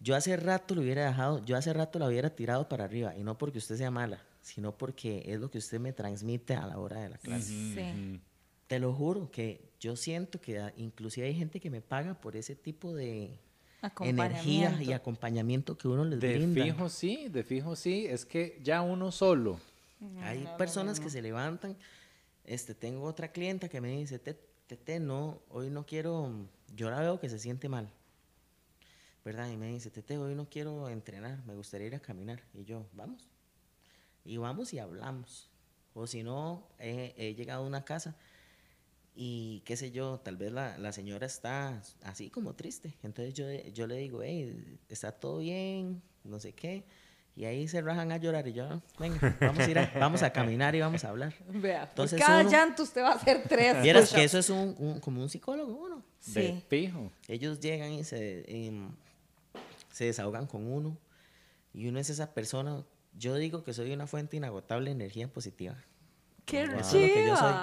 Yo 0.00 0.16
hace 0.16 0.36
rato 0.36 0.74
lo 0.74 0.80
hubiera 0.82 1.06
dejado, 1.06 1.44
yo 1.44 1.56
hace 1.56 1.72
rato 1.72 2.00
la 2.00 2.08
hubiera 2.08 2.30
tirado 2.30 2.68
para 2.68 2.84
arriba 2.84 3.16
y 3.16 3.22
no 3.22 3.38
porque 3.38 3.58
usted 3.58 3.76
sea 3.76 3.92
mala, 3.92 4.24
sino 4.42 4.76
porque 4.76 5.22
es 5.26 5.40
lo 5.40 5.50
que 5.50 5.58
usted 5.58 5.80
me 5.80 5.92
transmite 5.94 6.54
a 6.54 6.66
la 6.66 6.78
hora 6.78 7.00
de 7.00 7.08
la 7.08 7.16
clase. 7.18 7.48
Sí. 7.48 8.20
Te 8.66 8.78
lo 8.78 8.92
juro 8.92 9.30
que 9.30 9.70
yo 9.80 9.96
siento 9.96 10.40
que 10.40 10.60
inclusive 10.76 11.26
hay 11.26 11.34
gente 11.34 11.60
que 11.60 11.70
me 11.70 11.80
paga 11.80 12.14
por 12.20 12.36
ese 12.36 12.54
tipo 12.54 12.92
de 12.94 13.38
energía 14.00 14.80
y 14.82 14.92
Acompañamiento. 14.92 15.76
que 15.78 15.88
uno 15.88 16.04
les 16.04 16.20
De 16.20 16.36
brinda. 16.36 16.62
fijo 16.64 16.88
sí, 16.88 17.28
de 17.28 17.42
fijo 17.44 17.76
sí. 17.76 18.06
Es 18.06 18.24
que 18.24 18.58
ya 18.62 18.82
uno 18.82 19.10
solo. 19.12 19.58
Hay 20.22 20.46
personas 20.58 20.98
que 21.00 21.08
se 21.10 21.22
levantan. 21.22 21.76
Este, 22.44 22.74
tengo 22.74 23.04
otra 23.04 23.30
clienta 23.30 23.68
que 23.68 23.80
me 23.80 23.96
dice, 23.96 24.18
"Te- 24.18 24.38
Tete, 24.66 24.98
no, 25.00 25.40
hoy 25.50 25.70
no 25.70 25.84
quiero, 25.86 26.30
yo 26.74 26.90
la 26.90 27.00
veo 27.00 27.20
que 27.20 27.28
se 27.28 27.38
siente 27.38 27.68
mal. 27.68 27.88
¿Verdad? 29.24 29.48
Y 29.50 29.56
me 29.56 29.68
dice, 29.68 29.90
Tete, 29.90 30.16
hoy 30.18 30.34
no 30.34 30.48
quiero 30.48 30.88
entrenar, 30.88 31.44
me 31.46 31.54
gustaría 31.54 31.86
ir 31.88 31.94
a 31.94 32.00
caminar. 32.00 32.42
Y 32.54 32.64
yo, 32.64 32.86
vamos. 32.94 33.28
Y 34.24 34.36
vamos 34.36 34.72
y 34.72 34.78
hablamos. 34.78 35.50
O 35.94 36.06
si 36.06 36.22
no, 36.22 36.66
he, 36.78 37.14
he 37.16 37.34
llegado 37.34 37.64
a 37.64 37.66
una 37.66 37.84
casa 37.84 38.16
y 39.14 39.60
qué 39.66 39.76
sé 39.76 39.90
yo, 39.90 40.20
tal 40.20 40.36
vez 40.36 40.52
la, 40.52 40.78
la 40.78 40.92
señora 40.92 41.26
está 41.26 41.82
así 42.02 42.30
como 42.30 42.54
triste. 42.54 42.94
Entonces 43.02 43.34
yo, 43.34 43.44
yo 43.72 43.86
le 43.86 43.96
digo, 43.96 44.22
hey, 44.22 44.78
está 44.88 45.12
todo 45.12 45.38
bien, 45.38 46.02
no 46.24 46.40
sé 46.40 46.52
qué. 46.54 46.84
Y 47.34 47.44
ahí 47.46 47.66
se 47.68 47.80
rajan 47.80 48.12
a 48.12 48.16
llorar 48.18 48.46
y 48.48 48.52
yo, 48.52 48.82
venga, 48.98 49.36
vamos 49.40 49.58
a 49.60 49.70
ir 49.70 49.78
a, 49.78 49.90
vamos 49.98 50.22
a 50.22 50.32
caminar 50.32 50.74
y 50.74 50.80
vamos 50.80 51.04
a 51.04 51.08
hablar. 51.10 51.34
Vea, 51.48 51.84
Entonces 51.84 52.18
por 52.18 52.26
cada 52.26 52.40
uno- 52.42 52.50
llanto 52.50 52.82
usted 52.82 53.02
va 53.02 53.12
a 53.12 53.14
hacer 53.14 53.42
tres. 53.48 53.82
Vieras 53.82 54.12
que 54.12 54.24
eso 54.24 54.38
es 54.38 54.48
un, 54.50 54.74
un- 54.78 55.00
como 55.00 55.20
un 55.22 55.28
psicólogo 55.28 55.74
uno. 55.74 56.02
De 56.26 56.32
Sí. 56.32 56.62
fijo. 56.68 57.10
Ellos 57.28 57.58
llegan 57.60 57.92
y 57.92 58.04
se, 58.04 58.44
em, 58.66 58.90
se 59.90 60.04
desahogan 60.06 60.46
con 60.46 60.66
uno. 60.70 60.96
Y 61.74 61.86
uno 61.88 61.98
es 61.98 62.08
esa 62.10 62.32
persona. 62.32 62.84
Yo 63.18 63.36
digo 63.36 63.62
que 63.64 63.72
soy 63.72 63.92
una 63.92 64.06
fuente 64.06 64.36
inagotable 64.36 64.86
de 64.86 64.92
energía 64.92 65.28
positiva. 65.28 65.76
Qué 66.44 66.62
Eso 66.62 66.98
es 66.98 67.08
lo 67.08 67.14
que 67.14 67.26
yo 67.26 67.36
soy. 67.36 67.54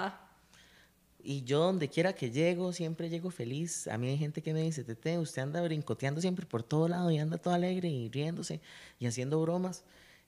Y 1.22 1.42
yo 1.42 1.60
donde 1.60 1.88
quiera 1.88 2.14
que 2.14 2.30
llego, 2.30 2.72
siempre 2.72 3.10
llego 3.10 3.30
feliz. 3.30 3.88
A 3.88 3.98
mí 3.98 4.08
hay 4.08 4.16
gente 4.16 4.42
que 4.42 4.54
me 4.54 4.62
dice, 4.62 4.84
Tete, 4.84 5.18
usted 5.18 5.42
anda 5.42 5.60
brincoteando 5.60 6.20
siempre 6.20 6.46
por 6.46 6.62
todo 6.62 6.88
lado 6.88 7.10
y 7.10 7.18
anda 7.18 7.36
todo 7.36 7.52
alegre 7.52 7.88
y 7.88 8.08
riéndose 8.08 8.60
y 8.98 9.06
haciendo 9.06 9.40
bromas. 9.40 9.84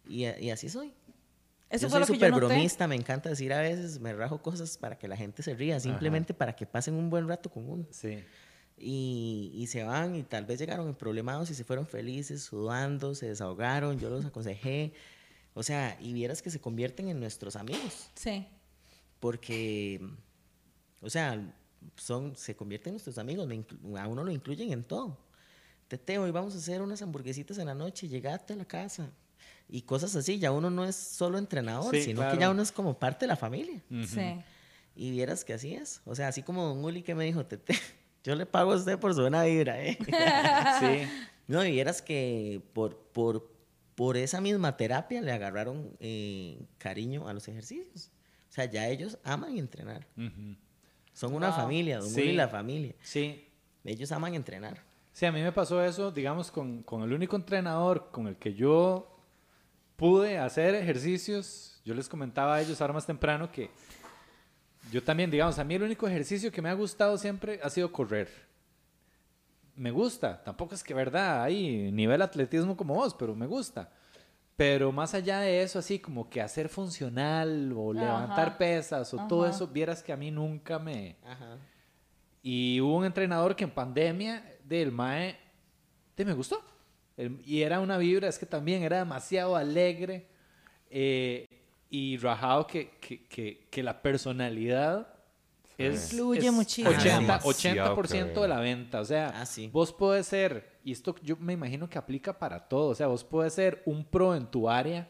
Y, 0.06 0.26
así 0.50 0.68
soy. 0.68 0.92
Eso 1.70 1.86
yo 1.86 1.90
fue 1.90 1.90
soy 1.90 2.00
lo 2.00 2.06
que 2.06 2.12
yo 2.12 2.26
súper 2.26 2.32
bromista, 2.32 2.86
me 2.86 2.94
encanta 2.94 3.30
decir 3.30 3.52
a 3.54 3.60
veces, 3.60 4.00
me 4.00 4.12
rajo 4.12 4.42
cosas 4.42 4.76
para 4.76 4.98
que 4.98 5.08
la 5.08 5.16
gente 5.16 5.42
se 5.42 5.54
ría, 5.54 5.80
simplemente 5.80 6.34
para 6.34 6.54
que 6.54 6.66
pasen 6.66 6.94
un 6.94 7.08
buen 7.08 7.26
rato 7.26 7.50
con 7.50 7.68
uno. 7.68 7.86
Sí. 7.90 8.22
Y, 8.84 9.52
y 9.54 9.68
se 9.68 9.84
van 9.84 10.16
y 10.16 10.24
tal 10.24 10.44
vez 10.44 10.58
llegaron 10.58 10.88
en 10.88 10.94
problemados 10.96 11.48
y 11.50 11.54
se 11.54 11.62
fueron 11.62 11.86
felices, 11.86 12.42
sudando, 12.42 13.14
se 13.14 13.26
desahogaron, 13.28 14.00
yo 14.00 14.10
los 14.10 14.24
aconsejé. 14.24 14.92
O 15.54 15.62
sea, 15.62 15.96
y 16.00 16.12
vieras 16.12 16.42
que 16.42 16.50
se 16.50 16.60
convierten 16.60 17.08
en 17.08 17.20
nuestros 17.20 17.54
amigos 17.56 18.10
Sí. 18.14 18.46
porque, 19.20 20.00
o 21.00 21.08
sea, 21.10 21.40
son, 21.96 22.34
se 22.36 22.56
convierten 22.56 22.90
en 22.90 22.94
nuestros 22.94 23.18
amigos, 23.18 23.48
a 23.98 24.08
uno 24.08 24.24
lo 24.24 24.32
incluyen 24.32 24.72
en 24.72 24.82
todo. 24.82 25.16
Tete, 25.88 26.18
hoy 26.18 26.30
vamos 26.30 26.54
a 26.54 26.58
hacer 26.58 26.80
unas 26.82 27.02
hamburguesitas 27.02 27.58
en 27.58 27.66
la 27.66 27.74
noche, 27.74 28.08
llegate 28.08 28.54
a 28.54 28.56
la 28.56 28.64
casa. 28.64 29.10
Y 29.68 29.82
cosas 29.82 30.16
así, 30.16 30.38
ya 30.38 30.50
uno 30.52 30.70
no 30.70 30.84
es 30.84 30.96
solo 30.96 31.38
entrenador, 31.38 31.94
Sí, 31.94 32.02
sino 32.02 32.20
claro. 32.22 32.34
que 32.36 32.40
ya 32.40 32.50
uno 32.50 32.62
es 32.62 32.72
como 32.72 32.98
parte 32.98 33.24
de 33.24 33.28
la 33.28 33.36
familia. 33.36 33.80
Sí. 34.06 34.40
Y 34.96 35.10
vieras 35.10 35.44
que 35.44 35.52
así 35.54 35.74
es. 35.74 36.00
O 36.04 36.14
sea, 36.14 36.28
así 36.28 36.42
como 36.42 36.64
Don 36.66 36.84
Uli 36.84 37.02
que 37.02 37.14
me 37.14 37.24
dijo, 37.24 37.44
Tete, 37.46 37.74
yo 38.24 38.34
le 38.36 38.46
pago 38.46 38.72
a 38.72 38.76
usted 38.76 38.98
por 38.98 39.14
su 39.14 39.20
buena 39.22 39.44
vibra, 39.44 39.82
¿eh? 39.82 39.98
Sí. 40.80 41.08
No, 41.48 41.64
y 41.64 41.72
vieras 41.72 42.00
que 42.02 42.62
por, 42.72 42.96
por, 43.12 43.50
por 43.94 44.16
esa 44.16 44.40
misma 44.40 44.76
terapia 44.76 45.20
le 45.20 45.32
agarraron 45.32 45.96
eh, 46.00 46.62
cariño 46.78 47.28
a 47.28 47.32
los 47.34 47.48
ejercicios. 47.48 48.10
O 48.48 48.52
sea, 48.52 48.64
ya 48.66 48.88
ellos 48.88 49.18
aman 49.24 49.58
entrenar. 49.58 50.06
Son 51.12 51.34
una 51.34 51.48
Wow. 51.48 51.56
familia, 51.56 51.98
Don 51.98 52.08
Sí. 52.08 52.20
Y 52.22 52.32
la 52.32 52.48
familia. 52.48 52.94
Sí. 53.02 53.48
Ellos 53.84 54.12
aman 54.12 54.34
entrenar. 54.34 54.82
Sí, 55.12 55.26
a 55.26 55.32
mí 55.32 55.42
me 55.42 55.52
pasó 55.52 55.82
eso, 55.82 56.10
digamos, 56.10 56.50
con, 56.50 56.82
con 56.84 57.02
el 57.02 57.12
único 57.12 57.36
entrenador 57.36 58.10
con 58.12 58.28
el 58.28 58.36
que 58.36 58.54
yo 58.54 59.18
pude 59.96 60.38
hacer 60.38 60.74
ejercicios. 60.74 61.80
Yo 61.84 61.94
les 61.94 62.08
comentaba 62.08 62.54
a 62.54 62.62
ellos 62.62 62.80
ahora 62.80 62.94
más 62.94 63.04
temprano 63.06 63.50
que 63.50 63.68
yo 64.93 65.03
también, 65.03 65.30
digamos, 65.30 65.59
a 65.59 65.64
mí 65.64 65.74
el 65.74 65.82
único 65.82 66.07
ejercicio 66.07 66.53
que 66.53 66.62
me 66.62 66.68
ha 66.68 66.74
gustado 66.74 67.16
siempre 67.18 67.59
ha 67.62 67.70
sido 67.70 67.90
correr. 67.90 68.28
Me 69.74 69.90
gusta, 69.90 70.43
tampoco 70.45 70.74
es 70.74 70.84
que, 70.84 70.93
verdad, 70.93 71.43
hay 71.43 71.90
nivel 71.90 72.20
atletismo 72.20 72.76
como 72.76 72.95
vos, 72.95 73.14
pero 73.14 73.34
me 73.34 73.47
gusta. 73.47 73.90
Pero 74.55 74.93
más 74.93 75.14
allá 75.14 75.40
de 75.40 75.62
eso, 75.62 75.78
así 75.78 75.99
como 75.99 76.28
que 76.28 76.43
hacer 76.43 76.68
funcional 76.68 77.72
o 77.74 77.93
levantar 77.93 78.59
pesas 78.59 79.12
o 79.14 79.26
todo 79.26 79.47
eso, 79.47 79.66
vieras 79.66 80.03
que 80.03 80.12
a 80.12 80.16
mí 80.16 80.30
nunca 80.30 80.78
me, 80.78 81.16
Ajá. 81.24 81.57
y 82.43 82.78
hubo 82.82 82.99
un 82.99 83.07
entrenador 83.07 83.57
que 83.57 83.64
en 83.64 83.70
pandemia 83.70 84.45
del 84.62 84.93
MAE 84.93 85.38
de 86.16 86.24
me 86.26 86.34
gustó. 86.34 86.62
El- 87.16 87.40
y 87.45 87.62
era 87.62 87.80
una 87.80 87.97
vibra, 87.97 88.28
es 88.28 88.38
que 88.38 88.47
también 88.47 88.82
era 88.82 88.99
demasiado 88.99 89.57
alegre 89.57 90.28
eh, 90.90 91.47
y 91.93 92.16
rajado 92.16 92.66
que, 92.66 92.90
que, 93.01 93.26
que, 93.26 93.66
que 93.70 93.82
la 93.82 94.01
personalidad 94.01 95.07
es, 95.76 96.11
Influye 96.12 96.47
es 96.47 96.53
muchísimo. 96.53 96.90
80%, 96.90 97.03
Demasiado 97.03 97.97
80% 97.97 98.40
de 98.40 98.49
la 98.49 98.61
venta. 98.61 99.01
O 99.01 99.05
sea, 99.05 99.32
Ah, 99.36 99.45
sí. 99.47 99.68
vos 99.72 99.93
puedes 99.93 100.26
ser, 100.26 100.78
y 100.84 100.93
esto 100.93 101.14
yo 101.22 101.36
me 101.36 101.53
imagino 101.53 101.88
que 101.88 101.99
aplica 101.99 102.38
para 102.38 102.59
todo, 102.61 102.88
o 102.90 102.95
sea, 102.95 103.09
vos 103.09 103.22
puedes 103.24 103.53
ser 103.53 103.82
un 103.84 104.05
pro 104.05 104.34
en 104.34 104.47
tu 104.47 104.68
área, 104.68 105.09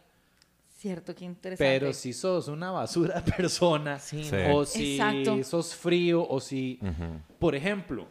Cierto, 0.76 1.14
qué 1.14 1.24
interesante. 1.24 1.64
pero 1.80 1.92
si 1.92 2.12
sos 2.12 2.48
una 2.48 2.72
basura 2.72 3.20
de 3.20 3.30
persona, 3.36 4.00
Sí. 4.00 4.24
Sí. 4.24 4.34
o 4.50 4.64
si 4.64 4.96
Exacto. 4.96 5.40
sos 5.44 5.76
frío, 5.76 6.26
o 6.28 6.40
si, 6.40 6.80
por 7.38 7.54
ejemplo, 7.54 8.08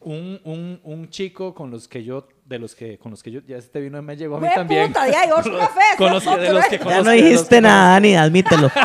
un, 0.00 0.40
un, 0.42 0.80
un 0.82 1.08
chico 1.08 1.54
con 1.54 1.70
los 1.70 1.86
que 1.86 2.02
yo, 2.02 2.26
de 2.44 2.58
los 2.58 2.74
que, 2.74 2.98
con 2.98 3.12
los 3.12 3.22
que 3.22 3.30
yo, 3.30 3.40
ya 3.46 3.56
este 3.56 3.80
vino 3.80 4.02
me 4.02 4.16
llegó 4.16 4.36
a 4.36 4.40
mí 4.40 4.46
¡Hue 4.48 4.54
también. 4.54 4.88
puta, 4.88 5.04
de 5.06 5.16
ahí, 5.16 5.30
otro 5.30 5.58
café, 5.58 5.80
con 5.96 6.12
los 6.12 6.22
que, 6.24 6.36
de 6.36 6.52
los 6.52 6.64
que, 6.66 6.78
con 6.78 6.88
Ya 6.90 6.96
los 6.98 7.06
no 7.06 7.12
que- 7.12 7.16
los 7.20 7.28
dijiste 7.30 7.54
que- 7.56 7.60
nada, 7.60 7.90
Dani, 7.92 8.16
admítelo. 8.16 8.70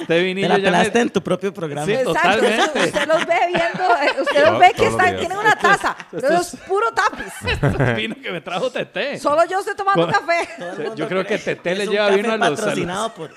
Este 0.00 0.06
Te 0.14 0.22
vinillo 0.22 0.48
la 0.48 0.54
ya 0.54 0.58
me- 0.58 0.64
pelaste 0.64 1.00
en 1.00 1.10
tu 1.10 1.22
propio 1.22 1.52
programa. 1.52 1.86
Sí. 1.86 1.92
Exacto, 1.92 2.12
totalmente. 2.22 2.62
usted, 2.62 2.84
usted 2.86 3.08
los 3.08 3.26
ve 3.26 3.34
viendo, 3.48 3.84
eh, 3.96 4.22
usted 4.22 4.44
los 4.46 4.58
ve 4.60 4.72
que 4.76 4.84
los 4.84 4.90
están, 4.92 5.16
tienen 5.18 5.38
una 5.38 5.56
taza, 5.56 5.96
pero 6.10 6.28
es 6.40 6.56
puro 6.68 6.86
tapiz. 6.92 7.32
vino 7.96 8.14
que 8.22 8.30
me 8.30 8.40
trajo 8.40 8.70
Tete. 8.70 9.18
Solo 9.18 9.44
yo 9.46 9.58
estoy 9.58 9.74
tomando 9.74 10.04
Con- 10.04 10.12
café. 10.12 10.48
Yo 10.94 11.08
creo 11.08 11.24
cree 11.24 11.26
que 11.26 11.38
Tete 11.38 11.74
le 11.74 11.84
es 11.84 11.90
lleva 11.90 12.10
vino 12.10 12.32
a 12.32 12.36
los- 12.36 12.46
a 12.46 12.50
los- 12.50 12.60
patrocinado 12.60 13.14
por... 13.14 13.30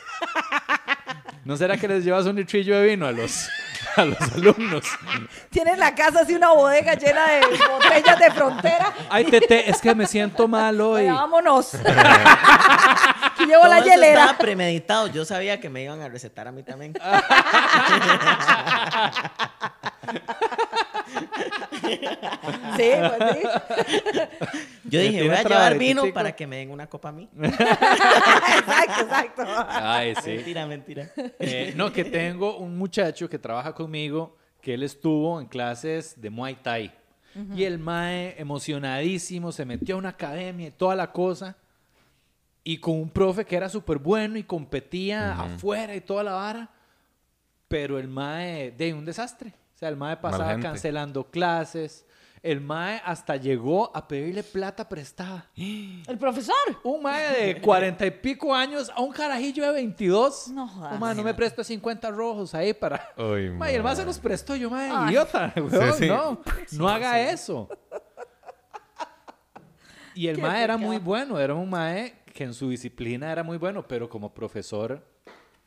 ¿No 1.45 1.57
será 1.57 1.77
que 1.77 1.87
les 1.87 2.03
llevas 2.05 2.25
un 2.27 2.35
litrillo 2.35 2.77
de 2.79 2.85
vino 2.85 3.07
a 3.07 3.11
los, 3.11 3.49
a 3.95 4.05
los 4.05 4.21
alumnos. 4.33 4.83
Tiene 5.49 5.71
en 5.71 5.79
la 5.79 5.93
casa 5.95 6.21
así 6.21 6.33
una 6.33 6.51
bodega 6.53 6.93
llena 6.95 7.27
de 7.27 7.41
botellas 7.67 8.19
de 8.19 8.31
frontera. 8.31 8.93
Ay, 9.09 9.25
Tete, 9.25 9.69
es 9.69 9.81
que 9.81 9.93
me 9.95 10.05
siento 10.07 10.47
mal 10.47 10.79
hoy. 10.79 11.03
Bueno, 11.03 11.15
vámonos. 11.15 11.73
Aquí 13.33 13.45
llevo 13.45 13.67
la 13.67 13.79
eso 13.79 13.87
hielera. 13.87 14.21
estaba 14.21 14.37
premeditado. 14.37 15.07
Yo 15.07 15.25
sabía 15.25 15.59
que 15.59 15.69
me 15.69 15.83
iban 15.83 16.01
a 16.01 16.09
recetar 16.09 16.47
a 16.47 16.51
mí 16.51 16.63
también. 16.63 16.93
Sí, 22.77 22.91
pues 22.99 23.33
sí. 23.33 23.39
Yo 24.85 25.01
dije, 25.01 25.27
voy 25.27 25.35
a 25.35 25.43
llevar 25.43 25.77
vino 25.77 26.03
chico. 26.03 26.13
para 26.13 26.35
que 26.35 26.47
me 26.47 26.57
den 26.57 26.71
una 26.71 26.87
copa 26.87 27.09
a 27.09 27.11
mí. 27.11 27.29
exacto, 27.41 29.01
exacto. 29.01 29.43
Ay, 29.67 30.13
sí. 30.23 30.31
Mentira, 30.31 30.65
mentira. 30.65 31.11
Eh, 31.39 31.73
no, 31.75 31.91
que 31.91 32.05
tengo 32.05 32.57
un 32.57 32.77
muchacho 32.77 33.29
que 33.29 33.39
trabaja 33.39 33.73
conmigo 33.73 34.37
que 34.61 34.75
él 34.75 34.83
estuvo 34.83 35.39
en 35.39 35.47
clases 35.47 36.19
de 36.19 36.29
Muay 36.29 36.55
Thai. 36.55 36.93
Y 37.55 37.63
el 37.63 37.79
mae, 37.79 38.35
emocionadísimo, 38.37 39.53
se 39.53 39.63
metió 39.63 39.95
a 39.95 39.99
una 39.99 40.09
academia 40.09 40.67
y 40.67 40.71
toda 40.71 40.95
la 40.95 41.13
cosa. 41.13 41.55
Y 42.63 42.77
con 42.77 42.95
un 42.95 43.09
profe 43.09 43.45
que 43.45 43.55
era 43.55 43.69
súper 43.69 43.99
bueno 43.99 44.37
y 44.37 44.43
competía 44.43 45.39
afuera 45.39 45.95
y 45.95 46.01
toda 46.01 46.23
la 46.23 46.33
vara. 46.33 46.69
Pero 47.69 47.97
el 47.97 48.09
mae, 48.09 48.71
de 48.71 48.93
un 48.93 49.05
desastre. 49.05 49.53
O 49.81 49.83
sea, 49.83 49.89
el 49.89 49.97
mae 49.97 50.15
pasaba 50.15 50.59
cancelando 50.59 51.23
clases. 51.31 52.05
El 52.43 52.61
mae 52.61 53.01
hasta 53.03 53.35
llegó 53.35 53.89
a 53.97 54.07
pedirle 54.07 54.43
plata 54.43 54.87
prestada. 54.87 55.49
El 55.55 56.19
profesor. 56.19 56.55
Un 56.83 57.01
mae 57.01 57.33
de 57.33 57.61
cuarenta 57.61 58.05
y 58.05 58.11
pico 58.11 58.53
años 58.53 58.91
a 58.95 59.01
un 59.01 59.11
carajillo 59.11 59.65
de 59.65 59.71
22. 59.71 60.49
No 60.49 60.67
jodas. 60.67 60.93
Oh, 60.93 60.97
mae, 60.99 61.15
no 61.15 61.23
me 61.23 61.33
presta 61.33 61.63
50 61.63 62.11
rojos 62.11 62.53
ahí 62.53 62.75
para. 62.75 63.09
Ay, 63.17 63.49
Mae, 63.57 63.75
el 63.75 63.81
mae 63.81 63.95
se 63.95 64.05
los 64.05 64.19
prestó. 64.19 64.55
Yo, 64.55 64.69
mae, 64.69 64.91
Ay. 64.93 65.09
idiota. 65.09 65.51
weón, 65.55 65.93
sí. 65.97 66.07
No, 66.07 66.39
no 66.73 66.87
haga 66.87 67.19
eso. 67.19 67.67
Y 70.13 70.27
el 70.27 70.35
Qué 70.35 70.41
mae 70.43 70.63
era 70.63 70.75
pecado. 70.75 70.87
muy 70.91 70.97
bueno. 70.99 71.39
Era 71.39 71.55
un 71.55 71.67
mae 71.71 72.21
que 72.35 72.43
en 72.43 72.53
su 72.53 72.69
disciplina 72.69 73.31
era 73.31 73.41
muy 73.41 73.57
bueno, 73.57 73.87
pero 73.87 74.07
como 74.07 74.31
profesor. 74.31 75.03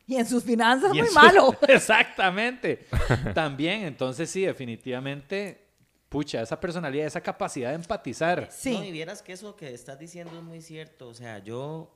Y 0.06 0.16
en 0.16 0.26
sus 0.26 0.44
finanzas 0.44 0.94
y 0.94 0.98
muy 0.98 1.08
su- 1.08 1.14
malo. 1.14 1.56
Exactamente. 1.68 2.86
También, 3.34 3.84
entonces 3.84 4.28
sí, 4.30 4.42
definitivamente. 4.42 5.62
Pucha, 6.10 6.42
esa 6.42 6.60
personalidad, 6.60 7.06
esa 7.06 7.20
capacidad 7.20 7.70
de 7.70 7.76
empatizar. 7.76 8.48
Sí. 8.52 8.74
No, 8.76 8.84
y 8.84 8.92
vieras 8.92 9.20
que 9.22 9.32
eso 9.32 9.56
que 9.56 9.72
estás 9.74 9.98
diciendo 9.98 10.36
es 10.36 10.42
muy 10.44 10.60
cierto. 10.60 11.08
O 11.08 11.14
sea, 11.14 11.38
yo 11.38 11.92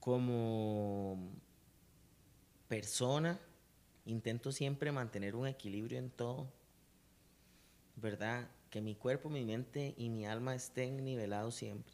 como 0.00 1.32
persona 2.68 3.38
intento 4.06 4.52
siempre 4.52 4.90
mantener 4.90 5.34
un 5.36 5.46
equilibrio 5.46 5.98
en 5.98 6.10
todo. 6.10 6.50
¿Verdad? 7.96 8.48
Que 8.70 8.80
mi 8.80 8.94
cuerpo, 8.94 9.28
mi 9.28 9.44
mente 9.44 9.94
y 9.98 10.08
mi 10.08 10.24
alma 10.24 10.54
estén 10.54 11.04
nivelados 11.04 11.54
siempre. 11.54 11.92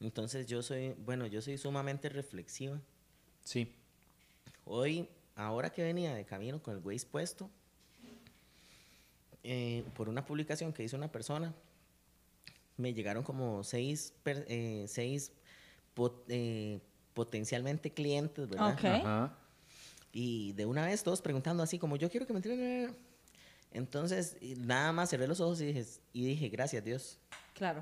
Entonces 0.00 0.46
yo 0.46 0.62
soy, 0.62 0.94
bueno, 1.04 1.26
yo 1.26 1.42
soy 1.42 1.58
sumamente 1.58 2.08
reflexiva. 2.08 2.80
Sí. 3.42 3.74
Hoy, 4.70 5.08
ahora 5.34 5.70
que 5.70 5.82
venía 5.82 6.14
de 6.14 6.24
camino 6.24 6.62
con 6.62 6.74
el 6.76 6.82
Waze 6.84 7.06
puesto, 7.06 7.48
eh, 9.42 9.84
por 9.96 10.08
una 10.08 10.24
publicación 10.26 10.72
que 10.72 10.84
hizo 10.84 10.96
una 10.96 11.10
persona, 11.10 11.54
me 12.76 12.92
llegaron 12.92 13.22
como 13.22 13.64
seis, 13.64 14.12
per- 14.22 14.44
eh, 14.48 14.84
seis 14.88 15.32
pot- 15.94 16.24
eh, 16.28 16.80
potencialmente 17.14 17.90
clientes, 17.92 18.48
¿verdad? 18.48 18.74
Ok. 18.74 18.84
Ajá. 18.84 19.38
Y 20.12 20.52
de 20.52 20.66
una 20.66 20.84
vez 20.86 21.02
todos 21.02 21.22
preguntando 21.22 21.62
así 21.62 21.78
como, 21.78 21.96
yo 21.96 22.10
quiero 22.10 22.26
que 22.26 22.32
me 22.32 22.38
entren... 22.38 22.96
Entonces, 23.70 24.36
nada 24.58 24.92
más 24.92 25.10
cerré 25.10 25.26
los 25.28 25.40
ojos 25.40 25.60
y 25.60 25.66
dije, 25.66 25.84
y 26.12 26.24
dije, 26.26 26.48
gracias 26.48 26.82
Dios. 26.84 27.18
Claro. 27.54 27.80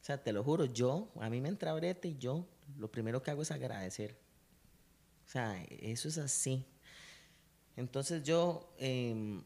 O 0.00 0.04
sea, 0.04 0.22
te 0.22 0.32
lo 0.32 0.42
juro, 0.42 0.64
yo, 0.64 1.08
a 1.20 1.28
mí 1.28 1.40
me 1.40 1.48
entra 1.48 1.74
brete 1.74 2.08
y 2.08 2.18
yo 2.18 2.46
lo 2.78 2.90
primero 2.90 3.22
que 3.22 3.30
hago 3.30 3.42
es 3.42 3.50
agradecer. 3.50 4.16
O 5.32 5.34
sea, 5.34 5.62
eso 5.80 6.08
es 6.08 6.18
así. 6.18 6.62
Entonces 7.74 8.22
yo 8.22 8.70
em, 8.76 9.42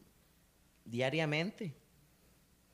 diariamente 0.83 1.73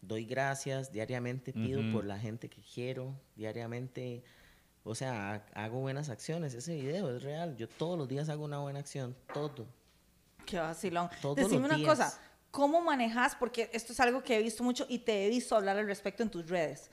doy 0.02 0.26
gracias, 0.26 0.92
diariamente 0.92 1.54
pido 1.54 1.80
por 1.94 2.06
la 2.06 2.18
gente 2.18 2.50
que 2.50 2.60
quiero, 2.62 3.14
diariamente, 3.36 4.24
o 4.84 4.96
sea, 4.96 5.46
ha- 5.54 5.64
hago 5.66 5.80
buenas 5.80 6.10
acciones. 6.10 6.56
Ese 6.56 6.74
video 6.76 7.16
es 7.16 7.22
real. 7.22 7.56
Yo 7.56 7.70
todos 7.70 8.00
los 8.00 8.08
días 8.10 8.30
hago 8.30 8.46
una 8.46 8.58
buena 8.62 8.80
acción, 8.80 9.16
todo. 9.32 9.68
Qué 10.48 10.58
vacilón. 10.58 11.08
Todos 11.22 11.36
Decime 11.36 11.58
los 11.60 11.66
una 11.68 11.78
días. 11.78 11.90
cosa. 11.90 12.20
¿Cómo 12.50 12.82
manejas? 12.82 13.36
Porque 13.36 13.70
esto 13.74 13.94
es 13.94 14.00
algo 14.00 14.24
que 14.24 14.40
he 14.40 14.42
visto 14.42 14.64
mucho 14.64 14.88
y 14.90 14.98
te 14.98 15.28
he 15.28 15.30
visto 15.30 15.56
hablar 15.56 15.78
al 15.78 15.86
respecto 15.86 16.24
en 16.24 16.32
tus 16.32 16.50
redes. 16.50 16.90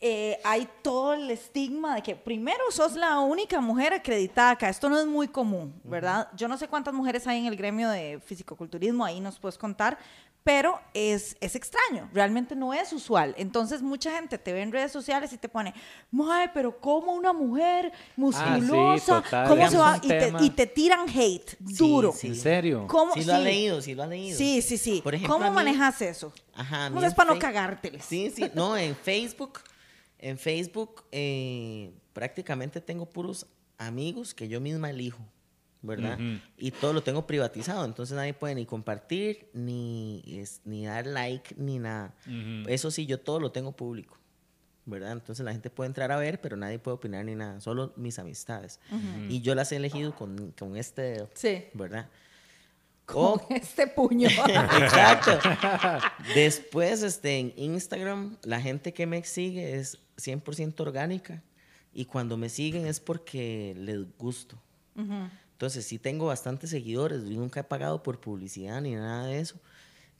Eh, 0.00 0.38
hay 0.44 0.68
todo 0.82 1.14
el 1.14 1.28
estigma 1.30 1.96
de 1.96 2.02
que 2.02 2.14
primero 2.14 2.62
sos 2.70 2.94
la 2.94 3.18
única 3.18 3.60
mujer 3.60 3.92
acreditada 3.92 4.52
acá. 4.52 4.68
Esto 4.68 4.88
no 4.88 4.98
es 4.98 5.06
muy 5.06 5.26
común, 5.26 5.74
¿verdad? 5.82 6.28
Yo 6.36 6.46
no 6.46 6.56
sé 6.56 6.68
cuántas 6.68 6.94
mujeres 6.94 7.26
hay 7.26 7.38
en 7.40 7.46
el 7.46 7.56
gremio 7.56 7.88
de 7.90 8.20
fisicoculturismo, 8.24 9.04
ahí 9.04 9.18
nos 9.18 9.40
puedes 9.40 9.58
contar, 9.58 9.98
pero 10.44 10.80
es, 10.94 11.36
es 11.40 11.56
extraño, 11.56 12.08
realmente 12.12 12.54
no 12.54 12.72
es 12.72 12.92
usual. 12.92 13.34
Entonces 13.38 13.82
mucha 13.82 14.12
gente 14.12 14.38
te 14.38 14.52
ve 14.52 14.62
en 14.62 14.70
redes 14.70 14.92
sociales 14.92 15.32
y 15.32 15.36
te 15.36 15.48
pone, 15.48 15.74
Mae, 16.12 16.48
pero 16.54 16.78
¿cómo 16.80 17.12
una 17.12 17.32
mujer 17.32 17.92
musculosa? 18.16 19.22
total. 19.22 19.48
¿Cómo 19.48 19.68
se 19.68 19.76
va? 19.78 19.98
Y 20.00 20.08
te, 20.08 20.32
y 20.42 20.50
te 20.50 20.66
tiran 20.68 21.08
hate 21.08 21.56
duro. 21.58 22.12
sí. 22.12 22.28
¿En 22.28 22.36
serio? 22.36 22.86
¿Cómo, 22.86 23.14
Sí 23.14 23.24
lo 23.24 23.34
ha 23.34 23.38
sí. 23.38 23.44
leído, 23.44 23.82
sí 23.82 23.94
lo 23.96 24.04
ha 24.04 24.06
leído. 24.06 24.38
Sí, 24.38 24.62
sí, 24.62 24.78
sí. 24.78 25.00
Por 25.02 25.14
ejemplo, 25.16 25.34
a 25.34 25.38
¿Cómo 25.38 25.50
mí- 25.50 25.54
manejas 25.56 26.00
eso? 26.02 26.32
Ajá. 26.54 26.88
¿Cómo 26.92 27.04
es 27.04 27.14
para 27.14 27.34
no 27.34 27.38
cagárteles? 27.40 28.04
Sí, 28.04 28.30
sí, 28.34 28.48
no, 28.54 28.76
en 28.76 28.94
Facebook, 28.96 29.58
en 30.18 30.38
Facebook 30.38 31.04
eh, 31.12 31.92
prácticamente 32.12 32.80
tengo 32.80 33.06
puros 33.08 33.46
amigos 33.78 34.34
que 34.34 34.48
yo 34.48 34.60
misma 34.60 34.90
elijo, 34.90 35.20
¿verdad? 35.82 36.18
Y 36.56 36.72
todo 36.72 36.92
lo 36.92 37.02
tengo 37.02 37.26
privatizado, 37.26 37.84
entonces 37.84 38.16
nadie 38.16 38.34
puede 38.34 38.54
ni 38.56 38.66
compartir, 38.66 39.48
ni, 39.52 40.22
es- 40.26 40.60
ni 40.64 40.86
dar 40.86 41.06
like, 41.06 41.54
ni 41.56 41.78
nada. 41.78 42.14
Eso 42.66 42.90
sí, 42.90 43.06
yo 43.06 43.20
todo 43.20 43.38
lo 43.38 43.52
tengo 43.52 43.70
público, 43.72 44.18
¿verdad? 44.86 45.12
Entonces 45.12 45.44
la 45.44 45.52
gente 45.52 45.70
puede 45.70 45.86
entrar 45.88 46.10
a 46.10 46.16
ver, 46.16 46.40
pero 46.40 46.56
nadie 46.56 46.80
puede 46.80 46.96
opinar 46.96 47.24
ni 47.24 47.36
nada, 47.36 47.60
solo 47.60 47.92
mis 47.96 48.18
amistades. 48.18 48.80
Y 49.28 49.40
yo 49.40 49.54
las 49.54 49.70
he 49.70 49.76
elegido 49.76 50.14
con, 50.16 50.50
con 50.58 50.76
este 50.76 51.02
dedo, 51.02 51.30
Sí. 51.34 51.66
¿verdad? 51.74 52.08
Con 53.06 53.38
O- 53.38 53.46
este 53.50 53.86
puño. 53.86 54.28
Exacto. 54.48 55.38
Después, 56.34 57.02
este, 57.02 57.38
en 57.38 57.52
Instagram, 57.56 58.36
la 58.42 58.60
gente 58.60 58.92
que 58.92 59.06
me 59.06 59.22
sigue 59.24 59.76
es 59.76 59.98
100% 60.18 60.80
orgánica. 60.80 61.42
Y 61.94 62.04
cuando 62.04 62.36
me 62.36 62.48
siguen 62.48 62.86
es 62.86 63.00
porque 63.00 63.74
les 63.78 63.98
gusto. 64.18 64.58
Entonces, 65.52 65.84
sí 65.86 65.98
tengo 65.98 66.26
bastantes 66.26 66.70
seguidores. 66.70 67.24
Yo 67.24 67.38
nunca 67.40 67.60
he 67.60 67.64
pagado 67.64 68.02
por 68.02 68.20
publicidad 68.20 68.80
ni 68.80 68.94
nada 68.94 69.26
de 69.26 69.40
eso. 69.40 69.56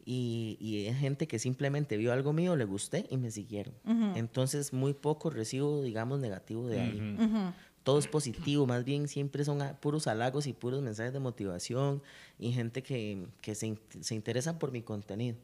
Y, 0.04 0.56
y 0.60 0.86
es 0.86 0.96
gente 0.96 1.28
que 1.28 1.38
simplemente 1.38 1.96
vio 1.96 2.12
algo 2.12 2.32
mío, 2.32 2.56
le 2.56 2.64
gusté 2.64 3.06
y 3.10 3.16
me 3.18 3.30
siguieron. 3.30 3.74
Entonces, 4.16 4.72
muy 4.72 4.94
poco 4.94 5.28
recibo, 5.30 5.82
digamos, 5.82 6.18
negativo 6.20 6.66
de 6.66 6.80
ahí. 6.80 7.00
Ujú. 7.20 7.52
Todo 7.84 7.98
es 7.98 8.06
positivo, 8.06 8.66
más 8.66 8.84
bien 8.84 9.08
siempre 9.08 9.44
son 9.44 9.60
puros 9.80 10.06
halagos 10.08 10.46
y 10.46 10.52
puros 10.52 10.82
mensajes 10.82 11.12
de 11.12 11.20
motivación 11.20 12.02
y 12.38 12.52
gente 12.52 12.82
que, 12.82 13.26
que 13.40 13.54
se, 13.54 13.66
in- 13.68 13.80
se 14.00 14.14
interesa 14.14 14.58
por 14.58 14.72
mi 14.72 14.82
contenido. 14.82 15.36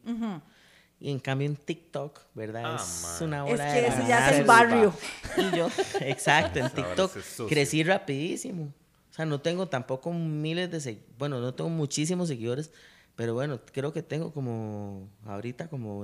Y 0.99 1.11
en 1.11 1.19
cambio 1.19 1.45
en 1.47 1.55
TikTok, 1.57 2.19
¿verdad? 2.33 2.63
Ah, 2.65 2.75
es 2.81 3.01
man. 3.03 3.23
una 3.23 3.45
Es 3.45 3.51
bola 3.51 3.73
que 3.73 3.81
de 3.81 4.07
ya 4.07 4.29
es 4.31 4.39
el 4.39 4.45
barrio. 4.45 4.93
Y 5.37 5.55
yo, 5.57 5.67
exacto, 6.01 6.59
en 6.59 6.69
TikTok 6.69 7.15
es 7.17 7.41
crecí 7.49 7.83
rapidísimo. 7.83 8.73
O 9.11 9.13
sea, 9.13 9.25
no 9.25 9.39
tengo 9.41 9.67
tampoco 9.67 10.11
miles 10.13 10.71
de 10.71 10.79
seguidores, 10.81 11.17
bueno, 11.17 11.39
no 11.39 11.53
tengo 11.53 11.69
muchísimos 11.69 12.27
seguidores, 12.29 12.71
pero 13.15 13.33
bueno, 13.33 13.59
creo 13.71 13.93
que 13.93 14.01
tengo 14.03 14.33
como, 14.33 15.07
ahorita 15.25 15.67
como 15.69 16.01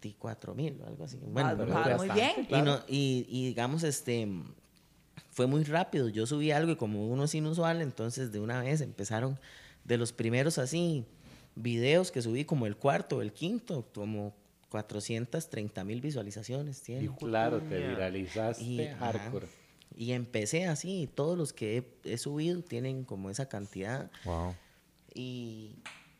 24 0.00 0.54
mil 0.54 0.80
o 0.82 0.86
algo 0.86 1.04
así. 1.04 1.18
Bueno, 1.24 1.50
Ah, 1.50 1.54
pero- 1.56 1.76
ah, 1.76 1.94
muy 1.96 2.08
bien. 2.10 2.46
y, 2.48 2.62
no, 2.62 2.80
y, 2.88 3.26
y 3.28 3.46
digamos, 3.48 3.82
este, 3.84 4.28
fue 5.30 5.46
muy 5.46 5.62
rápido. 5.64 6.08
Yo 6.08 6.26
subí 6.26 6.50
algo 6.50 6.72
y 6.72 6.76
como 6.76 7.06
uno 7.08 7.24
es 7.24 7.34
inusual, 7.34 7.80
entonces 7.80 8.32
de 8.32 8.40
una 8.40 8.60
vez 8.60 8.80
empezaron 8.80 9.38
de 9.84 9.98
los 9.98 10.12
primeros 10.12 10.58
así 10.58 11.04
videos 11.54 12.10
que 12.10 12.22
subí, 12.22 12.44
como 12.44 12.66
el 12.66 12.76
cuarto, 12.76 13.22
el 13.22 13.32
quinto, 13.32 13.86
como 13.94 14.34
430 14.70 15.84
mil 15.84 16.00
visualizaciones 16.00 16.82
tiene. 16.82 17.04
Y 17.04 17.08
claro, 17.08 17.60
te 17.60 17.78
viralizaste 17.88 18.64
Y, 18.64 18.86
ajá, 18.86 19.12
hardcore. 19.12 19.46
y 19.96 20.12
empecé 20.12 20.66
así, 20.66 21.08
todos 21.14 21.36
los 21.36 21.52
que 21.52 21.78
he, 21.78 22.12
he 22.12 22.18
subido 22.18 22.62
tienen 22.62 23.04
como 23.04 23.30
esa 23.30 23.48
cantidad. 23.48 24.10
Wow. 24.24 24.54
Y 25.14 25.76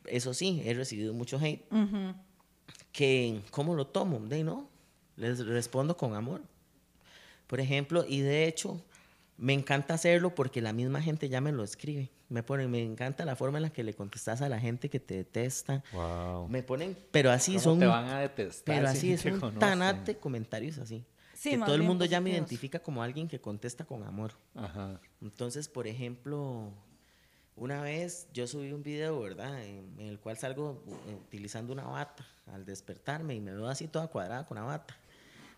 eso 0.07 0.35
sí, 0.35 0.63
he 0.65 0.75
recibido 0.75 1.15
mucho 1.15 1.39
hate. 1.39 1.65
Que 2.93 3.41
¿Cómo 3.51 3.75
lo 3.75 3.87
tomo? 3.87 4.21
De 4.21 4.45
no, 4.45 4.69
les 5.17 5.45
respondo 5.47 5.97
con 5.97 6.15
amor. 6.15 6.43
Por 7.47 7.61
ejemplo, 7.61 8.05
y 8.07 8.21
de 8.21 8.47
hecho, 8.47 8.83
me 9.39 9.55
encanta 9.55 9.95
hacerlo 9.95 10.35
porque 10.35 10.61
la 10.61 10.73
misma 10.73 11.01
gente 11.01 11.29
ya 11.29 11.41
me 11.41 11.53
lo 11.53 11.65
escribe. 11.65 12.11
Me 12.33 12.43
ponen, 12.43 12.71
me 12.71 12.83
encanta 12.83 13.25
la 13.25 13.37
forma 13.37 13.59
en 13.59 13.63
la 13.63 13.71
que 13.71 13.83
le 13.85 13.95
contestas 13.95 14.41
a 14.41 14.49
la 14.49 14.59
gente 14.59 14.89
que 14.89 14.99
te 15.01 15.17
detesta. 15.17 15.83
Wow. 15.93 16.49
Me 16.49 16.63
ponen, 16.63 16.97
pero 17.11 17.31
así 17.31 17.53
¿Cómo 17.53 17.63
son. 17.65 17.79
te 17.81 17.87
van 17.87 18.07
a 18.09 18.21
detestar 18.21 18.75
Pero 18.75 18.89
si 18.89 18.97
así 18.97 19.07
ni 19.09 19.13
es 19.15 19.25
un 19.27 19.33
conocen? 19.41 19.59
tanate 19.61 20.17
comentarios 20.17 20.79
así. 20.79 21.05
Sí, 21.35 21.51
que 21.51 21.59
todo 21.59 21.75
el 21.75 21.83
mundo 21.83 22.05
ya 22.05 22.21
me 22.21 22.31
positivos. 22.31 22.49
identifica 22.51 22.79
como 22.79 23.03
alguien 23.03 23.29
que 23.29 23.41
contesta 23.41 23.85
con 23.85 24.03
amor. 24.05 24.33
Ajá. 24.55 25.01
Entonces, 25.21 25.69
por 25.69 25.87
ejemplo, 25.87 26.73
una 27.57 27.83
vez 27.83 28.29
yo 28.33 28.47
subí 28.47 28.73
un 28.73 28.83
video, 28.83 29.21
¿verdad? 29.21 29.63
En, 29.65 29.93
en 29.99 30.07
el 30.07 30.19
cual 30.19 30.39
salgo 30.39 30.83
eh, 31.09 31.15
utilizando 31.15 31.73
una 31.73 31.85
bata 31.85 32.27
al 32.47 32.65
despertarme 32.65 33.35
y 33.35 33.41
me 33.41 33.53
veo 33.53 33.67
así 33.69 33.89
toda 33.89 34.07
cuadrada 34.09 34.47
con 34.47 34.55
la 34.57 34.63
bata. 34.63 34.97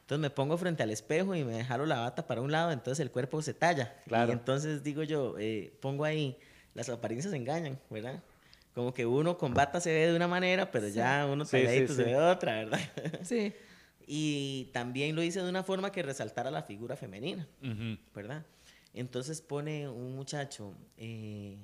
Entonces 0.00 0.20
me 0.20 0.30
pongo 0.30 0.58
frente 0.58 0.82
al 0.82 0.90
espejo 0.90 1.34
y 1.34 1.44
me 1.44 1.64
jalo 1.64 1.86
la 1.86 2.00
bata 2.00 2.26
para 2.26 2.40
un 2.42 2.50
lado, 2.52 2.72
entonces 2.72 3.00
el 3.00 3.10
cuerpo 3.10 3.40
se 3.42 3.54
talla. 3.54 3.94
Claro. 4.06 4.30
Y 4.30 4.32
entonces 4.32 4.82
digo 4.82 5.02
yo, 5.02 5.36
eh, 5.38 5.72
pongo 5.80 6.04
ahí, 6.04 6.36
las 6.74 6.88
apariencias 6.88 7.32
engañan, 7.34 7.78
¿verdad? 7.90 8.22
Como 8.74 8.92
que 8.92 9.06
uno 9.06 9.38
con 9.38 9.54
bata 9.54 9.80
se 9.80 9.92
ve 9.92 10.08
de 10.08 10.16
una 10.16 10.26
manera, 10.28 10.70
pero 10.70 10.88
ya 10.88 11.26
uno 11.30 11.44
Sí, 11.44 11.58
sí, 11.66 11.86
se 11.88 12.02
ve 12.04 12.10
de 12.10 12.16
otra, 12.16 12.56
¿verdad? 12.56 12.80
Sí. 13.22 13.52
Y 14.06 14.70
también 14.72 15.16
lo 15.16 15.22
hice 15.22 15.40
de 15.42 15.48
una 15.48 15.62
forma 15.62 15.90
que 15.90 16.02
resaltara 16.02 16.50
la 16.50 16.62
figura 16.64 16.96
femenina. 16.96 17.46
¿verdad? 18.14 18.44
Entonces 18.92 19.40
pone 19.40 19.88
un 19.88 20.14
muchacho, 20.14 20.74
eh, 20.98 21.56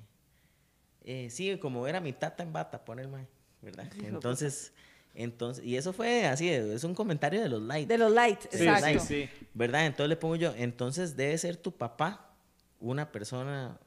eh, 1.04 1.28
sí, 1.30 1.56
como 1.58 1.86
era 1.86 2.00
mi 2.00 2.12
tata 2.12 2.42
en 2.42 2.52
bata, 2.52 2.84
pone 2.84 3.02
el 3.02 3.08
mae, 3.08 3.26
¿verdad? 3.62 3.86
Entonces, 4.02 4.72
entonces, 5.14 5.64
y 5.64 5.76
eso 5.76 5.92
fue 5.92 6.26
así, 6.26 6.48
es 6.48 6.82
un 6.84 6.94
comentario 6.94 7.40
de 7.40 7.48
los 7.48 7.62
likes, 7.62 7.86
De 7.86 7.98
los 7.98 8.12
lights, 8.12 8.48
Sí, 8.50 8.66
exacto. 8.66 9.00
sí, 9.00 9.06
sí. 9.26 9.46
¿verdad? 9.54 9.86
Entonces 9.86 10.08
le 10.08 10.16
pongo 10.16 10.36
yo, 10.36 10.54
entonces 10.56 11.16
debe 11.16 11.36
ser 11.38 11.56
tu 11.56 11.72
papá 11.72 12.34
una 12.80 13.12
persona 13.12 13.78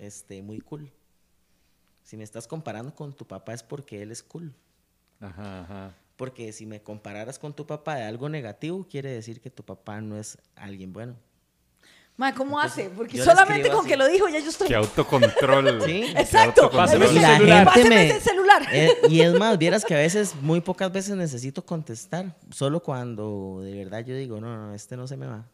este, 0.00 0.42
muy 0.42 0.60
cool. 0.60 0.90
Si 2.02 2.16
me 2.16 2.24
estás 2.24 2.48
comparando 2.48 2.94
con 2.94 3.14
tu 3.14 3.26
papá 3.26 3.52
es 3.52 3.62
porque 3.62 4.02
él 4.02 4.10
es 4.10 4.22
cool. 4.22 4.52
Ajá, 5.20 5.62
ajá. 5.62 5.94
Porque 6.16 6.52
si 6.52 6.66
me 6.66 6.82
compararas 6.82 7.38
con 7.38 7.54
tu 7.54 7.66
papá 7.66 7.96
de 7.96 8.02
algo 8.02 8.28
negativo, 8.28 8.86
quiere 8.88 9.10
decir 9.10 9.40
que 9.40 9.50
tu 9.50 9.64
papá 9.64 10.00
no 10.00 10.18
es 10.18 10.38
alguien 10.56 10.92
bueno. 10.92 11.16
Ma, 12.20 12.34
¿cómo 12.34 12.60
hace? 12.60 12.90
Porque 12.94 13.16
yo 13.16 13.24
solamente 13.24 13.70
con 13.70 13.80
así. 13.80 13.88
que 13.88 13.96
lo 13.96 14.06
dijo 14.06 14.28
ya 14.28 14.40
yo 14.40 14.50
estoy. 14.50 14.68
Qué 14.68 14.74
autocontrol. 14.74 15.80
Sí. 15.86 16.04
Exacto. 16.14 16.64
autocontrol. 16.64 16.70
Pásame 17.00 17.06
la 17.06 17.10
celular. 17.38 17.38
gente 17.38 17.64
Pásame 17.64 17.88
me- 17.88 18.06
ese 18.10 18.20
celular. 18.20 18.62
Eh, 18.70 18.90
y 19.08 19.20
es 19.22 19.32
más, 19.32 19.56
vieras 19.56 19.86
que 19.86 19.94
a 19.94 19.96
veces, 19.96 20.34
muy 20.42 20.60
pocas 20.60 20.92
veces 20.92 21.16
necesito 21.16 21.64
contestar. 21.64 22.26
Solo 22.50 22.80
cuando 22.80 23.60
de 23.62 23.74
verdad 23.74 24.04
yo 24.04 24.14
digo, 24.14 24.38
no, 24.38 24.54
no, 24.54 24.74
este 24.74 24.98
no 24.98 25.06
se 25.06 25.16
me 25.16 25.28
va. 25.28 25.44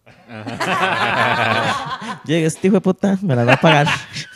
Llega 2.24 2.46
este 2.48 2.66
hijo 2.66 2.74
de 2.74 2.80
puta, 2.80 3.16
me 3.22 3.36
la 3.36 3.44
va 3.44 3.52
a 3.52 3.60
pagar. 3.60 3.86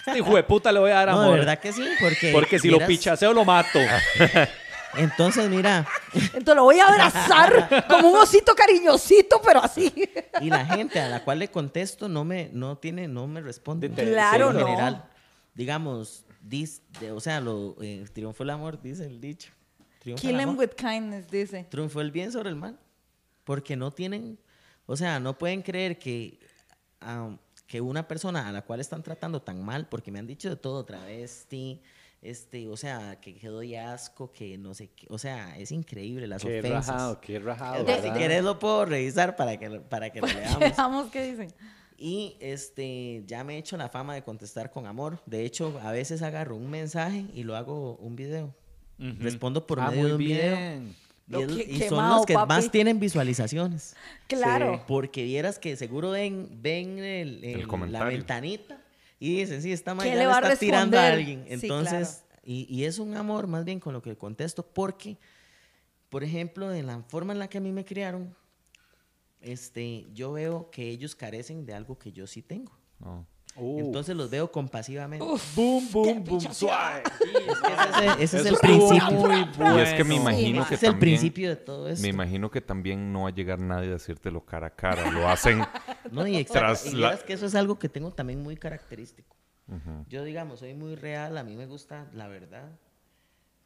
Este 0.07 0.18
hijo 0.20 0.37
de 0.37 0.45
puta 0.45 0.70
le 0.70 0.78
voy 0.78 0.93
a 0.93 0.95
dar 1.05 1.09
No, 1.09 1.22
amor. 1.22 1.33
de 1.33 1.39
verdad 1.41 1.59
que 1.59 1.72
sí, 1.72 1.85
porque. 2.01 2.31
Porque 2.33 2.61
si 2.61 2.68
lo 2.68 2.76
vieras- 2.78 2.89
pichaseo 2.89 3.33
lo 3.33 3.45
mato. 3.45 3.81
Entonces, 4.97 5.49
mira, 5.49 5.86
Entonces 6.14 6.55
lo 6.57 6.64
voy 6.64 6.78
a 6.80 6.86
abrazar 6.88 7.86
como 7.88 8.11
un 8.11 8.18
osito 8.18 8.55
cariñosito, 8.55 9.41
pero 9.45 9.62
así. 9.62 9.93
y 10.41 10.51
la 10.51 10.66
gente 10.66 11.01
a 11.01 11.09
la 11.09 11.22
cual 11.24 11.38
le 11.38 11.49
contesto 11.49 12.09
no 12.09 12.24
me, 12.24 12.51
no 12.53 12.76
tiene, 12.78 13.07
no 13.09 13.26
me 13.26 13.41
responde. 13.41 13.88
De- 13.88 14.11
Claro, 14.12 14.51
en 14.51 14.59
no. 14.59 14.66
general. 14.66 15.05
Digamos, 15.55 16.24
dis- 16.47 16.80
de- 17.01 17.12
o 17.12 17.20
sea, 17.20 17.41
lo, 17.41 17.76
eh, 17.80 18.05
triunfó 18.12 18.43
el 18.43 18.51
amor, 18.51 18.80
dice 18.82 19.05
el 19.07 19.20
dicho. 19.20 19.53
Triunfa 20.01 20.22
el 20.26 20.32
Kill 20.32 20.41
him 20.41 20.49
amor. 20.49 20.61
with 20.64 20.70
kindness, 20.76 21.30
dice. 21.30 21.66
triunfó 21.70 22.01
el 22.01 22.11
bien 22.11 22.32
sobre 22.32 22.49
el 22.51 22.57
mal. 22.57 22.78
Porque 23.45 23.76
no 23.76 23.91
tienen, 23.91 24.38
o 24.86 24.97
sea, 24.97 25.18
no 25.20 25.36
pueden 25.36 25.62
creer 25.62 25.99
que, 25.99 26.38
ah, 27.01 27.30
que 27.66 27.80
una 27.80 28.07
persona 28.09 28.49
a 28.49 28.53
la 28.53 28.62
cual 28.62 28.80
están 28.80 29.03
tratando 29.03 29.41
tan 29.43 29.62
mal, 29.64 29.86
porque 29.88 30.11
me 30.11 30.18
han 30.18 30.26
dicho 30.26 30.49
de 30.49 30.57
todo, 30.57 30.84
travesti, 30.84 31.80
este, 32.23 32.68
o 32.68 32.77
sea, 32.77 33.18
que 33.21 33.35
que 33.35 33.49
doy 33.49 33.75
asco, 33.77 34.31
que 34.33 34.59
no 34.59 34.75
sé 34.75 34.89
qué, 34.95 35.07
o 35.11 35.18
sea, 35.18 35.57
es 35.59 35.73
increíble 35.73 36.27
las 36.27 36.43
Qué 36.43 36.59
ofensas. 36.61 36.87
rajado, 36.89 37.21
qué 37.21 37.39
rajado. 37.39 37.85
Más, 37.85 38.03
si 38.03 38.11
quieres 38.11 38.45
lo 38.45 38.59
puedo 38.59 38.85
revisar 38.85 39.37
para 39.37 39.57
que, 39.59 39.68
lo- 39.68 39.83
para 39.83 40.11
que 40.11 40.21
lo 40.21 40.27
leamos. 40.27 40.59
Veamos 40.61 41.11
qué 41.11 41.31
dicen. 41.31 41.53
Y 41.97 42.37
este, 42.41 43.23
ya 43.27 43.45
me 43.45 43.55
he 43.57 43.59
hecho 43.59 43.77
la 43.77 43.89
fama 43.91 44.14
de 44.14 44.23
contestar 44.23 44.71
con 44.71 44.87
amor. 44.87 45.23
De 45.27 45.45
hecho, 45.45 45.79
a 45.83 45.93
veces 45.93 46.23
agarro 46.23 46.57
un 46.57 46.71
mensaje 46.71 47.27
y 47.35 47.43
lo 47.43 47.57
hago 47.57 47.97
un 47.97 48.16
video. 48.16 48.55
Ujú. 48.99 49.14
Respondo 49.21 49.66
por 49.66 49.81
Ah, 49.81 49.91
medio 49.91 50.07
de 50.07 50.12
un 50.12 50.18
video. 50.18 50.57
bien. 50.57 50.97
Y, 51.29 51.33
Lo 51.33 51.41
es- 51.41 51.47
que- 51.47 51.62
y 51.73 51.79
son 51.81 51.89
quemado, 51.91 52.16
los 52.16 52.27
que 52.27 52.35
papi. 52.35 52.49
más 52.49 52.71
tienen 52.71 52.99
visualizaciones. 53.01 53.95
Claro. 54.29 54.83
Porque 54.89 55.25
vieras 55.25 55.59
que 55.59 55.77
seguro 55.77 56.11
ven, 56.11 56.49
ven 56.62 56.99
el- 56.99 57.45
el- 57.45 57.61
la 57.61 57.66
comentario. 57.68 58.09
ventanita 58.18 58.80
y 59.21 59.37
dicen, 59.37 59.61
sí, 59.61 59.71
esta 59.71 59.93
¿Qué 59.93 59.97
mañana 59.97 60.18
le 60.18 60.27
va 60.27 60.39
a 60.39 60.41
está 60.41 60.57
tirando 60.57 60.99
a 60.99 61.09
alguien. 61.09 61.45
Sí, 61.47 61.53
Entonces, 61.53 62.25
y, 62.43 62.66
y 62.75 62.85
es 62.85 62.99
un 62.99 63.14
amor 63.16 63.47
más 63.47 63.66
bien 63.66 63.79
con 63.79 63.93
lo 63.93 64.01
que 64.01 64.16
contesto 64.16 64.66
porque, 64.66 65.18
por 66.09 66.25
ejemplo, 66.25 66.73
en 66.73 66.87
la 66.87 67.03
forma 67.03 67.35
en 67.35 67.39
la 67.39 67.49
que 67.49 67.59
a 67.59 67.61
mí 67.61 67.71
me 67.71 67.85
criaron, 67.85 68.35
este, 69.43 70.07
yo 70.14 70.33
veo 70.33 70.71
que 70.71 70.89
ellos 70.89 71.14
carecen 71.14 71.66
de 71.66 71.75
algo 71.75 71.99
que 71.99 72.12
yo 72.12 72.27
sí 72.27 72.41
tengo. 72.41 72.73
No. 72.99 73.27
Uh. 73.61 73.79
Entonces 73.81 74.17
los 74.17 74.31
veo 74.31 74.51
compasivamente. 74.51 75.25
boom, 75.55 75.89
boom, 75.93 76.25
boom, 76.25 76.41
suave. 76.53 77.03
Ese, 78.19 78.25
ese 78.25 78.41
es 78.41 78.47
el 78.47 78.57
principio. 78.57 79.11
muy 79.11 79.45
bueno. 79.57 79.79
Y 79.79 79.83
es 79.83 79.95
que 79.95 80.05
me 80.05 80.15
imagino 80.17 80.63
Sí, 80.63 80.69
que 80.69 80.75
Ese 80.75 80.87
es 80.87 80.89
el 80.89 80.91
también, 80.93 81.19
principio 81.19 81.49
de 81.51 81.57
todo 81.57 81.89
esto. 81.89 82.03
me 82.03 82.09
imagino 82.09 82.51
que 82.51 82.61
también 82.61 83.13
no 83.13 83.23
va 83.23 83.29
a 83.29 83.33
llegar 83.33 83.59
nadie 83.59 83.89
a 83.89 83.93
decírtelo 83.93 84.45
cara 84.45 84.69
a 84.69 84.71
cara. 84.75 85.11
Lo 85.11 85.29
hacen. 85.29 85.61
No, 86.11 86.27
y 86.27 86.37
exacto. 86.37 86.61
Tras 86.61 86.87
y 86.87 86.91
la- 86.93 87.09
vieras 87.11 87.23
que 87.25 87.35
eso 87.35 87.47
es 87.47 87.55
algo 87.55 87.79
que 87.79 87.89
tengo 87.89 88.11
también 88.11 88.43
muy 88.43 88.57
característico. 88.57 89.37
Ujú. 89.69 90.05
Yo, 90.09 90.25
digamos, 90.25 90.59
soy 90.61 90.75
muy 90.75 90.97
real, 90.97 91.39
a 91.39 91.45
mí 91.45 91.55
me 91.55 91.67
gusta 91.67 92.09
la 92.15 92.27
verdad. 92.27 92.69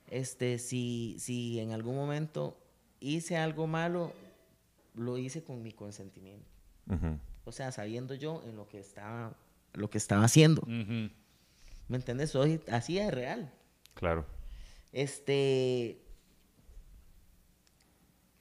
Este, 0.09 0.59
si, 0.59 1.17
si 1.19 1.61
en 1.61 1.73
algún 1.73 1.95
momento 1.97 2.59
hice 3.01 3.37
algo 3.39 3.67
malo, 3.67 4.13
lo 4.95 5.17
hice 5.17 5.43
con 5.43 5.63
mi 5.63 5.73
consentimiento. 5.73 6.51
Ujú. 6.91 7.19
O 7.47 7.53
sea, 7.53 7.73
sabiendo 7.73 8.15
yo 8.15 8.43
en 8.47 8.57
lo 8.57 8.69
que 8.69 8.79
estaba, 8.81 9.33
lo 9.75 9.91
que 9.91 9.99
estaba 9.99 10.25
haciendo. 10.25 10.62
¿Me 10.66 11.97
entiendes? 11.97 12.31
Soy 12.31 12.61
así 12.70 12.95
de 12.95 13.11
real. 13.11 13.53
Claro. 13.95 14.27
Este. 14.93 16.01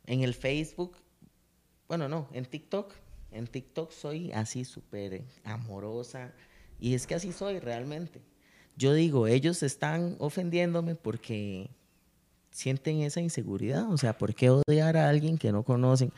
En 0.05 0.21
el 0.23 0.33
Facebook. 0.33 0.97
Bueno, 1.87 2.07
no, 2.07 2.29
en 2.33 2.45
TikTok. 2.45 2.93
En 3.31 3.47
TikTok 3.47 3.91
soy 3.91 4.31
así 4.31 4.63
súper 4.63 5.23
amorosa. 5.43 6.33
Y 6.79 6.93
es 6.93 7.07
que 7.07 7.15
así 7.15 7.31
soy 7.31 7.59
realmente. 7.59 8.21
Yo 8.75 8.93
digo, 8.93 9.27
ellos 9.27 9.63
están 9.63 10.15
ofendiéndome 10.19 10.95
porque 10.95 11.69
sienten 12.51 13.01
esa 13.01 13.21
inseguridad. 13.21 13.91
O 13.91 13.97
sea, 13.97 14.17
¿por 14.17 14.33
qué 14.33 14.49
odiar 14.49 14.97
a 14.97 15.09
alguien 15.09 15.37
que 15.37 15.51
no 15.51 15.63
conocen? 15.63 16.11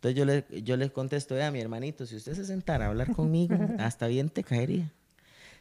Entonces 0.00 0.16
yo 0.18 0.24
le, 0.24 0.62
yo 0.62 0.78
les 0.78 0.90
contesto, 0.90 1.34
a 1.42 1.50
mi 1.50 1.60
hermanito, 1.60 2.06
si 2.06 2.16
usted 2.16 2.32
se 2.32 2.46
sentara 2.46 2.86
a 2.86 2.88
hablar 2.88 3.12
conmigo, 3.14 3.54
hasta 3.78 4.06
bien 4.06 4.30
te 4.30 4.42
caería. 4.42 4.90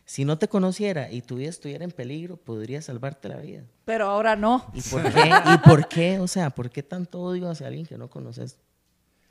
Si 0.06 0.24
no 0.24 0.38
te 0.38 0.48
conociera 0.48 1.12
y 1.12 1.22
tu 1.22 1.36
vida 1.36 1.50
estuviera 1.50 1.84
en 1.84 1.92
peligro, 1.92 2.38
podría 2.38 2.82
salvarte 2.82 3.28
la 3.28 3.36
vida. 3.38 3.64
Pero 3.84 4.08
ahora 4.08 4.38
no. 4.38 4.72
¿Y 4.74 4.82
por 4.82 5.04
qué? 5.04 5.32
¿Y 5.54 5.58
por 5.58 5.88
qué? 5.90 6.20
O 6.20 6.28
sea, 6.28 6.52
¿por 6.52 6.70
qué 6.70 6.82
tanto 6.82 7.20
odio 7.22 7.50
hacia 7.50 7.68
alguien 7.68 7.86
que 7.86 7.98
no 7.98 8.10
conoces? 8.10 8.58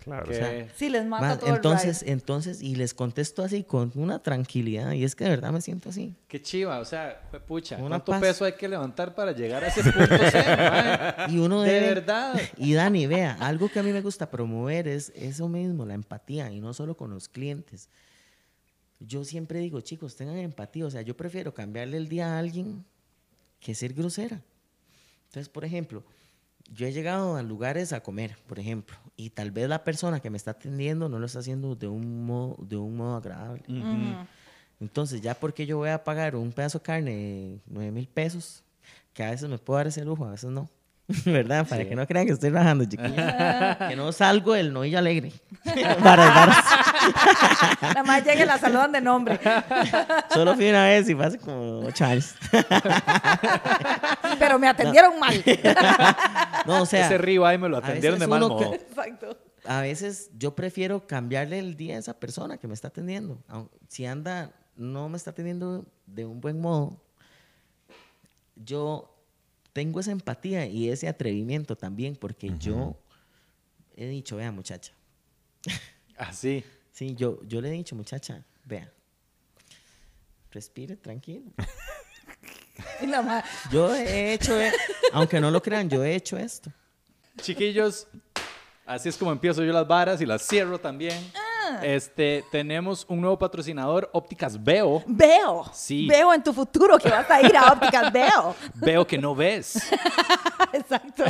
Claro. 0.08 0.26
Que- 0.28 0.34
sea, 0.34 0.68
Sí, 0.76 0.88
les 0.88 1.06
mata 1.06 1.38
todo 1.38 1.54
entonces, 1.54 2.00
el 2.02 2.06
ride. 2.06 2.12
entonces, 2.12 2.62
y 2.62 2.74
les 2.76 2.94
contesto 2.94 3.42
así 3.42 3.62
con 3.64 3.92
una 3.94 4.18
tranquilidad, 4.22 4.92
y 4.92 5.04
es 5.04 5.14
que 5.14 5.24
de 5.24 5.30
verdad 5.30 5.52
me 5.52 5.60
siento 5.60 5.88
así. 5.90 6.14
Qué 6.26 6.42
chiva, 6.42 6.80
o 6.80 6.84
sea, 6.84 7.22
fue 7.30 7.40
pucha. 7.40 7.76
Una 7.76 7.88
¿Cuánto 8.00 8.12
paz. 8.12 8.20
peso 8.20 8.44
hay 8.44 8.52
que 8.54 8.68
levantar 8.68 9.14
para 9.14 9.32
llegar 9.32 9.62
a 9.64 9.68
ese 9.68 9.82
punto 9.82 9.98
cero? 10.30 10.62
Y 11.28 11.38
uno 11.38 11.62
De 11.62 11.70
debe- 11.80 11.94
verdad. 11.94 12.34
Y 12.56 12.74
Dani, 12.74 13.06
vea, 13.06 13.36
algo 13.40 13.68
que 13.68 13.78
a 13.78 13.82
mí 13.82 13.92
me 13.92 14.00
gusta 14.00 14.30
promover 14.30 14.88
es 14.88 15.12
eso 15.14 15.48
mismo, 15.48 15.84
la 15.86 15.94
empatía, 15.94 16.50
y 16.50 16.60
no 16.60 16.74
solo 16.74 16.96
con 16.96 17.10
los 17.10 17.28
clientes. 17.28 17.88
Yo 19.00 19.24
siempre 19.24 19.60
digo, 19.60 19.80
chicos, 19.80 20.16
tengan 20.16 20.38
empatía. 20.38 20.84
O 20.84 20.90
sea, 20.90 21.02
yo 21.02 21.16
prefiero 21.16 21.54
cambiarle 21.54 21.96
el 21.98 22.08
día 22.08 22.34
a 22.34 22.38
alguien 22.40 22.84
que 23.60 23.74
ser 23.74 23.92
grosera. 23.94 24.42
Entonces, 25.26 25.48
por 25.48 25.64
ejemplo, 25.64 26.02
yo 26.72 26.86
he 26.86 26.92
llegado 26.92 27.36
a 27.36 27.42
lugares 27.42 27.92
a 27.92 28.00
comer, 28.02 28.36
por 28.48 28.58
ejemplo, 28.58 28.96
y 29.18 29.30
tal 29.30 29.50
vez 29.50 29.68
la 29.68 29.82
persona 29.82 30.20
que 30.20 30.30
me 30.30 30.36
está 30.36 30.52
atendiendo 30.52 31.08
no 31.08 31.18
lo 31.18 31.26
está 31.26 31.40
haciendo 31.40 31.74
de 31.74 31.88
un 31.88 32.24
modo, 32.24 32.56
de 32.60 32.76
un 32.76 32.96
modo 32.96 33.16
agradable. 33.16 33.64
Entonces, 34.80 35.20
ya 35.20 35.34
porque 35.34 35.66
yo 35.66 35.76
voy 35.76 35.88
a 35.88 36.04
pagar 36.04 36.36
un 36.36 36.52
pedazo 36.52 36.78
de 36.78 36.84
carne 36.84 37.10
de 37.10 37.60
9 37.66 37.90
mil 37.90 38.06
pesos, 38.06 38.62
que 39.12 39.24
a 39.24 39.30
veces 39.30 39.50
me 39.50 39.58
puedo 39.58 39.76
dar 39.76 39.88
ese 39.88 40.04
lujo, 40.04 40.24
a 40.24 40.30
veces 40.30 40.50
no. 40.50 40.70
¿Verdad? 41.24 41.66
Para 41.66 41.88
que 41.88 41.96
no 41.96 42.06
crean 42.06 42.26
que 42.26 42.32
estoy 42.32 42.50
rajando, 42.50 42.84
chiquillos. 42.84 43.14
que 43.88 43.96
no 43.96 44.12
salgo 44.12 44.52
del 44.52 44.72
novillo 44.72 44.98
alegre. 44.98 45.32
para 46.02 46.26
dar. 46.26 46.50
Nada 47.80 48.02
más 48.04 48.24
llega 48.24 48.42
y 48.42 48.46
la 48.46 48.58
saludan 48.58 48.92
de 48.92 49.00
nombre. 49.00 49.40
Solo 50.32 50.54
fui 50.54 50.68
una 50.68 50.84
vez 50.84 51.08
y 51.08 51.14
fue 51.14 51.24
hace 51.24 51.38
como 51.38 51.80
8 51.86 52.04
años. 52.04 52.34
Pero 54.38 54.58
me 54.58 54.68
atendieron 54.68 55.18
mal. 55.18 55.42
No, 56.66 56.82
o 56.82 56.86
sea. 56.86 57.06
Ese 57.06 57.16
río 57.16 57.46
ahí 57.46 57.56
me 57.56 57.70
lo 57.70 57.78
a 57.78 57.80
veces 57.80 57.90
atendieron 57.90 58.18
de 58.18 58.26
mal 58.26 58.40
modo. 58.40 58.74
Exacto. 58.74 59.38
a 59.66 59.80
veces 59.80 60.30
yo 60.36 60.54
prefiero 60.54 61.06
cambiarle 61.06 61.58
el 61.58 61.76
día 61.76 61.96
a 61.96 61.98
esa 62.00 62.20
persona 62.20 62.58
que 62.58 62.68
me 62.68 62.74
está 62.74 62.88
atendiendo. 62.88 63.42
Si 63.88 64.04
anda, 64.04 64.50
no 64.76 65.08
me 65.08 65.16
está 65.16 65.30
atendiendo 65.30 65.86
de 66.06 66.26
un 66.26 66.42
buen 66.42 66.60
modo, 66.60 67.00
yo 68.56 69.17
tengo 69.78 70.00
esa 70.00 70.10
empatía 70.10 70.66
y 70.66 70.90
ese 70.90 71.06
atrevimiento 71.06 71.76
también, 71.76 72.16
porque 72.16 72.50
yo 72.58 72.96
he 73.94 74.08
dicho, 74.08 74.34
vea 74.34 74.50
muchacha, 74.50 74.92
Así. 76.16 76.64
sí, 76.90 77.14
yo, 77.14 77.38
yo 77.46 77.60
le 77.60 77.68
he 77.68 77.70
dicho, 77.70 77.94
muchacha, 77.94 78.42
vea, 78.64 78.92
respire 80.50 80.96
tranquilo. 80.96 81.52
Yo 83.70 83.94
he 83.94 84.32
hecho, 84.34 84.60
e- 84.60 84.72
aunque 85.12 85.40
no 85.40 85.50
lo 85.52 85.62
crean, 85.62 85.88
yo 85.88 86.04
he 86.04 86.16
hecho 86.16 86.36
esto. 86.36 86.72
Chiquillos, 87.40 88.08
así 88.84 89.08
es 89.08 89.16
como 89.16 89.30
empiezo 89.30 89.64
yo 89.64 89.72
las 89.72 89.86
varas 89.86 90.20
y 90.20 90.26
las 90.26 90.44
cierro 90.46 90.80
también. 90.80 91.32
Este, 91.82 92.44
tenemos 92.50 93.04
un 93.08 93.20
nuevo 93.20 93.38
patrocinador, 93.38 94.08
Ópticas 94.12 94.62
Veo. 94.62 95.02
Veo. 95.06 95.64
Sí. 95.72 96.06
Veo 96.06 96.32
en 96.32 96.42
tu 96.42 96.52
futuro 96.52 96.98
que 96.98 97.08
vas 97.08 97.30
a 97.30 97.40
ir 97.42 97.56
a 97.56 97.72
ópticas. 97.72 98.12
Veo. 98.12 98.54
Veo 98.74 99.06
que 99.06 99.18
no 99.18 99.34
ves. 99.34 99.76
Exacto. 100.72 101.24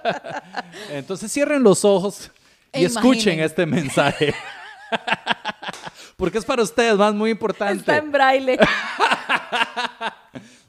Entonces 0.90 1.32
cierren 1.32 1.62
los 1.62 1.84
ojos 1.84 2.30
y 2.72 2.82
E 2.82 2.86
escuchen 2.86 3.40
este 3.40 3.66
mensaje. 3.66 4.34
Porque 6.16 6.38
es 6.38 6.44
para 6.44 6.62
ustedes, 6.62 6.96
más 6.96 7.14
muy 7.14 7.30
importante. 7.30 7.78
Está 7.78 7.96
en 7.96 8.12
braille. 8.12 8.58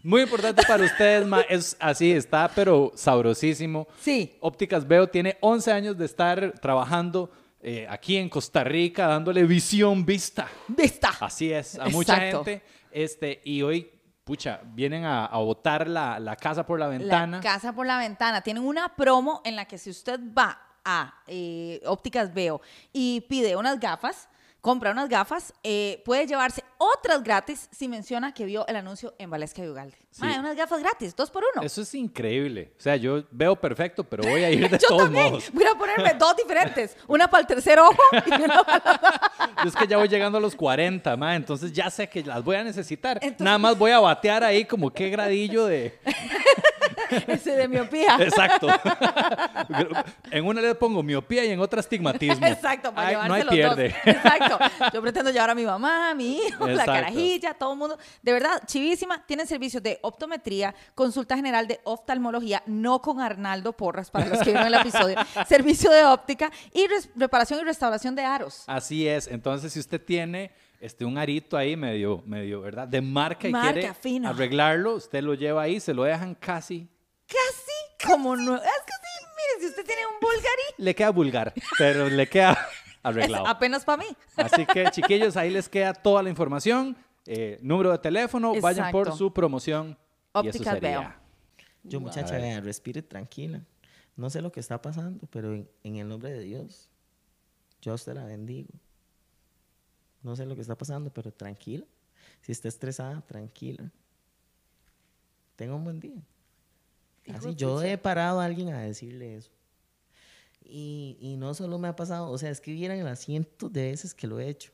Muy 0.04 0.22
importante 0.22 0.64
para 0.68 0.84
ustedes, 0.84 1.28
ma. 1.28 1.42
Es 1.42 1.78
así, 1.80 2.12
está, 2.12 2.50
pero 2.56 2.92
sabrosísimo. 2.96 3.88
Sí. 4.00 4.36
Ópticas 4.40 4.88
Veo 4.88 5.08
tiene 5.08 5.38
11 5.42 5.72
años 5.72 5.98
de 5.98 6.06
estar 6.06 6.54
trabajando 6.60 7.30
eh, 7.64 7.88
aquí 7.90 8.18
en 8.18 8.30
Costa 8.30 8.64
Rica, 8.64 9.08
dándole 9.08 9.44
visión 9.44 10.06
vista. 10.06 10.48
Vista. 10.68 11.12
Así 11.20 11.52
es, 11.52 11.78
a 11.78 11.90
mucha 11.90 12.16
gente. 12.18 12.62
Este, 12.92 13.42
y 13.46 13.62
hoy, 13.62 13.90
pucha, 14.24 14.62
vienen 14.64 15.06
a, 15.06 15.26
a 15.26 15.38
botar 15.38 15.88
la, 15.88 16.20
la 16.20 16.36
casa 16.36 16.66
por 16.66 16.80
la 16.80 16.88
ventana. 16.88 17.38
La 17.38 17.44
casa 17.44 17.74
por 17.74 17.86
la 17.86 17.98
ventana. 17.98 18.42
Tienen 18.42 18.64
una 18.64 18.96
promo 18.96 19.42
en 19.46 19.56
la 19.56 19.66
que 19.66 19.78
si 19.78 19.90
usted 19.90 20.20
va 20.38 20.60
a 20.84 21.14
eh, 21.28 21.82
Ópticas 21.86 22.34
Veo 22.34 22.62
y 22.92 23.22
pide 23.22 23.56
unas 23.56 23.80
gafas, 23.80 24.28
compra 24.62 24.92
unas 24.92 25.10
gafas, 25.10 25.54
eh, 25.64 26.02
puede 26.06 26.28
llevarse 26.28 26.64
otras 26.78 27.24
gratis 27.24 27.68
si 27.72 27.88
menciona 27.88 28.34
que 28.34 28.46
vio 28.46 28.66
el 28.68 28.76
anuncio 28.76 29.14
en 29.18 29.30
Valesca 29.30 29.64
y 29.64 29.68
Ugalde. 29.68 29.98
Sí. 30.12 30.24
Unas 30.24 30.56
gafas 30.56 30.82
gratis, 30.82 31.16
dos 31.16 31.32
por 31.32 31.44
uno. 31.56 31.64
Eso 31.66 31.82
es 31.82 31.96
increíble. 31.96 32.72
O 32.78 32.82
sea, 32.82 32.96
yo 32.96 33.24
veo 33.32 33.56
perfecto, 33.56 34.04
pero 34.04 34.24
voy 34.24 34.44
a 34.44 34.52
ir 34.52 34.70
de 34.70 34.78
Yo 34.82 34.88
todos 34.88 35.04
también. 35.04 35.26
modos. 35.26 35.52
Voy 35.52 35.64
a 35.64 35.76
ponerme 35.76 36.14
dos 36.14 36.36
diferentes. 36.36 36.96
Una 37.08 37.28
para 37.30 37.42
el 37.42 37.48
tercer 37.48 37.80
ojo 37.80 37.98
y 38.26 38.42
una 38.42 38.64
para 38.64 39.22
Yo 39.64 39.70
es 39.70 39.76
que 39.76 39.88
ya 39.88 39.98
voy 39.98 40.08
llegando 40.08 40.38
a 40.38 40.42
los 40.42 40.56
40, 40.56 41.16
ma, 41.18 41.36
entonces 41.36 41.72
ya 41.74 41.90
sé 41.90 42.08
que 42.10 42.24
las 42.24 42.44
voy 42.44 42.56
a 42.58 42.64
necesitar. 42.64 43.18
Entonces- 43.22 43.42
Nada 43.46 43.58
más 43.58 43.78
voy 43.78 43.92
a 43.92 44.00
batear 44.00 44.44
ahí 44.44 44.66
como 44.66 44.92
qué 44.92 45.10
gradillo 45.10 45.66
de... 45.66 45.98
ese 47.28 47.52
de 47.52 47.68
miopía. 47.68 48.18
Exacto. 48.20 48.68
en 50.32 50.46
una 50.46 50.62
le 50.62 50.76
pongo 50.76 51.04
miopía 51.04 51.46
y 51.46 51.52
en 51.52 51.60
otra 51.60 51.80
astigmatismo. 51.80 52.46
Exacto, 52.46 52.94
para 52.94 53.08
Ay, 53.08 53.14
llevarse 53.14 53.28
No 53.30 53.34
hay 53.36 53.44
los 53.44 53.54
pierde. 53.54 53.90
dos. 53.90 53.98
Exacto. 54.16 54.60
Yo 54.94 55.02
pretendo 55.02 55.32
llevar 55.32 55.50
a 55.50 55.56
mi 55.56 55.66
mamá, 55.66 56.12
a 56.12 56.14
mi 56.14 56.38
hijo, 56.38 56.66
la 56.66 56.72
Exacto. 56.74 56.92
carajilla, 56.94 57.54
todo 57.54 57.74
el 57.74 57.80
mundo. 57.80 57.98
De 58.22 58.34
verdad, 58.34 58.62
chivísima. 58.66 59.26
Tienen 59.26 59.48
servicios 59.48 59.82
de 59.84 60.00
optometría, 60.02 60.74
consulta 60.96 61.36
general 61.36 61.68
de 61.68 61.80
oftalmología, 61.84 62.64
no 62.66 63.02
con 63.02 63.20
Arnaldo 63.20 63.74
Porras, 63.74 64.10
para 64.12 64.28
los 64.28 64.40
que 64.40 64.46
vieron 64.52 64.68
el 64.68 64.74
episodio, 64.76 65.18
servicio 65.48 65.92
de 65.92 66.06
óptica 66.06 66.52
y 66.74 66.88
reparación 67.16 67.60
y 67.60 67.64
restauración 67.64 68.16
de 68.16 68.24
aros. 68.24 68.64
Así 68.68 69.08
es. 69.08 69.28
Entonces, 69.28 69.74
si 69.74 69.80
usted 69.80 70.02
tiene 70.04 70.52
este, 70.82 71.06
un 71.06 71.18
arito 71.18 71.56
ahí 71.56 71.76
medio, 71.78 72.22
medio, 72.26 72.60
¿verdad? 72.62 72.88
De 72.88 73.00
marca 73.02 73.48
y 73.48 73.52
Marca, 73.52 73.74
quiere 73.74 73.94
fino. 73.94 74.30
arreglarlo, 74.30 74.96
usted 74.96 75.22
lo 75.24 75.34
lleva 75.36 75.62
ahí, 75.62 75.80
se 75.80 75.94
lo 75.94 76.04
dejan 76.04 76.36
casi... 76.36 76.90
Casi 77.28 78.06
como 78.12 78.36
no. 78.36 78.56
Es 78.56 78.62
que 78.62 78.94
sí, 78.94 79.26
mire, 79.38 79.62
si 79.62 79.66
usted 79.70 79.86
tiene 79.86 80.02
un 80.08 80.20
Bulgari, 80.20 80.62
Le 80.78 80.94
queda 80.96 81.12
vulgar, 81.12 81.54
pero 81.78 82.10
le 82.10 82.28
queda 82.28 82.52
es 82.86 82.98
arreglado. 83.04 83.48
apenas 83.48 83.86
para 83.86 84.04
mí. 84.04 84.10
Así 84.36 84.66
que, 84.66 84.86
chiquillos, 84.92 85.38
ahí 85.38 85.50
les 85.52 85.70
queda 85.70 85.94
toda 85.94 86.22
la 86.24 86.30
información. 86.30 86.98
eh, 87.26 87.58
número 87.62 87.92
de 87.92 88.00
teléfono, 88.00 88.54
vayan 88.60 88.92
por 88.92 89.16
su 89.16 89.32
promoción. 89.32 89.98
sería. 90.52 90.80
Veo. 90.80 91.14
Yo, 91.84 92.00
muchacha, 92.02 92.38
vea, 92.38 92.60
respire 92.60 93.02
tranquila. 93.02 93.62
No 94.16 94.30
sé 94.30 94.42
lo 94.42 94.52
que 94.52 94.60
está 94.60 94.82
pasando, 94.82 95.26
pero 95.32 95.54
en, 95.54 95.70
en 95.84 95.96
el 95.98 96.08
nombre 96.08 96.32
de 96.32 96.40
Dios, 96.42 96.90
yo 97.82 97.94
a 97.94 97.96
usted 97.96 98.14
la 98.14 98.26
bendigo. 98.26 98.70
No 100.24 100.36
sé 100.36 100.46
lo 100.46 100.56
que 100.56 100.62
está 100.62 100.78
pasando, 100.78 101.12
pero 101.12 101.32
tranquila. 101.32 101.86
Si 102.42 102.52
está 102.52 102.68
estresada, 102.68 103.22
tranquila. 103.22 103.92
Tenga 105.56 105.76
un 105.76 105.84
buen 105.84 106.00
día. 106.00 106.22
Así, 107.34 107.56
yo 107.56 107.82
he 107.84 107.98
parado 107.98 108.40
a 108.40 108.46
alguien 108.46 108.74
a 108.74 108.82
decirle 108.82 109.38
eso. 109.38 109.52
Y, 110.64 111.18
y 111.20 111.38
no 111.38 111.54
solo 111.54 111.78
me 111.78 111.88
ha 111.88 111.96
pasado, 111.96 112.30
o 112.30 112.38
sea, 112.38 112.50
es 112.50 112.62
que 112.62 112.72
vieran 112.72 113.04
las 113.04 113.20
cientos 113.20 113.72
de 113.72 113.92
veces 113.92 114.14
que 114.14 114.28
lo 114.28 114.40
he 114.40 114.48
hecho. 114.48 114.72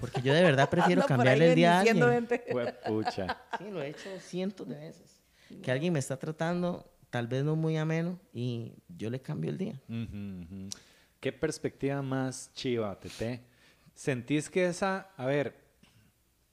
Porque 0.00 0.22
yo 0.22 0.32
de 0.34 0.42
verdad 0.42 0.68
prefiero 0.70 1.02
cambiarle 1.04 1.50
el 1.50 1.54
día 1.54 1.76
a 1.76 1.80
alguien. 1.80 2.10
gente. 2.10 2.44
Huepucha. 2.52 3.40
Sí, 3.58 3.70
lo 3.70 3.82
he 3.82 3.90
hecho 3.90 4.08
cientos 4.20 4.68
de 4.68 4.76
veces. 4.76 5.20
Que 5.62 5.70
alguien 5.70 5.92
me 5.92 5.98
está 5.98 6.16
tratando, 6.16 6.90
tal 7.10 7.26
vez 7.26 7.44
no 7.44 7.56
muy 7.56 7.76
ameno, 7.76 8.18
y 8.32 8.72
yo 8.88 9.10
le 9.10 9.20
cambio 9.20 9.50
el 9.50 9.58
día. 9.58 9.80
¿Qué 11.20 11.32
perspectiva 11.32 12.00
más 12.00 12.50
chiva, 12.54 12.98
Tete? 12.98 13.44
¿Sentís 13.94 14.48
que 14.50 14.66
esa, 14.66 15.08
a 15.16 15.26
ver, 15.26 15.54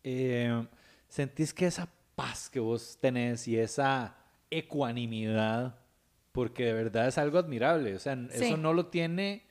eh, 0.03 0.65
sentís 1.07 1.53
que 1.53 1.65
esa 1.67 1.87
paz 2.15 2.49
que 2.49 2.59
vos 2.59 2.97
tenés 3.01 3.47
y 3.47 3.57
esa 3.57 4.15
ecuanimidad, 4.51 5.75
porque 6.31 6.65
de 6.65 6.73
verdad 6.73 7.07
es 7.07 7.17
algo 7.17 7.37
admirable, 7.39 7.95
o 7.95 7.99
sea, 7.99 8.15
Sí. 8.15 8.45
eso 8.45 8.57
no 8.57 8.73
lo 8.73 8.87
tiene... 8.87 9.43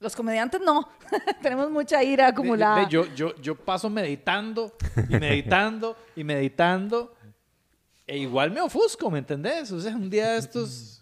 Los 0.00 0.16
comediantes 0.16 0.60
no. 0.60 0.88
Tenemos 1.42 1.70
mucha 1.70 2.02
ira 2.02 2.24
de- 2.24 2.30
acumulada. 2.32 2.80
de- 2.84 2.88
yo, 2.88 3.06
yo, 3.14 3.36
yo 3.36 3.54
paso 3.54 3.88
meditando 3.88 4.74
y 5.08 5.16
meditando 5.16 5.96
y 6.16 6.24
meditando 6.24 7.14
e 8.06 8.18
igual 8.18 8.50
me 8.50 8.60
ofusco, 8.60 9.10
¿me 9.12 9.20
entendés? 9.20 9.70
O 9.70 9.80
sea, 9.80 9.94
un 9.94 10.10
día 10.10 10.32
de 10.32 10.38
estos, 10.38 11.01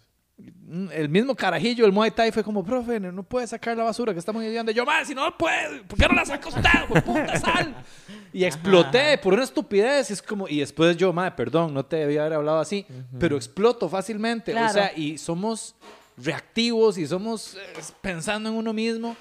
el 0.93 1.09
mismo 1.09 1.35
carajillo, 1.35 1.85
el 1.85 1.91
Muay 1.91 2.11
Thai, 2.11 2.31
fue 2.31 2.43
como, 2.43 2.63
profe, 2.63 2.99
no 2.99 3.23
puede 3.23 3.45
sacar 3.47 3.75
la 3.75 3.83
basura 3.83 4.13
que 4.13 4.19
estamos 4.19 4.41
llevando. 4.41 4.71
Yo, 4.71 4.85
más, 4.85 5.07
si 5.07 5.13
no 5.13 5.37
puede, 5.37 5.83
¿por 5.83 5.99
qué 5.99 6.07
no 6.07 6.13
la 6.13 6.25
saca 6.25 6.47
usted? 6.47 6.61
Pues, 6.87 7.03
puta 7.03 7.39
sal. 7.39 7.75
Y 8.33 8.45
exploté 8.45 9.17
por 9.17 9.33
una 9.33 9.43
estupidez. 9.43 10.11
Es 10.11 10.21
como, 10.21 10.47
y 10.47 10.59
después 10.59 10.95
yo, 10.95 11.11
madre, 11.11 11.31
perdón, 11.35 11.73
no 11.73 11.83
te 11.85 11.97
debía 11.97 12.21
haber 12.21 12.33
hablado 12.33 12.59
así, 12.59 12.85
pero 13.19 13.35
exploto 13.35 13.89
fácilmente. 13.89 14.51
O 14.51 14.55
Claro. 14.55 14.73
sea, 14.73 14.93
y 14.95 15.17
somos 15.17 15.75
reactivos 16.17 16.97
y 16.97 17.07
somos 17.07 17.55
eh, 17.55 17.59
pensando 18.01 18.49
en 18.49 18.55
uno 18.55 18.71
mismo. 18.73 19.15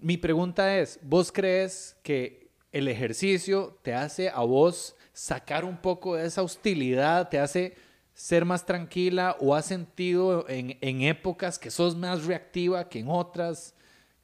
Mi 0.00 0.16
pregunta 0.16 0.78
es, 0.78 0.98
¿vos 1.02 1.30
crees 1.32 1.96
que 2.02 2.48
el 2.72 2.88
ejercicio 2.88 3.78
te 3.82 3.94
hace 3.94 4.30
a 4.30 4.40
vos 4.40 4.96
sacar 5.12 5.64
un 5.64 5.76
poco 5.76 6.16
de 6.16 6.26
esa 6.26 6.42
hostilidad, 6.42 7.28
te 7.28 7.38
hace 7.38 7.76
ser 8.14 8.44
más 8.44 8.64
tranquila 8.64 9.36
o 9.40 9.54
has 9.54 9.66
sentido 9.66 10.48
en, 10.48 10.78
en 10.80 11.02
épocas 11.02 11.58
que 11.58 11.70
sos 11.70 11.96
más 11.96 12.24
reactiva 12.24 12.88
que 12.88 13.00
en 13.00 13.08
otras? 13.08 13.74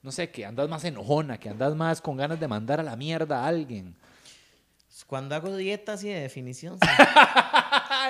No 0.03 0.13
sé, 0.13 0.31
que 0.31 0.47
andas 0.47 0.69
más 0.69 0.85
enojona, 0.85 1.39
que 1.39 1.49
andas 1.51 1.75
más 1.75 2.01
con 2.01 2.17
ganas 2.17 2.41
de 2.41 2.49
mandar 2.49 2.81
a 2.81 2.83
la 2.83 2.97
mierda 2.97 3.45
a 3.45 3.49
alguien. 3.49 3.95
Cuando 5.07 5.35
hago 5.35 5.57
dietas 5.57 6.05
y 6.05 6.09
de 6.09 6.21
definición, 6.21 6.79
sí. 6.83 6.89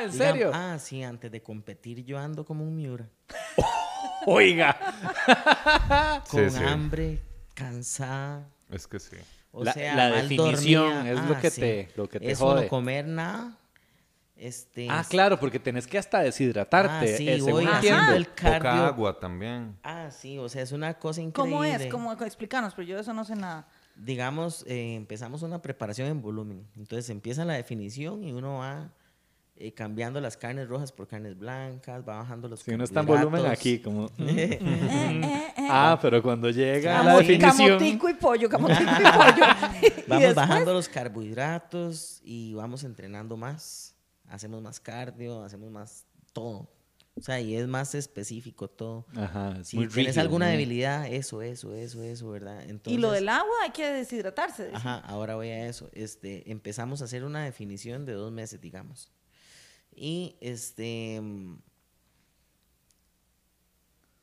¿En 0.04 0.12
serio? 0.12 0.50
ah, 0.52 0.76
sí, 0.78 1.02
antes 1.02 1.30
de 1.30 1.40
competir 1.42 2.04
yo 2.04 2.18
ando 2.18 2.44
como 2.44 2.62
un 2.64 2.76
miura. 2.76 3.08
Oiga. 4.26 4.76
Con 6.30 6.50
Sí, 6.50 6.58
sí. 6.58 6.64
hambre, 6.64 7.20
cansada. 7.54 8.46
Es 8.70 8.86
que 8.86 8.98
sí. 9.00 9.16
O 9.52 9.64
La- 9.64 9.72
sea, 9.72 9.94
la 9.96 10.10
mal 10.10 10.28
definición 10.28 10.94
dormida. 10.94 11.10
es 11.12 11.28
lo 11.28 11.34
Ah, 11.36 11.40
que 11.40 11.50
sí. 11.50 11.60
te- 11.60 11.88
lo 11.96 12.08
que 12.08 12.20
te 12.20 12.30
Eso 12.30 12.46
jode. 12.46 12.62
no 12.64 12.68
comer 12.68 13.06
nada. 13.06 13.56
Este, 14.42 14.86
Ah, 14.88 15.04
claro, 15.06 15.38
porque 15.38 15.58
tenés 15.60 15.86
que 15.86 15.98
hasta 15.98 16.20
deshidratarte. 16.20 17.12
Ah, 17.12 17.16
sí, 17.18 17.28
eh, 17.28 17.40
voy 17.42 17.64
entiendo. 17.64 17.72
haciendo 17.74 18.12
el 18.14 18.24
Poca 18.24 18.58
cardio. 18.58 18.84
agua 18.86 19.20
también. 19.20 19.76
Ah, 19.82 20.10
sí, 20.10 20.38
o 20.38 20.48
sea, 20.48 20.62
es 20.62 20.72
una 20.72 20.94
cosa 20.94 21.20
increíble. 21.20 21.52
¿Cómo 21.52 21.64
es? 21.64 21.86
¿Cómo, 21.86 22.12
explícanos, 22.24 22.72
pero 22.74 22.88
yo 22.88 22.94
de 22.96 23.02
eso 23.02 23.12
no 23.12 23.24
sé 23.26 23.36
nada. 23.36 23.68
digamos, 23.96 24.64
eh, 24.66 24.94
empezamos 24.94 25.42
una 25.42 25.60
preparación 25.60 26.08
en 26.08 26.22
volumen. 26.22 26.66
Entonces 26.74 27.10
empieza 27.10 27.44
la 27.44 27.52
definición 27.52 28.24
y 28.24 28.32
uno 28.32 28.60
va 28.60 28.90
eh, 29.56 29.74
cambiando 29.74 30.22
las 30.22 30.38
carnes 30.38 30.66
rojas 30.68 30.90
por 30.90 31.06
carnes 31.06 31.36
blancas, 31.38 32.00
va 32.08 32.16
bajando 32.16 32.48
los 32.48 32.60
Si 32.60 32.70
uno 32.72 32.84
está 32.84 33.00
en 33.00 33.06
volumen 33.06 33.42
carbohidratos. 33.42 33.60
aquí, 33.60 33.78
como... 33.80 34.04
mm, 34.16 34.28
Eh, 34.30 34.58
eh, 34.58 35.52
eh. 35.58 35.68
Ah, 35.68 35.98
pero 36.00 36.22
cuando 36.22 36.48
llega 36.48 37.00
a 37.00 37.04
la 37.04 37.16
definición... 37.18 37.68
Camotico 37.78 38.08
y 38.08 38.14
pollo, 38.14 38.48
camotico 38.48 38.80
y 38.80 38.86
pollo. 38.86 39.44
Y 39.82 40.08
Vamos 40.08 40.22
después- 40.24 40.34
bajando 40.34 40.72
los 40.72 40.88
carbohidratos 40.88 42.20
y 42.24 42.54
vamos 42.54 42.84
entrenando 42.84 43.36
más. 43.36 43.94
Hacemos 44.30 44.62
más 44.62 44.80
cardio, 44.80 45.42
hacemos 45.42 45.70
más 45.70 46.06
todo. 46.32 46.70
O 47.14 47.22
sea, 47.22 47.40
y 47.40 47.54
es 47.56 47.66
más 47.66 47.94
específico 47.94 48.68
todo. 48.68 49.04
Ajá, 49.14 49.58
es 49.60 49.68
Si 49.68 49.76
muy 49.76 49.88
tienes 49.88 50.14
rígido, 50.14 50.22
alguna 50.22 50.46
debilidad, 50.48 51.06
eso, 51.12 51.42
eso, 51.42 51.74
eso, 51.74 52.02
eso, 52.02 52.30
¿verdad? 52.30 52.62
Entonces, 52.62 52.98
y 52.98 53.00
lo 53.00 53.10
del 53.12 53.28
agua 53.28 53.52
hay 53.62 53.70
que 53.70 53.86
deshidratarse. 53.90 54.70
Ajá, 54.72 55.00
ahora 55.00 55.34
voy 55.34 55.48
a 55.48 55.66
eso. 55.66 55.90
Este, 55.92 56.50
empezamos 56.50 57.02
a 57.02 57.04
hacer 57.04 57.24
una 57.24 57.44
definición 57.44 58.06
de 58.06 58.12
dos 58.14 58.32
meses, 58.32 58.60
digamos. 58.60 59.10
Y 59.94 60.36
este 60.40 61.20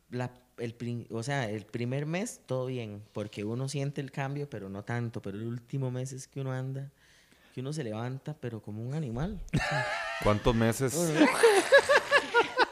la, 0.10 0.32
el, 0.58 1.08
o 1.12 1.24
sea, 1.24 1.50
el 1.50 1.66
primer 1.66 2.06
mes 2.06 2.42
todo 2.46 2.68
bien, 2.68 3.04
porque 3.14 3.44
uno 3.44 3.68
siente 3.70 4.02
el 4.02 4.12
cambio, 4.12 4.50
pero 4.50 4.70
no 4.70 4.84
tanto. 4.84 5.22
Pero 5.22 5.38
el 5.38 5.46
último 5.46 5.92
mes 5.92 6.14
es 6.14 6.28
que 6.28 6.40
uno 6.42 6.52
anda, 6.52 6.92
que 7.58 7.62
uno 7.62 7.74
se 7.74 7.84
levanta, 7.84 8.36
pero 8.40 8.62
como 8.62 8.84
un 8.84 8.94
animal. 8.94 9.42
¿Cuántos 10.22 10.54
meses? 10.54 10.96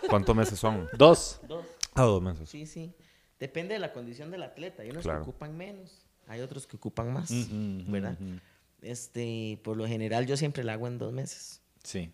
¿Cuántos 0.08 0.36
meses 0.36 0.60
son? 0.60 0.88
Dos. 0.96 1.40
Dos. 1.48 1.66
Ah, 1.96 2.04
dos 2.04 2.22
meses. 2.22 2.48
Sí, 2.48 2.68
sí. 2.68 2.94
Depende 3.40 3.74
de 3.74 3.80
la 3.80 3.92
condición 3.94 4.30
del 4.30 4.44
atleta. 4.44 4.84
Hay 4.84 4.92
unos 4.92 5.02
Claro. 5.02 5.24
que 5.24 5.30
ocupan 5.32 5.58
menos, 5.58 6.06
hay 6.28 6.42
otros 6.42 6.68
que 6.68 6.76
ocupan 6.78 7.12
más, 7.12 7.32
¿verdad? 7.88 8.16
Este, 8.84 9.60
por 9.64 9.76
lo 9.76 9.88
general 9.88 10.28
yo 10.28 10.38
siempre 10.38 10.64
la 10.64 10.74
hago 10.74 10.86
en 10.86 11.00
dos 11.00 11.12
meses. 11.12 11.64
Sí. 11.84 12.12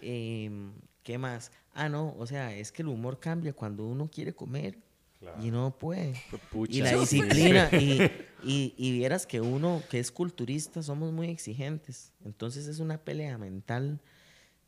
Em, 0.00 0.72
¿Qué 1.02 1.18
más? 1.18 1.52
Ah, 1.74 1.90
no, 1.90 2.14
o 2.18 2.26
sea, 2.26 2.54
es 2.54 2.72
que 2.72 2.80
el 2.80 2.88
humor 2.88 3.20
cambia 3.20 3.52
cuando 3.52 3.84
uno 3.84 4.08
quiere 4.10 4.32
comer 4.34 4.78
y 5.40 5.50
no 5.50 5.76
puede. 5.76 6.14
Pucha. 6.50 6.72
Y 6.72 6.82
la 6.82 6.92
disciplina, 6.98 7.68
y, 7.72 8.02
y, 8.42 8.74
y 8.76 8.92
vieras 8.92 9.26
que 9.26 9.40
uno 9.40 9.82
que 9.90 9.98
es 9.98 10.10
culturista 10.10 10.82
somos 10.82 11.12
muy 11.12 11.28
exigentes. 11.28 12.12
Entonces 12.24 12.66
es 12.66 12.78
una 12.78 12.98
pelea 12.98 13.38
mental 13.38 14.00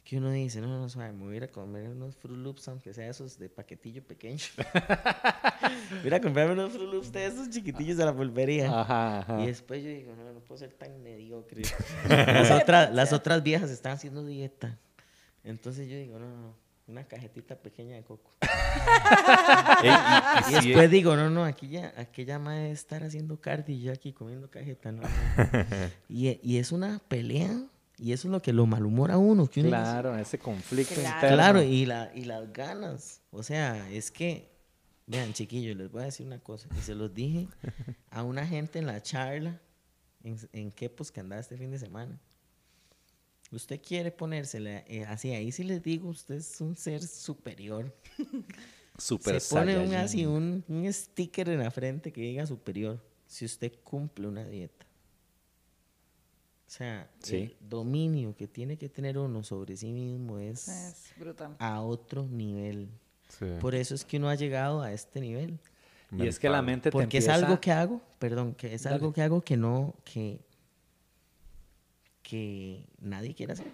que 0.05 0.17
uno 0.17 0.31
dice, 0.31 0.61
no, 0.61 0.67
no, 0.67 0.89
suave, 0.89 1.13
me 1.13 1.25
voy 1.25 1.35
a 1.35 1.37
ir 1.37 1.45
a 1.45 1.49
comer 1.49 1.89
unos 1.89 2.17
Fruit 2.17 2.39
Loops, 2.39 2.67
aunque 2.69 2.93
sea 2.93 3.09
esos 3.09 3.39
de 3.39 3.49
paquetillo 3.49 4.03
pequeño. 4.03 4.45
voy 6.03 6.13
a 6.13 6.21
comprarme 6.21 6.55
unos 6.55 6.73
Fruit 6.73 6.91
Loops 6.91 7.13
de 7.13 7.27
esos 7.27 7.49
chiquitillos 7.51 7.97
de 7.97 8.05
la 8.05 8.13
pulpería. 8.13 8.81
Ajá, 8.81 9.19
ajá. 9.21 9.41
Y 9.41 9.47
después 9.47 9.85
yo 9.85 9.91
digo, 9.91 10.17
no, 10.17 10.33
no 10.33 10.41
puedo 10.41 10.59
ser 10.59 10.73
tan 10.73 11.03
mediocre. 11.03 11.63
las, 12.09 12.51
otras, 12.51 12.93
las 12.93 13.13
otras 13.13 13.43
viejas 13.43 13.71
están 13.71 13.93
haciendo 13.93 14.25
dieta. 14.25 14.79
Entonces 15.45 15.89
yo 15.89 15.97
digo, 15.97 16.19
no, 16.19 16.29
no, 16.29 16.41
no, 16.41 16.55
una 16.91 17.05
cajetita 17.05 17.57
pequeña 17.57 17.97
de 17.97 18.03
coco. 18.05 18.31
Ey, 19.83 19.91
y- 19.91 20.55
Y 20.55 20.59
y 20.59 20.61
si- 20.63 20.69
después 20.69 20.91
digo, 20.91 21.17
no, 21.17 21.31
no, 21.31 21.45
aquí 21.45 21.69
ya, 21.69 21.93
aquella 21.97 22.39
madre 22.39 22.61
debe 22.61 22.73
estar 22.73 23.03
haciendo 23.03 23.41
cardio 23.41 23.75
y 23.75 23.81
yo 23.83 23.93
aquí 23.93 24.13
comiendo 24.13 24.51
cajeta, 24.51 24.93
no. 24.93 25.03
no. 25.03 25.09
y, 26.09 26.39
y 26.43 26.59
es 26.59 26.73
una 26.73 27.01
pelea, 27.09 27.63
y 27.99 28.13
eso 28.13 28.29
es 28.29 28.33
lo 28.33 28.41
que 28.43 28.53
lo 28.53 28.67
malhumora 28.67 29.15
a 29.15 29.19
uno. 29.19 29.47
Que 29.49 29.61
uno 29.61 29.69
dice, 29.71 29.81
Claro, 29.81 30.17
ese 30.19 30.39
conflicto 30.39 30.95
Claro. 30.95 31.15
interno. 31.17 31.37
Claro, 31.37 31.63
y, 31.63 31.87
la, 31.87 32.11
y 32.15 32.25
las 32.25 32.53
ganas. 32.53 33.23
O 33.31 33.43
sea, 33.43 33.89
es 33.91 34.11
que, 34.11 34.51
vean, 35.07 35.33
chiquillos, 35.33 35.77
les 35.77 35.91
voy 35.91 36.03
a 36.03 36.07
decir 36.07 36.27
una 36.27 36.39
cosa. 36.39 36.69
Y 36.79 36.81
se 36.81 36.95
los 36.95 37.13
dije 37.15 37.49
a 38.11 38.23
una 38.23 38.47
gente 38.47 38.79
en 38.79 38.87
la 38.87 39.03
charla 39.03 39.61
en, 40.25 40.37
en 40.53 40.71
Quepos 40.71 41.11
que 41.13 41.21
andaba 41.21 41.41
este 41.41 41.57
fin 41.57 41.71
de 41.71 41.79
semana. 41.79 42.19
Usted 43.53 43.81
quiere 43.83 44.13
ponérsela 44.13 44.85
eh, 44.87 45.05
así, 45.09 45.33
ahí 45.33 45.51
sí 45.51 45.65
les 45.65 45.83
digo, 45.83 46.09
usted 46.09 46.37
es 46.37 46.61
un 46.61 46.77
ser 46.77 47.03
superior. 47.03 47.93
Super 48.99 49.41
se 49.41 49.55
pone 49.55 49.79
un, 49.79 49.95
así 49.95 50.27
un, 50.27 50.63
un 50.69 50.93
sticker 50.93 51.49
en 51.49 51.61
la 51.61 51.71
frente 51.71 52.13
que 52.13 52.21
diga 52.21 52.47
superior 52.47 53.03
si 53.27 53.45
usted 53.47 53.73
cumple 53.83 54.29
una 54.29 54.45
dieta. 54.45 54.87
O 56.67 56.73
sea, 56.73 57.11
Sí. 57.21 57.37
el 57.37 57.57
dominio 57.69 58.37
que 58.37 58.47
tiene 58.47 58.77
que 58.77 58.89
tener 58.89 59.19
uno 59.19 59.43
sobre 59.43 59.77
sí 59.77 59.91
mismo 59.93 60.39
es 60.39 60.69
Es 60.69 61.13
brutal. 61.19 61.57
a 61.59 61.81
otro 61.81 62.27
nivel. 62.29 62.89
Sí. 63.29 63.47
Por 63.61 63.75
eso 63.75 63.95
es 63.95 64.05
que 64.05 64.19
uno 64.19 64.29
ha 64.29 64.35
llegado 64.37 64.83
a 64.83 64.93
este 64.93 65.21
nivel. 65.21 65.59
Y 66.13 66.27
es 66.27 66.39
que 66.39 66.49
la 66.49 66.61
mente 66.63 66.91
te 66.91 66.93
Porque 66.93 67.19
es 67.19 67.25
empieza- 67.27 67.35
algo 67.47 67.61
que 67.61 67.71
hago, 67.73 68.01
perdón, 68.19 68.55
que 68.55 68.75
es 68.75 68.83
Dale. 68.83 68.97
algo 68.97 69.13
que 69.13 69.23
hago 69.23 69.41
que 69.43 69.57
no, 69.57 69.95
que, 70.05 70.41
que 72.31 72.85
nadie 73.01 73.35
quiere 73.35 73.55
hacer. 73.55 73.67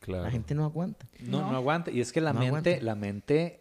Claro. 0.00 0.24
La 0.24 0.30
gente 0.30 0.54
no 0.54 0.64
aguanta. 0.64 1.06
No, 1.20 1.40
no, 1.42 1.50
No. 1.52 1.56
aguanta. 1.58 1.90
Y 1.90 2.00
es 2.00 2.12
que 2.12 2.20
la 2.20 2.32
No 2.32 2.40
mente, 2.40 2.70
aguanta. 2.70 2.84
la 2.84 2.94
mente 2.94 3.60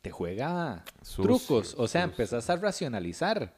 te 0.00 0.10
juega 0.10 0.84
Sucio, 1.02 1.22
trucos. 1.24 1.74
O 1.78 1.86
sea, 1.88 2.02
sucio. 2.02 2.12
empezás 2.12 2.50
a 2.50 2.56
racionalizar. 2.56 3.54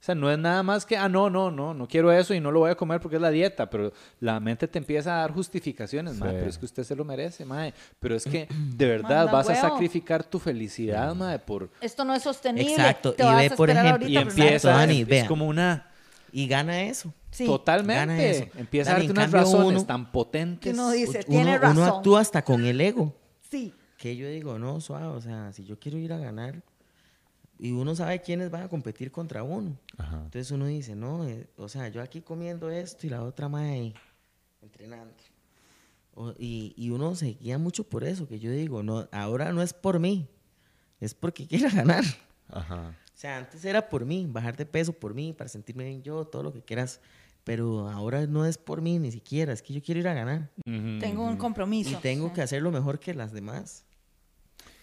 O 0.00 0.04
sea, 0.04 0.14
no 0.14 0.30
es 0.30 0.38
nada 0.38 0.62
más 0.62 0.86
que, 0.86 0.96
ah, 0.96 1.08
no, 1.08 1.28
no, 1.28 1.50
no, 1.50 1.74
no 1.74 1.88
quiero 1.88 2.12
eso 2.12 2.32
y 2.32 2.38
no 2.38 2.52
lo 2.52 2.60
voy 2.60 2.70
a 2.70 2.76
comer 2.76 3.00
porque 3.00 3.16
es 3.16 3.22
la 3.22 3.30
dieta, 3.30 3.68
pero 3.68 3.92
la 4.20 4.38
mente 4.38 4.68
te 4.68 4.78
empieza 4.78 5.16
a 5.16 5.20
dar 5.22 5.32
justificaciones, 5.32 6.14
Sí. 6.14 6.20
pero 6.22 6.46
es 6.46 6.56
que 6.56 6.66
usted 6.66 6.84
se 6.84 6.94
lo 6.94 7.04
merece, 7.04 7.44
mae. 7.44 7.74
Pero 7.98 8.14
es 8.14 8.24
que 8.24 8.46
de 8.76 8.86
verdad 8.86 9.24
Manda 9.24 9.32
vas 9.32 9.48
a 9.48 9.52
huevo. 9.54 9.68
sacrificar 9.70 10.22
tu 10.22 10.38
felicidad, 10.38 11.12
mae, 11.16 11.40
por... 11.40 11.68
Esto 11.80 12.04
no 12.04 12.14
es 12.14 12.22
sostenible. 12.22 12.70
Exacto, 12.70 13.12
Te 13.14 13.24
y 13.24 13.26
vas 13.26 13.36
ve, 13.38 13.46
a 13.46 13.56
por 13.56 13.70
ejemplo- 13.70 14.06
Y 14.06 14.16
ahorita, 14.16 14.34
pero 14.36 14.42
empieza, 14.46 14.70
Dani, 14.70 15.00
es, 15.00 15.08
vea. 15.08 15.26
como 15.26 15.46
una... 15.48 15.87
Y 16.32 16.46
gana 16.48 16.82
eso. 16.82 17.12
Sí. 17.30 17.44
Gana 17.44 17.58
Totalmente. 17.58 18.30
eso. 18.30 18.44
Empieza 18.56 18.92
Dani, 18.92 19.04
a 19.04 19.08
darte 19.08 19.12
unas 19.12 19.30
cambio, 19.30 19.40
razones 19.40 19.78
uno- 19.80 19.86
tan 19.86 20.12
potentes. 20.12 20.60
Que 20.72 20.78
uno 20.78 20.90
dice, 20.90 21.18
Uno- 21.18 21.26
tiene 21.28 21.50
uno, 21.52 21.58
razón. 21.58 21.88
actúa 21.88 22.20
hasta 22.20 22.44
con 22.44 22.64
el 22.64 22.80
ego. 22.80 23.14
Sí. 23.50 23.72
Que 23.98 24.16
yo 24.16 24.28
digo, 24.28 24.58
no, 24.58 24.80
suave, 24.80 25.06
o 25.06 25.20
sea, 25.20 25.52
si 25.52 25.64
yo 25.64 25.78
quiero 25.78 25.98
ir 25.98 26.12
a 26.12 26.18
ganar, 26.18 26.62
y 27.58 27.72
uno 27.72 27.94
sabe 27.96 28.22
quiénes 28.22 28.50
van 28.50 28.62
a 28.62 28.68
competir 28.68 29.10
contra 29.10 29.42
uno. 29.42 29.76
Ajá. 29.96 30.16
Entonces 30.24 30.50
uno 30.52 30.66
dice, 30.66 30.94
no, 30.94 31.26
eh, 31.26 31.48
o 31.56 31.68
sea, 31.68 31.88
yo 31.88 32.00
aquí 32.02 32.20
comiendo 32.20 32.70
esto 32.70 33.06
y 33.06 33.10
la 33.10 33.22
otra 33.24 33.48
más 33.48 33.62
ahí, 33.64 33.94
entrenando. 34.62 35.12
O- 36.14 36.32
y, 36.38 36.74
y 36.76 36.90
uno 36.90 37.14
se 37.16 37.26
guía 37.34 37.58
mucho 37.58 37.84
por 37.84 38.04
eso, 38.04 38.28
que 38.28 38.38
yo 38.38 38.50
digo, 38.52 38.82
no, 38.82 39.08
ahora 39.12 39.52
no 39.52 39.62
es 39.62 39.72
por 39.72 39.98
mí, 39.98 40.28
es 41.00 41.14
porque 41.14 41.46
quiero 41.48 41.68
ganar. 41.74 42.04
Ajá. 42.48 42.94
O 43.18 43.20
sea, 43.20 43.36
antes 43.38 43.64
era 43.64 43.88
por 43.88 44.04
mí, 44.04 44.28
bajar 44.30 44.56
de 44.56 44.64
peso 44.64 44.92
por 44.92 45.12
mí, 45.12 45.32
para 45.32 45.48
sentirme 45.48 45.82
bien 45.86 46.04
yo, 46.04 46.24
todo 46.24 46.44
lo 46.44 46.52
que 46.52 46.62
quieras. 46.62 47.00
Pero 47.42 47.88
ahora 47.88 48.28
no 48.28 48.46
es 48.46 48.58
por 48.58 48.80
mí 48.80 49.00
ni 49.00 49.10
siquiera, 49.10 49.52
es 49.52 49.60
que 49.60 49.74
yo 49.74 49.82
quiero 49.82 49.98
ir 49.98 50.06
a 50.06 50.14
ganar. 50.14 50.50
Ujú, 50.64 51.00
Tengo 51.00 51.24
un 51.24 51.36
compromiso. 51.36 51.90
Y 51.90 51.94
tengo 51.96 52.28
Sí. 52.28 52.34
que 52.34 52.42
hacerlo 52.42 52.70
mejor 52.70 53.00
que 53.00 53.12
las 53.14 53.32
demás. 53.32 53.84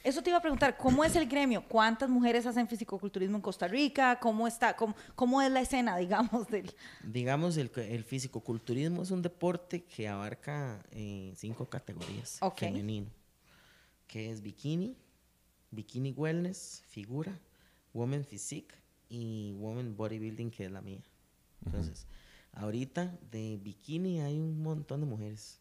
Eso 0.04 0.22
te 0.22 0.32
iba 0.32 0.38
a 0.40 0.42
preguntar, 0.42 0.76
¿cómo 0.76 1.06
es 1.06 1.16
el 1.16 1.30
gremio? 1.30 1.64
¿Cuántas 1.66 2.10
mujeres 2.10 2.46
hacen 2.46 2.68
fisicoculturismo 2.68 3.38
en 3.38 3.42
Costa 3.42 3.70
Rica? 3.70 4.20
¿Cómo 4.20 4.48
está? 4.50 4.76
¿Cómo, 4.76 4.96
cómo 5.16 5.42
es 5.42 5.50
la 5.50 5.62
escena, 5.62 5.96
digamos, 5.98 6.46
del... 6.50 6.76
Digamos, 7.06 7.56
el, 7.56 7.72
el 7.78 8.04
fisicoculturismo 8.04 9.02
es 9.04 9.12
un 9.12 9.22
deporte 9.22 9.86
que 9.86 10.10
abarca 10.10 10.84
eh, 10.92 11.32
cinco 11.38 11.70
categorías 11.70 12.40
Ok. 12.42 12.60
femenino, 12.60 13.08
que 14.08 14.30
es 14.30 14.42
bikini, 14.42 14.98
bikini 15.72 16.12
wellness, 16.12 16.84
figura, 16.90 17.32
woman 17.96 18.24
physique 18.26 18.76
y 19.10 19.54
woman 19.54 19.96
bodybuilding, 19.98 20.52
que 20.52 20.66
es 20.66 20.72
la 20.72 20.82
mía. 20.82 21.02
Entonces, 21.66 22.06
ahorita 22.52 23.18
de 23.32 23.58
bikini 23.62 24.22
hay 24.22 24.40
un 24.40 24.62
montón 24.62 25.00
de 25.00 25.08
mujeres. 25.08 25.60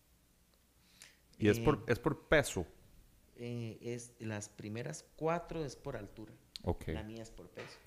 Y 1.38 1.48
es 1.48 1.58
Eh, 1.58 1.62
por, 1.64 1.84
es 1.88 1.98
por 1.98 2.28
peso. 2.28 2.66
eh, 3.36 3.78
es, 3.80 4.12
las 4.20 4.48
primeras 4.48 5.04
cuatro 5.16 5.64
es 5.64 5.74
por 5.76 5.96
altura. 5.96 6.32
Ok. 6.64 6.88
La 6.88 7.02
mía 7.02 7.22
es 7.22 7.30
por 7.30 7.48
peso. 7.50 7.78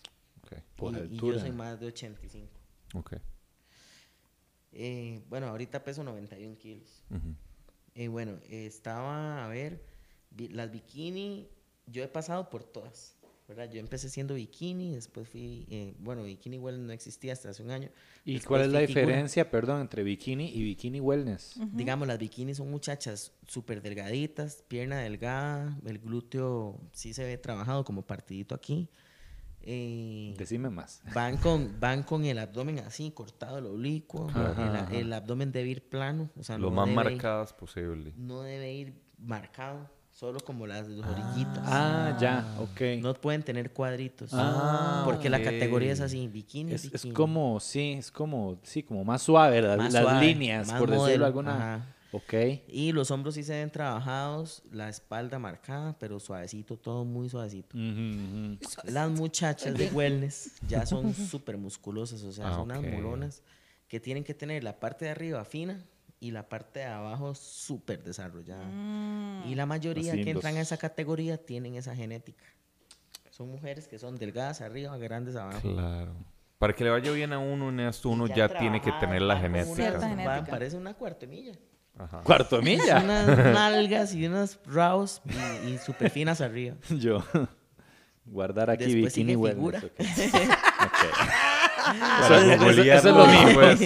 Por 0.76 0.94
y, 0.94 0.98
y 0.98 1.00
altura. 1.02 1.36
yo 1.36 1.40
soy 1.42 1.52
más 1.52 1.80
de 1.80 1.88
85. 1.88 2.50
Ok. 2.96 3.14
Eh, 4.72 5.24
bueno, 5.30 5.48
ahorita 5.48 5.84
peso 5.84 6.04
91 6.04 6.58
kilos. 6.58 7.04
Eh, 7.96 8.08
bueno, 8.08 8.40
eh, 8.44 8.66
estaba, 8.68 9.44
a 9.44 9.48
ver, 9.48 9.84
vi- 10.30 10.50
las 10.50 10.72
bikini, 10.72 11.50
yo 11.88 12.04
he 12.04 12.08
pasado 12.08 12.50
por 12.50 12.64
todas, 12.64 13.16
¿verdad? 13.48 13.70
Yo 13.72 13.80
empecé 13.80 14.10
siendo 14.10 14.34
bikini, 14.34 14.94
después 14.94 15.28
fui, 15.30 15.66
eh, 15.70 15.94
bueno, 16.00 16.24
bikini 16.24 16.58
well 16.58 16.86
no 16.86 16.92
existía 16.92 17.32
hasta 17.34 17.50
hace 17.50 17.64
un 17.64 17.72
año. 17.72 17.90
¿Y 18.26 18.34
después 18.34 18.48
cuál 18.48 18.62
es 18.64 18.68
la 18.74 18.80
figura. 18.80 19.02
diferencia, 19.06 19.50
perdón, 19.50 19.82
entre 19.82 20.04
bikini 20.04 20.50
y 20.50 20.64
bikini 20.64 21.00
wellness? 21.00 21.60
Digamos, 21.72 22.08
las 22.08 22.20
bikinis 22.20 22.58
son 22.58 22.70
muchachas 22.70 23.32
súper 23.48 23.82
delgaditas, 23.82 24.64
pierna 24.68 24.98
delgada, 25.00 25.78
el 25.86 26.00
glúteo 26.00 26.80
sí 26.92 27.14
se 27.14 27.24
ve 27.24 27.38
trabajado 27.38 27.86
como 27.86 28.02
partidito 28.06 28.54
aquí. 28.54 28.90
Eh, 29.62 30.34
Decime 30.38 30.70
más. 30.70 31.02
Van 31.14 31.38
con, 31.38 31.78
van 31.80 32.04
con 32.04 32.24
el 32.26 32.38
abdomen 32.40 32.80
así, 32.80 33.12
cortado 33.12 33.58
el 33.58 33.66
oblicuo, 33.66 34.30
Ajá, 34.30 34.52
el, 34.52 34.76
ajá. 34.76 34.96
el 34.96 35.12
abdomen 35.14 35.52
debe 35.52 35.70
ir 35.70 35.90
plano, 35.90 36.30
o 36.38 36.44
sea, 36.44 36.58
Lo 36.58 36.70
no 36.70 36.76
más 36.76 36.86
debe- 36.88 36.96
marcadas 36.96 37.54
posible. 37.54 38.14
no 38.18 38.42
debe 38.44 38.74
ir 38.74 38.94
marcado, 39.18 39.90
solo 40.18 40.40
como 40.40 40.66
las 40.66 40.88
los 40.88 41.06
orillitas. 41.06 41.62
Ah, 41.64 42.18
ya, 42.20 42.56
ok. 42.60 42.82
No 43.04 43.14
pueden 43.14 43.44
tener 43.44 43.72
cuadritos. 43.72 44.32
Ah, 44.34 45.04
porque 45.06 45.30
la 45.30 45.44
categoría 45.44 45.92
es 45.94 46.02
así, 46.02 46.28
bikini, 46.28 46.74
Es, 46.74 46.90
como, 47.14 47.60
sí, 47.60 47.92
es 48.00 48.10
como, 48.12 48.58
sí, 48.64 48.82
como 48.82 49.04
más 49.04 49.22
suave, 49.22 49.62
la- 49.62 49.78
Más 49.78 49.94
las 49.94 50.02
suave, 50.04 50.26
líneas, 50.26 50.68
más 50.68 50.80
por 50.80 50.90
decirlo 50.90 51.26
alguna. 51.28 51.56
ajá. 51.74 51.94
Ok. 52.14 52.34
Y 52.68 52.94
los 52.94 53.12
hombros 53.12 53.36
sí 53.36 53.44
se 53.44 53.54
ven 53.54 53.70
trabajados, 53.70 54.64
la 54.72 54.90
espalda 54.90 55.38
marcada, 55.38 55.96
pero 56.00 56.20
suavecito, 56.20 56.78
todo 56.78 57.06
muy 57.06 57.30
suavecito. 57.30 57.78
Las 58.86 59.12
muchachas 59.12 59.78
de 59.78 59.92
wellness 59.92 60.54
ya 60.68 60.84
son 60.88 61.14
súper 61.14 61.58
musculosas, 61.60 62.24
o 62.24 62.32
sea, 62.32 62.48
Ah, 62.48 62.54
son 62.56 62.64
unas 62.72 62.80
ok. 62.80 62.88
molonas 62.92 63.44
que 63.88 64.00
tienen 64.00 64.24
que 64.24 64.34
tener 64.34 64.64
la 64.64 64.80
parte 64.80 65.06
de 65.06 65.12
arriba 65.12 65.46
fina 65.46 65.80
y 66.20 66.32
la 66.32 66.50
parte 66.50 66.80
de 66.80 66.86
abajo 66.86 67.36
súper 67.36 68.04
desarrollada. 68.04 68.66
Y 69.46 69.56
la 69.56 69.66
mayoría 69.66 70.14
Así, 70.14 70.24
que 70.24 70.32
entran 70.32 70.54
los- 70.54 70.60
a 70.60 70.62
esa 70.62 70.78
categoría 70.78 71.38
tienen 71.38 71.76
esa 71.76 71.96
genética. 71.96 72.44
Son 73.30 73.50
mujeres 73.52 73.88
que 73.88 74.00
son 74.00 74.16
delgadas 74.18 74.62
arriba, 74.62 74.98
grandes 74.98 75.36
abajo. 75.36 75.62
Claro. 75.62 76.14
Para 76.58 76.74
que 76.74 76.84
le 76.84 76.90
vaya 76.90 77.12
bien 77.12 77.34
a 77.34 77.38
uno 77.40 77.70
en 77.70 77.80
esto, 77.82 78.10
uno 78.10 78.26
Y 78.26 78.34
ya, 78.34 78.48
tiene 78.50 78.82
que 78.82 78.92
tener 78.94 79.22
la 79.22 79.38
genética. 79.40 79.76
Cierta 79.76 79.98
unas- 80.00 80.10
genética. 80.10 80.32
van- 80.42 80.46
parece 80.48 80.76
una 80.78 80.94
cuartomilla. 80.96 81.54
Ajá. 82.00 82.22
Cuarto 82.22 82.62
milla. 82.64 83.00
Unas 83.04 83.28
nalgas 83.54 84.14
y 84.16 84.26
unos 84.26 84.60
raos 84.66 85.22
y, 85.66 85.70
y 85.70 85.78
súper 85.78 86.10
finas 86.10 86.42
arriba. 86.42 86.76
Yo. 86.90 87.24
Guardar 88.26 88.72
aquí 88.72 88.86
Después 88.86 89.14
bikini 89.16 89.34
sigue 89.34 89.36
wellness. 89.36 89.56
figura. 89.56 89.80
ok. 89.86 91.38
Para 91.88 92.56
Eso- 92.56 92.66
eso- 92.70 92.82
eso 92.84 93.10
es 93.10 93.16
lo 93.16 93.28
después. 93.28 93.80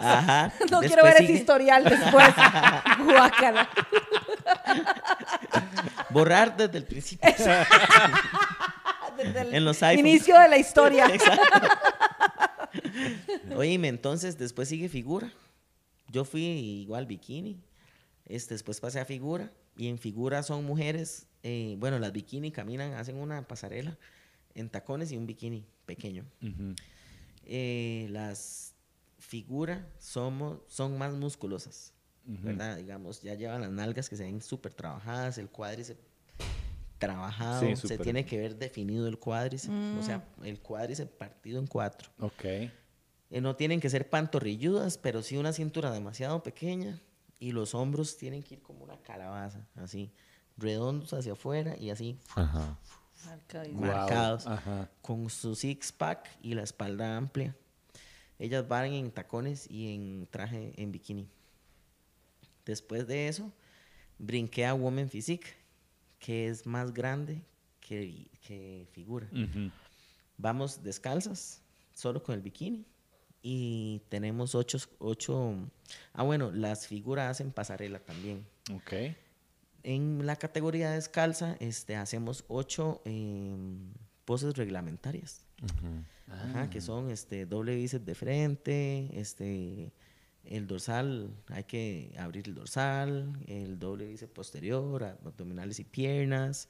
Ajá. 0.00 0.52
No 0.70 0.80
quiero 0.80 1.02
ver 1.04 1.22
ese 1.22 1.32
historial 1.32 1.84
después. 1.84 2.28
Guácala. 3.04 3.68
Borrar 6.10 6.56
desde 6.56 6.78
el 6.78 6.84
principio. 6.84 7.28
Desde 9.16 9.40
el 9.40 9.54
En 9.54 9.64
los 9.64 9.82
iPhones. 9.82 9.98
inicio 10.12 10.38
de 10.38 10.48
la 10.48 10.58
historia. 10.58 11.06
Oíme, 13.56 13.88
entonces 13.88 14.36
después 14.38 14.68
sigue 14.68 14.88
figura. 14.90 15.32
Yo 16.08 16.24
fui 16.24 16.42
igual 16.42 17.06
bikini. 17.06 17.58
Este, 18.26 18.54
después 18.54 18.78
pasé 18.80 19.00
a 19.00 19.04
figura. 19.06 19.50
Y 19.76 19.88
en 19.88 19.98
figura 19.98 20.42
son 20.42 20.64
mujeres. 20.64 21.26
eh, 21.42 21.76
bueno, 21.78 21.98
las 21.98 22.12
bikini 22.12 22.50
caminan, 22.50 22.92
hacen 22.94 23.16
una 23.16 23.42
pasarela 23.48 23.96
en 24.54 24.68
tacones 24.68 25.12
y 25.12 25.16
un 25.16 25.26
bikini 25.26 25.64
pequeño. 25.86 26.24
Eh, 27.46 28.06
las 28.10 28.74
figura 29.26 29.86
somos, 29.98 30.60
son 30.68 30.96
más 30.98 31.12
musculosas. 31.12 31.92
¿Verdad? 32.24 32.76
Digamos, 32.76 33.22
ya 33.22 33.34
llevan 33.34 33.60
las 33.60 33.70
nalgas 33.70 34.08
que 34.08 34.16
se 34.16 34.24
ven 34.24 34.42
súper 34.42 34.74
trabajadas, 34.74 35.38
el 35.38 35.48
cuádriceps 35.48 36.00
trabajado, 36.98 37.60
Sí, 37.60 37.76
se 37.76 37.98
tiene 37.98 38.24
que 38.24 38.38
ver 38.38 38.56
definido 38.56 39.06
el 39.06 39.18
cuádriceps, 39.18 39.72
o 39.98 40.02
sea, 40.02 40.24
el 40.42 40.58
cuádriceps 40.60 41.12
partido 41.12 41.60
en 41.60 41.66
cuatro. 41.66 42.10
Ok. 42.18 42.44
Eh, 42.44 43.40
no 43.40 43.54
tienen 43.54 43.80
que 43.80 43.90
ser 43.90 44.08
pantorrilludas, 44.10 44.98
pero 44.98 45.22
sí 45.22 45.36
una 45.36 45.52
cintura 45.52 45.90
demasiado 45.92 46.42
pequeña 46.42 47.00
y 47.38 47.52
los 47.52 47.74
hombros 47.74 48.16
tienen 48.16 48.42
que 48.42 48.54
ir 48.54 48.62
como 48.62 48.82
una 48.82 48.96
calabaza, 49.02 49.66
así, 49.76 50.10
redondos 50.56 51.12
hacia 51.12 51.32
afuera 51.34 51.76
y 51.78 51.90
así 51.90 52.18
Ajá. 52.34 52.78
Marcadísimo. 53.26 53.80
Guau. 53.82 53.96
marcados, 53.96 54.46
Ajá. 54.46 54.90
con 55.02 55.28
su 55.30 55.54
six 55.54 55.92
pack 55.92 56.28
y 56.42 56.54
la 56.54 56.62
espalda 56.62 57.16
amplia. 57.16 57.54
Ellas 58.38 58.66
van 58.68 58.92
en 58.92 59.10
tacones 59.10 59.70
y 59.70 59.94
en 59.94 60.26
traje 60.30 60.72
en 60.76 60.92
bikini. 60.92 61.28
Después 62.64 63.06
de 63.06 63.28
eso, 63.28 63.52
brinqué 64.18 64.66
a 64.66 64.74
Woman 64.74 65.08
Physique, 65.08 65.54
que 66.18 66.48
es 66.48 66.66
más 66.66 66.92
grande 66.92 67.42
que, 67.80 68.28
que 68.40 68.86
figura. 68.92 69.28
Vamos 70.36 70.82
descalzas, 70.82 71.62
solo 71.94 72.22
con 72.22 72.34
el 72.34 72.42
bikini. 72.42 72.84
Y 73.42 74.02
tenemos 74.08 74.54
ocho, 74.56 74.78
ocho... 74.98 75.54
Ah, 76.12 76.24
bueno, 76.24 76.50
las 76.50 76.88
figuras 76.88 77.30
hacen 77.30 77.52
pasarela 77.52 78.00
también. 78.00 78.44
Ok. 78.74 78.92
En 79.84 80.26
la 80.26 80.34
categoría 80.34 80.90
descalza 80.90 81.56
este, 81.60 81.94
hacemos 81.94 82.44
ocho 82.48 83.02
em, 83.04 83.92
poses 84.26 84.54
reglamentarias. 84.56 85.46
Ajá, 86.30 86.68
que 86.68 86.82
son 86.82 87.10
este, 87.10 87.46
doble 87.46 87.74
bíceps 87.76 88.04
de 88.04 88.14
frente, 88.14 89.08
este, 89.18 89.92
el 90.44 90.66
dorsal, 90.66 91.30
hay 91.48 91.64
que 91.64 92.12
abrir 92.18 92.46
el 92.48 92.54
dorsal, 92.54 93.32
el 93.46 93.78
doble 93.78 94.06
bíceps 94.06 94.32
posterior, 94.32 95.02
abdominales 95.24 95.78
y 95.80 95.84
piernas. 95.84 96.68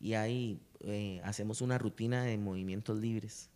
Y 0.00 0.14
ahí 0.14 0.60
eh, 0.80 1.20
hacemos 1.24 1.60
una 1.60 1.76
rutina 1.78 2.24
de 2.24 2.38
movimientos 2.38 2.98
libres. 2.98 3.50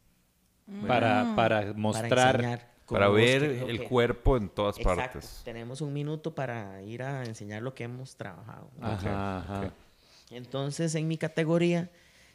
Para, 0.87 1.35
para 1.35 1.61
Para 1.61 1.73
mostrar. 1.75 2.73
Para 2.87 3.09
vos 3.09 3.17
ver 3.17 3.43
el 3.43 3.79
que- 3.81 3.85
cuerpo 3.89 4.37
en 4.37 4.49
todas 4.51 4.77
Exacto. 4.77 5.01
partes. 5.01 5.41
Tenemos 5.45 5.81
un 5.81 5.93
minuto 5.95 6.35
para 6.35 6.83
ir 6.83 7.03
a 7.03 7.25
enseñar 7.25 7.63
lo 7.63 7.75
que 7.75 7.85
hemos 7.85 8.17
trabajado. 8.17 8.71
Ajá, 8.81 9.39
ajá. 9.39 9.73
Entonces, 10.31 10.95
en 10.95 11.09
mi 11.09 11.17
categoría, 11.17 11.91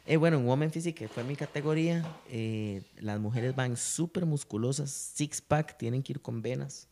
eh, 0.08 0.16
bueno, 0.16 0.38
en 0.38 0.46
Woman 0.46 0.70
Physique, 0.70 1.04
que 1.04 1.08
fue 1.08 1.22
mi 1.22 1.36
categoría, 1.36 2.04
eh, 2.30 2.82
las 2.98 3.20
mujeres 3.20 3.54
van 3.54 3.76
súper 3.76 4.24
musculosas, 4.26 4.90
six 4.90 5.40
pack, 5.40 5.76
tienen 5.76 6.02
que 6.02 6.14
ir 6.14 6.20
con 6.20 6.40
venas. 6.42 6.88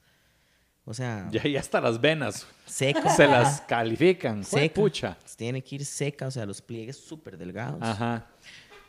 O 0.85 0.95
sea, 0.95 1.29
Ya, 1.33 1.43
ya 1.43 1.59
hasta 1.61 1.81
las 1.81 2.01
venas 2.01 2.47
seca. 2.67 3.09
se 3.17 3.27
las 3.27 3.61
califican. 3.63 4.45
Seca. 4.45 4.75
pucha. 4.75 5.19
Tienen 5.37 5.63
que 5.63 5.77
ir 5.77 5.85
seca, 5.85 6.27
o 6.27 6.31
sea, 6.31 6.47
los 6.47 6.61
pliegues 6.63 6.97
súper 6.97 7.37
delgados. 7.37 7.83
Ajá. 7.83 8.27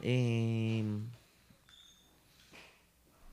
Eh, 0.02 0.84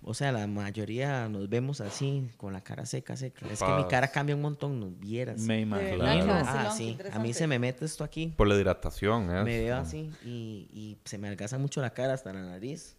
o 0.05 0.15
sea, 0.15 0.31
la 0.33 0.47
mayoría 0.47 1.29
nos 1.29 1.49
vemos 1.49 1.81
así, 1.81 2.29
con 2.37 2.53
la 2.53 2.61
cara 2.63 2.85
seca, 2.87 3.17
seca. 3.17 3.47
Es 3.51 3.61
que 3.63 3.73
mi 3.73 3.85
cara 3.87 4.09
cambia 4.09 4.35
un 4.37 4.43
montón, 4.43 4.79
nos 4.79 4.99
vieras. 4.99 5.41
Me 5.41 5.61
imagino. 5.61 5.97
Claro. 5.97 6.33
Ah, 6.47 6.73
sí. 6.77 6.97
A 7.13 7.19
mí 7.19 7.33
se 7.33 7.47
me 7.47 7.59
mete 7.59 7.85
esto 7.85 8.05
aquí. 8.05 8.33
Por 8.37 8.47
la 8.47 8.55
hidratación, 8.55 9.25
¿eh? 9.35 9.43
Me 9.45 9.59
veo 9.61 9.77
así 9.77 10.11
y, 10.25 10.69
y 10.73 10.99
se 11.05 11.19
me 11.19 11.29
algaza 11.29 11.59
mucho 11.59 11.81
la 11.81 11.91
cara 11.91 12.15
hasta 12.15 12.33
la 12.33 12.43
nariz. 12.43 12.97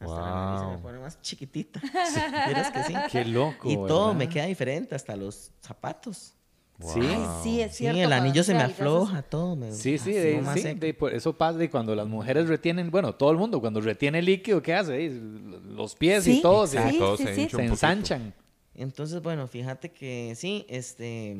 Hasta 0.00 0.20
la 0.20 0.30
nariz 0.34 0.60
se 0.60 0.66
me 0.66 0.72
Wow. 0.74 0.82
pone 0.82 0.98
más 0.98 1.20
chiquitita. 1.22 1.80
Vieras 2.46 2.70
que 2.72 2.82
sí. 2.84 2.94
Qué 3.10 3.24
loco. 3.24 3.70
Y 3.70 3.74
todo 3.76 4.06
¿verdad? 4.08 4.18
me 4.18 4.28
queda 4.28 4.46
diferente, 4.46 4.94
hasta 4.94 5.16
los 5.16 5.50
zapatos. 5.60 6.34
Sí. 6.80 7.00
Ay, 7.00 7.26
sí, 7.42 7.60
es 7.60 7.70
Sí, 7.72 7.78
cierto. 7.78 8.00
el 8.00 8.12
anillo 8.12 8.42
se 8.42 8.52
me 8.52 8.60
afloja, 8.62 9.22
todo. 9.22 9.54
Me, 9.54 9.70
Sí, 9.72 9.96
sí, 9.96 10.12
de- 10.12 10.42
sí, 10.54 10.74
de- 10.74 10.92
por 10.92 11.14
eso 11.14 11.32
pasa 11.32 11.62
y 11.62 11.68
cuando 11.68 11.94
las 11.94 12.06
mujeres 12.08 12.48
retienen, 12.48 12.90
bueno, 12.90 13.14
todo 13.14 13.30
el 13.30 13.36
mundo 13.38 13.60
cuando 13.60 13.80
retiene 13.80 14.20
líquido, 14.20 14.60
¿qué 14.60 14.74
hace? 14.74 15.08
Los 15.10 15.94
pies 15.94 16.26
y 16.26 16.42
todo 16.42 16.66
se, 16.66 16.78
sí, 16.90 16.98
Todo 16.98 17.16
sí, 17.16 17.24
se 17.48 17.62
ensanchan. 17.64 18.34
Entonces, 18.74 19.22
bueno, 19.22 19.46
fíjate 19.46 19.92
que 19.92 20.34
sí, 20.36 20.66
este, 20.68 21.36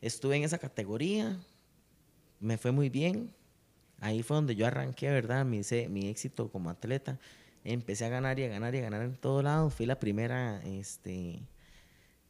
estuve 0.00 0.36
en 0.36 0.44
esa 0.44 0.58
categoría, 0.58 1.36
me 2.40 2.58
fue 2.58 2.70
muy 2.70 2.88
bien. 2.88 3.30
Ahí 4.00 4.22
fue 4.22 4.36
donde 4.36 4.54
yo 4.54 4.66
arranqué, 4.66 5.08
¿verdad? 5.10 5.44
Mi, 5.44 5.62
mi 5.88 6.08
éxito 6.08 6.50
como 6.50 6.70
atleta. 6.70 7.18
Empecé 7.64 8.04
a 8.04 8.08
ganar 8.10 8.38
y 8.38 8.44
a 8.44 8.48
ganar 8.48 8.74
y 8.74 8.78
a 8.78 8.82
ganar 8.82 9.02
en 9.02 9.16
todo 9.16 9.42
lado. 9.42 9.70
Fui 9.70 9.86
la 9.86 9.98
primera 9.98 10.62
este, 10.64 11.40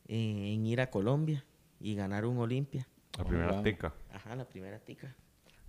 eh, 0.08 0.52
en 0.54 0.66
ir 0.66 0.80
a 0.80 0.90
Colombia 0.90 1.44
y 1.80 1.94
ganar 1.94 2.24
un 2.26 2.38
Olimpia. 2.38 2.86
La 3.16 3.24
Oh, 3.24 3.26
primera 3.26 3.52
wow. 3.52 3.62
tica. 3.62 3.94
Ajá, 4.12 4.36
la 4.36 4.48
primera 4.48 4.78
tica. 4.78 5.14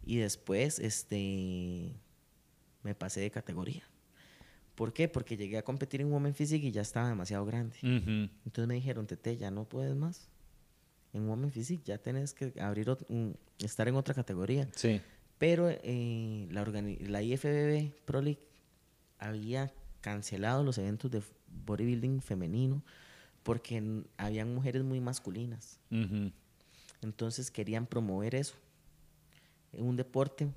Y 0.06 0.18
después, 0.18 0.80
este, 0.80 1.94
me 2.84 2.96
pasé 2.96 3.22
de 3.22 3.32
categoría. 3.32 3.84
¿Por 4.76 4.94
qué? 4.94 5.08
Porque 5.08 5.38
llegué 5.38 5.58
a 5.58 5.64
competir 5.64 6.02
en 6.02 6.12
Women 6.12 6.36
Physique 6.36 6.68
y 6.68 6.72
ya 6.72 6.82
estaba 6.82 7.10
demasiado 7.10 7.46
grande. 7.46 7.78
Entonces 7.82 8.68
me 8.68 8.76
dijeron, 8.76 9.08
Tete, 9.08 9.36
ya 9.38 9.50
no 9.50 9.66
puedes 9.66 9.96
más. 9.96 10.30
En 11.14 11.28
Women 11.28 11.52
Physique 11.52 11.84
ya 11.84 11.98
tenés 11.98 12.34
que 12.34 12.54
abrir 12.62 12.88
ot- 12.88 13.06
un- 13.10 13.36
estar 13.60 13.88
en 13.88 13.96
otra 13.96 14.14
categoría. 14.14 14.68
Sí. 14.76 15.02
Pero 15.40 15.68
eh, 15.70 16.48
la, 16.52 16.64
organi- 16.66 17.00
la 17.08 17.22
IFBB 17.24 17.92
Pro 18.06 18.22
League 18.22 18.42
había 19.18 19.74
cancelado 20.02 20.64
los 20.64 20.78
eventos 20.78 21.10
de 21.10 21.22
bodybuilding 21.66 22.22
femenino 22.22 22.84
porque 23.48 24.04
habían 24.18 24.54
mujeres 24.54 24.84
muy 24.84 25.00
masculinas. 25.00 25.80
Entonces 27.02 27.50
querían 27.50 27.86
promover 27.86 28.36
eso. 28.36 28.56
Un 29.72 29.95
deporte 29.95 30.50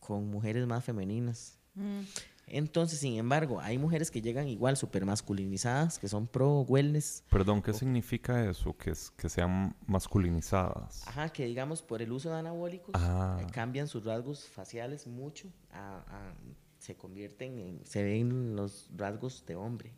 con 0.00 0.28
mujeres 0.28 0.66
más 0.66 0.84
femeninas. 0.84 1.56
Mm. 1.76 2.00
Entonces, 2.48 2.98
sin 2.98 3.16
embargo, 3.16 3.60
hay 3.60 3.78
mujeres 3.78 4.10
que 4.10 4.20
llegan 4.20 4.48
igual 4.48 4.76
súper 4.76 5.04
masculinizadas, 5.04 6.00
que 6.00 6.08
son 6.08 6.26
pro 6.26 6.62
wellness. 6.62 7.22
Perdón, 7.30 7.62
¿qué 7.62 7.72
significa 7.72 8.44
eso? 8.50 8.76
Que, 8.76 8.90
es, 8.90 9.12
que 9.12 9.28
sean 9.28 9.76
masculinizadas. 9.86 11.06
Ajá, 11.06 11.28
que 11.28 11.44
digamos 11.46 11.80
por 11.80 12.02
el 12.02 12.10
uso 12.10 12.28
de 12.30 12.38
anabólicos 12.40 12.90
Ah. 12.98 13.38
eh, 13.40 13.46
cambian 13.52 13.86
sus 13.86 14.04
rasgos 14.04 14.48
faciales 14.48 15.06
mucho, 15.06 15.46
a- 15.70 15.98
a- 16.08 16.34
se 16.80 16.96
convierten 16.96 17.56
en, 17.58 17.86
se 17.86 18.02
ven 18.02 18.56
los 18.56 18.90
rasgos 18.96 19.44
de 19.46 19.54
hombre. 19.54 19.92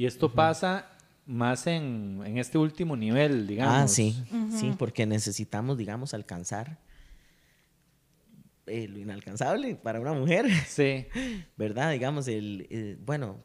Y 0.00 0.06
esto 0.06 0.32
pasa 0.32 0.86
más 1.26 1.66
en, 1.66 2.22
en 2.24 2.38
este 2.38 2.56
último 2.56 2.96
nivel, 2.96 3.46
digamos. 3.46 3.74
Ah, 3.74 3.86
sí, 3.86 4.16
sí, 4.58 4.72
porque 4.78 5.04
necesitamos, 5.04 5.76
digamos, 5.76 6.14
alcanzar 6.14 6.78
eh, 8.66 8.88
lo 8.88 8.98
inalcanzable 8.98 9.74
para 9.76 10.00
una 10.00 10.14
mujer, 10.14 10.46
Sí. 10.66 11.06
¿verdad? 11.58 11.92
Digamos, 11.92 12.28
el, 12.28 12.66
eh, 12.70 12.96
bueno, 13.04 13.44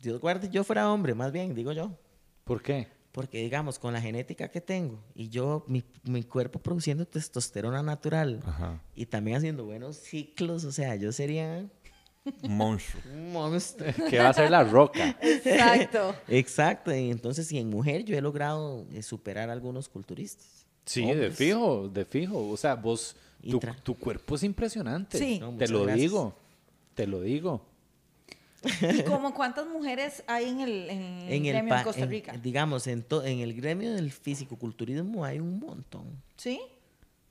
Dios 0.00 0.20
guarde 0.20 0.48
yo 0.50 0.64
fuera 0.64 0.90
hombre, 0.92 1.14
más 1.14 1.30
bien, 1.30 1.54
digo 1.54 1.70
yo. 1.70 1.96
¿Por 2.42 2.62
qué? 2.62 2.88
Porque, 3.12 3.38
digamos, 3.38 3.78
con 3.78 3.92
la 3.92 4.00
genética 4.00 4.48
que 4.50 4.60
tengo 4.60 5.04
y 5.14 5.28
yo, 5.28 5.64
mi, 5.68 5.84
mi 6.02 6.24
cuerpo 6.24 6.58
produciendo 6.58 7.06
testosterona 7.06 7.80
natural 7.84 8.40
Ajá. 8.44 8.82
y 8.96 9.06
también 9.06 9.36
haciendo 9.36 9.64
buenos 9.66 9.98
ciclos, 9.98 10.64
o 10.64 10.72
sea, 10.72 10.96
yo 10.96 11.12
sería 11.12 11.70
Un 12.42 12.56
monstruo. 12.56 13.02
Un 13.12 13.32
monstruo. 13.32 13.88
Que 14.10 14.18
va 14.18 14.28
a 14.28 14.32
ser 14.34 14.50
la 14.50 14.64
roca. 14.64 15.16
Exacto. 15.20 16.14
Exacto. 16.28 16.94
Y 16.94 17.10
entonces, 17.10 17.50
y 17.52 17.58
en 17.58 17.68
mujer 17.70 18.04
yo 18.04 18.16
he 18.16 18.20
logrado 18.20 18.86
eh, 18.92 19.02
superar 19.02 19.50
a 19.50 19.52
algunos 19.52 19.88
culturistas. 19.88 20.66
Sí, 20.84 21.04
de 21.12 21.30
fijo, 21.30 21.88
de 21.88 22.04
fijo. 22.04 22.48
O 22.48 22.56
sea, 22.56 22.74
vos, 22.74 23.14
tu, 23.82 23.94
cuerpo 23.96 24.34
es 24.36 24.42
impresionante. 24.42 25.18
Sí. 25.18 25.38
No, 25.38 25.56
te 25.56 25.68
lo 25.68 25.82
gracias. 25.84 26.00
digo. 26.00 26.34
Te 26.94 27.06
lo 27.06 27.20
digo. 27.20 27.64
¿Y 28.80 29.02
como 29.02 29.34
cuántas 29.34 29.66
mujeres 29.66 30.22
hay 30.28 30.48
en 30.48 30.60
el, 30.60 30.90
en 30.90 31.00
el 31.02 31.32
En 31.32 31.46
el 31.46 31.52
gremio 31.52 31.76
en 31.76 31.82
Costa 31.82 32.02
en- 32.02 32.10
Rica? 32.10 32.32
digamos, 32.36 32.86
en, 32.86 33.02
to- 33.02 33.24
en 33.24 33.40
el 33.40 33.54
gremio 33.54 33.92
del 33.92 34.12
fisicoculturismo 34.12 35.24
hay 35.24 35.40
un 35.40 35.58
montón. 35.58 36.22
¿Sí? 36.36 36.60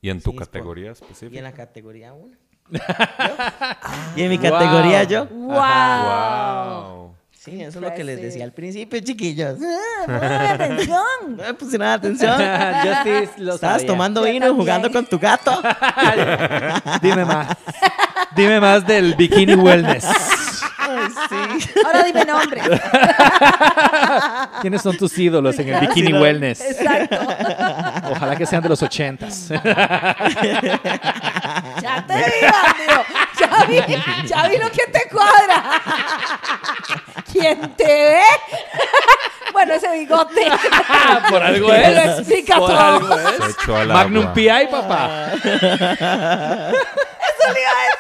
¿Y 0.02 0.10
en 0.10 0.18
tu 0.22 0.32
Sí, 0.32 0.36
es 0.36 0.39
por- 0.39 0.48
categoría 0.48 0.84
Y 0.84 0.88
en 0.88 0.92
específica? 0.94 1.42
la 1.42 1.54
categoría 1.54 2.14
1. 2.14 2.36
y 4.16 4.22
en 4.24 4.30
mi 4.30 4.38
categoría 4.38 5.03
yo. 5.03 5.26
¡Wow! 5.26 5.55
¡Wow! 5.55 7.01
Sí, 7.43 7.59
eso 7.59 7.80
es 7.80 7.84
lo 7.84 7.93
que 7.95 8.03
les 8.03 8.22
decía 8.22 8.43
al 8.43 8.51
principio, 8.51 8.99
chiquillos. 8.99 9.57
Ah, 10.07 10.51
atención. 10.53 10.97
No 11.38 11.43
me 11.43 11.53
pusieron 11.55 11.88
atención. 11.88 12.39
Yo 12.86 12.93
sí 13.03 13.30
lo 13.38 13.55
Estabas 13.55 13.78
sabía. 13.82 13.88
tomando 13.88 14.22
vino 14.22 14.45
y 14.47 14.51
jugando 14.51 14.91
con 14.91 15.07
tu 15.07 15.18
gato. 15.18 15.59
Dime 17.01 17.26
más. 17.26 17.57
Dime 18.36 18.59
más 18.59 18.86
del 18.86 19.16
bikini 19.16 19.55
wellness. 19.55 20.05
Ay, 20.98 21.62
sí. 21.62 21.70
Ahora 21.86 22.04
dime 22.04 22.26
nombre. 22.26 22.62
¿Quiénes 24.62 24.82
son 24.82 24.98
tus 24.98 25.18
ídolos 25.18 25.58
en 25.60 25.70
el 25.70 25.80
bikini 25.82 26.08
Sí, 26.08 26.14
wellness? 26.14 26.62
Exacto. 26.62 27.18
Ojalá 28.12 28.36
que 28.36 28.46
sean 28.46 28.62
de 28.64 28.70
los 28.70 28.82
ochentas. 28.84 29.48
Ya 29.50 29.62
te 32.08 32.16
vi, 32.16 32.42
bandido. 32.42 33.04
Ya 33.39 33.66
vi, 33.66 33.80
ya 34.28 34.48
vi 34.48 34.58
lo 34.58 34.70
que 34.72 34.86
te 34.92 35.08
cuadra. 35.10 35.64
¿Quién 37.32 37.76
te 37.76 37.84
ve? 37.86 38.22
Bueno, 39.54 39.74
ese 39.74 39.92
bigote. 39.92 40.50
Por 41.30 41.44
algo 41.44 41.68
Lo 41.68 41.74
es. 41.74 42.20
explica 42.20 42.58
Por 42.58 42.70
todo. 42.70 42.80
algo 42.80 43.16
es. 43.20 43.39
Magnum. 43.88 44.34
PI, 44.34 44.68
papá. 44.70 45.32
Eso 45.34 45.50
le 47.54 47.62
iba 47.62 47.72
a 47.72 47.84
decir, 47.84 47.91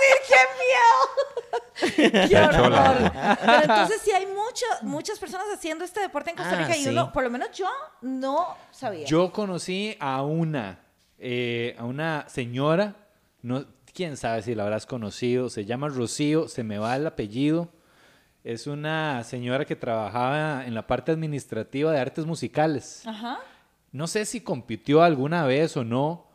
qué 2.29 2.37
horror. 2.37 3.11
Pero 3.41 3.61
entonces 3.61 4.01
sí 4.03 4.11
hay 4.11 4.25
mucho- 4.25 4.65
muchas 4.83 5.19
personas 5.19 5.47
haciendo 5.53 5.83
este 5.85 5.99
deporte 6.01 6.31
en 6.31 6.35
Costa 6.37 6.53
Ah, 6.55 6.63
Rica 6.63 6.77
y 6.77 6.83
sí. 6.83 6.89
uno, 6.89 7.11
por 7.11 7.23
lo 7.23 7.29
menos 7.29 7.49
yo, 7.51 7.67
no 8.01 8.55
sabía. 8.71 9.05
Yo 9.05 9.31
conocí 9.31 9.95
a 9.99 10.21
una, 10.23 10.79
eh, 11.19 11.75
a 11.77 11.85
una 11.85 12.25
señora, 12.27 12.95
no, 13.41 13.65
quién 13.93 14.17
sabe 14.17 14.41
si 14.41 14.55
la 14.55 14.63
habrás 14.63 14.85
conocido, 14.85 15.49
se 15.49 15.65
llama 15.65 15.87
Rocío, 15.89 16.47
se 16.47 16.63
me 16.63 16.77
va 16.77 16.95
el 16.95 17.05
apellido. 17.07 17.69
Es 18.43 18.65
una 18.65 19.23
señora 19.23 19.65
que 19.65 19.75
trabajaba 19.75 20.65
en 20.65 20.73
la 20.73 20.87
parte 20.87 21.11
administrativa 21.11 21.91
de 21.91 21.99
artes 21.99 22.25
musicales. 22.25 23.05
Ajá. 23.05 23.39
No 23.91 24.07
sé 24.07 24.25
si 24.25 24.41
compitió 24.41 25.03
alguna 25.03 25.45
vez 25.45 25.77
o 25.77 25.83
no, 25.83 26.25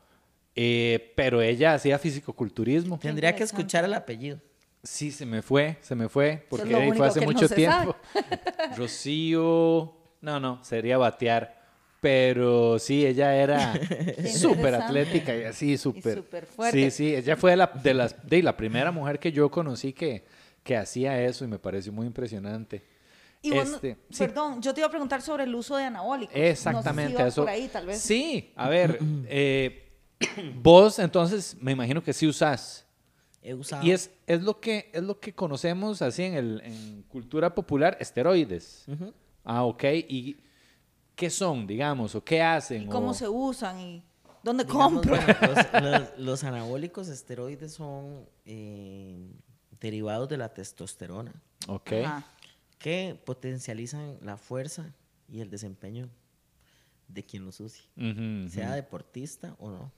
eh, 0.54 1.12
pero 1.16 1.42
ella 1.42 1.74
hacía 1.74 1.98
fisicoculturismo. 1.98 2.98
Tendría 2.98 3.34
que 3.34 3.42
escuchar 3.44 3.84
el 3.84 3.94
apellido. 3.94 4.38
Sí, 4.86 5.10
se 5.10 5.26
me 5.26 5.42
fue, 5.42 5.76
se 5.80 5.94
me 5.94 6.08
fue, 6.08 6.46
porque 6.48 6.74
ahí 6.74 6.92
fue 6.92 7.06
hace 7.06 7.20
no 7.20 7.26
mucho 7.26 7.48
tiempo. 7.48 7.96
Rocío, 8.76 9.92
no, 10.20 10.40
no, 10.40 10.62
sería 10.62 10.96
batear, 10.96 11.60
pero 12.00 12.78
sí, 12.78 13.04
ella 13.04 13.34
era 13.34 13.74
súper 14.32 14.76
atlética 14.76 15.36
y 15.36 15.42
así, 15.42 15.76
súper. 15.76 16.22
fuerte. 16.22 16.90
Sí, 16.90 16.90
sí, 16.90 17.16
ella 17.16 17.36
fue 17.36 17.56
la, 17.56 17.66
de, 17.66 17.94
las, 17.94 18.26
de 18.26 18.42
la 18.42 18.56
primera 18.56 18.92
mujer 18.92 19.18
que 19.18 19.32
yo 19.32 19.50
conocí 19.50 19.92
que, 19.92 20.24
que 20.62 20.76
hacía 20.76 21.20
eso 21.20 21.44
y 21.44 21.48
me 21.48 21.58
pareció 21.58 21.92
muy 21.92 22.06
impresionante. 22.06 22.84
Y 23.42 23.50
vos 23.50 23.68
Este, 23.68 23.96
sí. 24.10 24.18
perdón, 24.18 24.62
yo 24.62 24.72
te 24.72 24.80
iba 24.80 24.86
a 24.86 24.90
preguntar 24.90 25.20
sobre 25.20 25.44
el 25.44 25.54
uso 25.54 25.76
de 25.76 25.84
anabólicos. 25.84 26.34
Exactamente, 26.34 27.12
no 27.12 27.18
sé 27.18 27.18
si 27.18 27.20
iba 27.20 27.28
eso. 27.28 27.42
por 27.42 27.50
ahí, 27.50 27.68
tal 27.68 27.86
vez. 27.86 28.00
Sí, 28.00 28.52
a 28.54 28.68
ver, 28.68 28.98
eh, 29.28 29.90
vos 30.54 30.98
entonces 31.00 31.56
me 31.60 31.72
imagino 31.72 32.02
que 32.02 32.12
sí 32.12 32.26
usás. 32.26 32.85
He 33.48 33.54
usado. 33.54 33.84
Y 33.84 33.92
es, 33.92 34.10
es, 34.26 34.42
lo 34.42 34.60
que, 34.60 34.90
es 34.92 35.02
lo 35.02 35.20
que 35.20 35.32
conocemos 35.32 36.02
así 36.02 36.24
en, 36.24 36.34
el, 36.34 36.60
en 36.64 37.02
cultura 37.04 37.54
popular, 37.54 37.96
esteroides. 38.00 38.86
Ah, 39.44 39.64
ok. 39.64 39.84
¿Y 40.08 40.36
qué 41.14 41.30
son, 41.30 41.66
digamos, 41.66 42.14
o 42.16 42.24
qué 42.24 42.42
hacen? 42.42 42.82
¿Y 42.82 42.86
cómo 42.86 43.10
o- 43.10 43.14
se 43.14 43.28
usan? 43.28 43.78
¿Y 43.80 44.02
dónde 44.42 44.64
Digamos, 44.64 44.92
compro? 45.06 45.16
bueno, 45.16 45.34
los, 45.42 45.82
los- 45.82 46.18
los 46.18 46.44
anabólicos 46.44 47.08
esteroides 47.08 47.72
son 47.72 48.28
eh, 48.44 49.30
derivados 49.80 50.28
de 50.28 50.38
la 50.38 50.52
testosterona 50.52 51.32
Ok. 51.68 51.92
Ajá. 52.04 52.26
que 52.78 53.16
potencializan 53.24 54.18
la 54.22 54.36
fuerza 54.36 54.92
y 55.28 55.40
el 55.40 55.50
desempeño 55.50 56.08
de 57.08 57.24
quien 57.24 57.44
los 57.44 57.60
use, 57.60 57.82
sea 58.50 58.74
deportista 58.74 59.54
o 59.60 59.70
no. 59.70 59.92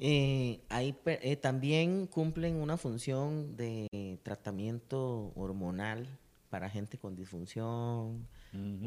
Eh, 0.00 0.60
hay 0.68 0.96
eh, 1.06 1.36
también 1.36 2.06
cumplen 2.06 2.54
una 2.56 2.76
función 2.76 3.56
de 3.56 4.20
tratamiento 4.22 5.32
hormonal 5.34 6.06
para 6.50 6.70
gente 6.70 6.98
con 6.98 7.16
disfunción 7.16 8.26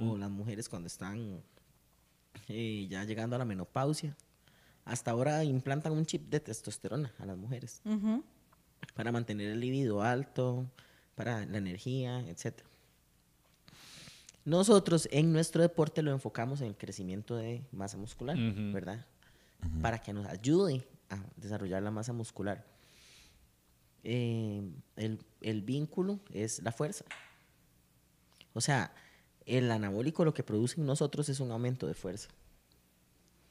o 0.02 0.18
las 0.18 0.32
mujeres 0.32 0.70
cuando 0.70 0.88
están 0.88 1.44
eh, 2.48 2.88
ya 2.90 3.04
llegando 3.04 3.36
a 3.36 3.40
la 3.40 3.46
menopausia. 3.46 4.16
Hasta 4.86 5.12
ahora 5.12 5.44
implantan 5.44 5.92
un 5.92 6.06
chip 6.06 6.30
de 6.30 6.40
testosterona 6.40 7.14
a 7.20 7.26
las 7.26 7.38
mujeres 7.38 7.82
para 8.96 9.12
mantener 9.12 9.52
el 9.52 9.60
libido 9.60 10.02
alto, 10.02 10.66
para 11.16 11.46
la 11.46 11.58
energía, 11.58 12.22
etc. 12.22 12.62
Nosotros 14.44 15.08
en 15.12 15.34
nuestro 15.34 15.62
deporte 15.62 16.02
lo 16.02 16.12
enfocamos 16.12 16.62
en 16.62 16.68
el 16.68 16.78
crecimiento 16.78 17.36
de 17.36 17.64
masa 17.72 17.98
muscular. 17.98 18.38
¿verdad? 18.38 19.06
Para 19.82 20.00
que 20.00 20.14
nos 20.14 20.26
ayude 20.26 20.84
a 21.12 21.24
desarrollar 21.38 21.84
la 21.84 21.92
masa 21.92 22.14
muscular. 22.14 22.66
Eh, 24.04 24.64
el, 24.96 25.20
el 25.42 25.62
vínculo 25.62 26.20
es 26.34 26.62
la 26.64 26.72
fuerza. 26.72 27.06
O 28.54 28.62
sea, 28.62 28.94
el 29.46 29.70
anabólico 29.72 30.26
lo 30.26 30.34
que 30.34 30.44
produce 30.44 30.80
en 30.82 30.88
nosotros 30.88 31.30
es 31.30 31.40
un 31.40 31.52
aumento 31.52 31.86
de 31.88 31.94
fuerza. 31.94 32.30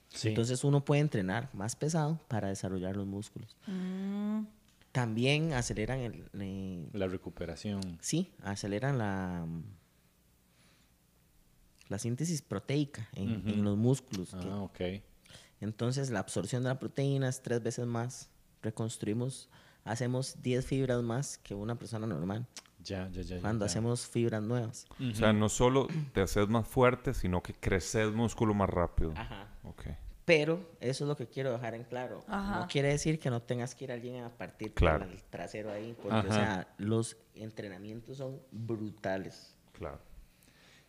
Sí. 0.09 0.29
Entonces 0.29 0.65
uno 0.65 0.85
puede 0.85 1.01
entrenar 1.03 1.51
más 1.55 1.77
pesado 1.77 2.19
para 2.27 2.49
desarrollar 2.49 2.97
los 2.97 3.07
músculos. 3.07 3.57
Mm, 3.69 4.43
También 4.91 5.53
aceleran 5.53 6.01
el, 6.01 6.29
eh, 6.41 6.89
la 6.93 7.07
recuperación. 7.07 7.81
sí, 8.01 8.33
aceleran 8.43 8.99
la 8.99 9.47
la 11.89 11.99
síntesis 11.99 12.41
proteica 12.43 13.09
en, 13.15 13.65
los 13.65 13.77
músculos. 13.77 14.31
que- 14.31 14.49
Ah, 14.49 14.63
ok. 14.63 14.81
Entonces 15.61 16.11
la 16.11 16.21
absorción 16.21 16.63
de 16.63 16.69
la 16.71 16.79
proteína 16.79 17.29
es 17.29 17.43
tres 17.43 17.63
veces 17.63 17.87
más. 17.87 18.29
Reconstruimos, 18.63 19.49
hacemos 19.85 20.43
10 20.43 20.65
fibras 20.67 21.03
más 21.03 21.39
que 21.39 21.55
una 21.55 21.77
persona 21.79 22.07
normal 22.07 22.47
Ya, 22.83 23.09
ya, 23.11 23.23
ya. 23.23 23.41
cuando 23.41 23.65
ya. 23.65 23.71
hacemos 23.71 24.07
fibras 24.07 24.43
nuevas. 24.43 24.87
O 25.01 25.15
sea, 25.15 25.33
no 25.33 25.49
solo 25.49 25.89
te 26.13 26.21
haces 26.21 26.49
más 26.49 26.67
fuerte, 26.69 27.15
sino 27.15 27.43
que 27.43 27.55
creces 27.55 28.13
músculo 28.13 28.53
más 28.55 28.69
rápido. 28.69 29.13
Ajá. 29.17 29.49
Ok. 29.65 29.85
Pero 30.27 30.71
eso 30.81 31.05
es 31.05 31.09
lo 31.09 31.17
que 31.17 31.27
quiero 31.27 31.51
dejar 31.53 31.75
en 31.75 31.85
claro. 31.85 32.23
Ajá. 32.29 32.61
No 32.61 32.69
quiere 32.69 32.89
decir 32.89 33.19
que 33.19 33.31
no 33.31 33.43
tengas 33.43 33.75
que 33.75 33.85
ir 33.85 33.91
a 33.91 33.95
alguien 33.95 34.23
a 34.23 34.29
partir 34.29 34.73
Claro. 34.75 35.05
el 35.07 35.21
trasero 35.25 35.73
ahí, 35.73 35.95
porque 36.01 36.17
Ajá. 36.19 36.29
o 36.29 36.33
sea, 36.33 36.75
los 36.79 37.17
entrenamientos 37.35 38.19
son 38.19 38.41
brutales. 38.53 39.57
Claro. 39.73 39.99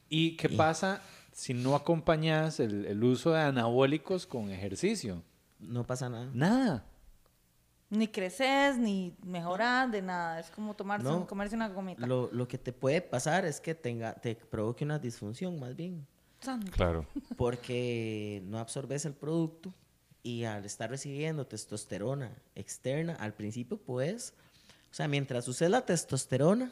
¿Y 0.09 0.35
qué 0.35 0.49
pasa 0.49 1.01
si 1.31 1.53
no 1.53 1.75
acompañas 1.75 2.59
el, 2.59 2.85
el 2.85 3.03
uso 3.03 3.31
de 3.31 3.41
anabólicos 3.41 4.25
con 4.27 4.49
ejercicio? 4.49 5.23
No 5.59 5.85
pasa 5.85 6.09
nada. 6.09 6.29
Nada. 6.33 6.85
Ni 7.89 8.07
creces, 8.07 8.77
ni 8.77 9.15
mejoras, 9.23 9.91
de 9.91 10.01
nada. 10.01 10.39
Es 10.39 10.49
como 10.49 10.73
tomarse, 10.75 11.07
No. 11.07 11.27
comerse 11.27 11.55
una 11.55 11.67
gomita. 11.69 12.07
Lo, 12.07 12.29
lo 12.31 12.47
que 12.47 12.57
te 12.57 12.71
puede 12.71 13.01
pasar 13.01 13.45
es 13.45 13.59
que 13.59 13.75
tenga, 13.75 14.13
te 14.13 14.35
provoque 14.35 14.85
una 14.85 14.97
disfunción 14.97 15.59
más 15.59 15.75
bien, 15.75 16.07
Santo. 16.39 16.71
Claro. 16.71 17.05
porque 17.37 18.41
no 18.45 18.59
absorbes 18.59 19.05
el 19.05 19.13
producto 19.13 19.73
y 20.23 20.45
al 20.45 20.63
estar 20.65 20.89
recibiendo 20.89 21.45
testosterona 21.47 22.31
externa, 22.55 23.15
al 23.15 23.33
principio 23.33 23.77
pues, 23.77 24.33
o 24.89 24.93
sea, 24.93 25.07
mientras 25.09 25.47
uses 25.47 25.69
la 25.69 25.85
testosterona, 25.85 26.71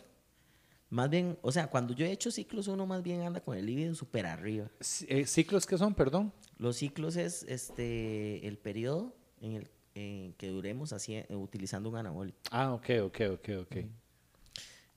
más 0.90 1.10
bien, 1.10 1.38
o 1.41 1.52
sea, 1.52 1.68
cuando 1.70 1.94
yo 1.94 2.06
he 2.06 2.11
hecho 2.11 2.32
ciclos, 2.32 2.68
uno 2.68 2.86
más 2.88 3.03
bien 3.03 3.22
anda 3.22 3.41
con 3.41 3.56
el 3.57 3.66
libido 3.66 3.94
súper 3.95 4.26
arriba. 4.26 4.70
Eh, 5.07 5.26
¿Ciclos 5.26 5.66
qué 5.66 5.78
son, 5.78 5.94
perdón? 5.94 6.34
Los 6.57 6.78
ciclos 6.78 7.16
es 7.16 7.44
este 7.44 8.48
el 8.48 8.57
periodo 8.57 9.16
en 9.41 9.53
el 9.53 9.70
en 9.95 10.34
que 10.34 10.48
duremos 10.49 10.94
así, 10.94 11.16
eh, 11.16 11.26
utilizando 11.32 11.90
un 11.90 11.98
anabólico. 11.98 12.38
Ah, 12.52 12.74
ok, 12.74 12.90
ok, 13.03 13.20
ok, 13.34 13.49
ok. 13.61 13.76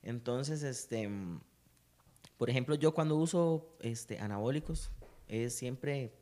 Entonces, 0.01 0.63
este, 0.63 1.09
por 2.37 2.49
ejemplo, 2.49 2.75
yo 2.75 2.93
cuando 2.93 3.15
uso 3.17 3.75
este, 3.81 4.19
anabólicos 4.19 4.91
es 5.27 5.53
siempre 5.55 6.13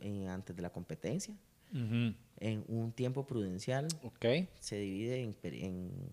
eh, 0.00 0.26
antes 0.28 0.54
de 0.56 0.62
la 0.62 0.70
competencia, 0.70 1.34
Ujú. 1.72 2.14
en 2.38 2.64
un 2.68 2.92
tiempo 2.92 3.26
prudencial, 3.26 3.86
Ok. 4.02 4.26
se 4.58 4.76
divide 4.76 5.22
en 5.22 6.12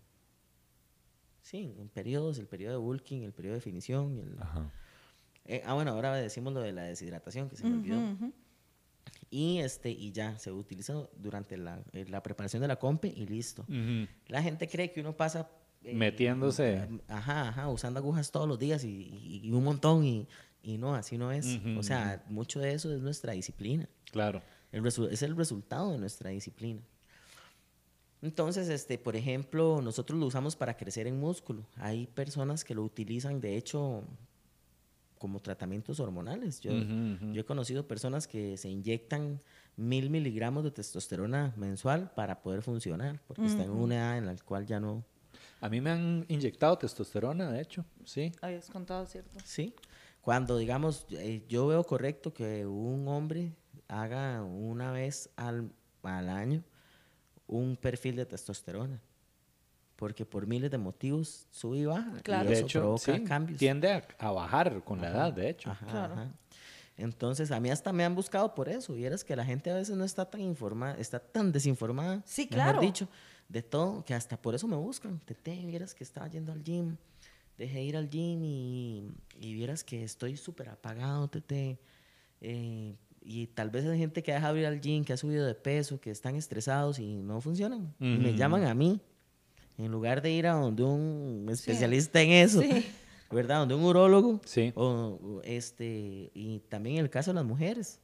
Sí, 1.49 1.73
en 1.79 1.87
periodos, 1.87 2.39
el 2.39 2.47
periodo 2.47 2.73
de 2.73 2.77
bulking, 2.79 3.23
el 3.23 3.31
periodo 3.31 3.53
de 3.53 3.59
definición. 3.59 4.19
el- 4.19 4.41
Ajá. 4.41 4.69
Eh, 5.45 5.61
ah, 5.65 5.73
bueno, 5.75 5.91
ahora 5.91 6.13
decimos 6.15 6.51
lo 6.53 6.59
de 6.59 6.73
la 6.73 6.83
deshidratación, 6.83 7.47
que 7.49 7.55
se 7.55 7.65
me 7.65 7.75
olvidó. 7.77 7.95
Y, 9.29 9.59
este, 9.59 9.89
y 9.91 10.11
ya, 10.11 10.37
se 10.39 10.51
utiliza 10.51 11.07
durante 11.17 11.55
la, 11.57 11.81
eh, 11.93 12.05
la 12.09 12.21
preparación 12.21 12.61
de 12.61 12.67
la 12.67 12.77
compe 12.77 13.07
y 13.07 13.25
listo. 13.27 13.65
La 14.27 14.41
gente 14.43 14.67
cree 14.67 14.91
que 14.91 14.99
uno 14.99 15.15
pasa... 15.15 15.49
eh, 15.83 15.93
Metiéndose. 15.93 16.87
Ajá, 17.07 17.47
ajá, 17.49 17.69
usando 17.69 17.99
agujas 17.99 18.29
todos 18.31 18.47
los 18.47 18.59
días 18.59 18.83
y, 18.83 18.89
y- 18.89 19.41
y 19.47 19.51
un 19.51 19.63
montón 19.63 20.03
y, 20.03 20.27
y 20.61 20.77
no, 20.77 20.95
así 20.95 21.17
no 21.17 21.31
es. 21.31 21.59
O 21.77 21.83
sea, 21.83 22.25
mucho 22.29 22.59
de 22.59 22.73
eso 22.73 22.93
es 22.93 22.99
nuestra 23.01 23.31
disciplina. 23.33 23.87
Claro. 24.11 24.41
El 24.73 24.85
es 24.85 25.21
el 25.23 25.37
resultado 25.37 25.93
de 25.93 25.97
nuestra 25.97 26.29
disciplina. 26.31 26.81
Entonces, 28.21 28.69
este, 28.69 28.97
por 28.97 29.15
ejemplo, 29.15 29.81
nosotros 29.81 30.19
lo 30.19 30.25
usamos 30.25 30.55
para 30.55 30.75
crecer 30.75 31.07
en 31.07 31.19
músculo. 31.19 31.63
Hay 31.75 32.07
personas 32.07 32.63
que 32.63 32.73
lo 32.73 32.83
utilizan, 32.83 33.39
de 33.39 33.57
hecho, 33.57 34.03
como 35.19 35.39
tratamientos 35.39 35.99
hormonales. 35.99 36.59
Yo, 36.61 36.71
yo 36.71 37.41
he 37.41 37.45
conocido 37.45 37.87
personas 37.87 38.27
que 38.27 38.57
se 38.57 38.69
inyectan 38.69 39.39
mil 39.75 40.09
miligramos 40.09 40.63
de 40.63 40.71
testosterona 40.71 41.53
mensual 41.57 42.11
para 42.15 42.41
poder 42.41 42.63
funcionar, 42.63 43.19
porque 43.27 43.45
están 43.45 43.65
en 43.65 43.71
una 43.71 43.95
edad 43.95 44.17
en 44.17 44.25
la 44.25 44.35
cual 44.37 44.65
ya 44.65 44.79
no... 44.79 45.03
A 45.61 45.69
mí 45.69 45.81
me 45.81 45.91
han 45.91 46.25
inyectado 46.27 46.77
testosterona, 46.77 47.51
de 47.51 47.61
hecho, 47.61 47.85
sí. 48.03 48.31
Habías 48.41 48.69
contado, 48.69 49.05
¿cierto? 49.05 49.37
Sí. 49.43 49.73
Cuando, 50.21 50.57
digamos, 50.57 51.05
eh, 51.11 51.43
yo 51.47 51.67
veo 51.67 51.83
correcto 51.83 52.33
que 52.33 52.65
un 52.65 53.07
hombre 53.07 53.53
haga 53.87 54.43
una 54.43 54.91
vez 54.91 55.29
al, 55.35 55.71
al 56.03 56.29
año 56.29 56.63
un 57.47 57.75
perfil 57.77 58.15
de 58.17 58.25
testosterona. 58.25 59.01
Porque 59.95 60.25
por 60.25 60.45
miles 60.45 60.69
de 60.69 60.77
motivos 60.77 61.47
sube 61.49 61.79
y 61.79 61.85
baja. 61.85 62.13
y 62.19 62.21
Claro. 62.21 62.47
De 62.49 62.53
eso 62.55 62.65
hecho, 62.65 62.79
provoca 62.81 63.15
sí, 63.15 63.23
cambios. 63.23 63.57
tiende 63.59 63.91
a, 63.91 64.07
a 64.19 64.31
bajar 64.31 64.83
con 64.83 65.01
la 65.01 65.09
edad, 65.09 65.33
de 65.33 65.49
hecho. 65.49 65.71
Ajá, 65.71 65.85
Claro. 65.87 66.13
ajá. 66.13 66.31
Entonces, 66.97 67.51
a 67.51 67.59
mí 67.59 67.69
hasta 67.69 67.93
me 67.93 68.03
han 68.03 68.15
buscado 68.15 68.53
por 68.55 68.69
eso. 68.69 68.93
Vieras 68.93 69.23
que 69.23 69.35
la 69.35 69.45
gente 69.45 69.69
a 69.69 69.75
veces 69.75 69.95
no 69.95 70.03
está 70.03 70.29
tan 70.29 70.41
informada, 70.41 70.95
está 70.97 71.19
tan 71.19 71.51
desinformada. 71.51 72.21
Sí, 72.25 72.43
mejor 72.49 72.55
claro. 72.55 72.81
dicho, 72.81 73.07
de 73.49 73.61
todo, 73.61 74.03
que 74.03 74.13
hasta 74.15 74.35
por 74.39 74.55
eso 74.55 74.67
me 74.67 74.75
buscan. 74.75 75.19
Tete, 75.25 75.63
vieras 75.65 75.93
que 75.95 76.03
estaba 76.03 76.27
yendo 76.27 76.51
al 76.51 76.63
gym. 76.63 76.97
Dejé 77.57 77.75
de 77.77 77.83
ir 77.83 77.97
al 77.97 78.09
gym 78.09 78.43
y, 78.43 79.11
y 79.39 79.53
vieras 79.53 79.83
que 79.83 80.03
estoy 80.03 80.37
súper 80.37 80.69
apagado, 80.69 81.27
Tete. 81.27 81.79
Eh, 82.41 82.95
y 83.29 83.47
tal 83.47 83.69
vez 83.69 83.85
hay 83.85 83.99
gente 83.99 84.23
que 84.23 84.31
ha 84.31 84.35
dejado 84.35 84.53
de 84.53 84.61
ir 84.61 84.65
al 84.67 84.79
gym, 84.79 85.03
que 85.03 85.11
ha 85.11 85.17
subido 85.17 85.45
de 85.45 85.53
peso, 85.53 85.99
que 85.99 86.11
están 86.11 86.35
estresados 86.37 86.97
y 86.97 87.17
no 87.17 87.41
funcionan. 87.41 87.93
Y 87.99 88.05
me 88.17 88.33
llaman 88.35 88.63
a 88.63 88.73
mí, 88.73 89.01
en 89.77 89.91
lugar 89.91 90.21
de 90.21 90.31
ir 90.31 90.47
a 90.47 90.53
donde 90.53 90.83
un 90.83 91.45
especialista 91.49 92.21
en 92.21 92.31
eso. 92.31 92.61
Sí. 92.61 92.85
¿Verdad? 93.29 93.59
Donde 93.59 93.75
un 93.75 93.83
urólogo. 93.83 94.39
Sí. 94.45 94.71
O, 94.75 94.85
o, 95.21 95.41
este, 95.43 96.31
y 96.33 96.59
también 96.69 96.95
el 96.99 97.09
caso 97.09 97.31
de 97.31 97.35
las 97.35 97.43
mujeres. 97.45 97.99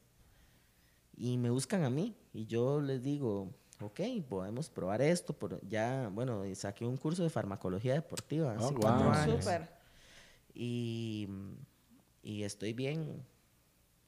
Y 1.16 1.38
me 1.38 1.48
buscan 1.48 1.84
a 1.84 1.88
mí. 1.88 2.14
Y 2.34 2.44
yo 2.44 2.82
les 2.82 3.02
digo, 3.02 3.50
ok, 3.80 4.00
podemos 4.28 4.68
probar 4.68 5.00
esto. 5.00 5.32
Por, 5.32 5.66
ya, 5.66 6.10
bueno, 6.12 6.42
saqué 6.54 6.84
un 6.84 6.98
curso 6.98 7.22
de 7.22 7.30
farmacología 7.30 7.94
deportiva 7.94 8.52
hace 8.52 8.66
Oh, 8.66 8.74
cuatro 8.78 9.04
wow. 9.06 9.14
años. 9.14 9.42
Súper. 9.42 9.68
Y, 10.52 11.28
y 12.22 12.42
estoy 12.42 12.74
bien, 12.74 13.24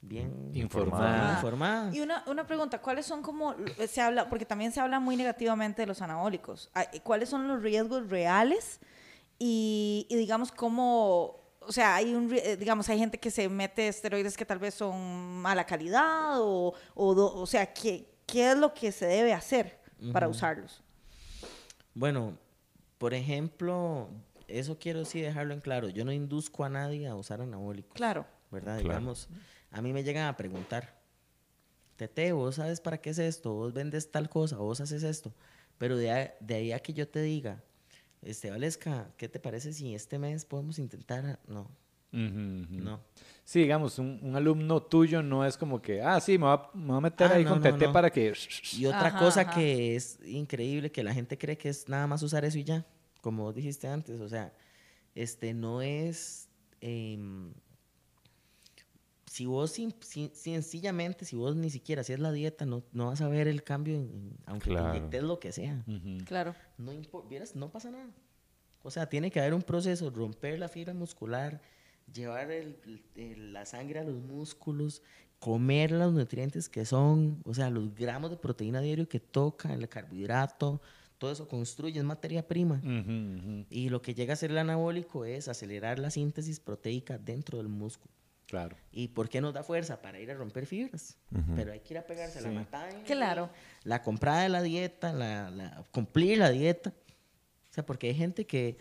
bien 0.00 0.50
Informada. 0.54 1.34
informada. 1.34 1.94
Y 1.94 2.00
una, 2.00 2.22
una 2.26 2.46
pregunta, 2.46 2.80
¿cuáles 2.80 3.06
son 3.06 3.22
como, 3.22 3.54
se 3.88 4.00
habla, 4.00 4.28
porque 4.28 4.44
también 4.44 4.72
se 4.72 4.80
habla 4.80 5.00
muy 5.00 5.16
negativamente 5.16 5.82
de 5.82 5.86
los 5.86 6.00
anabólicos, 6.02 6.70
Ah, 6.74 6.84
¿cuáles 7.02 7.28
son 7.28 7.48
los 7.48 7.62
riesgos 7.62 8.08
reales? 8.08 8.80
Y, 9.38 10.06
y 10.08 10.16
digamos, 10.16 10.50
cómo, 10.52 11.40
o 11.60 11.72
sea, 11.72 11.96
hay 11.96 12.14
un, 12.14 12.32
eh, 12.32 12.56
digamos, 12.56 12.88
hay 12.88 12.98
gente 12.98 13.18
que 13.18 13.30
se 13.30 13.48
mete 13.48 13.88
esteroides 13.88 14.36
que 14.36 14.46
tal 14.46 14.58
vez 14.58 14.74
son 14.74 15.40
mala 15.42 15.64
calidad, 15.66 16.40
o, 16.40 16.72
o, 16.94 17.06
o 17.40 17.46
sea, 17.46 17.72
¿qué, 17.72 18.08
¿qué 18.26 18.52
es 18.52 18.56
lo 18.56 18.72
que 18.72 18.92
se 18.92 19.06
debe 19.06 19.32
hacer 19.34 19.78
para 20.12 20.28
usarlos? 20.28 20.82
Bueno, 21.94 22.38
por 22.98 23.12
ejemplo, 23.14 24.08
eso 24.48 24.78
quiero 24.78 25.04
sí 25.04 25.20
dejarlo 25.20 25.54
en 25.54 25.60
claro. 25.60 25.88
Yo 25.88 26.04
no 26.04 26.12
induzco 26.12 26.64
a 26.64 26.68
nadie 26.68 27.08
a 27.08 27.14
usar 27.14 27.40
anabólicos. 27.40 27.94
Claro. 27.94 28.26
¿verdad? 28.50 28.78
Claro. 28.80 28.88
Digamos, 29.00 29.28
a 29.70 29.82
mí 29.82 29.92
me 29.92 30.02
llegan 30.04 30.26
a 30.28 30.36
preguntar, 30.36 30.96
Tete, 31.96 32.32
vos 32.32 32.56
sabes 32.56 32.80
para 32.80 32.98
qué 32.98 33.10
es 33.10 33.18
esto, 33.18 33.54
vos 33.54 33.72
vendes 33.72 34.10
tal 34.10 34.28
cosa, 34.28 34.56
vos 34.58 34.80
haces 34.80 35.02
esto, 35.02 35.32
pero 35.78 35.96
de, 35.96 36.10
a- 36.10 36.34
de 36.40 36.54
ahí 36.54 36.72
a 36.72 36.78
que 36.80 36.92
yo 36.92 37.08
te 37.08 37.22
diga, 37.22 37.62
este, 38.22 38.50
Valesca, 38.50 39.10
¿qué 39.16 39.28
te 39.28 39.40
parece 39.40 39.72
si 39.72 39.94
este 39.94 40.18
mes 40.18 40.44
podemos 40.44 40.78
intentar? 40.78 41.38
No, 41.48 41.70
no. 42.12 43.00
Sí, 43.44 43.60
digamos, 43.60 43.98
un, 43.98 44.18
un 44.22 44.36
alumno 44.36 44.82
tuyo 44.82 45.22
no 45.22 45.44
es 45.44 45.56
como 45.56 45.80
que, 45.80 46.02
ah, 46.02 46.20
sí, 46.20 46.36
me 46.38 46.44
voy 46.46 46.54
a, 46.54 46.70
me 46.76 46.86
voy 46.88 46.96
a 46.96 47.00
meter 47.00 47.26
Ah, 47.28 47.34
ahí 47.34 47.44
no, 47.44 47.50
con 47.50 47.58
no, 47.60 47.64
Tete 47.72 47.86
no. 47.86 47.92
para 47.92 48.10
que... 48.10 48.32
Y 48.76 48.86
otra 48.86 49.08
Ajá, 49.08 49.18
cosa 49.18 49.40
ajá. 49.42 49.54
que 49.54 49.96
es 49.96 50.18
increíble, 50.26 50.90
que 50.90 51.02
la 51.04 51.14
gente 51.14 51.38
cree 51.38 51.56
que 51.56 51.68
es 51.68 51.88
nada 51.88 52.06
más 52.06 52.22
usar 52.22 52.44
eso 52.44 52.58
y 52.58 52.64
ya, 52.64 52.84
como 53.22 53.44
vos 53.44 53.54
dijiste 53.54 53.86
antes, 53.88 54.20
o 54.20 54.28
sea, 54.28 54.52
este 55.14 55.54
no 55.54 55.82
es... 55.82 56.48
em, 56.80 57.52
si 59.26 59.44
vos 59.46 59.70
sim- 59.72 59.92
si- 60.00 60.30
sencillamente, 60.34 61.24
si 61.24 61.36
vos 61.36 61.56
ni 61.56 61.68
siquiera 61.70 62.00
haces 62.02 62.18
la 62.20 62.32
dieta, 62.32 62.64
no, 62.64 62.82
no 62.92 63.06
vas 63.08 63.20
a 63.20 63.28
ver 63.28 63.48
el 63.48 63.62
cambio, 63.62 63.96
en- 63.96 64.10
en- 64.10 64.36
aunque 64.46 64.70
Claro. 64.70 64.92
te 64.92 64.98
inyectes 64.98 65.22
lo 65.22 65.38
que 65.40 65.52
sea. 65.52 65.84
Claro. 66.26 66.54
No, 66.78 66.92
vieras, 67.28 67.54
no 67.56 67.70
pasa 67.70 67.90
nada. 67.90 68.08
O 68.82 68.90
sea, 68.90 69.08
tiene 69.08 69.30
que 69.30 69.40
haber 69.40 69.52
un 69.54 69.62
proceso, 69.62 70.10
romper 70.10 70.58
la 70.58 70.68
fibra 70.68 70.94
muscular, 70.94 71.60
llevar 72.12 72.50
el- 72.52 72.78
el- 73.16 73.52
la 73.52 73.66
sangre 73.66 73.98
a 73.98 74.04
los 74.04 74.14
músculos, 74.22 75.02
comer 75.40 75.90
los 75.90 76.12
nutrientes 76.12 76.68
que 76.68 76.84
son, 76.86 77.42
o 77.44 77.52
sea, 77.52 77.68
los 77.68 77.94
gramos 77.94 78.30
de 78.30 78.36
proteína 78.36 78.80
diario 78.80 79.08
que 79.08 79.18
toca, 79.20 79.74
el 79.74 79.88
carbohidrato, 79.88 80.80
todo 81.18 81.32
eso 81.32 81.48
construye, 81.48 81.98
es 81.98 82.04
materia 82.04 82.46
prima. 82.46 82.76
Ujú, 82.84 83.38
ujú. 83.38 83.66
Y 83.70 83.88
lo 83.88 84.00
que 84.02 84.14
llega 84.14 84.34
a 84.34 84.36
ser 84.36 84.50
el 84.52 84.58
anabólico 84.58 85.24
es 85.24 85.48
acelerar 85.48 85.98
la 85.98 86.10
síntesis 86.10 86.60
proteica 86.60 87.18
dentro 87.18 87.58
del 87.58 87.68
músculo. 87.68 88.14
Claro. 88.46 88.76
¿Y 88.92 89.08
por 89.08 89.28
qué 89.28 89.40
nos 89.40 89.52
da 89.54 89.62
fuerza? 89.64 90.00
Para 90.00 90.20
ir 90.20 90.30
a 90.30 90.34
romper 90.34 90.66
fibras. 90.66 91.16
Pero 91.56 91.72
hay 91.72 91.80
que 91.80 91.94
ir 91.94 91.98
a 91.98 92.06
pegarse 92.06 92.40
la 92.40 92.48
Sí. 92.50 92.54
matada. 92.54 92.90
en 92.90 92.96
el 92.98 93.02
Claro. 93.04 93.50
La 93.82 94.02
comprada 94.02 94.42
de 94.42 94.48
la 94.48 94.62
dieta, 94.62 95.12
la, 95.12 95.50
la- 95.50 95.84
cumplir 95.90 96.38
la 96.38 96.50
dieta. 96.50 96.90
O 97.70 97.72
sea, 97.72 97.84
porque 97.84 98.08
hay 98.08 98.14
gente 98.14 98.46
que 98.46 98.76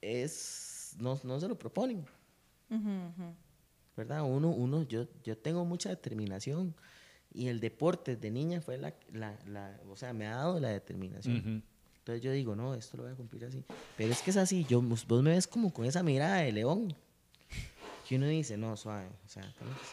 es 0.00 0.94
no, 0.98 1.18
no 1.24 1.40
se 1.40 1.48
lo 1.48 1.58
proponen. 1.58 2.04
¿verdad? 3.96 4.22
Uno, 4.22 4.48
uno 4.50 4.82
yo, 4.84 5.06
yo 5.24 5.36
tengo 5.36 5.64
mucha 5.64 5.88
determinación 5.88 6.74
y 7.32 7.48
el 7.48 7.60
deporte 7.60 8.16
de 8.16 8.30
niña 8.30 8.60
fue 8.60 8.78
la, 8.78 8.94
la, 9.12 9.38
la- 9.46 9.80
o 9.88 9.96
sea, 9.96 10.12
me 10.12 10.26
ha 10.26 10.36
dado 10.36 10.60
la 10.60 10.68
determinación. 10.68 11.62
Entonces 12.00 12.22
yo 12.22 12.32
digo, 12.32 12.56
no, 12.56 12.74
esto 12.74 12.96
lo 12.96 13.04
voy 13.04 13.12
a 13.12 13.14
cumplir 13.16 13.44
así. 13.44 13.64
Pero 13.96 14.12
es 14.12 14.22
que 14.22 14.30
es 14.30 14.36
así, 14.36 14.64
yo, 14.64 14.80
vos 14.82 15.06
vos 15.06 15.22
me 15.22 15.30
ves 15.30 15.46
como 15.46 15.72
con 15.72 15.84
esa 15.84 16.02
mirada 16.02 16.38
de 16.38 16.52
león. 16.52 16.94
Que 18.08 18.16
uno 18.16 18.26
dice, 18.26 18.56
no, 18.56 18.76
suave, 18.76 19.08
o 19.24 19.28
sea, 19.28 19.54
¿cómo 19.58 19.70
que- 19.76 19.86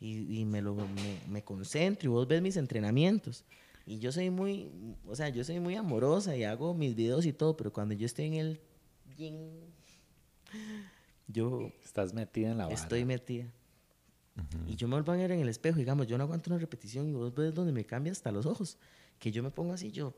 y, 0.00 0.40
y 0.40 0.44
me, 0.44 0.60
lo, 0.60 0.74
me, 0.74 1.22
me 1.26 1.42
concentro 1.42 2.08
y 2.08 2.12
vos 2.12 2.28
ves 2.28 2.42
mis 2.42 2.56
entrenamientos. 2.56 3.44
Y 3.86 3.98
yo 3.98 4.12
soy 4.12 4.28
muy, 4.30 4.70
o 5.06 5.14
sea, 5.16 5.28
yo 5.30 5.42
soy 5.44 5.60
muy 5.60 5.74
amorosa 5.76 6.36
y 6.36 6.44
hago 6.44 6.74
mis 6.74 6.94
videos 6.94 7.24
y 7.26 7.32
todo, 7.32 7.56
pero 7.56 7.72
cuando 7.72 7.94
yo 7.94 8.04
estoy 8.06 8.26
en 8.26 8.34
el 8.34 8.60
gym, 9.16 9.36
yo 11.26 11.72
Estás 11.84 12.12
metida 12.12 12.50
en 12.50 12.58
la 12.58 12.64
vara. 12.66 12.74
estoy 12.76 13.04
metida. 13.04 13.46
Y 14.66 14.74
yo 14.76 14.88
me 14.88 14.94
vuelvo 14.96 15.12
a 15.12 15.16
ver 15.16 15.30
en 15.30 15.40
el 15.40 15.48
espejo, 15.48 15.78
digamos, 15.78 16.06
yo 16.06 16.18
no 16.18 16.24
aguanto 16.24 16.50
una 16.50 16.58
repetición 16.58 17.08
y 17.08 17.12
vos 17.12 17.32
ves 17.34 17.54
donde 17.54 17.72
me 17.72 17.84
cambia 17.84 18.12
hasta 18.12 18.30
los 18.32 18.46
ojos. 18.46 18.76
Que 19.18 19.30
yo 19.30 19.42
me 19.42 19.50
pongo 19.50 19.72
así, 19.72 19.92
yo, 19.92 20.12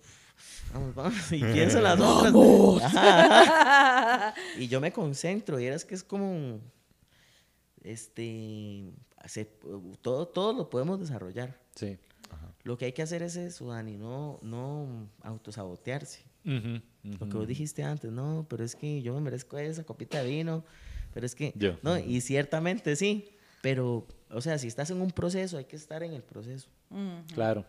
vamos, 0.73 0.95
vamos, 0.95 1.15
y 1.33 1.41
pienso 1.53 1.79
en 1.79 1.85
las. 1.85 2.01
Ajá, 2.01 2.83
ajá. 4.31 4.35
Y 4.59 4.69
yo 4.69 4.81
me 4.81 4.93
concentro, 4.93 5.59
y 5.61 5.65
eras 5.67 5.85
que 5.85 5.95
es 5.95 6.03
como, 6.05 6.61
este, 7.83 8.93
hace- 9.19 9.51
todo, 10.03 10.27
todo 10.29 10.53
lo 10.53 10.71
podemos 10.71 10.99
desarrollar. 11.01 11.59
Sí. 11.75 11.99
Lo 12.65 12.77
que 12.77 12.87
hay 12.87 12.93
que 12.93 13.03
hacer 13.03 13.23
es 13.23 13.37
eso, 13.37 13.69
Dani, 13.69 13.97
no, 13.97 14.41
no 14.43 15.09
autosabotearse. 15.23 16.25
Lo 16.45 17.29
que 17.29 17.37
vos 17.37 17.47
dijiste 17.47 17.83
antes, 17.83 18.11
no, 18.11 18.47
pero 18.49 18.65
es 18.65 18.75
que 18.77 19.03
yo 19.03 19.15
me 19.15 19.21
merezco 19.21 19.59
esa 19.59 19.85
copita 19.85 20.23
de 20.23 20.29
vino, 20.31 20.65
pero 21.15 21.27
es 21.27 21.35
que, 21.35 21.53
Yo. 21.57 21.77
no, 21.83 21.97
y 21.99 22.21
ciertamente 22.21 22.95
sí, 22.97 23.29
pero, 23.63 24.07
o 24.31 24.41
sea, 24.41 24.59
si 24.59 24.67
estás 24.69 24.91
en 24.91 25.01
un 25.01 25.11
proceso, 25.13 25.59
hay 25.59 25.65
que 25.65 25.77
estar 25.77 26.03
en 26.03 26.13
el 26.13 26.23
proceso. 26.23 26.69
Claro. 27.35 27.65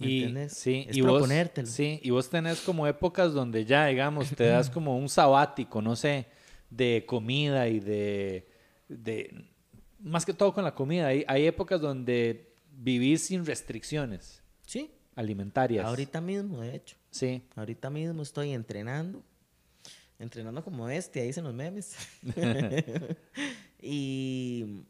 ¿Me 0.00 0.06
Y, 0.06 0.22
entiendes? 0.24 0.52
sí, 0.54 0.86
Es 0.88 0.96
y 0.96 1.00
vos, 1.00 1.12
proponértelo. 1.12 1.66
sí, 1.68 2.00
y 2.02 2.10
vos 2.10 2.28
tenés 2.28 2.60
como 2.60 2.86
épocas 2.86 3.32
donde 3.32 3.64
ya, 3.64 3.86
digamos, 3.86 4.30
te 4.34 4.46
das 4.46 4.68
como 4.68 4.98
un 4.98 5.08
sabático, 5.08 5.80
no 5.80 5.94
sé, 5.96 6.26
de 6.68 7.04
comida 7.06 7.68
y 7.68 7.80
de, 7.80 8.48
de 8.88 9.44
más 10.00 10.26
que 10.26 10.34
todo 10.34 10.52
con 10.52 10.64
la 10.64 10.74
comida. 10.74 11.06
Hay, 11.08 11.24
hay 11.28 11.46
épocas 11.46 11.80
donde 11.80 12.52
vivís 12.78 13.24
sin 13.26 13.46
restricciones 13.46 14.42
Sí, 14.66 14.90
alimentarias. 15.14 15.86
ahorita 15.86 16.20
mismo, 16.20 16.60
de 16.60 16.74
hecho. 16.76 16.96
Sí. 17.10 17.42
Ahorita 17.54 17.88
mismo 17.90 18.22
estoy 18.22 18.52
entrenando. 18.52 19.22
Entrenando 20.18 20.64
como 20.64 20.88
este, 20.88 21.20
ahí 21.20 21.28
dicen 21.28 21.44
los 21.44 21.54
memes. 21.54 21.94
y 23.80 24.82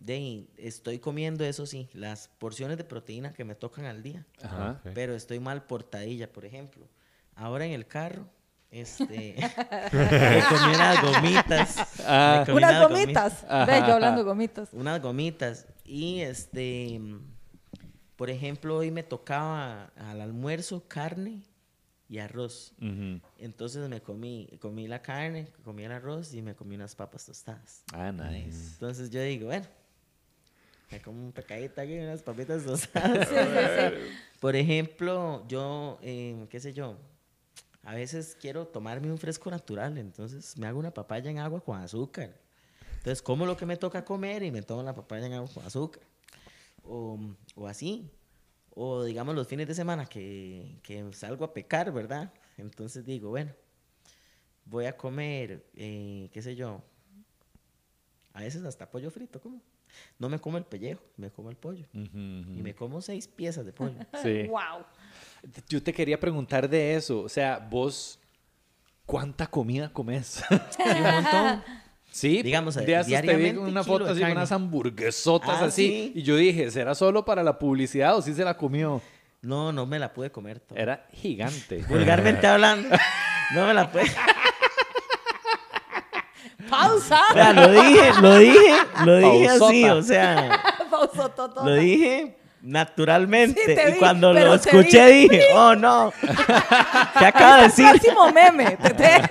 de 0.00 0.14
ahí, 0.14 0.50
estoy 0.56 0.98
comiendo, 0.98 1.44
eso 1.44 1.66
sí, 1.66 1.88
las 1.92 2.28
porciones 2.38 2.76
de 2.78 2.84
proteína 2.84 3.32
que 3.32 3.44
me 3.44 3.54
tocan 3.54 3.84
al 3.84 4.02
día. 4.02 4.26
Ajá. 4.42 4.80
Ok. 4.84 4.92
Pero 4.94 5.14
estoy 5.14 5.38
mal 5.40 5.64
portadilla, 5.64 6.32
por 6.32 6.44
ejemplo. 6.44 6.88
Ahora 7.36 7.64
en 7.66 7.72
el 7.72 7.86
carro, 7.86 8.26
este, 8.70 9.36
me 9.92 10.42
comí 10.48 10.74
unas 10.74 11.02
gomitas. 11.02 11.76
Ah. 12.06 12.42
Comí 12.46 12.58
Unas 12.58 12.82
gomi- 12.82 12.88
gomitas. 13.00 13.44
Ajá. 13.48 13.66
Ve, 13.66 13.78
yo 13.86 13.94
hablando 13.94 14.18
de 14.22 14.24
gomitas. 14.24 14.68
Unas 14.72 15.00
gomitas. 15.02 15.66
Y 15.84 16.20
este, 16.20 17.00
por 18.16 18.30
ejemplo, 18.30 18.76
hoy 18.76 18.90
me 18.90 19.02
tocaba 19.02 19.86
al 19.96 20.20
almuerzo 20.20 20.86
carne 20.88 21.42
y 22.08 22.18
arroz. 22.18 22.74
Entonces 23.38 23.88
me 23.88 24.00
comí, 24.00 24.48
comí 24.60 24.88
la 24.88 25.00
carne, 25.02 25.48
comí 25.64 25.84
el 25.84 25.92
arroz 25.92 26.32
y 26.34 26.42
me 26.42 26.54
comí 26.54 26.74
unas 26.74 26.94
papas 26.94 27.26
tostadas. 27.26 27.82
Ah, 27.92 28.12
nice. 28.12 28.72
Entonces 28.74 29.10
yo 29.10 29.20
digo, 29.22 29.46
bueno, 29.46 29.66
me 30.90 31.00
como 31.00 31.24
un 31.24 31.32
pecadito 31.32 31.80
aquí, 31.80 31.98
unas 31.98 32.22
papitas 32.22 32.64
tostadas. 32.64 33.28
Por 34.40 34.56
ejemplo, 34.56 35.46
yo, 35.48 35.98
eh, 36.02 36.46
qué 36.50 36.60
sé 36.60 36.72
yo, 36.72 36.96
a 37.82 37.94
veces 37.94 38.36
quiero 38.40 38.66
tomarme 38.66 39.10
un 39.10 39.18
fresco 39.18 39.50
natural, 39.50 39.98
entonces 39.98 40.56
me 40.58 40.66
hago 40.66 40.78
una 40.78 40.92
papaya 40.92 41.30
en 41.30 41.38
agua 41.38 41.60
con 41.60 41.78
azúcar. 41.80 42.34
Entonces 42.98 43.22
como 43.22 43.46
lo 43.46 43.56
que 43.56 43.66
me 43.66 43.76
toca 43.76 44.04
comer 44.04 44.42
y 44.42 44.50
me 44.50 44.62
tomo 44.62 44.82
la 44.82 44.94
papaya 44.94 45.26
en 45.26 45.34
agua 45.34 45.48
con 45.52 45.64
azúcar. 45.64 46.02
O, 46.82 47.18
o 47.54 47.66
así. 47.66 48.10
O 48.74 49.04
digamos 49.04 49.34
los 49.34 49.46
fines 49.46 49.66
de 49.66 49.74
semana 49.74 50.06
que, 50.06 50.78
que 50.82 51.12
salgo 51.12 51.44
a 51.44 51.52
pecar, 51.52 51.92
¿verdad? 51.92 52.32
Entonces 52.58 53.04
digo, 53.04 53.30
bueno, 53.30 53.52
voy 54.64 54.86
a 54.86 54.96
comer, 54.96 55.66
eh, 55.74 56.28
qué 56.32 56.42
sé 56.42 56.54
yo, 56.54 56.82
a 58.32 58.40
veces 58.40 58.64
hasta 58.64 58.90
pollo 58.90 59.10
frito, 59.10 59.40
¿cómo? 59.40 59.60
No 60.18 60.28
me 60.28 60.38
como 60.38 60.58
el 60.58 60.64
pellejo, 60.64 61.02
me 61.16 61.30
como 61.30 61.50
el 61.50 61.56
pollo. 61.56 61.86
Y 61.92 61.98
me 62.62 62.74
como 62.74 63.00
seis 63.00 63.26
piezas 63.28 63.64
de 63.64 63.72
pollo. 63.72 63.94
Sí. 64.22 64.44
Wow. 64.48 64.84
Yo 65.68 65.82
te 65.82 65.92
quería 65.92 66.20
preguntar 66.20 66.68
de 66.68 66.94
eso. 66.94 67.22
O 67.22 67.28
sea, 67.28 67.58
vos, 67.58 68.18
¿cuánta 69.06 69.46
comida 69.46 69.90
comes? 69.92 70.42
Sí, 70.70 70.82
un 70.84 71.02
montón. 71.02 71.62
sí, 72.10 72.42
Digamos, 72.42 72.74
de 72.74 72.82
te 72.84 73.36
vi 73.36 73.50
una 73.56 73.82
foto 73.82 74.06
así, 74.06 74.22
unas 74.22 74.52
hamburguesotas 74.52 75.62
Ah, 75.62 75.64
así. 75.66 75.86
sí. 75.88 76.12
Y 76.16 76.22
yo 76.22 76.36
dije, 76.36 76.70
¿será 76.70 76.94
solo 76.94 77.24
para 77.24 77.42
la 77.42 77.58
publicidad 77.58 78.16
o 78.16 78.22
sí 78.22 78.34
se 78.34 78.44
la 78.44 78.56
comió? 78.56 79.00
No, 79.42 79.72
no 79.72 79.86
me 79.86 79.98
la 79.98 80.12
pude 80.12 80.30
comer 80.30 80.60
toda. 80.60 80.78
Era 80.78 81.06
gigante. 81.14 81.82
Vulgarmente 81.88 82.46
hablando, 82.46 82.90
no 83.54 83.66
me 83.66 83.72
la 83.72 83.90
pude. 83.90 84.02
¡Pausa! 86.70 87.20
O 87.30 87.34
sea, 87.34 87.52
lo 87.52 87.70
dije, 87.72 88.12
lo 88.20 88.38
dije, 88.38 88.76
lo 89.04 89.16
dije 89.18 89.48
así, 89.48 89.58
Pausota. 89.58 89.94
o 89.94 90.02
sea, 90.02 90.62
Pausa, 90.90 91.28
todo. 91.34 91.64
lo 91.64 91.74
dije 91.74 92.36
naturalmente. 92.62 93.60
Sí, 93.64 93.74
te 93.74 93.88
y 93.88 93.92
vi, 93.92 93.98
cuando 93.98 94.32
lo 94.32 94.54
escuché 94.54 95.10
vi. 95.10 95.28
dije, 95.28 95.44
oh 95.54 95.74
no, 95.74 96.12
¿qué 97.18 97.26
acaba 97.26 97.56
de 97.58 97.62
decir? 97.64 97.88
Próximo 97.88 98.30
meme. 98.32 98.76
Tete. 98.76 99.22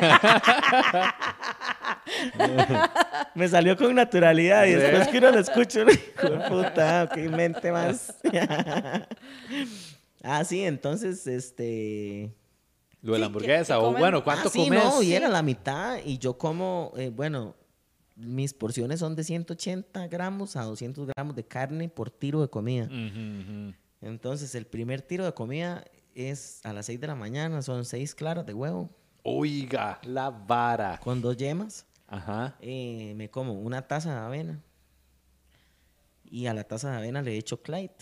Me 3.36 3.48
salió 3.48 3.78
con 3.78 3.94
naturalidad 3.95 4.66
y 4.66 4.74
después 4.74 5.07
que 5.10 5.18
uno 5.20 5.32
lo 5.32 5.40
escucha, 5.40 5.86
puta, 6.48 7.10
qué 7.14 7.30
mente 7.30 7.72
más. 7.72 8.16
ah, 10.24 10.44
sí, 10.44 10.64
entonces, 10.64 11.26
este... 11.28 12.34
Lo 13.01 13.13
de 13.13 13.19
la 13.19 13.26
que- 13.26 13.27
hamburguesa. 13.27 13.76
que 13.76 13.81
o 13.85 13.91
bueno, 13.93 14.23
¿cuánto 14.23 14.47
ah, 14.49 14.51
sí, 14.51 14.59
comes? 14.65 14.84
no, 14.84 15.01
y 15.03 15.13
era 15.13 15.27
la 15.30 15.41
mitad. 15.41 15.99
Y 16.03 16.17
yo 16.17 16.38
como, 16.38 16.91
eh, 16.97 17.09
bueno, 17.09 17.55
mis 18.15 18.53
porciones 18.53 18.99
son 18.99 19.15
de 19.15 19.23
180 19.23 20.07
gramos 20.07 20.55
a 20.57 20.63
200 20.63 21.07
gramos 21.07 21.35
de 21.35 21.45
carne 21.45 21.88
por 21.89 22.09
tiro 22.11 22.41
de 22.41 22.49
comida. 22.49 22.89
Entonces, 24.01 24.55
el 24.55 24.65
primer 24.65 25.01
tiro 25.01 25.23
de 25.26 25.34
comida 25.34 25.84
es 26.15 26.59
a 26.65 26.73
las 26.73 26.85
6 26.88 26.99
de 26.99 27.07
la 27.07 27.15
mañana, 27.15 27.61
son 27.61 27.85
6 27.85 28.15
claras 28.15 28.45
de 28.45 28.53
huevo 28.53 28.89
Oiga, 29.23 29.99
la 30.03 30.30
vara. 30.30 30.99
con 31.03 31.21
dos 31.21 31.38
yemas. 31.38 31.85
Ajá. 32.07 32.55
Eh, 32.61 33.13
me 33.15 33.30
como 33.30 33.53
una 33.53 33.88
taza 33.88 34.11
de 34.13 34.19
avena. 34.19 34.61
Y 36.31 36.47
a 36.47 36.53
la 36.53 36.63
taza 36.63 36.91
de 36.91 36.97
avena 36.97 37.21
le 37.21 37.38
echo 37.38 37.61
Clyde. 37.61 37.93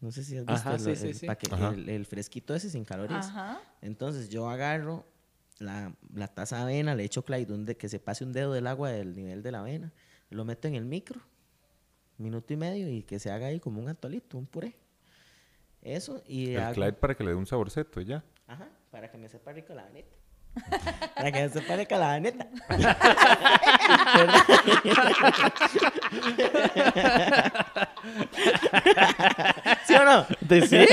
No 0.00 0.10
sé 0.12 0.24
si 0.24 0.36
has 0.36 0.46
visto 0.46 0.68
Ajá, 0.68 0.74
el, 0.74 0.80
sí, 0.80 0.96
sí, 0.96 1.08
el 1.08 1.14
sí. 1.14 1.26
paque- 1.26 1.48
Ajá. 1.52 1.68
el- 1.74 1.88
el 1.88 2.06
fresquito 2.06 2.54
ese 2.54 2.70
sin 2.70 2.84
calorías. 2.84 3.26
Ajá. 3.28 3.60
Entonces 3.82 4.28
yo 4.30 4.48
agarro 4.48 5.04
la, 5.58 5.94
la 6.14 6.28
taza 6.28 6.56
de 6.56 6.62
avena, 6.62 6.94
le 6.94 7.04
echo 7.04 7.22
Clyde, 7.24 7.46
donde 7.46 7.76
que 7.76 7.88
se 7.88 8.00
pase 8.00 8.24
un 8.24 8.32
dedo 8.32 8.52
del 8.54 8.66
agua 8.66 8.90
del 8.90 9.14
nivel 9.14 9.42
de 9.42 9.52
la 9.52 9.60
avena, 9.60 9.92
lo 10.30 10.44
meto 10.46 10.68
en 10.68 10.74
el 10.74 10.86
micro, 10.86 11.20
minuto 12.16 12.52
y 12.52 12.56
medio, 12.56 12.88
y 12.88 13.02
que 13.02 13.18
se 13.18 13.30
haga 13.30 13.48
ahí 13.48 13.60
como 13.60 13.78
un 13.80 13.88
atolito, 13.88 14.38
un 14.38 14.46
puré. 14.46 14.74
Eso, 15.82 16.22
y 16.26 16.54
El 16.54 16.60
hago- 16.60 16.74
Clyde 16.74 16.92
para 16.94 17.14
que 17.14 17.24
le 17.24 17.30
dé 17.30 17.36
un 17.36 17.46
saborcito 17.46 18.00
y 18.00 18.04
ya. 18.06 18.24
Ajá, 18.46 18.68
para 18.90 19.10
que 19.10 19.18
me 19.18 19.28
sepa 19.28 19.52
rico 19.52 19.74
la 19.74 19.82
aveneta. 19.82 20.16
Para 21.14 21.32
que 21.32 21.48
rico 21.76 21.96
la 21.96 22.10
aveneta. 22.12 22.46
¿Sí 29.86 29.94
o 29.94 30.04
no? 30.04 30.26
¿De 30.40 30.66
sí? 30.66 30.86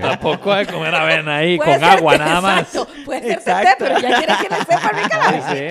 Tampoco 0.00 0.54
de 0.54 0.66
comer 0.66 0.94
avena 0.94 1.36
ahí 1.36 1.56
Puede 1.56 1.70
con 1.72 1.80
ser- 1.80 1.98
agua 1.98 2.18
nada 2.18 2.40
más. 2.40 2.60
Exacto. 2.74 2.92
Puede 3.04 3.20
ser 3.22 3.32
Exacto. 3.32 3.74
pero 3.78 3.98
ya 4.00 4.16
quiere 4.18 4.32
que 4.42 4.48
le 4.48 4.56
sepa 4.58 4.90
rica 4.90 5.32
la 5.32 5.54
Sí. 5.54 5.68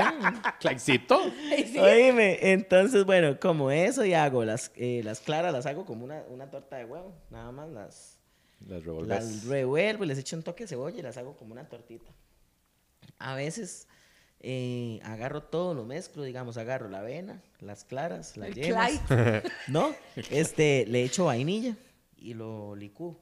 Claxito. 0.59 1.31
Y 1.57 1.63
sí. 1.63 1.79
Oíme, 1.79 2.37
entonces, 2.51 3.05
bueno, 3.05 3.39
como 3.39 3.71
eso 3.71 4.05
y 4.05 4.13
hago 4.13 4.43
las, 4.45 4.71
eh, 4.75 5.01
las 5.03 5.19
claras, 5.19 5.53
las 5.53 5.65
hago 5.65 5.85
como 5.85 6.03
una, 6.03 6.23
una 6.29 6.49
torta 6.49 6.77
de 6.77 6.85
huevo. 6.85 7.13
Nada 7.29 7.51
más 7.51 7.69
las, 7.69 8.19
Las 8.67 8.83
las 9.07 9.45
revuelvo 9.45 10.03
y 10.03 10.07
les 10.07 10.17
echo 10.19 10.35
un 10.35 10.43
toque 10.43 10.63
de 10.63 10.67
cebolla 10.69 10.99
y 10.99 11.01
las 11.01 11.17
hago 11.17 11.35
como 11.37 11.53
una 11.53 11.67
tortita. 11.67 12.11
A 13.19 13.35
veces 13.35 13.87
eh, 14.41 14.99
agarro 15.03 15.41
todo, 15.43 15.73
lo 15.73 15.85
mezclo, 15.85 16.23
digamos, 16.23 16.57
agarro 16.57 16.89
la 16.89 16.99
avena, 16.99 17.41
las 17.59 17.83
claras, 17.83 18.37
las 18.37 18.49
El 18.49 18.55
yemas. 18.55 18.91
No, 19.67 19.89
este, 20.29 20.85
le 20.87 21.03
echo 21.03 21.25
vainilla 21.25 21.75
y 22.17 22.33
lo 22.33 22.75
licúo. 22.75 23.17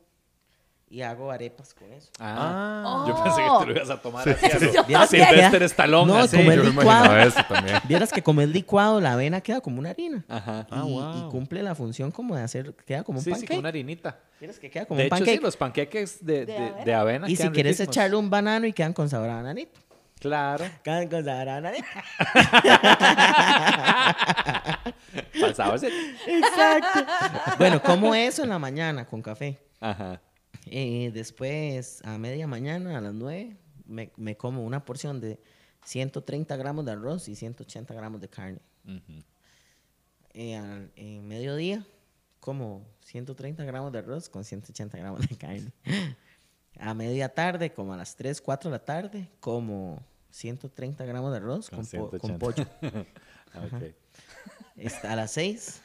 Y 0.87 1.01
hago 1.01 1.31
arepas 1.31 1.73
con 1.73 1.91
eso. 1.91 2.09
Ah, 2.19 2.83
Oh. 2.85 3.07
yo 3.07 3.23
pensé 3.23 3.41
que 3.41 3.49
te 3.59 3.65
lo 3.65 3.71
ibas 3.71 3.89
a 3.89 4.01
tomar 4.01 4.29
así. 4.29 4.45
a 4.45 4.59
lo- 4.59 4.71
Yo 4.71 4.83
Vieras 4.83 5.09
que 5.09 5.17
también. 5.17 5.27
Sylvester 5.29 5.63
Stallone, 5.63 6.11
No, 6.13 6.19
así. 6.19 6.37
como 6.37 6.51
el 6.51 6.57
Yo 6.57 6.63
me 6.65 6.69
licuado. 6.69 7.05
imaginaba 7.05 7.23
eso 7.23 7.39
también. 7.49 7.77
Vieras 7.87 8.11
que 8.13 8.21
como 8.21 8.41
es 8.41 8.49
licuado, 8.49 9.01
la 9.01 9.13
avena 9.13 9.41
queda 9.41 9.61
como 9.61 9.79
una 9.79 9.89
harina. 9.89 10.23
Ajá. 10.29 10.67
Ah, 10.69 10.83
y, 10.85 10.91
wow. 10.91 11.27
y 11.27 11.31
cumple 11.31 11.63
la 11.63 11.73
función 11.73 12.11
como 12.11 12.35
de 12.35 12.43
hacer, 12.43 12.75
queda 12.85 13.03
como 13.03 13.17
un 13.17 13.23
Sí, 13.23 13.31
sí, 13.31 13.33
pancake. 13.33 13.49
con 13.49 13.59
una 13.59 13.69
harinita. 13.69 14.19
Vieras 14.39 14.59
que 14.59 14.69
queda 14.69 14.85
como 14.85 14.99
De 14.99 15.03
un 15.03 15.07
hecho, 15.07 15.15
pancake. 15.15 15.37
sí, 15.37 15.43
los 15.43 15.57
panqueques 15.57 16.23
de, 16.25 16.45
De 16.45 16.45
de- 16.45 16.57
avena. 16.57 16.83
de 16.85 16.93
avena. 16.93 17.29
y 17.29 17.35
si 17.35 17.49
quieres 17.49 17.77
riquísimos. 17.79 17.95
echarle 17.97 18.15
un 18.17 18.29
banano 18.29 18.67
y 18.67 18.71
quedan 18.73 18.93
con 18.93 19.09
sabor 19.09 19.29
a 19.31 19.35
bananito. 19.37 19.79
Claro. 20.25 20.65
Pasaba 25.39 25.75
ese- 25.75 25.89
Exacto. 26.27 27.05
bueno, 27.59 27.79
como 27.81 28.15
eso 28.15 28.41
en 28.43 28.49
la 28.49 28.57
mañana 28.57 29.05
con 29.05 29.21
café. 29.21 29.59
Ajá. 29.79 30.19
Eh, 30.65 31.11
después, 31.13 32.01
a 32.03 32.17
media 32.17 32.47
mañana, 32.47 32.97
a 32.97 33.01
las 33.01 33.13
9, 33.13 33.55
me, 33.85 34.11
me 34.17 34.35
como 34.35 34.65
una 34.65 34.83
porción 34.83 35.21
de 35.21 35.39
130 35.83 36.55
gramos 36.57 36.85
de 36.85 36.91
arroz 36.93 37.27
y 37.27 37.35
180 37.35 37.93
gramos 37.93 38.19
de 38.19 38.27
carne. 38.29 38.59
Ujú. 38.85 39.23
Eh, 40.33 40.57
al- 40.57 40.91
en 40.95 41.27
mediodía, 41.27 41.85
como 42.39 42.83
130 43.01 43.63
gramos 43.63 43.91
de 43.91 43.99
arroz 43.99 44.27
con 44.27 44.43
180 44.43 44.97
gramos 44.97 45.21
de 45.27 45.35
carne. 45.37 45.71
A 46.79 46.95
media 46.95 47.29
tarde, 47.29 47.71
como 47.71 47.93
a 47.93 47.97
las 47.97 48.15
3, 48.15 48.41
4 48.41 48.71
de 48.71 48.77
la 48.77 48.83
tarde, 48.83 49.29
como 49.39 50.01
130 50.35 51.05
gramos 51.05 51.31
de 51.31 51.37
arroz 51.37 51.69
con, 51.69 51.85
Con 51.85 52.09
po- 52.09 52.09
con 52.19 52.37
180. 52.37 52.39
pollo. 52.39 52.65
Ok. 53.55 53.83
Este, 54.75 55.07
a 55.07 55.15
las 55.15 55.31
6, 55.31 55.81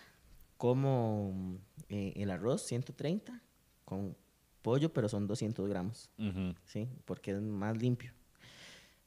como 0.57 1.57
eh, 1.89 2.15
el 2.17 2.31
arroz 2.33 2.63
130 2.67 3.41
con 3.85 4.17
pollo, 4.63 4.93
pero 4.93 5.09
son 5.09 5.29
200 5.29 5.69
gramos. 5.69 6.11
¿sí? 6.65 6.89
Porque 7.05 7.31
es 7.31 7.41
más 7.41 7.77
limpio. 7.77 8.13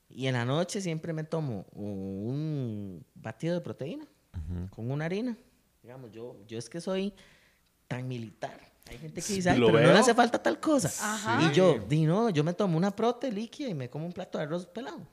Y 0.10 0.28
en 0.28 0.34
la 0.34 0.46
noche 0.46 0.80
siempre 0.80 1.12
me 1.12 1.26
tomo 1.26 1.66
un 1.74 3.06
batido 3.16 3.54
de 3.56 3.60
proteína 3.62 4.06
con 4.70 4.90
una 4.90 5.06
harina. 5.06 5.36
Digamos, 5.82 6.12
yo, 6.14 6.38
yo 6.48 6.58
es 6.58 6.70
que 6.70 6.80
soy 6.80 7.14
tan 7.90 8.08
militar. 8.08 8.58
Hay 8.90 8.98
gente 8.98 9.22
que 9.22 9.34
dice, 9.34 9.50
"Ay, 9.50 9.60
Lo 9.60 9.68
pero 9.68 9.80
no 9.88 9.94
le 9.94 10.00
hace 10.00 10.14
falta 10.14 10.42
tal 10.42 10.60
cosa. 10.60 10.88
Ajá. 11.16 11.52
Y 11.52 11.54
yo, 11.56 11.80
di 11.90 12.06
no, 12.06 12.30
yo 12.30 12.44
me 12.46 12.54
tomo 12.54 12.78
una 12.78 12.96
prote 12.96 13.32
líquida 13.32 13.68
y 13.70 13.74
me 13.74 13.90
como 13.90 14.06
un 14.06 14.14
plato 14.14 14.38
de 14.38 14.46
arroz 14.46 14.66
pelado. 14.68 15.06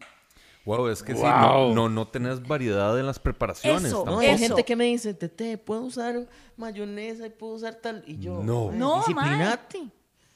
Wow, 0.76 0.88
es 0.88 1.02
que 1.02 1.14
sí, 1.14 1.20
Wow. 1.20 1.30
no, 1.30 1.74
no, 1.74 1.88
no 1.88 2.08
tenés 2.08 2.46
variedad 2.46 2.98
en 2.98 3.06
las 3.06 3.18
preparaciones. 3.18 3.84
Eso. 3.86 4.04
No, 4.04 4.18
hay 4.20 4.38
gente 4.38 4.64
que 4.64 4.76
me 4.76 4.84
dice, 4.84 5.14
Tete, 5.14 5.58
puedo 5.58 5.82
usar 5.82 6.26
mayonesa 6.56 7.26
y 7.26 7.30
puedo 7.30 7.54
usar 7.54 7.74
tal. 7.76 8.04
Y 8.06 8.18
yo, 8.18 8.42
No. 8.42 8.70
"Ay, 8.70 8.78
No, 8.78 8.96
disciplinate. 8.98 9.88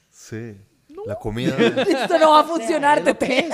Sí. 0.09 0.57
No, 0.89 1.03
La 1.05 1.15
comida. 1.15 1.55
Esto 2.07 2.17
no 2.19 2.31
va 2.31 2.39
a 2.41 2.43
funcionar, 2.43 3.03
Tete. 3.03 3.49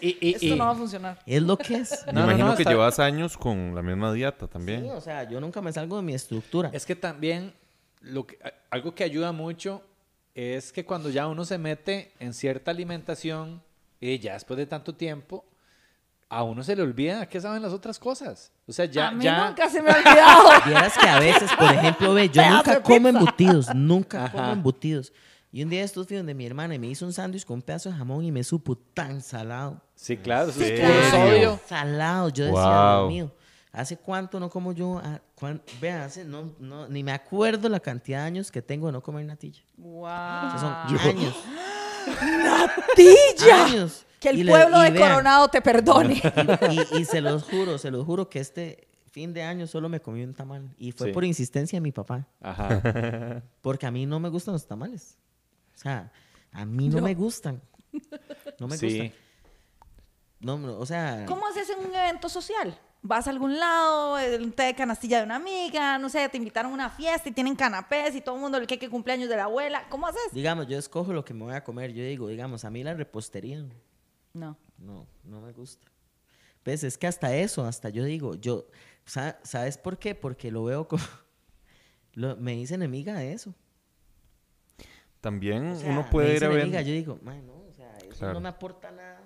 Esto 0.00 0.56
no 0.56 0.64
va 0.64 0.70
a 0.70 0.74
funcionar. 0.74 1.18
Es 1.26 1.42
lo 1.42 1.56
que 1.56 1.74
es. 1.76 1.90
Me 2.06 2.12
No, 2.12 2.20
no, 2.20 2.26
imagino 2.26 2.48
no, 2.48 2.56
que 2.56 2.62
está- 2.62 2.70
llevas 2.72 2.98
años 2.98 3.36
con 3.36 3.74
la 3.74 3.82
misma 3.82 4.12
dieta 4.12 4.46
también. 4.48 4.82
Sí, 4.82 4.90
o 4.90 5.00
sea, 5.00 5.28
yo 5.28 5.40
nunca 5.40 5.60
me 5.60 5.72
salgo 5.72 5.96
de 5.96 6.02
mi 6.02 6.14
estructura. 6.14 6.70
Es 6.72 6.86
que 6.86 6.96
también 6.96 7.52
lo 8.00 8.26
que, 8.26 8.38
algo 8.70 8.94
que 8.94 9.04
ayuda 9.04 9.32
mucho 9.32 9.82
es 10.34 10.72
que 10.72 10.84
cuando 10.84 11.10
ya 11.10 11.26
uno 11.28 11.44
se 11.44 11.58
mete 11.58 12.12
en 12.18 12.34
cierta 12.34 12.70
alimentación 12.70 13.62
y 14.00 14.18
ya 14.18 14.32
después 14.34 14.56
de 14.58 14.66
tanto 14.66 14.94
tiempo, 14.94 15.44
a 16.36 16.42
uno 16.42 16.62
se 16.62 16.74
le 16.76 16.82
olvida 16.82 17.26
qué 17.28 17.40
saben 17.40 17.62
las 17.62 17.72
otras 17.72 17.98
cosas. 17.98 18.50
O 18.66 18.72
sea, 18.72 18.84
ya, 18.86 19.08
a 19.08 19.12
mí 19.12 19.22
ya 19.24 19.46
nunca 19.48 19.68
se 19.70 19.80
me 19.82 19.90
ha 19.90 19.96
olvidado. 19.96 20.48
Vieras 20.66 20.98
que 20.98 21.08
a 21.08 21.18
veces, 21.20 21.50
por 21.58 21.72
ejemplo, 21.72 22.14
ve, 22.14 22.28
yo 22.28 22.42
nunca 22.50 22.82
como 22.82 22.96
pizza. 22.98 23.08
embutidos, 23.08 23.74
nunca 23.74 24.24
Ajá. 24.24 24.32
como 24.32 24.52
embutidos. 24.52 25.12
Y 25.52 25.62
un 25.62 25.70
día 25.70 25.86
fui 25.86 26.16
donde 26.16 26.34
mi 26.34 26.44
hermana 26.46 26.74
y 26.74 26.78
me 26.80 26.88
hizo 26.88 27.06
un 27.06 27.12
sándwich 27.12 27.44
con 27.44 27.54
un 27.54 27.62
pedazo 27.62 27.88
de 27.88 27.94
jamón 27.96 28.24
y 28.24 28.32
me 28.32 28.42
supo 28.42 28.76
tan 28.76 29.22
salado. 29.22 29.80
Sí, 29.94 30.16
claro, 30.16 30.50
eso 30.50 30.60
es 30.60 30.80
¿En 30.80 30.86
puro 30.86 31.10
sodio. 31.10 31.60
Salado. 31.68 32.28
Yo 32.30 32.44
decía, 32.46 32.60
Wow. 32.60 33.08
Dios 33.08 33.08
mío, 33.08 33.36
¿hace 33.70 33.96
cuánto 33.96 34.40
no 34.40 34.50
como 34.50 34.72
yo? 34.72 35.00
Ah, 35.04 35.20
Vean, 35.80 36.00
hace, 36.00 36.24
no, 36.24 36.52
no, 36.58 36.88
ni 36.88 37.04
me 37.04 37.12
acuerdo 37.12 37.68
la 37.68 37.78
cantidad 37.78 38.20
de 38.20 38.24
años 38.24 38.50
que 38.50 38.62
tengo 38.62 38.86
de 38.86 38.92
no 38.94 39.02
comer 39.02 39.26
natilla. 39.26 39.62
Wow. 39.76 40.02
O 40.02 40.58
sea, 40.58 40.86
son 40.88 40.98
años. 41.08 41.34
¡Tilla! 42.96 43.64
años. 43.66 44.06
Que 44.30 44.40
el 44.40 44.46
le- 44.46 44.52
pueblo 44.52 44.80
de 44.80 44.90
vean, 44.90 45.10
Coronado 45.12 45.48
te 45.48 45.60
perdone. 45.62 46.20
Y, 46.92 47.00
y 47.00 47.04
se 47.04 47.20
los 47.20 47.42
juro, 47.50 47.78
se 47.78 47.90
los 47.90 48.04
juro 48.04 48.28
que 48.28 48.40
este 48.40 48.88
fin 49.10 49.32
de 49.32 49.42
año 49.42 49.66
solo 49.66 49.88
me 49.88 50.00
comí 50.00 50.22
un 50.24 50.34
tamal. 50.34 50.74
Y 50.76 50.92
fue 50.92 51.08
Sí. 51.08 51.12
por 51.12 51.24
insistencia 51.24 51.76
de 51.76 51.80
mi 51.80 51.92
papá. 51.92 52.26
Ajá. 52.40 53.42
Porque 53.62 53.86
a 53.86 53.90
mí 53.90 54.06
no 54.06 54.18
me 54.20 54.28
gustan 54.28 54.52
los 54.54 54.66
tamales. 54.66 55.16
O 55.74 55.78
sea, 55.78 56.10
a 56.52 56.64
mí 56.64 56.88
no, 56.88 56.96
No. 56.98 57.04
me 57.04 57.14
gustan. 57.14 57.60
No 58.58 58.66
me 58.68 58.76
Sí. 58.76 58.86
gustan. 58.88 59.12
No, 60.40 60.58
no, 60.58 60.78
o 60.78 60.84
sea, 60.86 61.24
¿Cómo 61.26 61.46
haces 61.46 61.70
en 61.70 61.78
un 61.88 61.94
evento 61.94 62.28
social? 62.28 62.78
Vas 63.02 63.26
a 63.26 63.30
algún 63.30 63.58
lado, 63.58 64.18
eh, 64.18 64.38
un 64.38 64.52
té 64.52 64.64
de 64.64 64.74
canastilla 64.74 65.18
de 65.18 65.24
una 65.24 65.36
amiga, 65.36 65.98
no 65.98 66.08
sé, 66.08 66.26
te 66.28 66.36
invitaron 66.38 66.72
a 66.72 66.74
una 66.74 66.90
fiesta 66.90 67.28
y 67.28 67.32
tienen 67.32 67.54
canapés 67.54 68.14
y 68.14 68.20
todo 68.20 68.34
el 68.36 68.40
mundo 68.40 68.58
el 68.58 68.66
queque 68.66 68.88
cumpleaños 68.90 69.28
de 69.28 69.36
la 69.36 69.44
abuela. 69.44 69.86
¿Cómo 69.90 70.06
haces? 70.06 70.20
digamos, 70.32 70.66
yo 70.66 70.78
escojo 70.78 71.12
lo 71.12 71.24
que 71.24 71.34
me 71.34 71.44
voy 71.44 71.54
a 71.54 71.62
comer. 71.64 71.92
Yo 71.92 72.02
digo, 72.02 72.28
digamos, 72.28 72.64
a 72.64 72.70
mí 72.70 72.82
la 72.82 72.94
repostería, 72.94 73.62
No. 74.34 74.56
no, 74.78 75.06
no 75.24 75.40
me 75.40 75.52
gusta. 75.52 75.86
Pues 76.62 76.82
es 76.84 76.98
que 76.98 77.06
hasta 77.06 77.34
eso, 77.36 77.64
hasta 77.64 77.88
yo 77.88 78.04
digo, 78.04 78.34
yo, 78.34 78.66
sa- 79.04 79.38
¿sabes 79.44 79.78
por 79.78 79.98
qué? 79.98 80.14
Porque 80.14 80.50
lo 80.50 80.64
veo 80.64 80.86
como, 80.88 81.02
lo- 82.14 82.36
me 82.36 82.54
hice 82.56 82.74
enemiga 82.74 83.14
de 83.18 83.32
eso. 83.32 83.54
También 85.20 85.68
O 85.70 85.76
sea, 85.76 85.90
uno 85.90 86.02
me 86.04 86.10
puede 86.10 86.30
ir 86.30 86.36
hice 86.36 86.44
a 86.44 86.48
ver. 86.48 86.58
enemiga, 86.58 86.82
Yo 86.82 86.92
digo, 86.92 87.18
"Mae, 87.22 87.40
no, 87.42 87.52
o 87.54 87.72
sea, 87.74 87.96
eso 87.98 88.18
Claro. 88.18 88.34
no 88.34 88.40
me 88.40 88.48
aporta 88.48 88.90
nada. 88.90 89.20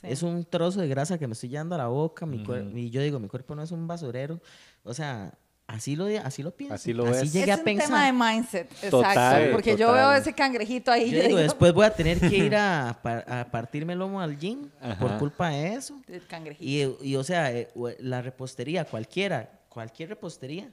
Sí. 0.00 0.06
Es 0.10 0.22
un 0.22 0.44
trozo 0.44 0.80
de 0.80 0.88
grasa 0.88 1.18
que 1.18 1.26
me 1.26 1.32
estoy 1.32 1.48
llevando 1.48 1.74
a 1.74 1.78
la 1.78 1.88
boca. 1.88 2.26
Mi 2.26 2.42
cuer- 2.44 2.70
y 2.76 2.90
yo 2.90 3.00
digo, 3.02 3.18
mi 3.18 3.28
cuerpo 3.28 3.54
no 3.54 3.62
es 3.62 3.70
un 3.72 3.86
basurero. 3.86 4.40
O 4.82 4.92
sea, 4.94 5.36
así 5.66 5.96
lo, 5.96 6.06
así 6.24 6.42
lo 6.42 6.50
pienso. 6.52 6.74
Así 6.74 6.92
lo 6.92 7.04
ves. 7.04 7.32
llegué 7.32 7.50
es 7.52 7.56
a 7.56 7.58
un 7.58 7.64
pensar. 7.64 7.86
tema 7.88 8.06
de 8.06 8.12
mindset, 8.12 8.70
exacto. 8.72 8.98
Total, 8.98 9.50
porque 9.52 9.76
yo 9.76 9.92
veo 9.92 10.12
ese 10.12 10.32
cangrejito 10.32 10.90
ahí. 10.92 11.10
Yo 11.10 11.22
digo, 11.22 11.38
después 11.38 11.72
voy 11.72 11.84
a 11.86 11.90
tener 11.94 12.20
que 12.20 12.36
ir 12.36 12.54
a, 12.56 12.90
a 12.90 13.44
partirme 13.50 13.92
el 13.94 13.98
lomo 13.98 14.20
al 14.20 14.38
gym 14.38 14.68
por 15.00 15.18
culpa 15.18 15.50
de 15.50 15.74
eso. 15.74 16.00
El 16.08 16.26
cangrejito. 16.26 16.64
Y, 17.02 17.08
y, 17.10 17.16
o 17.16 17.24
sea, 17.24 17.52
eh, 17.52 17.68
la 18.00 18.22
repostería, 18.22 18.84
cualquiera, 18.84 19.50
cualquier 19.68 20.10
repostería, 20.10 20.70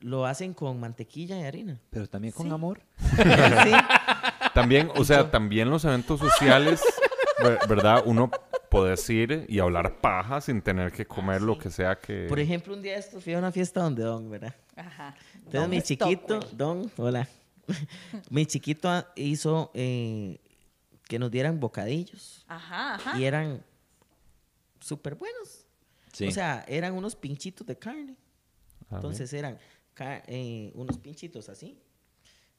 lo 0.00 0.26
hacen 0.26 0.52
con 0.54 0.80
mantequilla 0.80 1.38
y 1.38 1.44
harina. 1.44 1.78
Pero 1.90 2.08
también 2.08 2.32
con 2.32 2.46
Sí. 2.48 2.52
amor. 2.52 2.80
Sí. 3.16 3.72
También, 4.54 4.90
o 4.96 5.04
sea, 5.04 5.30
también 5.30 5.70
los 5.70 5.84
eventos 5.84 6.20
sociales, 6.20 6.82
¿verdad? 7.68 8.02
Uno 8.06 8.30
puede 8.70 8.94
ir 9.12 9.44
y 9.48 9.58
hablar 9.58 10.00
paja 10.00 10.40
sin 10.40 10.62
tener 10.62 10.92
que 10.92 11.06
comer 11.06 11.42
lo 11.42 11.58
que 11.58 11.70
sea 11.70 11.98
que. 11.98 12.26
Por 12.28 12.40
ejemplo, 12.40 12.74
un 12.74 12.82
día 12.82 12.94
de 12.94 13.00
estos 13.00 13.22
fui 13.22 13.34
a 13.34 13.38
una 13.38 13.52
fiesta 13.52 13.82
donde 13.82 14.02
Don, 14.02 14.30
¿verdad? 14.30 14.54
Ajá. 14.76 15.14
Entonces 15.34 15.60
Don 15.60 15.70
mi 15.70 15.82
chiquito, 15.82 16.40
Don, 16.52 16.90
hola. 16.96 17.28
mi 18.30 18.46
chiquito 18.46 18.88
ah, 18.88 19.06
hizo 19.14 19.70
eh, 19.74 20.40
que 21.06 21.18
nos 21.18 21.30
dieran 21.30 21.60
bocadillos 21.60 22.44
Ajá, 22.48 22.94
ajá. 22.94 23.18
y 23.18 23.24
eran 23.24 23.62
súper 24.80 25.14
buenos. 25.14 25.66
Sí. 26.12 26.26
O 26.26 26.30
sea, 26.30 26.64
eran 26.66 26.94
unos 26.94 27.14
pinchitos 27.14 27.66
de 27.66 27.78
carne. 27.78 28.16
A 28.88 28.96
ver. 28.96 28.96
Entonces 28.96 29.32
eran 29.32 29.58
eh, 30.26 30.72
unos 30.74 30.98
pinchitos 30.98 31.48
así, 31.48 31.78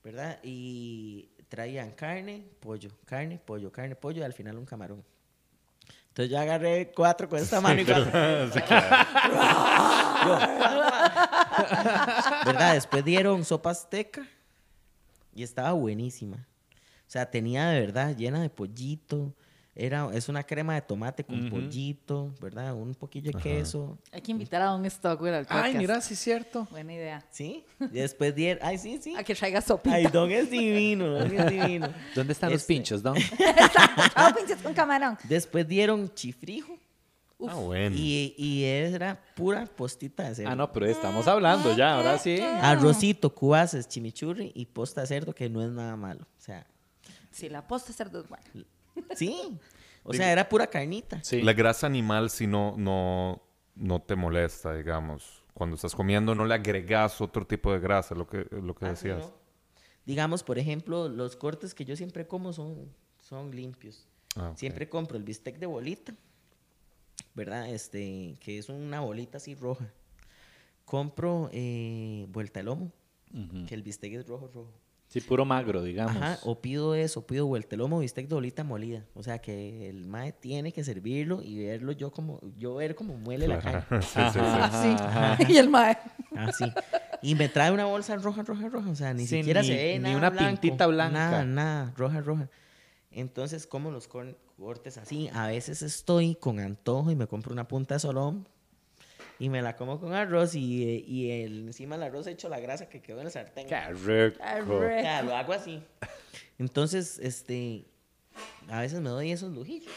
¿verdad? 0.03 0.39
Y 0.43 1.29
traían 1.53 1.91
carne, 1.91 2.43
pollo, 2.59 2.89
carne, 3.05 3.37
pollo, 3.37 3.71
carne, 3.71 3.95
pollo 3.95 4.21
y 4.21 4.23
al 4.23 4.33
final 4.33 4.57
un 4.57 4.65
camarón. 4.65 5.03
Entonces 6.07 6.31
yo 6.31 6.39
agarré 6.39 6.91
cuatro 6.91 7.29
con 7.29 7.37
esta 7.37 7.61
mano 7.61 7.79
y 7.79 7.85
cuatro. 7.85 8.05
¿Verdad? 12.47 12.73
Después 12.73 13.05
dieron 13.05 13.45
sopa 13.45 13.69
azteca 13.69 14.27
y 15.35 15.43
estaba 15.43 15.73
buenísima. 15.73 16.37
O 16.37 17.11
sea, 17.13 17.29
tenía 17.29 17.67
de 17.67 17.81
verdad 17.81 18.15
llena 18.15 18.41
de 18.41 18.49
pollito. 18.49 19.31
Era, 19.75 20.07
es 20.13 20.29
una 20.29 20.43
crema 20.43 20.75
de 20.75 20.81
tomate 20.83 21.23
con 21.23 21.49
pollito, 21.49 22.31
¿verdad? 22.39 22.75
Un 22.75 22.93
poquillo 22.93 23.31
de 23.31 23.39
queso. 23.41 23.97
Hay 24.11 24.21
que 24.21 24.31
invitar 24.31 24.61
a 24.61 24.65
Don 24.65 24.87
Stockwell 24.87 25.33
al 25.33 25.45
podcast. 25.45 25.65
Ay, 25.65 25.73
mira, 25.75 25.99
sí 25.99 26.13
es 26.13 26.19
cierto. 26.19 26.67
Buena 26.69 26.93
idea. 26.93 27.25
¿Sí? 27.31 27.65
Y 27.79 27.85
después 27.87 28.35
dieron... 28.35 28.63
Ay, 28.63 28.77
sí, 28.77 28.99
sí. 29.01 29.15
A 29.15 29.23
que 29.23 29.33
traiga 29.33 29.61
sopita. 29.61 29.95
Ay, 29.95 30.05
Don 30.05 30.29
es 30.31 30.51
divino, 30.51 31.07
Don 31.07 31.31
es 31.39 31.49
divino. 31.51 31.89
¿Dónde 32.13 32.33
están 32.33 32.51
los 32.51 32.61
Este, 32.61 32.73
pinchos, 32.73 33.01
Don? 33.01 33.15
Ah, 34.15 34.31
pinches 34.37 34.61
con 34.61 34.73
camarón. 34.75 35.17
Después 35.23 35.67
dieron 35.67 36.13
chifrijo 36.13 36.77
Ah, 37.45 37.55
bueno. 37.55 37.93
y, 37.97 38.35
y 38.37 38.63
era 38.63 39.19
pura 39.35 39.65
postita 39.65 40.29
de 40.29 40.35
cerdo. 40.35 40.51
Ah, 40.51 40.55
no, 40.55 40.71
pero 40.71 40.85
estamos 40.85 41.27
hablando 41.27 41.75
ya, 41.75 41.95
ahora 41.97 42.17
sí. 42.17 42.39
Arrocito, 42.39 43.33
cubaces, 43.35 43.87
chimichurri 43.87 44.51
y 44.55 44.65
posta 44.67 45.01
de 45.01 45.07
cerdo 45.07 45.33
que 45.35 45.49
no 45.49 45.61
es 45.61 45.69
nada 45.71 45.95
malo. 45.97 46.21
O 46.21 46.41
sea, 46.41 46.65
Sí, 47.31 47.49
la 47.49 47.67
posta 47.67 47.87
de 47.87 47.93
cerdo 47.95 48.21
es 48.21 48.29
buena. 48.29 48.45
Sí. 49.15 49.59
O 50.03 50.13
sea, 50.13 50.31
era 50.31 50.49
pura 50.49 50.67
carnita. 50.67 51.23
Sí. 51.23 51.41
La 51.41 51.53
grasa 51.53 51.87
animal 51.87 52.29
si 52.29 52.45
no, 52.47 52.75
no, 52.77 53.41
no 53.75 54.01
te 54.01 54.15
molesta, 54.15 54.73
digamos. 54.75 55.43
Cuando 55.53 55.75
estás 55.75 55.95
comiendo 55.95 56.35
no 56.35 56.45
le 56.45 56.55
agregas 56.55 57.21
otro 57.21 57.45
tipo 57.47 57.71
de 57.71 57.79
grasa, 57.79 58.15
lo 58.15 58.27
que, 58.27 58.45
lo 58.51 58.75
que 58.75 58.85
Ah, 58.85 58.89
decías. 58.89 59.19
¿no? 59.19 59.33
Digamos, 60.05 60.43
por 60.43 60.59
ejemplo, 60.59 61.07
los 61.07 61.35
cortes 61.37 61.73
que 61.73 61.85
yo 61.85 61.95
siempre 61.95 62.27
como 62.27 62.51
son, 62.51 62.93
son 63.21 63.51
limpios. 63.55 64.07
Ah. 64.35 64.51
Siempre 64.55 64.89
compro 64.89 65.15
el 65.15 65.23
bistec 65.23 65.57
de 65.59 65.65
bolita, 65.67 66.13
¿verdad? 67.35 67.69
Este, 67.69 68.35
que 68.41 68.57
es 68.57 68.67
una 68.67 68.99
bolita 68.99 69.37
así 69.37 69.55
roja. 69.55 69.89
Compro 70.85 71.49
eh, 71.53 72.25
vuelta 72.29 72.59
de 72.59 72.63
lomo, 72.65 72.91
que 73.67 73.73
el 73.73 73.83
bistec 73.83 74.13
es 74.13 74.27
rojo, 74.27 74.49
rojo. 74.53 74.73
Sí, 75.13 75.21
puro 75.21 75.45
magro, 75.45 75.83
digamos. 75.83 76.15
Ajá, 76.15 76.39
o 76.43 76.59
pido 76.59 76.95
eso, 76.95 77.23
pido 77.27 77.45
vuelta 77.45 77.69
de 77.71 77.77
lomo, 77.77 77.99
bistec 77.99 78.27
de 78.27 78.33
bolita 78.33 78.63
molida. 78.63 79.05
O 79.13 79.21
sea, 79.21 79.37
que 79.39 79.87
el 79.87 80.07
mae 80.07 80.31
tiene 80.31 80.71
que 80.73 80.83
servirlo 80.83 81.43
y 81.43 81.63
verlo 81.63 81.91
yo 81.91 82.11
como, 82.11 82.39
yo 82.57 82.73
ver 82.75 82.95
cómo 82.95 83.15
muele 83.15 83.47
la 83.47 83.59
carne. 83.59 83.83
Sí, 84.01 84.19
sí, 84.19 84.31
sí. 84.33 84.39
Ajá, 84.39 85.37
Sí. 85.37 85.45
y 85.53 85.57
el 85.57 85.69
mae. 85.69 85.97
Así. 86.35 86.65
Y 87.21 87.35
me 87.35 87.47
trae 87.47 87.69
una 87.71 87.85
bolsa 87.85 88.15
roja, 88.15 88.41
roja, 88.41 88.67
roja. 88.69 88.89
O 88.89 88.95
sea, 88.95 89.13
ni 89.13 89.27
Sí, 89.27 89.37
siquiera 89.37 89.61
ni- 89.61 89.67
se 89.67 89.75
ve 89.75 89.93
ni 89.99 90.03
nada 90.05 90.17
una 90.17 90.29
blanco, 90.31 90.59
pintita 90.61 90.87
blanca. 90.87 91.13
Nada, 91.13 91.45
nada, 91.45 91.93
roja, 91.95 92.19
roja. 92.21 92.49
Entonces, 93.11 93.67
como 93.67 93.91
los 93.91 94.07
cor- 94.07 94.35
cortes 94.57 94.97
así. 94.97 95.29
A 95.33 95.45
veces 95.47 95.83
estoy 95.83 96.33
con 96.35 96.59
antojo 96.59 97.11
y 97.11 97.15
me 97.15 97.27
compro 97.27 97.53
una 97.53 97.67
punta 97.67 97.93
de 97.93 97.99
solón 97.99 98.47
y 99.39 99.49
me 99.49 99.61
la 99.61 99.75
como 99.75 99.99
con 99.99 100.13
arroz 100.13 100.55
y, 100.55 100.83
y 101.07 101.31
el, 101.31 101.67
encima 101.67 101.95
del 101.97 102.03
arroz 102.03 102.27
echo 102.27 102.49
la 102.49 102.59
grasa 102.59 102.87
que 102.89 103.01
quedó 103.01 103.19
en 103.21 103.27
el 103.27 103.31
sartén. 103.31 103.67
Qué 103.67 103.79
rico. 103.93 104.39
O 104.41 104.79
sea, 105.01 105.21
lo 105.23 105.35
hago 105.35 105.53
así. 105.53 105.81
Entonces, 106.59 107.19
este, 107.19 107.85
a 108.69 108.81
veces 108.81 109.01
me 109.01 109.09
doy 109.09 109.31
esos 109.31 109.51
lujillos, 109.53 109.91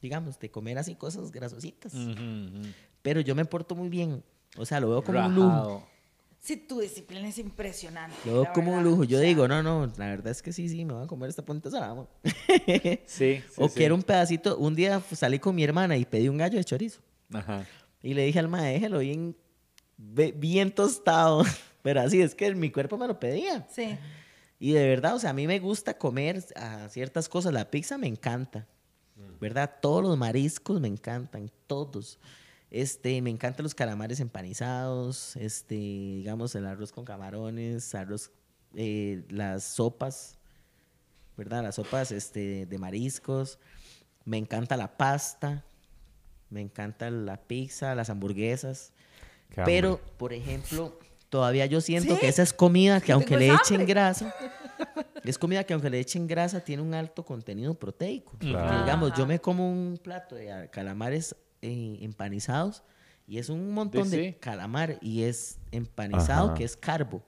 digamos, 0.00 0.38
de 0.38 0.50
comer 0.50 0.78
así 0.78 0.94
cosas 0.94 1.32
grasositas. 1.32 1.94
Ujú, 1.94 2.10
ujú. 2.10 2.62
Pero 3.02 3.20
yo 3.20 3.34
me 3.34 3.44
porto 3.44 3.74
muy 3.74 3.88
bien. 3.88 4.22
O 4.56 4.66
sea, 4.66 4.80
lo 4.80 4.90
veo 4.90 5.04
como 5.04 5.18
un 5.24 5.34
lujo. 5.34 5.48
Rajado. 5.50 5.82
Sí, 6.40 6.56
tu 6.56 6.80
disciplina 6.80 7.28
es 7.28 7.38
impresionante. 7.38 8.16
Lo 8.24 8.32
veo 8.34 8.42
la 8.44 8.52
como 8.52 8.70
un 8.70 8.76
verdad. 8.78 8.90
lujo. 8.90 9.04
Yo 9.04 9.18
O 9.18 9.20
sea, 9.20 9.28
digo, 9.28 9.48
no, 9.48 9.62
no, 9.62 9.86
la 9.96 10.06
verdad 10.06 10.28
es 10.30 10.40
que 10.40 10.52
sí, 10.52 10.68
sí, 10.68 10.84
me 10.84 10.92
voy 10.94 11.04
a 11.04 11.06
comer 11.06 11.28
esta 11.30 11.44
punta 11.44 11.68
de 11.68 11.76
salami. 11.76 12.02
Sí, 12.24 13.00
sí, 13.06 13.42
o 13.56 13.68
sí. 13.68 13.74
quiero 13.76 13.94
un 13.94 14.02
pedacito. 14.02 14.56
Un 14.56 14.74
día 14.74 15.00
salí 15.12 15.38
con 15.38 15.54
mi 15.54 15.64
hermana 15.64 15.96
y 15.96 16.04
pedí 16.04 16.28
un 16.28 16.36
gallo 16.38 16.56
de 16.58 16.64
chorizo. 16.64 17.00
Ajá. 17.32 17.66
Y 18.02 18.14
le 18.14 18.24
dije 18.24 18.38
al 18.38 18.48
ma, 18.48 18.62
déjelo 18.62 19.00
bien, 19.00 19.36
bien 19.96 20.72
tostado. 20.72 21.44
Pero 21.82 22.00
así 22.00 22.20
es 22.20 22.34
que 22.34 22.54
mi 22.54 22.70
cuerpo 22.70 22.96
me 22.98 23.06
lo 23.06 23.18
pedía. 23.18 23.66
Sí. 23.70 23.96
Y 24.58 24.72
de 24.72 24.88
verdad, 24.88 25.14
o 25.14 25.18
sea, 25.18 25.30
a 25.30 25.32
mí 25.34 25.46
me 25.46 25.58
gusta 25.58 25.96
comer 25.96 26.44
a 26.56 26.88
ciertas 26.88 27.28
cosas. 27.28 27.52
La 27.52 27.70
pizza 27.70 27.96
me 27.96 28.08
encanta, 28.08 28.66
¿verdad? 29.40 29.76
Todos 29.80 30.02
los 30.02 30.18
mariscos 30.18 30.80
me 30.80 30.88
encantan, 30.88 31.50
todos. 31.66 32.18
Este, 32.70 33.22
me 33.22 33.30
encantan 33.30 33.62
los 33.62 33.74
calamares 33.74 34.20
empanizados, 34.20 35.36
este, 35.36 35.76
digamos, 35.76 36.54
el 36.54 36.66
arroz 36.66 36.92
con 36.92 37.04
camarones, 37.04 37.94
arroz, 37.94 38.30
eh, 38.74 39.24
las 39.30 39.64
sopas. 39.64 40.38
¿verdad? 41.38 41.62
Las 41.62 41.76
sopas 41.76 42.10
este, 42.10 42.66
de 42.66 42.78
mariscos. 42.78 43.60
Me 44.24 44.36
encanta 44.36 44.76
la 44.76 44.98
pasta. 44.98 45.64
Me 46.50 46.60
encanta 46.60 47.10
la 47.10 47.36
pizza, 47.36 47.94
las 47.94 48.10
hamburguesas. 48.10 48.92
Qué 49.50 49.62
Pero, 49.64 49.94
hambre. 49.94 50.12
por 50.16 50.32
ejemplo, 50.32 50.98
todavía 51.28 51.66
yo 51.66 51.80
siento 51.80 52.14
¿Sí? 52.14 52.20
que 52.20 52.28
esa 52.28 52.42
es 52.42 52.52
comida 52.52 53.00
que 53.00 53.12
aunque 53.12 53.36
le 53.36 53.52
echen 53.52 53.84
grasa, 53.86 54.34
es 55.24 55.38
comida 55.38 55.64
que 55.64 55.72
aunque 55.74 55.90
le 55.90 56.00
echen 56.00 56.26
grasa 56.26 56.60
tiene 56.60 56.82
un 56.82 56.94
alto 56.94 57.24
contenido 57.24 57.74
proteico. 57.74 58.36
Claro. 58.38 58.66
Porque, 58.68 58.80
digamos, 58.82 59.12
yo 59.16 59.26
me 59.26 59.38
como 59.40 59.70
un 59.70 59.98
plato 60.02 60.34
de 60.36 60.68
calamares 60.70 61.34
eh, 61.62 61.98
empanizados 62.00 62.82
y 63.26 63.38
es 63.38 63.48
un 63.50 63.72
montón 63.72 64.08
Sí, 64.08 64.16
de 64.16 64.28
sí. 64.32 64.36
calamar 64.40 64.98
y 65.02 65.24
es 65.24 65.58
empanizado 65.70 66.46
Ajá. 66.48 66.54
que 66.54 66.64
es 66.64 66.76
carbo. 66.76 67.22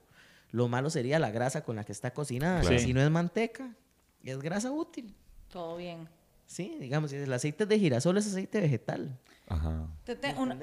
Lo 0.49 0.67
malo 0.67 0.89
sería 0.89 1.17
la 1.19 1.31
grasa 1.31 1.63
con 1.63 1.75
la 1.75 1.83
que 1.83 1.91
está 1.91 2.11
cocinada. 2.13 2.61
Claro. 2.61 2.79
Si 2.79 2.93
no 2.93 3.01
es 3.01 3.09
manteca, 3.09 3.75
es 4.23 4.37
grasa 4.39 4.71
útil. 4.71 5.15
Todo 5.49 5.77
bien. 5.77 6.09
Sí, 6.51 6.75
digamos, 6.81 7.13
el 7.13 7.31
aceite 7.31 7.65
de 7.65 7.79
girasol 7.79 8.17
es 8.17 8.27
aceite 8.27 8.59
vegetal. 8.59 9.17
Ajá. 9.47 9.87
Tete, 10.03 10.35
una, 10.37 10.59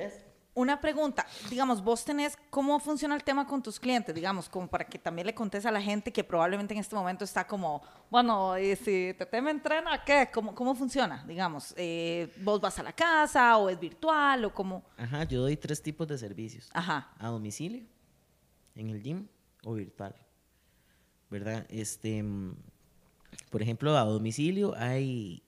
una 0.52 0.78
pregunta, 0.82 1.27
digamos, 1.48 1.82
vos 1.82 2.05
tenés, 2.05 2.36
¿cómo 2.51 2.78
funciona 2.78 3.15
el 3.15 3.24
tema 3.24 3.47
con 3.47 3.62
tus 3.62 3.81
clientes? 3.81 4.15
Digamos, 4.15 4.51
como 4.51 4.69
para 4.69 4.85
que 4.85 4.98
también 4.98 5.27
le 5.27 5.35
contes 5.35 5.65
a 5.65 5.70
la 5.70 5.81
gente 5.81 6.12
que 6.12 6.23
probablemente 6.23 6.74
en 6.74 6.81
este 6.81 6.94
momento 6.94 7.24
está 7.24 7.47
como, 7.47 7.81
bueno, 8.10 8.59
y 8.59 8.77
si 8.77 9.15
Tete 9.16 9.40
me 9.40 9.51
entrena, 9.51 10.05
¿qué? 10.05 10.28
¿Cómo, 10.31 10.55
cómo 10.55 10.74
funciona? 10.74 11.24
Digamos, 11.27 11.73
eh, 11.78 12.35
¿vos 12.43 12.60
vas 12.60 12.78
a 12.78 12.82
la 12.82 12.93
casa 12.93 13.56
o 13.56 13.70
es 13.70 13.81
virtual 13.81 14.44
o 14.44 14.52
cómo? 14.52 14.85
Ajá, 14.98 15.24
yo 15.24 15.40
doy 15.40 15.56
tres 15.56 15.82
tipos 15.82 16.06
de 16.06 16.19
servicios. 16.19 16.69
Ajá, 16.74 17.15
a 17.19 17.28
domicilio, 17.28 17.86
en 18.74 18.90
el 18.90 19.02
gym 19.02 19.27
o 19.65 19.73
virtual. 19.73 20.15
¿Verdad? 21.31 21.65
Este, 21.70 22.23
mm, 22.23 22.56
por 23.48 23.62
ejemplo, 23.62 23.97
a 23.97 24.05
domicilio 24.05 24.74
hay 24.77 25.43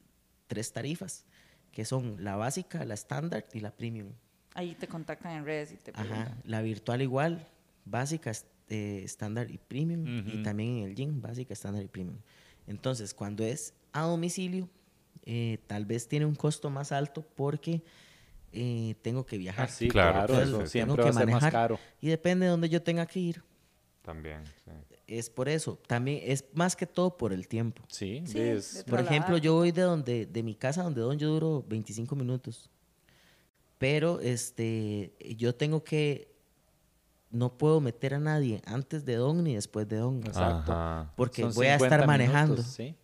tres 0.51 0.73
tarifas, 0.73 1.25
que 1.71 1.85
son 1.85 2.17
la 2.25 2.35
básica, 2.35 2.85
la 2.85 2.95
estándar 2.95 3.47
y 3.55 3.61
la 3.61 3.71
premium. 3.71 4.09
ahí 4.55 4.75
te 4.75 4.89
contactan 4.89 5.33
en 5.39 5.45
redes 5.45 5.71
y 5.73 5.77
te 5.77 5.93
Ajá, 5.93 6.03
preguntan. 6.03 6.43
la 6.45 6.61
virtual 6.61 7.01
igual, 7.03 7.47
básica, 7.85 8.33
eh, 8.69 9.03
estándar 9.05 9.49
y 9.49 9.59
premium, 9.59 10.05
y 10.27 10.43
también 10.43 10.79
en 10.79 10.85
el 10.89 10.95
gym, 10.97 11.21
básica, 11.23 11.53
estándar 11.55 11.85
y 11.85 11.89
premium. 11.89 12.19
Entonces, 12.67 13.15
cuando 13.15 13.45
es 13.45 13.73
a 13.93 14.03
domicilio, 14.03 14.69
eh, 15.25 15.59
tal 15.69 15.87
vez 15.87 16.09
tiene 16.09 16.27
un 16.27 16.35
costo 16.35 16.69
más 16.69 16.91
alto 16.91 17.23
porque 17.37 17.83
eh, 18.53 18.97
tengo 19.03 19.25
que 19.25 19.39
viajar. 19.39 19.67
Ah, 19.67 19.69
sí, 19.73 19.87
Claro, 19.89 20.27
claro, 20.27 20.35
sí, 20.35 20.43
eso 20.51 20.67
siempre 20.67 21.03
va 21.05 21.11
a 21.11 21.13
ser 21.13 21.29
más 21.31 21.53
caro. 21.53 21.79
Y 22.01 22.09
depende 22.09 22.47
de 22.47 22.51
dónde 22.51 22.69
yo 22.69 22.83
tenga 22.83 23.07
que 23.07 23.21
ir. 23.21 23.43
También, 24.03 24.43
sí. 24.65 24.71
Es 25.07 25.29
por 25.29 25.49
eso. 25.49 25.79
También 25.87 26.21
es 26.25 26.45
más 26.55 26.75
que 26.77 26.87
todo 26.87 27.17
por 27.17 27.33
el 27.33 27.47
tiempo. 27.49 27.83
Sí, 27.89 28.23
Sí, 28.27 28.39
es- 28.41 28.85
de 28.85 28.91
Por 28.91 29.01
ejemplo, 29.01 29.37
yo 29.39 29.55
voy 29.55 29.73
de 29.73 29.83
donde, 29.83 30.27
de 30.27 30.43
mi 30.43 30.55
casa 30.55 30.83
donde 30.83 31.01
don 31.01 31.19
yo 31.19 31.29
duro 31.29 31.65
25 31.69 32.15
minutos. 32.17 32.71
Pero 33.79 34.21
este, 34.21 35.15
yo 35.37 35.55
tengo 35.55 35.83
que, 35.85 36.29
no 37.31 37.57
puedo 37.57 37.81
meter 37.81 38.15
a 38.15 38.19
nadie 38.19 38.61
antes 38.67 39.05
de 39.05 39.17
don 39.17 39.43
ni 39.45 39.55
después 39.55 39.89
de 39.89 39.97
don. 39.97 40.19
Exacto. 40.19 40.73
Ajá. 40.73 41.13
Porque 41.17 41.43
Son 41.43 41.55
voy 41.55 41.67
a 41.69 41.73
50 41.75 41.95
estar 41.97 42.07
manejando. 42.07 42.55
minutos, 42.57 42.73
sí. 42.75 42.95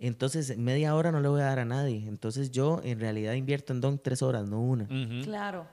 Entonces, 0.00 0.56
media 0.56 0.94
hora 0.94 1.10
no 1.12 1.20
le 1.20 1.28
voy 1.28 1.40
a 1.40 1.44
dar 1.44 1.58
a 1.58 1.64
nadie. 1.64 2.04
Entonces, 2.06 2.50
yo 2.52 2.80
en 2.84 3.00
realidad 3.00 3.32
invierto 3.34 3.72
en 3.72 3.80
don 3.80 3.98
tres 3.98 4.22
horas, 4.22 4.48
no 4.48 4.60
una. 4.60 4.86
Claro. 5.24 5.66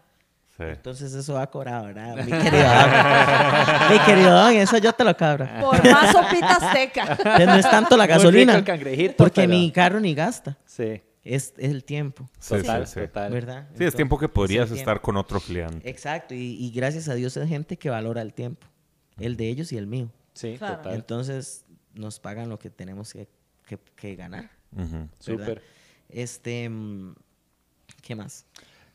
Sí. 0.57 0.63
Entonces, 0.63 1.13
eso 1.13 1.33
va 1.33 1.41
a 1.43 1.47
cobrar, 1.51 1.85
¿verdad? 1.85 2.15
Mi 2.15 2.31
querido 2.31 2.63
don. 2.63 3.91
Mi 3.91 3.99
querido 4.05 4.31
don, 4.33 4.53
eso 4.53 4.77
yo 4.77 4.93
te 4.93 5.03
lo 5.03 5.15
cabro. 5.17 5.47
Por 5.59 5.91
más 5.91 6.11
sopita 6.13 6.71
seca. 6.73 7.07
Entonces, 7.11 7.45
no 7.47 7.55
es 7.55 7.69
tanto 7.69 7.97
la 7.97 8.07
gasolina. 8.07 8.55
el 8.55 8.63
cangrejito, 8.63 9.15
porque 9.17 9.41
pero- 9.41 9.49
mi 9.49 9.69
carro 9.71 9.99
ni 9.99 10.15
gasta. 10.15 10.57
Sí, 10.65 11.01
Es, 11.25 11.53
es 11.57 11.71
el 11.71 11.83
tiempo. 11.83 12.29
Sí, 12.39 12.55
total, 12.55 12.87
sí, 12.87 12.93
sí. 12.93 12.99
total. 13.01 13.31
¿Verdad? 13.33 13.67
Sí, 13.77 13.83
es 13.83 13.95
tiempo 13.95 14.17
que 14.17 14.29
podrías 14.29 14.67
es 14.71 14.77
estar 14.77 14.93
tiempo. 14.95 15.01
con 15.01 15.17
otro 15.17 15.39
cliente. 15.41 15.89
Exacto, 15.89 16.33
y, 16.33 16.55
y 16.63 16.71
gracias 16.71 17.09
a 17.09 17.15
Dios 17.15 17.35
hay 17.35 17.47
gente 17.49 17.77
que 17.77 17.89
valora 17.89 18.21
el 18.21 18.33
tiempo, 18.33 18.65
el 19.19 19.35
de 19.35 19.49
ellos 19.49 19.73
y 19.73 19.77
el 19.77 19.87
mío. 19.87 20.09
Sí, 20.33 20.55
Claro. 20.57 20.77
total. 20.77 20.93
Entonces 20.95 21.65
nos 21.95 22.19
pagan 22.21 22.47
lo 22.47 22.59
que 22.59 22.69
tenemos 22.69 23.11
que, 23.11 23.27
que- 23.65 23.79
que 23.95 24.15
ganar. 24.15 24.49
¿verdad? 24.71 25.07
Súper. 25.19 25.61
Este, 26.07 26.69
mm, 26.69 27.13
¿qué 28.01 28.15
más? 28.15 28.45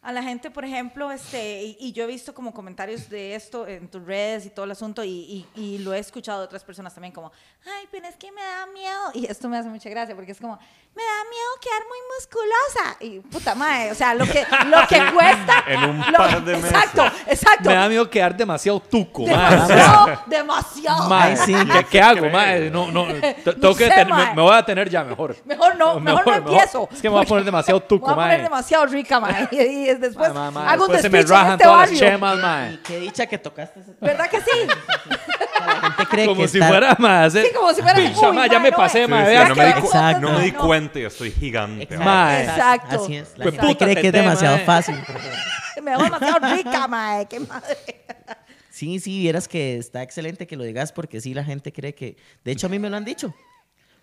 A 0.02 0.12
la 0.12 0.22
gente, 0.22 0.50
por 0.50 0.64
ejemplo, 0.64 1.10
este, 1.12 1.62
y, 1.62 1.76
y 1.78 1.92
yo 1.92 2.04
he 2.04 2.06
visto 2.06 2.32
como 2.32 2.54
comentarios 2.54 3.10
de 3.10 3.34
esto 3.34 3.66
en 3.66 3.86
tus 3.86 4.02
redes 4.02 4.46
y 4.46 4.50
todo 4.50 4.64
el 4.64 4.70
asunto, 4.70 5.04
y, 5.04 5.10
y- 5.54 5.60
y 5.62 5.78
lo 5.80 5.92
he 5.92 5.98
escuchado 5.98 6.38
de 6.38 6.46
otras 6.46 6.64
personas 6.64 6.94
también, 6.94 7.12
como, 7.12 7.30
ay, 7.66 7.86
pero 7.90 8.06
es 8.08 8.16
que 8.16 8.32
me 8.32 8.40
da 8.40 8.64
miedo. 8.72 9.10
Y 9.12 9.26
esto 9.26 9.46
me 9.50 9.58
hace 9.58 9.68
mucha 9.68 9.90
gracia, 9.90 10.14
porque 10.16 10.32
es 10.32 10.40
como, 10.40 10.56
me 10.56 11.02
da 11.02 11.24
miedo 11.28 11.50
quedar 11.60 11.82
muy 11.86 11.98
musculosa. 12.16 12.96
Y 13.00 13.20
puta 13.30 13.54
madre, 13.54 13.90
o 13.92 13.94
sea, 13.94 14.14
lo 14.14 14.24
que, 14.24 14.42
lo 14.68 14.86
que 14.88 15.12
cuesta. 15.12 15.64
En 15.66 15.84
un 15.90 15.98
lo- 16.12 16.16
par 16.18 16.44
de 16.44 16.56
meses. 16.56 16.70
Exacto, 16.72 17.04
exacto. 17.26 17.68
Me 17.68 17.74
da 17.74 17.86
miedo 17.90 18.08
quedar 18.08 18.34
demasiado 18.34 18.80
tuco, 18.80 19.26
mae. 19.26 19.50
demasiado, 19.50 20.22
demasiado. 20.28 21.08
Mae, 21.10 21.36
sí. 21.36 21.54
¿Qué, 21.54 21.84
qué 21.90 22.00
hago, 22.00 22.30
mae? 22.30 22.70
No, 22.70 22.90
no, 22.90 23.04
te- 23.20 23.34
tengo 23.34 23.74
que 23.76 23.84
sé, 23.84 23.90
tener- 23.90 24.08
mae. 24.08 24.28
me, 24.30 24.34
me 24.36 24.42
voy 24.42 24.54
a 24.56 24.64
tener 24.64 24.88
ya 24.88 25.04
mejor. 25.04 25.36
Mejor 25.44 25.76
no, 25.76 26.00
mejor, 26.00 26.26
no 26.26 26.34
empiezo. 26.36 26.88
Es 26.90 27.02
que 27.02 27.10
me 27.10 27.16
voy 27.16 27.24
a 27.26 27.28
poner 27.28 27.44
demasiado 27.44 27.80
Me 27.80 27.86
tuco, 27.86 28.06
voy 28.06 28.12
a 28.12 28.16
poner 28.16 28.38
mae. 28.38 28.42
demasiado 28.44 28.86
rica, 28.86 29.20
mae. 29.20 29.46
Después 29.98 30.32
mae, 30.34 30.50
mae, 30.50 30.68
hago 30.68 30.84
un 30.86 30.92
después 30.92 31.02
se 31.02 31.08
me 31.10 31.18
en 31.18 31.24
este 31.24 31.64
todas 31.64 31.78
barrio. 31.90 32.00
las 32.00 32.10
chemas, 32.10 32.72
Y 32.74 32.76
qué 32.78 32.98
dicha 33.00 33.26
que 33.26 33.38
tocaste 33.38 33.80
ese 33.80 33.92
tema. 33.94 34.12
¿Verdad 34.12 34.30
que 34.30 34.40
sí? 34.40 34.50
La 35.66 35.80
gente 35.80 36.06
cree 36.06 36.26
Como 36.26 36.40
que 36.42 36.48
si 36.48 36.58
está- 36.58 36.68
fuera, 36.68 37.24
hacer- 37.24 37.46
Sí, 37.46 37.52
como 37.54 37.72
si 37.74 37.82
fuera 37.82 37.96
Picha, 37.96 38.32
mae, 38.32 38.48
ya 38.50 38.58
me 38.60 38.72
pasé, 38.72 39.06
vea 39.06 39.48
no 39.48 39.54
me, 39.54 39.66
di, 39.66 40.20
no 40.20 40.32
me 40.38 40.44
di 40.44 40.52
cuenta 40.52 40.98
y 40.98 41.02
estoy 41.04 41.30
gigante. 41.30 41.82
Exacto, 41.84 42.04
Mae. 42.04 42.44
Exacto. 42.44 43.02
Así 43.04 43.16
es. 43.16 43.32
La 43.36 43.44
Pues 43.44 43.58
gente 43.58 43.76
cree 43.76 43.94
que 43.96 44.06
es 44.08 44.12
demasiado 44.12 44.58
fácil. 44.58 44.94
Me 45.82 45.92
veo 45.96 46.02
demasiado 46.04 46.54
rica, 46.54 46.86
mae. 46.88 47.26
Qué 47.26 47.40
madre. 47.40 47.76
Sí, 48.68 48.98
sí, 49.00 49.18
vieras 49.20 49.48
que 49.48 49.78
está 49.78 50.02
excelente 50.02 50.46
que 50.46 50.56
lo 50.56 50.64
digas 50.64 50.92
porque 50.92 51.20
sí, 51.20 51.32
la 51.34 51.42
gente 51.44 51.72
cree 51.72 51.94
que... 51.94 52.16
De 52.44 52.52
hecho, 52.52 52.66
a 52.66 52.70
mí 52.70 52.78
me 52.78 52.90
lo 52.90 52.96
han 52.96 53.04
dicho. 53.04 53.34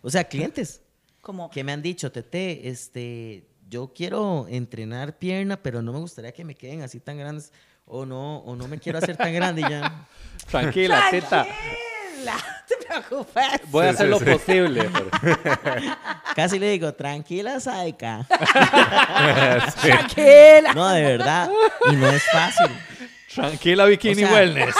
O 0.01 0.09
sea, 0.09 0.23
clientes 0.23 0.81
Como, 1.21 1.49
que 1.51 1.63
me 1.63 1.71
han 1.71 1.81
dicho, 1.81 2.11
Tete, 2.11 2.67
este, 2.69 3.47
yo 3.69 3.91
quiero 3.93 4.45
entrenar 4.49 5.17
pierna, 5.17 5.57
pero 5.57 5.81
no 5.81 5.93
me 5.93 5.99
gustaría 5.99 6.31
que 6.31 6.43
me 6.45 6.55
queden 6.55 6.81
así 6.83 6.99
tan 6.99 7.17
grandes. 7.17 7.51
O 7.85 8.05
no, 8.05 8.39
o 8.39 8.55
no 8.55 8.67
me 8.67 8.79
quiero 8.79 8.97
hacer 8.97 9.15
tan 9.15 9.33
grande 9.33 9.61
ya. 9.61 10.05
Tranquila, 10.51 11.05
teta. 11.09 11.45
tranquila, 11.45 12.33
no 12.35 12.65
te 12.67 12.85
preocupes. 12.85 13.61
Voy 13.71 13.85
a 13.85 13.89
Sí, 13.89 13.95
hacer 13.95 14.05
sí, 14.07 14.11
lo 14.11 14.19
sí. 14.19 14.25
posible. 14.25 14.89
pero- 15.63 15.81
Casi 16.35 16.59
le 16.59 16.69
digo, 16.71 16.93
tranquila, 16.93 17.59
Saika. 17.61 18.25
Sí. 19.81 19.87
Tranquila. 19.89 20.73
No, 20.75 20.89
de 20.89 21.01
verdad. 21.01 21.49
Y 21.91 21.95
no 21.95 22.07
es 22.09 22.23
fácil. 22.31 22.67
Tranquila, 23.33 23.85
Bikini 23.85 24.23
O 24.23 24.27
sea- 24.27 24.33
Wellness. 24.35 24.75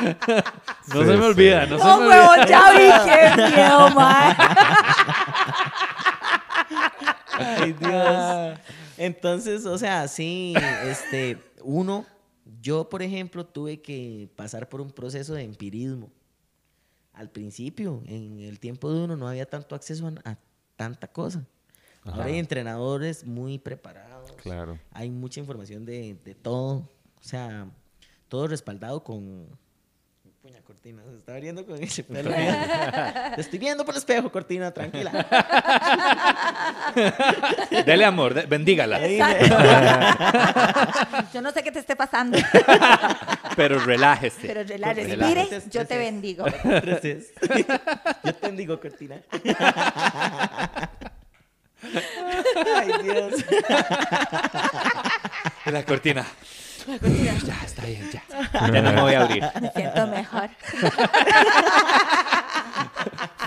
No 0.00 1.00
Sí, 1.00 1.04
se 1.04 1.04
me 1.04 1.16
sí. 1.16 1.22
olvida, 1.22 1.66
no, 1.66 1.78
se 1.78 1.84
No, 1.84 2.00
me 2.00 2.06
olvida. 2.06 2.30
huevón, 2.30 2.48
ya 2.48 2.62
vi 2.72 3.10
qué 3.10 3.50
miedo, 3.56 3.90
mae. 3.90 4.36
Ay, 7.38 7.72
Dios. 7.72 8.58
Entonces, 8.98 9.66
o 9.66 9.76
sea, 9.78 10.08
sí, 10.08 10.54
este, 10.84 11.38
uno, 11.62 12.06
yo, 12.62 12.88
por 12.88 13.02
ejemplo, 13.02 13.44
tuve 13.44 13.80
que 13.82 14.28
pasar 14.36 14.68
por 14.68 14.80
un 14.80 14.90
proceso 14.90 15.34
de 15.34 15.42
empirismo. 15.42 16.10
Al 17.12 17.30
principio, 17.30 18.02
en 18.06 18.40
el 18.40 18.58
tiempo 18.60 18.92
de 18.92 19.00
uno, 19.04 19.16
no 19.16 19.28
había 19.28 19.46
tanto 19.48 19.74
acceso 19.74 20.06
a, 20.24 20.30
a 20.30 20.38
tanta 20.76 21.08
cosa. 21.08 21.44
Ahora 22.04 22.26
hay 22.26 22.38
entrenadores 22.38 23.24
muy 23.26 23.58
preparados. 23.58 24.32
Claro. 24.42 24.78
Hay 24.92 25.10
mucha 25.10 25.40
información 25.40 25.84
de, 25.84 26.16
de 26.24 26.34
todo. 26.34 26.88
O 27.18 27.22
sea, 27.22 27.66
todo 28.28 28.46
respaldado 28.46 29.02
con... 29.02 29.48
Puña, 30.46 30.60
Cortina, 30.64 31.02
se 31.10 31.16
está 31.18 31.32
abriendo 31.32 31.66
con 31.66 31.82
ese 31.82 32.04
pelo. 32.04 32.30
Te 32.30 33.40
estoy 33.40 33.58
viendo 33.58 33.84
por 33.84 33.94
el 33.94 33.98
espejo, 33.98 34.30
Cortina, 34.30 34.70
tranquila. 34.70 35.10
Dele 37.84 38.04
amor, 38.04 38.32
de- 38.32 38.46
bendígala. 38.46 39.00
Yo 41.34 41.42
no 41.42 41.50
sé 41.50 41.64
qué 41.64 41.72
te 41.72 41.80
esté 41.80 41.96
pasando, 41.96 42.38
Pero 43.56 43.80
relájese. 43.80 44.46
pero 44.46 44.62
respire, 44.62 45.16
Relájese. 45.16 45.68
yo 45.70 45.84
te 45.84 45.98
bendigo. 45.98 46.44
Entonces, 46.62 47.32
yo 48.24 48.32
te 48.34 48.46
bendigo, 48.46 48.78
Cortina. 48.78 49.16
Ay, 52.76 52.92
Dios. 53.02 53.34
La 55.66 55.84
cortina. 55.84 56.24
Ya, 56.86 57.62
está 57.64 57.84
bien, 57.86 58.10
ya. 58.12 58.22
Ya 58.72 58.82
no 58.82 58.92
me 58.92 59.00
voy 59.02 59.14
a 59.14 59.22
abrir. 59.24 59.42
Me 59.60 59.70
siento 59.72 60.06
mejor. 60.06 60.50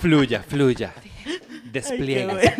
Fluya, 0.01 0.43
fluya. 0.43 0.93
Despliegue. 1.71 2.53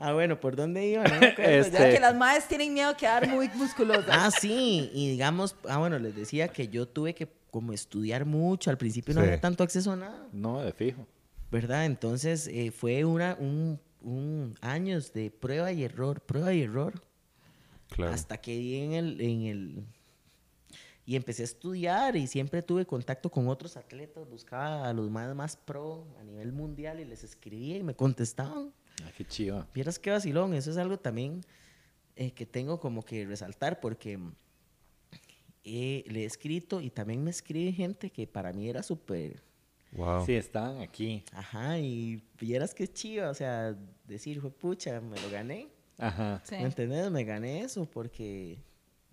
Ah, 0.00 0.12
bueno, 0.12 0.38
¿por 0.38 0.54
dónde 0.54 0.86
iba? 0.86 1.02
No 1.04 1.26
Este, 1.38 1.72
ya. 1.78 1.90
Que 1.90 1.98
las 2.00 2.14
madres 2.14 2.46
tienen 2.46 2.72
miedo 2.72 2.90
a 2.90 2.96
quedar 2.96 3.26
muy 3.28 3.48
musculosas. 3.54 4.06
Ah, 4.10 4.30
sí, 4.30 4.90
y 4.94 5.10
digamos, 5.10 5.56
ah, 5.68 5.78
bueno, 5.78 5.98
les 5.98 6.14
decía 6.14 6.48
que 6.48 6.68
yo 6.68 6.86
tuve 6.86 7.14
que 7.14 7.28
como 7.50 7.72
estudiar 7.72 8.24
mucho, 8.24 8.70
al 8.70 8.78
principio 8.78 9.14
no 9.14 9.20
Sí. 9.22 9.26
había 9.26 9.40
tanto 9.40 9.64
acceso 9.64 9.92
a 9.92 9.96
nada, 9.96 10.26
No, 10.32 10.60
de 10.62 10.72
fijo. 10.72 11.06
¿verdad? 11.50 11.86
Entonces 11.86 12.46
eh, 12.46 12.70
fue 12.70 13.04
una, 13.06 13.34
un, 13.40 13.80
un 14.02 14.54
años 14.60 15.12
de 15.14 15.30
prueba 15.30 15.72
y 15.72 15.82
error, 15.82 16.20
prueba 16.20 16.52
y 16.52 16.62
error, 16.62 17.02
Claro. 17.90 18.12
hasta 18.12 18.38
que 18.38 18.56
di 18.56 18.76
en 18.76 18.92
el, 18.92 19.20
en 19.20 19.42
el... 19.42 19.84
Y 21.06 21.16
empecé 21.16 21.42
a 21.42 21.44
estudiar 21.46 22.16
y 22.16 22.26
siempre 22.26 22.62
tuve 22.62 22.84
contacto 22.84 23.30
con 23.30 23.48
otros 23.48 23.76
atletas, 23.78 24.28
buscaba 24.28 24.88
a 24.88 24.92
los 24.92 25.10
más, 25.10 25.34
más 25.34 25.56
pro 25.56 26.06
a 26.20 26.22
nivel 26.22 26.52
mundial 26.52 27.00
y 27.00 27.06
les 27.06 27.24
escribía 27.24 27.78
y 27.78 27.82
me 27.82 27.94
contestaban. 27.94 28.74
Ah, 29.02 29.10
qué 29.16 29.24
chiva. 29.24 29.66
Vieras 29.72 29.98
qué 29.98 30.10
vacilón, 30.10 30.52
eso 30.52 30.70
es 30.70 30.76
algo 30.76 30.98
también 30.98 31.40
eh, 32.14 32.32
que 32.32 32.44
tengo 32.44 32.78
como 32.78 33.02
que 33.02 33.24
resaltar 33.24 33.80
porque 33.80 34.18
eh, 35.64 36.04
le 36.08 36.22
he 36.22 36.24
escrito 36.26 36.82
y 36.82 36.90
también 36.90 37.24
me 37.24 37.30
escribe 37.30 37.72
gente 37.72 38.10
que 38.10 38.26
para 38.26 38.52
mí 38.52 38.68
era 38.68 38.82
súper, 38.82 39.42
Wow. 39.92 40.26
Sí, 40.26 40.34
estaban 40.34 40.80
aquí. 40.80 41.24
ajá, 41.32 41.78
y 41.78 42.22
vieras 42.38 42.74
qué 42.74 42.86
chiva, 42.86 43.30
o 43.30 43.34
sea, 43.34 43.74
decir, 44.04 44.40
fue 44.40 44.50
pucha, 44.50 45.00
me 45.00 45.20
lo 45.20 45.30
gané, 45.30 45.68
Ajá. 45.98 46.40
Sí. 46.44 46.54
¿me 46.56 46.62
entendés? 46.64 47.10
Me 47.10 47.24
gané 47.24 47.60
eso 47.62 47.84
porque 47.86 48.58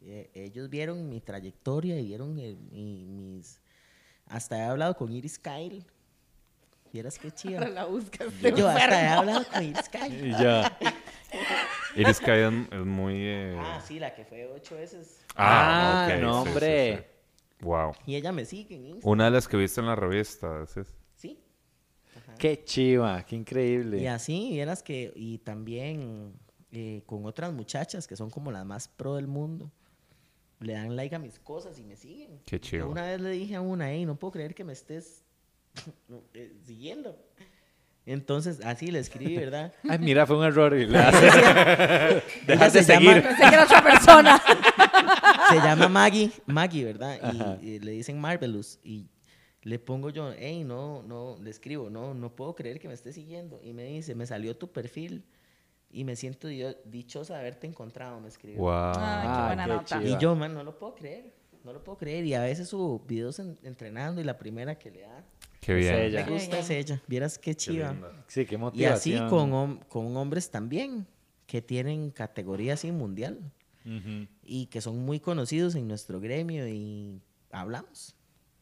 eh, 0.04 0.30
ellos 0.34 0.70
vieron 0.70 1.10
mi 1.10 1.20
trayectoria 1.20 2.00
y 2.00 2.06
vieron 2.06 2.38
el- 2.40 2.58
mi- 2.72 3.06
mis... 3.06 3.60
Hasta 4.28 4.58
he 4.58 4.62
hablado 4.64 4.96
con 4.96 5.12
Iris 5.12 5.38
Kyle, 5.40 5.84
vieras 6.94 7.18
qué 7.20 7.32
la 7.74 7.86
buscas. 7.86 8.28
este 8.28 8.54
Yo 8.54 8.68
hasta 8.70 9.04
he 9.04 9.08
hablado 9.08 9.46
con 9.52 9.64
Iris 9.64 9.90
Kyle. 9.92 10.28
Y 10.28 10.32
ya. 10.32 10.78
Iris 11.96 12.20
Kaiden 12.20 12.68
es 12.72 12.86
muy. 12.86 13.14
eh, 13.18 13.56
Ah, 13.60 13.82
sí, 13.86 14.00
la 14.00 14.14
que 14.14 14.26
fue 14.26 14.46
ocho 14.48 14.76
veces. 14.76 15.22
Ah, 15.36 16.08
ok, 16.10 16.22
no, 16.22 16.34
sí, 16.34 16.44
sí, 16.44 16.50
hombre. 16.50 16.98
sí. 16.98 17.04
Wow. 17.66 17.94
Y 18.06 18.16
ella 18.16 18.32
me 18.32 18.46
sigue 18.46 18.76
en 18.76 18.86
Instagram. 18.88 19.12
Una 19.12 19.26
de 19.26 19.32
las 19.32 19.48
que 19.48 19.58
viste 19.58 19.80
en 19.82 19.88
la 19.88 19.96
revista. 19.96 20.66
Sí. 21.16 21.40
Qué 22.38 22.64
chiva, 22.66 23.24
qué 23.26 23.36
increíble. 23.38 24.00
Y 24.02 24.08
así, 24.08 24.50
vieras 24.52 24.84
que, 24.84 25.14
y 25.16 25.38
también 25.40 26.34
eh, 26.76 27.02
con 27.06 27.26
otras 27.26 27.54
muchachas 27.54 28.06
que 28.08 28.16
son 28.16 28.30
como 28.30 28.52
las 28.52 28.66
más 28.66 28.88
pro 28.88 29.16
del 29.16 29.28
mundo, 29.28 29.72
le 30.60 30.74
dan 30.74 30.96
like 30.96 31.16
a 31.16 31.20
mis 31.20 31.40
cosas 31.40 31.80
y 31.80 31.84
me 31.84 31.96
siguen. 31.96 32.40
Qué 32.46 32.60
chido. 32.60 32.90
Una 32.90 33.04
vez 33.04 33.22
le 33.22 33.30
dije 33.32 33.56
a 33.56 33.62
una, 33.62 33.92
hey, 33.92 34.06
no 34.06 34.16
puedo 34.16 34.32
creer 34.34 34.54
que 34.54 34.64
me 34.64 34.74
estés 34.74 35.24
eh, 36.34 36.54
siguiendo. 36.66 37.18
Entonces, 38.08 38.60
así 38.64 38.92
le 38.92 39.00
escribí, 39.00 39.36
¿verdad? 39.36 39.74
Ay, 39.90 39.98
mira, 40.00 40.28
fue 40.28 40.38
un 40.38 40.44
error. 40.46 40.78
y 40.78 40.86
le 40.86 40.98
haces- 41.00 41.34
Ella 41.34 42.24
Dejaste 42.46 42.80
se 42.84 42.94
seguir. 42.94 43.10
llama- 43.16 43.22
Pensé 43.30 43.42
que 43.42 43.56
era 43.56 43.64
otra 43.64 43.84
persona. 43.84 44.42
se 45.50 45.56
llama 45.56 45.88
Maggie, 45.90 46.32
Maggie, 46.46 46.84
¿verdad? 46.86 47.60
Y, 47.62 47.68
y 47.68 47.80
le 47.80 47.92
dicen 47.92 48.20
Marvelous. 48.20 48.80
Y 48.84 49.08
le 49.64 49.80
pongo 49.80 50.12
yo, 50.12 50.32
hey, 50.38 50.64
no, 50.64 51.02
no, 51.04 51.38
le 51.42 51.50
escribo, 51.50 51.90
no, 51.90 52.14
no 52.14 52.36
puedo 52.36 52.54
creer 52.56 52.80
que 52.80 52.88
me 52.88 52.94
esté 52.94 53.12
siguiendo. 53.12 53.60
Y 53.64 53.74
me 53.74 53.86
dice, 53.86 54.14
me 54.14 54.28
salió 54.28 54.56
tu 54.56 54.72
perfil 54.72 55.24
y 55.96 56.04
me 56.04 56.16
siento 56.16 56.48
dichosa 56.86 57.34
de 57.36 57.40
haberte 57.40 57.68
encontrado, 57.68 58.20
me 58.20 58.28
escribió. 58.28 58.60
Wow. 58.60 58.70
Ah, 58.72 59.22
qué 59.24 59.56
buena 59.56 59.64
qué 59.66 59.96
nota. 59.96 60.04
Y 60.04 60.22
yo, 60.22 60.36
man, 60.36 60.54
no 60.54 60.64
lo 60.64 60.78
puedo 60.78 60.94
creer, 60.96 61.34
no 61.64 61.74
lo 61.74 61.84
puedo 61.84 61.98
creer. 61.98 62.26
Y 62.26 62.34
a 62.34 62.42
veces 62.42 62.68
subo 62.70 63.00
videos 63.08 63.40
en- 63.40 63.58
entrenando 63.64 64.20
y 64.22 64.24
la 64.24 64.38
primera 64.38 64.78
que 64.78 64.92
le 64.92 65.02
da, 65.02 65.24
Qué 65.62 65.72
Es 65.80 65.80
bien. 65.80 65.96
ella. 65.96 66.26
me 66.26 66.32
gusta 66.34 66.60
es 66.60 66.70
ella. 66.70 67.02
Vieras 67.08 67.40
qué 67.40 67.56
chiva. 67.56 67.92
linda. 67.92 68.24
Sí, 68.28 68.46
qué 68.46 68.56
y 68.56 68.58
motivación. 68.60 69.24
así 69.24 69.30
con, 69.30 69.52
hom- 69.52 69.80
con 69.88 70.16
hombres 70.18 70.52
también, 70.52 71.08
que 71.48 71.62
tienen 71.62 72.12
categoría 72.12 72.74
así 72.74 72.92
mundial 72.92 73.40
y 74.44 74.66
que 74.68 74.82
son 74.82 75.00
muy 75.06 75.20
conocidos 75.20 75.76
en 75.76 75.88
nuestro 75.88 76.20
gremio 76.20 76.68
y 76.68 77.22
hablamos. 77.52 78.16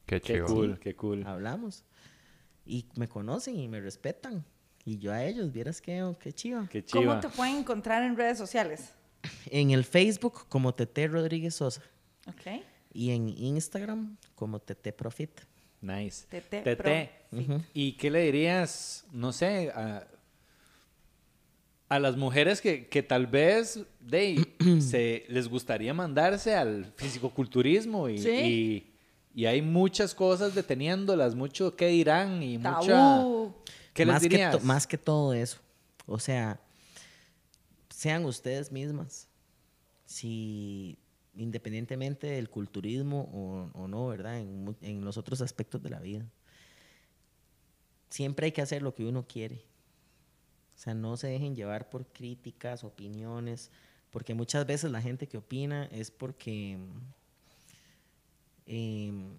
Qué 0.05 0.19
Qué 0.21 0.33
chido. 0.33 0.45
cool, 0.47 0.79
qué 0.79 0.95
cool. 0.95 1.25
hablamos. 1.25 1.83
Y 2.65 2.85
me 2.95 3.07
conocen 3.07 3.57
y 3.59 3.67
me 3.67 3.79
respetan. 3.81 4.45
Y 4.85 4.97
yo 4.97 5.13
a 5.13 5.23
ellos, 5.23 5.51
vieras 5.51 5.81
qué, 5.81 6.03
qué 6.19 6.33
chiva. 6.33 6.67
Qué 6.69 6.83
¿Cómo 6.83 7.19
te 7.19 7.29
pueden 7.29 7.57
encontrar 7.57 8.03
en 8.03 8.17
redes 8.17 8.37
sociales? 8.37 8.91
En 9.49 9.71
el 9.71 9.85
Facebook 9.85 10.47
como 10.49 10.73
Tete 10.73 11.07
Rodríguez 11.07 11.55
Sosa. 11.55 11.81
Ok. 12.27 12.61
Y 12.93 13.11
en 13.11 13.29
Instagram 13.29 14.17
como 14.35 14.59
Tete 14.59 14.91
Profit. 14.91 15.31
Nice. 15.81 16.25
Tete 16.29 16.61
Tete. 16.61 17.11
Ujú. 17.31 17.61
¿y 17.73 17.93
qué 17.93 18.11
le 18.11 18.21
dirías, 18.25 19.05
no 19.11 19.31
sé, 19.33 19.71
a, 19.73 20.05
a 21.89 21.99
las 21.99 22.15
mujeres 22.17 22.61
que, 22.61 22.87
que 22.87 23.01
tal 23.03 23.27
vez 23.27 23.79
de, 23.99 24.47
se, 24.81 25.25
les 25.29 25.47
gustaría 25.47 25.93
mandarse 25.93 26.55
al 26.55 26.93
fisicoculturismo 26.97 28.09
y, 28.09 28.17
Sí. 28.19 28.29
y, 28.29 29.41
y 29.41 29.45
hay 29.45 29.61
muchas 29.61 30.13
cosas 30.13 30.53
deteniéndolas, 30.55 31.35
mucho 31.35 31.75
qué 31.75 31.87
dirán 31.87 32.43
y 32.43 32.57
mucha... 32.57 33.23
Tabú. 33.93 33.95
¿Qué 33.95 34.05
les 34.05 34.13
más, 34.13 34.21
que 34.21 34.29
dirías? 34.29 34.63
más 34.63 34.87
que 34.87 34.97
todo 34.97 35.33
eso. 35.33 35.59
O 36.05 36.19
sea, 36.19 36.59
sean 37.89 38.25
ustedes 38.25 38.71
mismas. 38.71 39.27
Si 40.05 40.97
independientemente 41.35 42.27
del 42.27 42.49
culturismo 42.49 43.29
o, 43.33 43.79
o 43.79 43.87
no, 43.87 44.07
¿verdad? 44.07 44.39
En, 44.39 44.75
en 44.81 45.03
los 45.03 45.17
otros 45.17 45.41
aspectos 45.41 45.81
de 45.81 45.89
la 45.89 45.99
vida. 45.99 46.25
Siempre 48.09 48.45
hay 48.45 48.51
que 48.51 48.61
hacer 48.61 48.81
lo 48.81 48.93
que 48.93 49.05
uno 49.05 49.25
quiere. 49.27 49.65
O 50.75 50.79
sea, 50.79 50.93
no 50.93 51.17
se 51.17 51.27
dejen 51.27 51.55
llevar 51.55 51.89
por 51.89 52.05
críticas, 52.05 52.83
opiniones, 52.83 53.71
porque 54.11 54.33
muchas 54.33 54.65
veces 54.65 54.91
la 54.91 55.01
gente 55.01 55.27
que 55.27 55.37
opina 55.37 55.85
es 55.85 56.11
porque 56.11 56.77
em, 58.67 59.37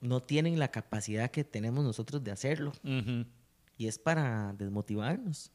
no 0.00 0.20
tienen 0.22 0.58
la 0.58 0.68
capacidad 0.70 1.30
que 1.30 1.44
tenemos 1.44 1.84
nosotros 1.84 2.22
de 2.24 2.30
hacerlo. 2.30 2.72
Ujú. 2.82 3.24
Y 3.78 3.86
es 3.86 3.98
para 3.98 4.52
desmotivarnos. 4.52 5.52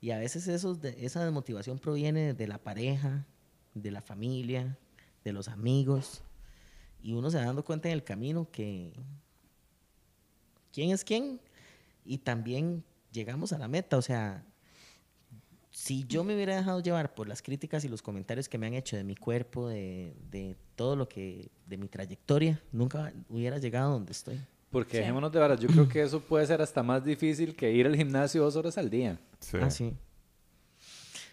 Y 0.00 0.12
a 0.12 0.18
veces 0.18 0.46
esa 0.46 1.24
desmotivación 1.24 1.78
proviene 1.78 2.34
de 2.34 2.46
la 2.46 2.58
pareja, 2.58 3.26
de 3.74 3.90
la 3.90 4.00
familia, 4.02 4.78
de 5.24 5.32
los 5.32 5.48
amigos. 5.48 6.22
Y 7.02 7.12
uno 7.14 7.30
se 7.30 7.38
va 7.38 7.44
dando 7.44 7.64
cuenta 7.64 7.88
en 7.88 7.94
el 7.94 8.04
camino 8.04 8.50
que 8.50 8.92
quién 10.72 10.90
es 10.90 11.02
quién. 11.02 11.40
Y 12.04 12.18
también 12.18 12.84
llegamos 13.10 13.52
a 13.52 13.58
la 13.58 13.68
meta. 13.68 13.96
O 13.96 14.02
sea, 14.02 14.44
si 15.70 16.04
yo 16.06 16.24
me 16.24 16.34
hubiera 16.34 16.56
dejado 16.56 16.80
llevar 16.80 17.14
por 17.14 17.28
las 17.28 17.42
críticas 17.42 17.84
y 17.84 17.88
los 17.88 18.02
comentarios 18.02 18.48
que 18.48 18.58
me 18.58 18.66
han 18.66 18.74
hecho 18.74 18.96
de 18.96 19.04
mi 19.04 19.16
cuerpo, 19.16 19.68
de, 19.68 20.14
de 20.30 20.56
todo 20.76 20.96
lo 20.96 21.08
que, 21.08 21.50
de 21.66 21.76
mi 21.76 21.88
trayectoria, 21.88 22.62
nunca 22.72 23.12
hubiera 23.28 23.58
llegado 23.58 23.90
a 23.90 23.92
donde 23.94 24.12
estoy. 24.12 24.40
Porque 24.70 24.92
Sí. 24.92 24.98
dejémonos 24.98 25.32
de 25.32 25.38
varas, 25.40 25.58
yo 25.60 25.68
creo 25.68 25.88
que 25.88 26.00
eso 26.02 26.20
puede 26.20 26.46
ser 26.46 26.62
hasta 26.62 26.82
más 26.82 27.04
difícil 27.04 27.56
que 27.56 27.72
ir 27.72 27.86
al 27.86 27.96
gimnasio 27.96 28.42
dos 28.42 28.54
horas 28.56 28.78
al 28.78 28.88
día. 28.88 29.18
Sí. 29.40 29.56
Ah, 29.60 29.70
sí. 29.70 29.96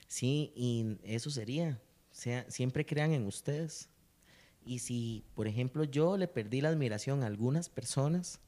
Sí, 0.08 0.52
y 0.56 0.98
eso 1.04 1.30
sería. 1.30 1.80
Sea, 2.12 2.50
siempre 2.50 2.86
crean 2.86 3.12
en 3.14 3.28
ustedes. 3.28 3.90
Y 4.66 4.80
si, 4.80 5.24
por 5.36 5.48
ejemplo, 5.48 5.84
yo 5.84 6.18
le 6.18 6.28
perdí 6.28 6.62
la 6.62 6.70
admiración 6.70 7.24
a 7.24 7.28
algunas 7.28 7.70
personas 7.70 8.40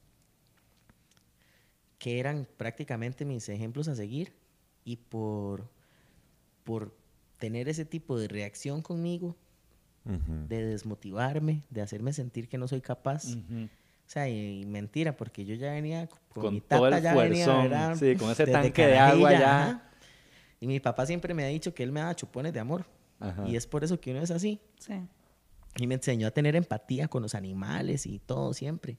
que 1.98 2.18
eran 2.18 2.48
prácticamente 2.56 3.24
mis 3.24 3.48
ejemplos 3.48 3.86
a 3.86 3.94
seguir, 3.94 4.32
y 4.84 4.96
por, 4.96 5.68
por 6.64 6.96
tener 7.38 7.68
ese 7.68 7.84
tipo 7.84 8.18
de 8.18 8.26
reacción 8.26 8.80
conmigo, 8.82 9.36
Ujú. 10.06 10.46
de 10.48 10.64
desmotivarme, 10.64 11.62
de 11.68 11.82
hacerme 11.82 12.12
sentir 12.14 12.48
que 12.48 12.56
no 12.58 12.66
soy 12.66 12.80
capaz. 12.80 13.36
O 14.10 14.12
sea, 14.12 14.28
y, 14.28 14.62
y 14.62 14.66
mentira, 14.66 15.16
porque 15.16 15.44
yo 15.44 15.54
ya 15.54 15.70
venía 15.70 16.08
con, 16.08 16.42
Con 16.42 16.54
mi 16.54 16.60
todo 16.60 16.90
tata 16.90 16.96
el 16.96 17.02
ya 17.04 17.14
venía, 17.14 17.44
fuerzón, 17.44 17.70
¿verdad? 17.70 17.96
sí, 17.96 18.16
con 18.16 18.30
ese 18.32 18.44
tanque 18.44 18.84
de 18.84 18.98
agua 18.98 19.30
ya. 19.30 19.68
ajá. 19.68 19.90
Y 20.58 20.66
mi 20.66 20.80
papá 20.80 21.06
siempre 21.06 21.32
me 21.32 21.44
ha 21.44 21.46
dicho 21.46 21.72
que 21.72 21.84
él 21.84 21.92
me 21.92 22.00
da 22.00 22.12
chupones 22.16 22.52
de 22.52 22.58
amor. 22.58 22.86
Ajá. 23.20 23.46
Y 23.46 23.54
es 23.54 23.68
por 23.68 23.84
eso 23.84 24.00
que 24.00 24.10
uno 24.10 24.20
es 24.20 24.32
así. 24.32 24.60
Sí. 24.80 24.94
Y 25.76 25.86
me 25.86 25.94
enseñó 25.94 26.26
a 26.26 26.32
tener 26.32 26.56
empatía 26.56 27.06
con 27.06 27.22
los 27.22 27.36
animales 27.36 28.04
y 28.04 28.18
todo 28.18 28.52
siempre. 28.52 28.98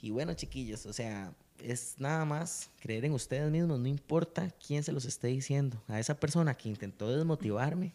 Y 0.00 0.10
bueno, 0.10 0.32
chiquillos, 0.34 0.86
o 0.86 0.92
sea, 0.92 1.34
es 1.58 1.96
nada 1.98 2.24
más 2.24 2.70
creer 2.78 3.04
en 3.06 3.14
ustedes 3.14 3.50
mismos, 3.50 3.80
no 3.80 3.88
importa 3.88 4.48
quién 4.64 4.84
se 4.84 4.92
los 4.92 5.06
esté 5.06 5.26
diciendo. 5.26 5.82
A 5.88 5.98
esa 5.98 6.14
persona 6.14 6.54
que 6.54 6.68
intentó 6.68 7.10
desmotivarme, 7.12 7.92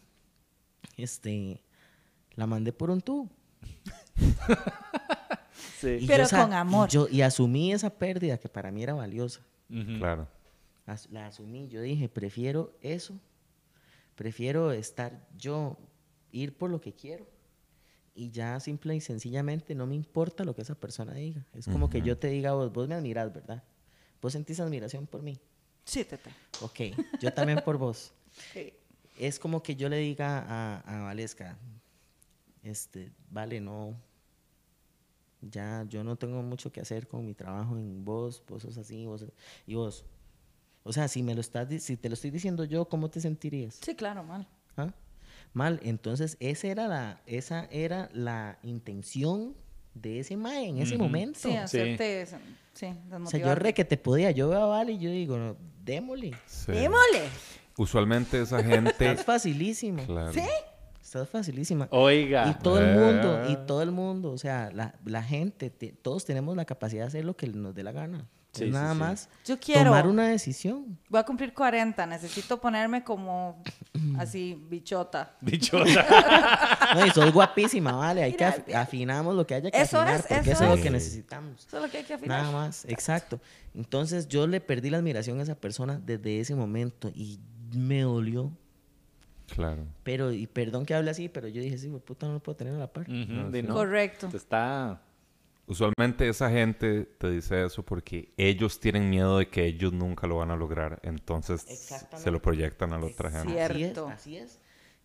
este, 0.98 1.62
la 2.34 2.46
mandé 2.46 2.74
por 2.74 2.90
un 2.90 3.00
tubo. 3.00 3.30
Sí. 5.80 5.98
Y 6.00 6.06
Pero 6.06 6.24
yo 6.28 6.36
con 6.36 6.52
amor. 6.52 6.88
Y, 6.88 6.92
yo, 6.92 7.08
y 7.08 7.22
asumí 7.22 7.72
esa 7.72 7.90
pérdida 7.90 8.38
que 8.38 8.48
para 8.48 8.70
mí 8.70 8.82
era 8.82 8.94
valiosa. 8.94 9.40
Ujú. 9.70 9.98
Claro. 9.98 10.28
As- 10.86 11.08
La 11.10 11.26
asumí. 11.28 11.68
Yo 11.68 11.80
dije, 11.80 12.08
prefiero 12.08 12.72
eso. 12.82 13.14
Prefiero 14.14 14.72
estar 14.72 15.26
yo, 15.38 15.78
ir 16.32 16.56
por 16.56 16.70
lo 16.70 16.80
que 16.80 16.92
quiero. 16.92 17.26
Y 18.14 18.30
ya 18.30 18.58
simple 18.60 18.94
y 18.96 19.00
sencillamente 19.00 19.74
no 19.74 19.86
me 19.86 19.94
importa 19.94 20.44
lo 20.44 20.54
que 20.54 20.62
esa 20.62 20.74
persona 20.74 21.14
diga. 21.14 21.46
Es 21.54 21.66
como 21.66 21.88
que 21.88 22.02
yo 22.02 22.18
te 22.18 22.28
diga, 22.28 22.52
vos, 22.52 22.70
vos 22.72 22.86
me 22.88 22.94
admirás, 22.94 23.32
¿verdad? 23.32 23.62
Vos 24.20 24.32
sentís 24.34 24.60
admiración 24.60 25.06
por 25.06 25.22
mí. 25.22 25.38
Sí, 25.84 26.04
Tete. 26.04 26.30
Ok, 26.60 26.80
yo 27.20 27.32
también 27.32 27.60
por 27.64 27.78
vos. 27.78 28.12
Sí. 28.52 28.72
Es 29.18 29.38
como 29.40 29.62
que 29.62 29.74
yo 29.76 29.88
le 29.88 29.96
diga 29.98 30.38
a, 30.48 30.80
a 30.80 31.02
Valesca, 31.02 31.58
este, 32.62 33.10
vale, 33.28 33.60
no, 33.60 33.94
ya 35.42 35.84
yo 35.88 36.04
no 36.04 36.16
tengo 36.16 36.42
mucho 36.42 36.70
que 36.72 36.80
hacer 36.80 37.06
con 37.08 37.24
mi 37.24 37.34
trabajo 37.34 37.76
en 37.76 38.04
vos, 38.04 38.42
vos 38.48 38.62
sos 38.62 38.76
así, 38.78 39.06
vos, 39.06 39.24
y 39.66 39.74
vos. 39.74 40.04
O 40.82 40.92
sea, 40.92 41.08
si 41.08 41.22
me 41.22 41.34
lo 41.34 41.40
estás, 41.40 41.68
si 41.82 41.96
te 41.96 42.08
lo 42.08 42.14
estoy 42.14 42.30
diciendo 42.30 42.64
yo, 42.64 42.86
¿cómo 42.88 43.10
te 43.10 43.20
sentirías? 43.20 43.78
Sí, 43.82 43.94
claro, 43.94 44.24
mal. 44.24 44.48
¿Ah? 44.76 44.92
Mal, 45.52 45.80
entonces 45.82 46.36
esa 46.40 46.68
era 46.68 46.88
la, 46.88 47.20
esa 47.26 47.66
era 47.70 48.08
la 48.12 48.58
intención 48.62 49.54
de 49.94 50.20
ese 50.20 50.36
mae 50.36 50.68
en 50.68 50.78
ese 50.78 50.94
Ujú. 50.94 51.04
momento. 51.04 51.38
Sí, 51.40 51.56
hacerte, 51.56 52.26
sí, 52.72 52.86
o 53.12 53.26
sea, 53.26 53.40
yo 53.40 53.54
re 53.54 53.74
que 53.74 53.84
te 53.84 53.96
podía, 53.96 54.30
yo 54.30 54.48
veo 54.48 54.62
a 54.62 54.66
Vale 54.66 54.92
y 54.92 54.98
yo 54.98 55.10
digo, 55.10 55.36
no, 55.36 55.56
démosle. 55.84 56.32
Sí. 56.46 56.72
¡Démosle! 56.72 57.28
Usualmente 57.76 58.40
esa 58.40 58.62
gente... 58.64 58.90
Estás 58.90 59.24
facilísimo. 59.24 60.04
claro. 60.06 60.32
¿Sí? 60.32 60.42
Estás 61.10 61.28
facilísima. 61.28 61.88
Oiga. 61.90 62.48
Y 62.48 62.62
todo 62.62 62.78
el 62.80 62.96
mundo, 62.96 63.42
y 63.48 63.54
Eh. 63.54 63.58
todo 63.66 63.82
el 63.82 63.90
mundo, 63.90 64.30
o 64.30 64.38
sea, 64.38 64.70
la, 64.72 64.94
la 65.04 65.24
gente, 65.24 65.68
te- 65.68 65.90
todos 65.90 66.24
tenemos 66.24 66.56
la 66.56 66.64
capacidad 66.64 67.02
de 67.02 67.08
hacer 67.08 67.24
lo 67.24 67.34
que 67.36 67.48
nos 67.48 67.74
dé 67.74 67.82
la 67.82 67.90
gana. 67.90 68.28
Sí, 68.52 68.64
es 68.64 68.68
sí, 68.70 68.72
nada 68.72 68.92
sí. 68.94 68.98
más 69.00 69.28
Yo 69.44 69.58
quiero. 69.58 69.84
tomar 69.86 70.06
una 70.06 70.28
decisión. 70.28 70.98
Voy 71.08 71.18
a 71.20 71.24
cumplir 71.24 71.52
40. 71.52 72.06
Necesito 72.06 72.60
ponerme 72.60 73.02
como 73.02 73.60
así, 74.18 74.64
bichota. 74.70 75.36
Bichota. 75.40 76.06
No, 76.94 77.06
y 77.06 77.10
sos 77.10 77.32
guapísima, 77.32 77.92
vale. 77.92 78.22
Hay 78.24 78.32
que 78.34 78.44
af- 78.44 78.74
afinamos 78.74 79.34
lo 79.36 79.44
que 79.46 79.54
haya 79.54 79.70
que 79.70 79.80
Eso 79.80 80.00
afinar, 80.00 80.20
es, 80.20 80.26
porque 80.26 80.50
eso 80.52 80.64
es 80.64 80.70
lo 80.76 80.82
que 80.82 80.90
necesitamos. 80.90 81.66
Eso 81.66 81.76
es 81.76 81.82
lo 81.84 81.88
que 81.90 81.98
hay 81.98 82.04
que 82.04 82.14
afinar. 82.14 82.42
Nada 82.42 82.52
más, 82.52 82.84
exacto. 82.86 83.40
Entonces 83.74 84.26
yo 84.28 84.46
le 84.48 84.60
perdí 84.60 84.90
la 84.90 84.98
admiración 84.98 85.38
a 85.40 85.42
esa 85.42 85.54
persona 85.56 86.00
desde 86.04 86.38
ese 86.40 86.54
momento 86.54 87.10
y 87.14 87.38
me 87.74 88.02
dolió. 88.02 88.50
Claro. 89.54 89.84
Pero, 90.04 90.32
y 90.32 90.46
perdón 90.46 90.86
que 90.86 90.94
hable 90.94 91.10
así, 91.10 91.28
pero 91.28 91.48
yo 91.48 91.60
dije, 91.60 91.76
sí, 91.78 91.88
puta, 92.04 92.26
no 92.26 92.34
lo 92.34 92.40
puedo 92.40 92.56
tener 92.56 92.74
a 92.74 92.78
la 92.78 92.92
par. 92.92 93.08
No. 93.08 93.74
Correcto. 93.74 94.28
Te 94.28 94.36
Está. 94.36 95.02
Usualmente 95.66 96.28
esa 96.28 96.50
gente 96.50 97.04
te 97.04 97.30
dice 97.30 97.64
eso 97.64 97.84
porque 97.84 98.32
ellos 98.36 98.80
tienen 98.80 99.08
miedo 99.08 99.38
de 99.38 99.48
que 99.48 99.66
ellos 99.66 99.92
nunca 99.92 100.26
lo 100.26 100.36
van 100.38 100.50
a 100.50 100.56
lograr, 100.56 100.98
entonces 101.04 101.60
se 102.16 102.30
lo 102.32 102.42
proyectan 102.42 102.92
a 102.92 102.98
la 102.98 103.06
otra 103.06 103.30
gente. 103.30 103.52
Cierto. 103.72 104.08
Así 104.08 104.36
es, 104.36 104.42
así 104.44 104.56
es. 104.56 104.60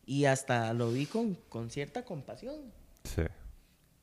Y 0.08 0.26
hasta 0.26 0.74
lo 0.74 0.92
vi 0.92 1.06
con, 1.06 1.36
con 1.50 1.70
cierta 1.70 2.04
compasión, 2.04 2.56
Sí. 3.04 3.22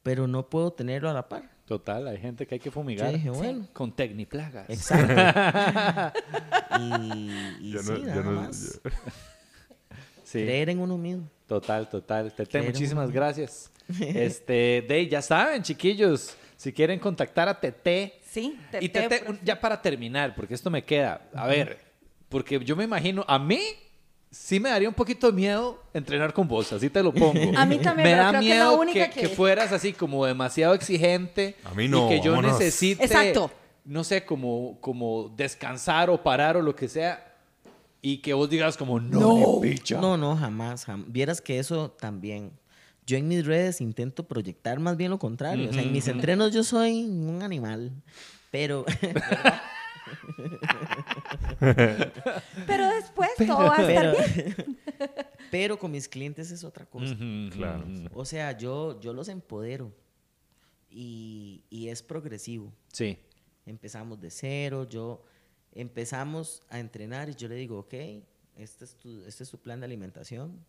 pero 0.04 0.28
no 0.28 0.48
puedo 0.50 0.72
tenerlo 0.72 1.10
a 1.10 1.12
la 1.14 1.28
par. 1.28 1.50
Total, 1.64 2.06
hay 2.06 2.18
gente 2.18 2.46
que 2.46 2.54
hay 2.56 2.60
que 2.60 2.66
Yo 2.66 2.72
fumigar. 2.72 3.12
dije, 3.12 3.30
bueno, 3.30 3.66
Con 3.72 3.90
tecniplagas. 3.96 4.68
exacto. 4.70 6.18
y 6.80 7.30
y 7.60 7.70
Yo 7.72 7.82
sí, 7.82 7.90
no- 7.90 7.96
yo 7.98 8.04
nada 8.06 8.22
no- 8.22 8.32
más. 8.42 8.80
yo- 8.84 8.90
Sí. 10.32 10.42
Creer 10.44 10.70
en 10.70 10.78
uno 10.80 10.96
mismo. 10.96 11.28
Total, 11.46 11.88
total. 11.88 12.32
Tete, 12.32 12.62
muchísimas 12.62 13.10
gracias. 13.10 13.70
Este, 14.00 14.84
Dey, 14.88 15.08
ya 15.08 15.20
saben, 15.20 15.62
chiquillos, 15.62 16.34
si 16.56 16.72
quieren 16.72 16.98
contactar 16.98 17.48
a 17.48 17.58
Tete. 17.60 18.14
Sí, 18.24 18.56
Y 18.80 18.88
Tete, 18.88 19.08
Tete, 19.18 19.30
un- 19.30 19.40
ya 19.44 19.60
para 19.60 19.80
terminar, 19.82 20.34
porque 20.34 20.54
esto 20.54 20.70
me 20.70 20.82
queda. 20.84 21.28
A 21.34 21.46
ver, 21.46 21.78
porque 22.28 22.58
yo 22.64 22.74
me 22.76 22.84
imagino, 22.84 23.24
a 23.28 23.38
mí 23.38 23.60
sí 24.30 24.58
me 24.60 24.70
daría 24.70 24.88
un 24.88 24.94
poquito 24.94 25.26
de 25.26 25.34
miedo 25.34 25.82
entrenar 25.92 26.32
con 26.32 26.48
vos, 26.48 26.72
así 26.72 26.88
te 26.88 27.02
lo 27.02 27.12
pongo. 27.12 27.34
A 27.58 27.66
mí 27.66 27.76
también, 27.78 28.08
Me 28.08 28.14
pero 28.14 28.22
da 28.22 28.28
creo 28.30 28.40
que 28.40 28.48
la 28.48 28.54
miedo 28.54 28.80
única 28.80 29.10
que, 29.10 29.20
que- 29.20 29.28
que 29.28 29.34
fueras 29.34 29.72
así 29.72 29.92
como 29.92 30.24
demasiado 30.24 30.72
exigente. 30.72 31.56
A 31.64 31.74
mí 31.74 31.88
no, 31.88 32.06
Y 32.06 32.08
que 32.16 32.24
yo 32.24 32.32
vámonos. 32.32 32.58
necesite, 32.58 33.04
Exacto. 33.04 33.50
no 33.84 34.04
sé, 34.04 34.24
como, 34.24 34.78
como 34.80 35.28
descansar 35.36 36.08
o 36.08 36.22
parar 36.22 36.56
o 36.56 36.62
lo 36.62 36.74
que 36.74 36.88
sea. 36.88 37.31
Y 38.04 38.18
que 38.18 38.34
vos 38.34 38.50
digas 38.50 38.76
como, 38.76 38.98
no, 39.00 39.60
picha. 39.62 40.00
No, 40.00 40.16
no, 40.16 40.36
jamás, 40.36 40.86
jam- 40.88 41.04
Vieras 41.06 41.40
que 41.40 41.58
eso 41.60 41.92
también. 41.92 42.52
Yo 43.06 43.16
en 43.16 43.28
mis 43.28 43.46
redes 43.46 43.80
intento 43.80 44.26
proyectar 44.26 44.80
más 44.80 44.96
bien 44.96 45.10
lo 45.10 45.18
contrario. 45.18 45.70
O 45.70 45.72
sea, 45.72 45.82
en 45.82 45.92
mis 45.92 46.08
entrenos 46.08 46.52
yo 46.52 46.64
soy 46.64 47.04
un 47.04 47.42
animal. 47.42 47.92
Pero, 48.50 48.84
Pero 52.66 52.88
después 52.94 53.30
todo 53.46 53.58
va 53.58 53.76
a 53.76 53.82
estar 53.88 54.14
pero, 54.16 54.26
bien. 54.34 54.78
pero 55.50 55.78
con 55.78 55.90
mis 55.90 56.08
clientes 56.08 56.50
es 56.50 56.64
otra 56.64 56.86
cosa. 56.86 57.16
Claro. 57.52 57.84
O 58.14 58.24
sea, 58.24 58.56
yo, 58.56 59.00
yo 59.00 59.12
los 59.12 59.28
empodero. 59.28 59.92
Y, 60.90 61.64
y 61.70 61.88
es 61.88 62.02
progresivo. 62.02 62.72
Sí. 62.92 63.18
Empezamos 63.64 64.20
de 64.20 64.30
cero, 64.30 64.86
yo 64.88 65.22
empezamos 65.74 66.62
a 66.68 66.78
entrenar 66.78 67.28
y 67.28 67.34
yo 67.34 67.48
le 67.48 67.54
digo, 67.56 67.78
ok, 67.80 67.94
este 68.56 68.84
es 68.84 68.94
tu, 68.96 69.24
este 69.24 69.44
es 69.44 69.50
tu 69.50 69.58
plan 69.58 69.80
de 69.80 69.86
alimentación. 69.86 70.64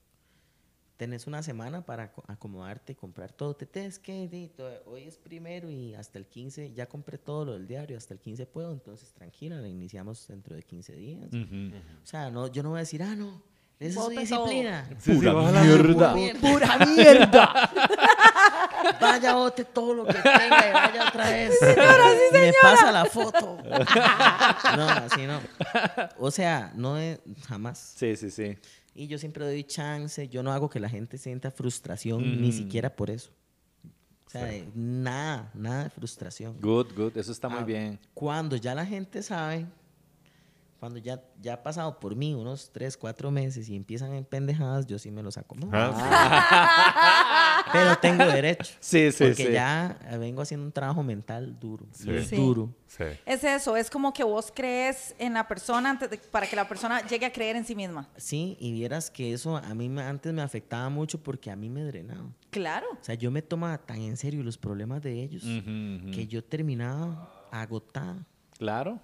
Tenés 0.97 1.25
una 1.25 1.41
semana 1.41 1.85
para 1.85 2.13
aco- 2.13 2.23
acomodarte 2.27 2.93
y 2.93 2.95
comprar 2.95 3.31
todo. 3.33 3.55
Te 3.55 3.85
es 3.85 3.97
que 3.99 4.29
hoy 4.85 5.03
es 5.03 5.17
primero 5.17 5.69
y 5.69 5.95
hasta 5.95 6.19
el 6.19 6.27
15 6.27 6.71
ya 6.73 6.85
compré 6.87 7.17
todo 7.17 7.45
lo 7.45 7.53
del 7.53 7.67
diario, 7.67 7.97
hasta 7.97 8.13
el 8.13 8.19
15 8.19 8.45
puedo, 8.45 8.71
entonces 8.71 9.11
tranquila, 9.11 9.57
la 9.59 9.67
iniciamos 9.67 10.25
dentro 10.27 10.55
de 10.55 10.61
15 10.63 10.95
días. 10.95 11.27
Ujú. 11.33 11.75
O 12.03 12.05
sea, 12.05 12.29
no, 12.29 12.47
yo 12.47 12.61
no 12.63 12.69
voy 12.69 12.77
a 12.77 12.81
decir, 12.81 13.01
ah, 13.03 13.15
no, 13.15 13.41
esa 13.79 13.87
es 13.89 13.93
su 13.95 13.99
Bote 14.01 14.15
todo. 14.27 14.45
disciplina. 14.47 14.89
Pura 15.03 15.63
mierda. 15.63 16.13
Pura 16.39 16.85
mierda. 16.85 17.71
Vaya, 18.99 19.33
bote 19.35 19.65
todo 19.65 19.93
lo 19.93 20.05
que 20.05 20.13
tenga 20.13 20.69
y 20.69 20.73
vaya 20.73 21.07
otra 21.09 21.29
vez. 21.29 21.53
y 21.61 22.33
me 22.37 22.53
pasa 22.61 22.91
la 22.91 23.05
foto. 23.05 23.57
no, 24.77 24.87
así 24.89 25.25
no. 25.27 25.39
O 26.19 26.31
sea, 26.31 26.71
no 26.75 26.97
es 26.97 27.19
jamás. 27.47 27.93
Sí, 27.97 28.15
sí, 28.15 28.29
sí. 28.31 28.57
Y 28.95 29.07
yo 29.07 29.17
siempre 29.17 29.45
doy 29.45 29.63
chance. 29.63 30.27
Yo 30.29 30.43
no 30.43 30.51
hago 30.51 30.69
que 30.69 30.79
la 30.79 30.89
gente 30.89 31.17
sienta 31.17 31.51
frustración, 31.51 32.41
ni 32.41 32.49
Mm. 32.49 32.53
siquiera 32.53 32.95
por 32.95 33.09
eso. 33.09 33.31
O 34.27 34.29
sea, 34.29 34.45
de- 34.45 34.67
nada, 34.73 35.49
nada 35.53 35.83
de 35.85 35.89
frustración. 35.91 36.55
Good, 36.59 36.93
good. 36.95 37.17
Eso 37.17 37.31
está 37.31 37.49
muy 37.49 37.59
Ah, 37.59 37.63
bien. 37.65 37.99
Cuando 38.13 38.55
ya 38.55 38.73
la 38.73 38.85
gente 38.85 39.21
sabe, 39.21 39.65
cuando 40.79 40.97
ya, 40.99 41.21
ya 41.39 41.53
ha 41.53 41.63
pasado 41.63 41.99
por 41.99 42.15
mí 42.15 42.33
unos 42.33 42.71
3, 42.73 42.97
4 42.97 43.31
meses 43.31 43.69
y 43.69 43.75
empiezan 43.75 44.13
en 44.13 44.25
pendejadas, 44.25 44.85
yo 44.87 44.97
sí 44.99 45.11
me 45.11 45.21
los 45.23 45.37
acomodo. 45.37 45.69
Ah, 45.73 47.22
Pero 47.73 47.97
tengo 47.97 48.25
derecho. 48.25 48.73
Sí, 48.79 49.11
sí, 49.11 49.23
porque 49.25 49.47
sí. 49.47 49.51
ya 49.51 49.97
vengo 50.19 50.41
haciendo 50.41 50.65
un 50.65 50.71
trabajo 50.71 51.03
mental 51.03 51.59
duro. 51.59 51.85
Sí. 51.91 52.35
Duro. 52.35 52.69
sí. 52.87 53.03
Es 53.25 53.43
eso, 53.43 53.75
es 53.75 53.89
como 53.89 54.13
que 54.13 54.23
vos 54.23 54.51
crees 54.55 55.15
en 55.17 55.33
la 55.33 55.47
persona 55.47 55.89
antes 55.89 56.09
de- 56.09 56.17
para 56.17 56.47
que 56.47 56.55
la 56.55 56.67
persona 56.67 57.05
llegue 57.07 57.25
a 57.25 57.33
creer 57.33 57.55
en 57.55 57.65
sí 57.65 57.75
misma. 57.75 58.07
Sí, 58.17 58.55
y 58.59 58.71
vieras 58.71 59.09
que 59.09 59.33
eso 59.33 59.57
a 59.57 59.73
mí 59.73 59.89
me- 59.89 60.03
antes 60.03 60.31
me 60.33 60.41
afectaba 60.41 60.89
mucho 60.89 61.21
porque 61.21 61.49
a 61.51 61.55
mí 61.55 61.69
me 61.69 61.83
drenaba. 61.83 62.29
Claro. 62.51 62.85
O 62.93 63.03
sea, 63.03 63.15
yo 63.15 63.31
me 63.31 63.41
tomaba 63.41 63.77
tan 63.79 63.99
en 64.01 64.15
serio 64.17 64.43
los 64.43 64.57
problemas 64.57 65.01
de 65.01 65.21
ellos 65.23 65.43
que 65.43 66.27
yo 66.27 66.43
terminaba 66.43 67.47
agotada. 67.51 68.25
Claro. 68.57 68.99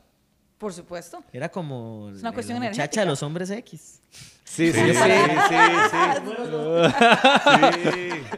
Por 0.60 0.73
supuesto. 0.73 1.23
Era 1.31 1.48
como 1.49 2.10
Es 2.10 2.19
una 2.19 2.30
la 2.30 2.34
cuestión 2.34 2.57
muchacha 2.60 2.73
energética. 2.76 3.02
de 3.02 3.07
los 3.07 3.23
hombres 3.23 3.49
X. 3.49 4.02
Sí, 4.44 4.73
sí, 4.73 4.73
sí, 4.73 4.94
sí, 4.94 4.95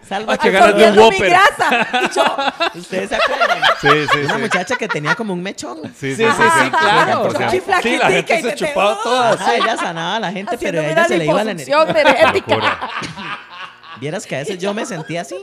Salva 0.08 0.38
que 0.38 0.52
ganas 0.52 0.76
de 0.76 0.92
un 0.92 1.00
Whopper. 1.00 1.34
¿Ustedes 2.76 3.10
se 3.10 3.16
acuerdan? 3.16 3.60
Sí, 3.80 3.88
sí, 4.12 4.18
Una 4.26 4.36
sí. 4.36 4.42
muchacha 4.42 4.76
que 4.76 4.88
tenía 4.90 5.16
como 5.16 5.34
un 5.34 5.42
mechón. 5.42 5.80
Sí, 5.98 6.14
Sí, 6.16 6.26
sí, 6.26 6.28
sí, 6.64 6.70
claro. 6.70 7.32
Sí, 7.82 7.98
la 7.98 8.12
gente 8.12 8.42
se 8.42 8.56
chupaba 8.56 9.00
todas. 9.02 9.42
Ajá, 9.42 9.56
ella 9.56 9.78
sanaba 9.78 10.16
a 10.18 10.20
la 10.20 10.32
gente, 10.32 10.58
pero 10.60 10.82
a 10.82 10.86
ella 10.86 11.06
se 11.06 11.18
le 11.18 11.26
iba 11.26 11.44
la 11.44 11.52
energía. 11.52 11.78
Vieras 14.00 14.26
que 14.26 14.36
a 14.36 14.40
veces 14.40 14.58
yo 14.60 14.74
me 14.74 14.86
sentía 14.86 15.22
así. 15.22 15.36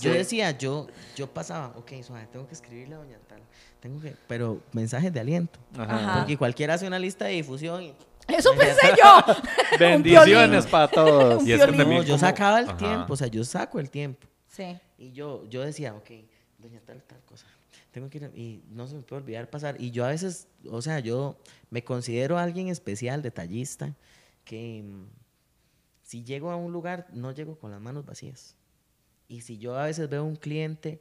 Yo 0.00 0.12
decía, 0.12 0.50
yo, 0.56 0.86
yo 1.14 1.26
pasaba, 1.32 1.68
ok, 1.76 1.92
suave, 2.02 2.26
tengo 2.32 2.46
que 2.46 2.54
escribirle 2.54 2.94
a 2.94 2.98
doña 2.98 3.18
tal. 3.28 3.40
Tengo 3.80 4.00
que, 4.00 4.14
pero 4.26 4.60
mensajes 4.72 5.12
de 5.12 5.20
aliento. 5.20 5.58
Ajá. 5.78 6.18
Porque 6.20 6.36
cualquiera 6.36 6.74
hace 6.74 6.86
una 6.86 6.98
lista 6.98 7.26
de 7.26 7.32
difusión 7.32 7.82
y 7.82 7.94
Eso 8.28 8.50
pensé 8.56 8.88
yo. 8.98 9.34
Bendiciones 9.78 10.66
para 10.66 10.88
todos. 10.88 11.46
Y 11.46 11.52
es 11.52 11.64
que 11.64 11.72
No, 11.72 12.02
yo 12.02 12.18
sacaba 12.18 12.60
el 12.60 12.68
Ajá. 12.68 12.76
tiempo, 12.78 13.12
o 13.12 13.16
sea, 13.16 13.26
yo 13.28 13.44
saco 13.44 13.78
el 13.78 13.90
tiempo. 13.90 14.26
Sí. 14.48 14.76
Y 14.98 15.12
yo, 15.12 15.44
yo 15.48 15.62
decía, 15.62 15.94
ok, 15.94 16.10
doña 16.58 16.80
tal, 16.84 17.02
tal 17.02 17.20
cosa. 17.24 17.46
Tengo 17.92 18.08
que 18.10 18.18
ir, 18.18 18.24
a- 18.24 18.28
y 18.36 18.62
no 18.70 18.86
se 18.86 18.94
me 18.96 19.02
puede 19.02 19.22
olvidar 19.22 19.48
pasar. 19.50 19.76
Y 19.80 19.90
yo 19.90 20.04
a 20.04 20.08
veces, 20.08 20.48
o 20.70 20.80
sea, 20.82 20.98
yo 21.00 21.36
me 21.70 21.84
considero 21.84 22.38
alguien 22.38 22.68
especial, 22.68 23.22
detallista, 23.22 23.94
que 24.44 24.82
mm, 24.84 25.04
si 26.06 26.22
llego 26.22 26.52
a 26.52 26.56
un 26.56 26.72
lugar, 26.72 27.08
no 27.12 27.32
llego 27.32 27.58
con 27.58 27.72
las 27.72 27.80
manos 27.80 28.06
vacías. 28.06 28.54
Y 29.26 29.40
si 29.40 29.58
yo 29.58 29.76
a 29.76 29.86
veces 29.86 30.08
veo 30.08 30.22
un 30.24 30.36
cliente 30.36 31.00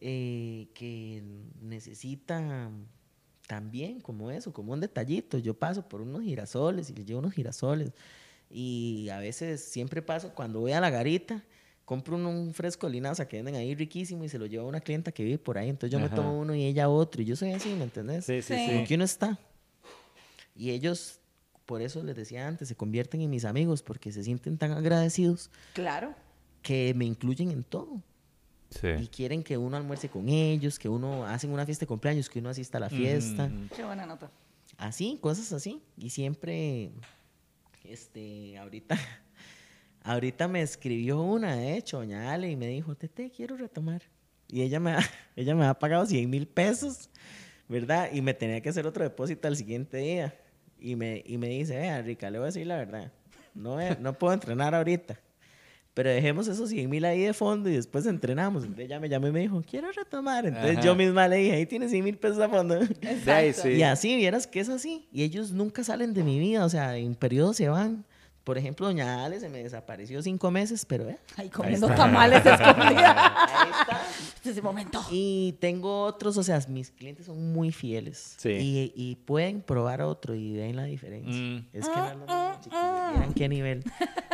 eh, 0.00 0.68
que 0.72 1.20
necesita 1.60 2.70
también 3.48 4.00
como 4.00 4.30
eso, 4.30 4.52
como 4.52 4.72
un 4.72 4.80
detallito, 4.80 5.38
yo 5.38 5.54
paso 5.54 5.88
por 5.88 6.00
unos 6.00 6.22
girasoles 6.22 6.90
y 6.90 6.94
le 6.94 7.04
llevo 7.04 7.18
unos 7.18 7.34
girasoles. 7.34 7.90
Y 8.48 9.08
a 9.08 9.18
veces 9.18 9.64
siempre 9.64 10.00
paso, 10.00 10.32
cuando 10.32 10.60
voy 10.60 10.70
a 10.70 10.80
la 10.80 10.90
garita, 10.90 11.42
compro 11.84 12.14
un, 12.14 12.26
un 12.26 12.54
fresco 12.54 12.86
de 12.86 12.92
linaza 12.92 13.26
que 13.26 13.38
venden 13.38 13.56
ahí 13.56 13.74
riquísimo 13.74 14.22
y 14.22 14.28
se 14.28 14.38
lo 14.38 14.46
llevo 14.46 14.66
a 14.66 14.68
una 14.68 14.80
clienta 14.80 15.10
que 15.10 15.24
vive 15.24 15.38
por 15.38 15.58
ahí. 15.58 15.68
Entonces 15.68 15.90
yo 15.90 15.98
Ajá. 15.98 16.08
me 16.08 16.14
tomo 16.14 16.38
uno 16.38 16.54
y 16.54 16.64
ella 16.64 16.88
otro. 16.88 17.20
Y 17.20 17.24
yo 17.24 17.34
soy 17.34 17.50
así, 17.50 17.68
¿me 17.70 17.82
entendés? 17.82 18.24
Sí, 18.26 18.42
sí, 18.42 18.58
Sí. 18.58 18.64
sí. 18.66 18.72
Porque 18.76 18.94
uno 18.94 19.02
está. 19.02 19.40
Y 20.54 20.70
ellos, 20.70 21.18
por 21.66 21.82
eso 21.82 22.02
les 22.02 22.16
decía 22.16 22.46
antes, 22.48 22.68
se 22.68 22.76
convierten 22.76 23.20
en 23.20 23.28
mis 23.30 23.44
amigos 23.44 23.82
porque 23.82 24.12
se 24.12 24.22
sienten 24.24 24.56
tan 24.56 24.72
agradecidos 24.72 25.50
Claro. 25.74 26.14
que 26.62 26.94
me 26.94 27.04
incluyen 27.04 27.50
en 27.50 27.62
todo. 27.64 28.02
Y 28.70 28.78
Sí. 28.78 29.08
quieren 29.14 29.42
que 29.44 29.56
uno 29.58 29.76
almuerce 29.76 30.08
con 30.08 30.28
ellos, 30.28 30.78
que 30.78 30.88
uno 30.88 31.24
hacen 31.26 31.50
una 31.52 31.64
fiesta 31.66 31.84
de 31.84 31.86
cumpleaños, 31.88 32.28
que 32.28 32.38
uno 32.40 32.48
asista 32.50 32.78
a 32.78 32.80
la 32.80 32.90
fiesta. 32.90 33.50
Qué 33.74 33.84
buena 33.84 34.06
nota. 34.06 34.30
Así, 34.78 35.18
cosas 35.20 35.52
así. 35.52 35.82
Y 35.96 36.10
siempre, 36.10 36.90
este, 37.84 38.58
ahorita, 38.58 38.96
ahorita 40.02 40.48
me 40.48 40.62
escribió 40.62 41.20
una, 41.22 41.56
de 41.56 41.76
hecho, 41.76 41.98
doña 41.98 42.32
Ale, 42.32 42.50
y 42.50 42.56
me 42.56 42.66
dijo, 42.68 42.94
Tete, 42.96 43.30
quiero 43.30 43.56
retomar. 43.56 44.02
Y 44.48 44.62
ella 44.62 44.80
me, 44.80 44.92
ha, 44.92 44.98
ella 45.36 45.54
me 45.54 45.64
ha 45.66 45.74
pagado 45.78 46.04
100 46.06 46.28
mil 46.28 46.46
pesos, 46.46 47.10
¿verdad? 47.68 48.10
Y 48.12 48.20
me 48.22 48.34
tenía 48.34 48.60
que 48.60 48.68
hacer 48.68 48.86
otro 48.86 49.02
depósito 49.04 49.48
al 49.48 49.56
siguiente 49.56 49.96
día. 49.98 50.34
Y 50.78 50.96
me, 50.96 51.22
y 51.26 51.38
me 51.38 51.48
dice, 51.48 51.76
vea, 51.76 52.02
Rica, 52.02 52.30
le 52.30 52.38
voy 52.38 52.44
a 52.44 52.46
decir 52.46 52.66
la 52.66 52.76
verdad. 52.76 53.12
No, 53.54 53.76
no 54.00 54.18
puedo 54.18 54.34
entrenar 54.34 54.74
ahorita. 54.74 55.18
Pero 55.94 56.10
dejemos 56.10 56.46
esos 56.46 56.68
100 56.68 56.90
mil 56.90 57.06
ahí 57.06 57.22
de 57.22 57.32
fondo 57.32 57.70
y 57.70 57.74
después 57.74 58.04
entrenamos. 58.04 58.64
Entonces 58.64 58.84
ella 58.84 59.00
me 59.00 59.08
llamó 59.08 59.28
y 59.28 59.32
me 59.32 59.40
dijo, 59.40 59.64
quiero 59.66 59.90
retomar. 59.90 60.44
Entonces 60.44 60.72
Ajá. 60.76 60.82
yo 60.82 60.94
misma 60.94 61.26
le 61.26 61.36
dije, 61.36 61.54
ahí 61.54 61.64
tienes 61.64 61.90
100 61.90 62.04
mil 62.04 62.18
pesos 62.18 62.38
a 62.38 62.50
fondo. 62.50 62.76
Exacto. 62.82 63.62
sí. 63.62 63.68
Y 63.70 63.82
así, 63.82 64.14
vieras 64.14 64.46
que 64.46 64.60
es 64.60 64.68
así. 64.68 65.08
Y 65.10 65.22
ellos 65.22 65.52
nunca 65.52 65.82
salen 65.84 66.12
de 66.12 66.22
mi 66.22 66.38
vida, 66.38 66.66
o 66.66 66.68
sea, 66.68 66.98
en 66.98 67.14
periodos 67.14 67.56
se 67.56 67.70
van. 67.70 68.04
Por 68.46 68.56
ejemplo, 68.58 68.86
doña 68.86 69.24
Ale 69.24 69.40
se 69.40 69.48
me 69.48 69.60
desapareció 69.60 70.22
cinco 70.22 70.52
meses, 70.52 70.86
pero 70.86 71.10
eh. 71.10 71.18
Ahí 71.36 71.50
comiendo 71.50 71.88
tamales 71.88 72.46
escondidas. 72.46 73.16
Ahí 73.50 73.70
está. 73.80 74.00
Este 74.36 74.50
es 74.50 74.56
el 74.58 74.62
momento. 74.62 75.04
Y 75.10 75.56
tengo 75.58 76.04
otros, 76.04 76.36
o 76.36 76.44
sea, 76.44 76.60
mis 76.68 76.92
clientes 76.92 77.26
son 77.26 77.52
muy 77.52 77.72
fieles. 77.72 78.36
Sí. 78.38 78.50
Y, 78.50 78.92
y 78.94 79.16
pueden 79.16 79.62
probar 79.62 80.00
otro 80.00 80.36
y 80.36 80.54
ven 80.56 80.76
la 80.76 80.84
diferencia. 80.84 81.34
Mm. 81.34 81.66
Es 81.72 81.88
que 81.88 81.96
no 81.96 82.06
es 82.06 82.12
lo 82.12 82.18
mismo, 82.20 82.52
chiquillos. 82.60 83.10
Vieran 83.10 83.34
qué 83.34 83.48
nivel. 83.48 83.84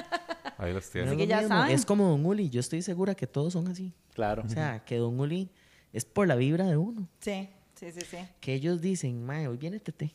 Ahí 0.59 0.74
las 0.74 0.84
No 0.89 0.93
tienes. 0.93 1.18
es 1.18 1.28
ya 1.28 1.36
mismo. 1.39 1.48
saben. 1.56 1.74
Es 1.74 1.86
como 1.86 2.09
Don 2.10 2.26
Uli. 2.26 2.51
Yo 2.51 2.60
estoy 2.60 2.82
segura 2.82 3.14
que 3.14 3.26
todos 3.26 3.55
son 3.55 3.66
así. 3.68 3.94
Claro. 4.12 4.43
O 4.44 4.48
sea, 4.51 4.84
que 4.84 4.98
Don 4.98 5.18
Uli 5.18 5.48
es 5.94 6.05
por 6.05 6.28
la 6.28 6.36
vibra 6.36 6.66
de 6.66 6.76
uno. 6.76 7.09
Sí, 7.20 7.48
sí, 7.76 7.90
sí, 7.93 8.01
sí. 8.02 8.18
Que 8.40 8.52
ellos 8.52 8.82
dicen, 8.82 9.24
mae, 9.24 9.48
hoy 9.48 9.56
viene 9.56 9.80
Tete. 9.80 10.14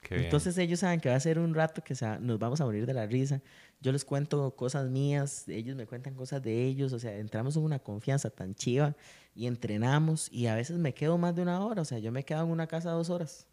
Qué 0.00 0.14
bien. 0.14 0.24
Entonces 0.26 0.56
ellos 0.58 0.80
saben 0.80 1.00
que 1.00 1.08
va 1.08 1.16
a 1.16 1.20
ser 1.20 1.38
un 1.38 1.54
rato 1.54 1.82
que 1.82 1.94
se 1.94 2.18
nos 2.20 2.38
vamos 2.38 2.60
a 2.60 2.64
morir 2.64 2.86
de 2.86 2.94
la 2.94 3.06
risa. 3.06 3.42
Yo 3.80 3.92
les 3.92 4.04
cuento 4.04 4.54
cosas 4.56 4.88
mías, 4.90 5.48
ellos 5.48 5.76
me 5.76 5.86
cuentan 5.86 6.14
cosas 6.14 6.42
de 6.42 6.64
ellos, 6.64 6.92
o 6.92 6.98
sea, 6.98 7.16
entramos 7.16 7.56
en 7.56 7.62
una 7.62 7.78
confianza 7.78 8.30
tan 8.30 8.54
chiva 8.54 8.94
y 9.34 9.46
entrenamos 9.46 10.28
y 10.32 10.46
a 10.46 10.54
veces 10.54 10.78
me 10.78 10.94
quedo 10.94 11.16
más 11.18 11.34
de 11.34 11.42
una 11.42 11.64
hora, 11.64 11.82
o 11.82 11.84
sea, 11.84 11.98
yo 11.98 12.10
me 12.10 12.24
quedo 12.24 12.42
en 12.42 12.50
una 12.50 12.66
casa 12.66 12.90
dos 12.90 13.10
horas. 13.10 13.46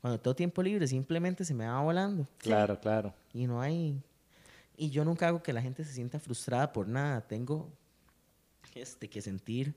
Cuando 0.00 0.20
tengo 0.20 0.36
tiempo 0.36 0.62
libre 0.62 0.86
simplemente 0.86 1.44
se 1.44 1.54
me 1.54 1.66
va 1.66 1.80
volando 1.80 2.28
Claro, 2.38 2.78
claro. 2.78 3.14
y 3.32 3.46
no 3.46 3.60
hay... 3.60 4.02
Y 4.76 4.90
yo 4.90 5.04
nunca 5.04 5.28
hago 5.28 5.42
que 5.42 5.52
la 5.52 5.62
gente 5.62 5.84
se 5.84 5.92
sienta 5.92 6.18
frustrada 6.18 6.72
por 6.72 6.88
nada, 6.88 7.20
tengo 7.20 7.72
este, 8.74 9.08
que 9.08 9.22
sentir 9.22 9.74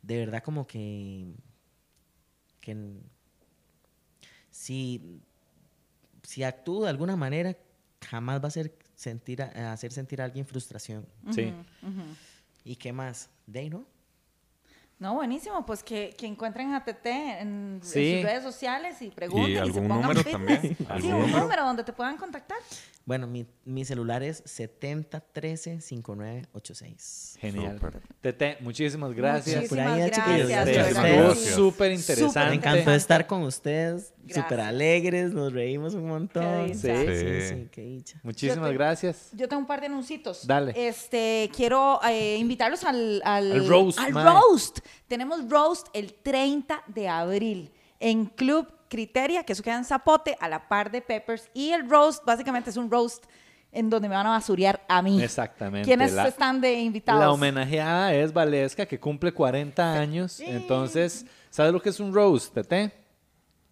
de 0.00 0.18
verdad 0.18 0.42
como 0.42 0.66
que... 0.66 1.34
que 2.60 2.76
si 4.50 5.20
si 6.24 6.42
actúo 6.42 6.82
de 6.84 6.90
alguna 6.90 7.16
manera, 7.16 7.56
jamás 8.00 8.42
va 8.42 8.48
a 8.48 8.50
ser 8.50 8.74
sentir 8.94 9.42
a, 9.42 9.72
hacer 9.72 9.92
sentir 9.92 10.20
a 10.20 10.24
alguien 10.24 10.46
frustración. 10.46 11.06
Sí. 11.30 11.52
¿Y 12.64 12.76
qué 12.76 12.92
más? 12.92 13.30
De 13.46 13.60
ahí, 13.60 13.70
¿no? 13.70 13.86
No, 14.98 15.14
buenísimo. 15.14 15.66
Pues 15.66 15.82
que, 15.82 16.14
que 16.16 16.26
encuentren 16.26 16.72
a 16.72 16.84
Tete 16.84 17.10
en, 17.40 17.80
en 17.80 17.82
sus 17.82 17.92
redes 17.94 18.42
sociales 18.42 19.00
y 19.02 19.10
pregunten. 19.10 19.50
¿Y 19.50 19.54
se 19.54 19.60
algún 19.60 19.88
pongan 19.88 20.02
número 20.02 20.22
fitness. 20.22 20.60
también? 20.60 20.76
Sí, 20.76 20.86
¿Algún 20.88 21.12
un 21.12 21.20
número? 21.20 21.38
número 21.40 21.64
donde 21.64 21.84
te 21.84 21.92
puedan 21.92 22.16
contactar. 22.16 22.58
Bueno, 23.06 23.26
mi, 23.26 23.44
mi 23.66 23.84
celular 23.84 24.22
es 24.22 24.42
7013-5986. 24.44 27.36
Genial. 27.38 27.80
Tete, 28.20 28.56
muchísimas 28.60 29.12
gracias. 29.12 29.56
Muchísimas 29.56 29.68
Por 29.68 29.80
ahí, 30.00 30.10
gracias. 30.10 31.54
súper 31.54 31.88
Me 31.90 31.94
interesante. 31.96 32.54
encantó 32.54 32.90
estar 32.92 33.26
con 33.26 33.42
ustedes, 33.42 34.12
súper 34.28 34.60
alegres, 34.60 35.32
nos 35.32 35.52
reímos 35.52 35.94
un 35.94 36.06
montón. 36.06 36.68
Qué 36.68 36.74
Sí, 36.74 36.88
sí, 36.88 37.06
Sí. 37.06 37.40
sí, 37.48 37.68
qué 37.70 37.82
dicha. 37.82 38.20
Muchísimas 38.22 38.66
Yo 38.66 38.70
te- 38.70 38.74
gracias. 38.74 39.28
Yo 39.32 39.48
tengo 39.48 39.60
un 39.60 39.66
par 39.66 39.80
de 39.80 39.86
anuncios. 39.86 40.46
Dale. 40.46 40.72
Este, 40.74 41.50
quiero 41.54 42.00
eh, 42.08 42.36
invitarlos 42.38 42.84
al, 42.84 43.20
al, 43.24 43.52
Al 43.52 43.68
roast, 43.68 43.98
al 43.98 44.12
roast. 44.14 44.78
Tenemos 45.08 45.48
roast 45.50 45.88
el 45.92 46.14
30 46.14 46.82
de 46.86 47.08
abril 47.08 47.70
en 48.00 48.24
Club 48.26 48.66
Criteria, 48.94 49.42
que 49.42 49.52
eso 49.54 49.62
queda 49.64 49.76
en 49.76 49.84
Zapote, 49.84 50.36
a 50.38 50.48
la 50.48 50.68
par 50.68 50.88
de 50.88 51.00
Peppers. 51.02 51.50
Y 51.52 51.70
el 51.70 51.90
roast, 51.90 52.24
básicamente, 52.24 52.70
es 52.70 52.76
un 52.76 52.88
roast 52.88 53.24
en 53.72 53.90
donde 53.90 54.08
me 54.08 54.14
van 54.14 54.24
a 54.28 54.30
basurear 54.30 54.84
a 54.88 55.02
mí. 55.02 55.20
Exactamente. 55.20 55.84
¿Quiénes 55.84 56.12
La- 56.12 56.28
están 56.28 56.60
de 56.60 56.74
invitados? 56.74 57.20
La 57.20 57.32
homenajeada 57.32 58.14
es 58.14 58.32
Valesca, 58.32 58.86
que 58.86 59.00
cumple 59.00 59.32
40 59.32 59.94
años. 59.94 60.38
Entonces, 60.38 61.26
¿sabes 61.50 61.72
lo 61.72 61.82
que 61.82 61.88
es 61.88 61.98
un 61.98 62.14
roast, 62.14 62.54
Tete? 62.54 62.92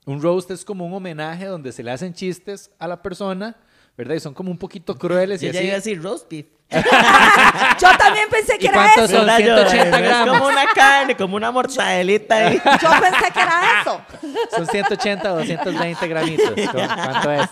Un 0.06 0.20
roast 0.20 0.50
es 0.50 0.64
como 0.64 0.84
un 0.84 0.92
homenaje 0.92 1.44
donde 1.46 1.70
se 1.70 1.84
le 1.84 1.92
hacen 1.92 2.12
chistes 2.12 2.72
a 2.80 2.88
la 2.88 3.00
persona, 3.00 3.56
¿verdad? 3.96 4.16
Y 4.16 4.20
son 4.20 4.34
como 4.34 4.50
un 4.50 4.58
poquito 4.58 4.98
crueles 4.98 5.40
y 5.40 5.44
ya 5.46 5.50
así. 5.52 5.64
iba 5.64 5.72
a 5.74 5.76
decir 5.76 6.02
roast 6.02 6.28
beef. 6.28 6.46
Yo 7.80 7.88
también 7.98 8.28
pensé 8.30 8.58
que 8.58 8.66
¿Y 8.66 8.68
era 8.68 8.86
eso. 8.86 9.08
son? 9.08 9.26
¿Verdad? 9.26 9.38
Yo, 9.38 9.56
180 9.68 9.96
Es 9.98 10.02
gramos. 10.08 10.38
como 10.38 10.48
una 10.50 10.66
carne, 10.74 11.16
como 11.16 11.36
una 11.36 11.50
mortadelita 11.50 12.34
ahí. 12.36 12.54
Yo 12.82 12.90
pensé 13.00 13.32
que 13.32 13.40
era 13.40 13.80
eso. 13.82 14.00
Son 14.56 14.66
180 14.66 15.28
220 15.28 16.08
gramitos. 16.08 16.50
¿Cu- 16.70 16.72
¿Cuánto 16.72 17.32
es? 17.32 17.48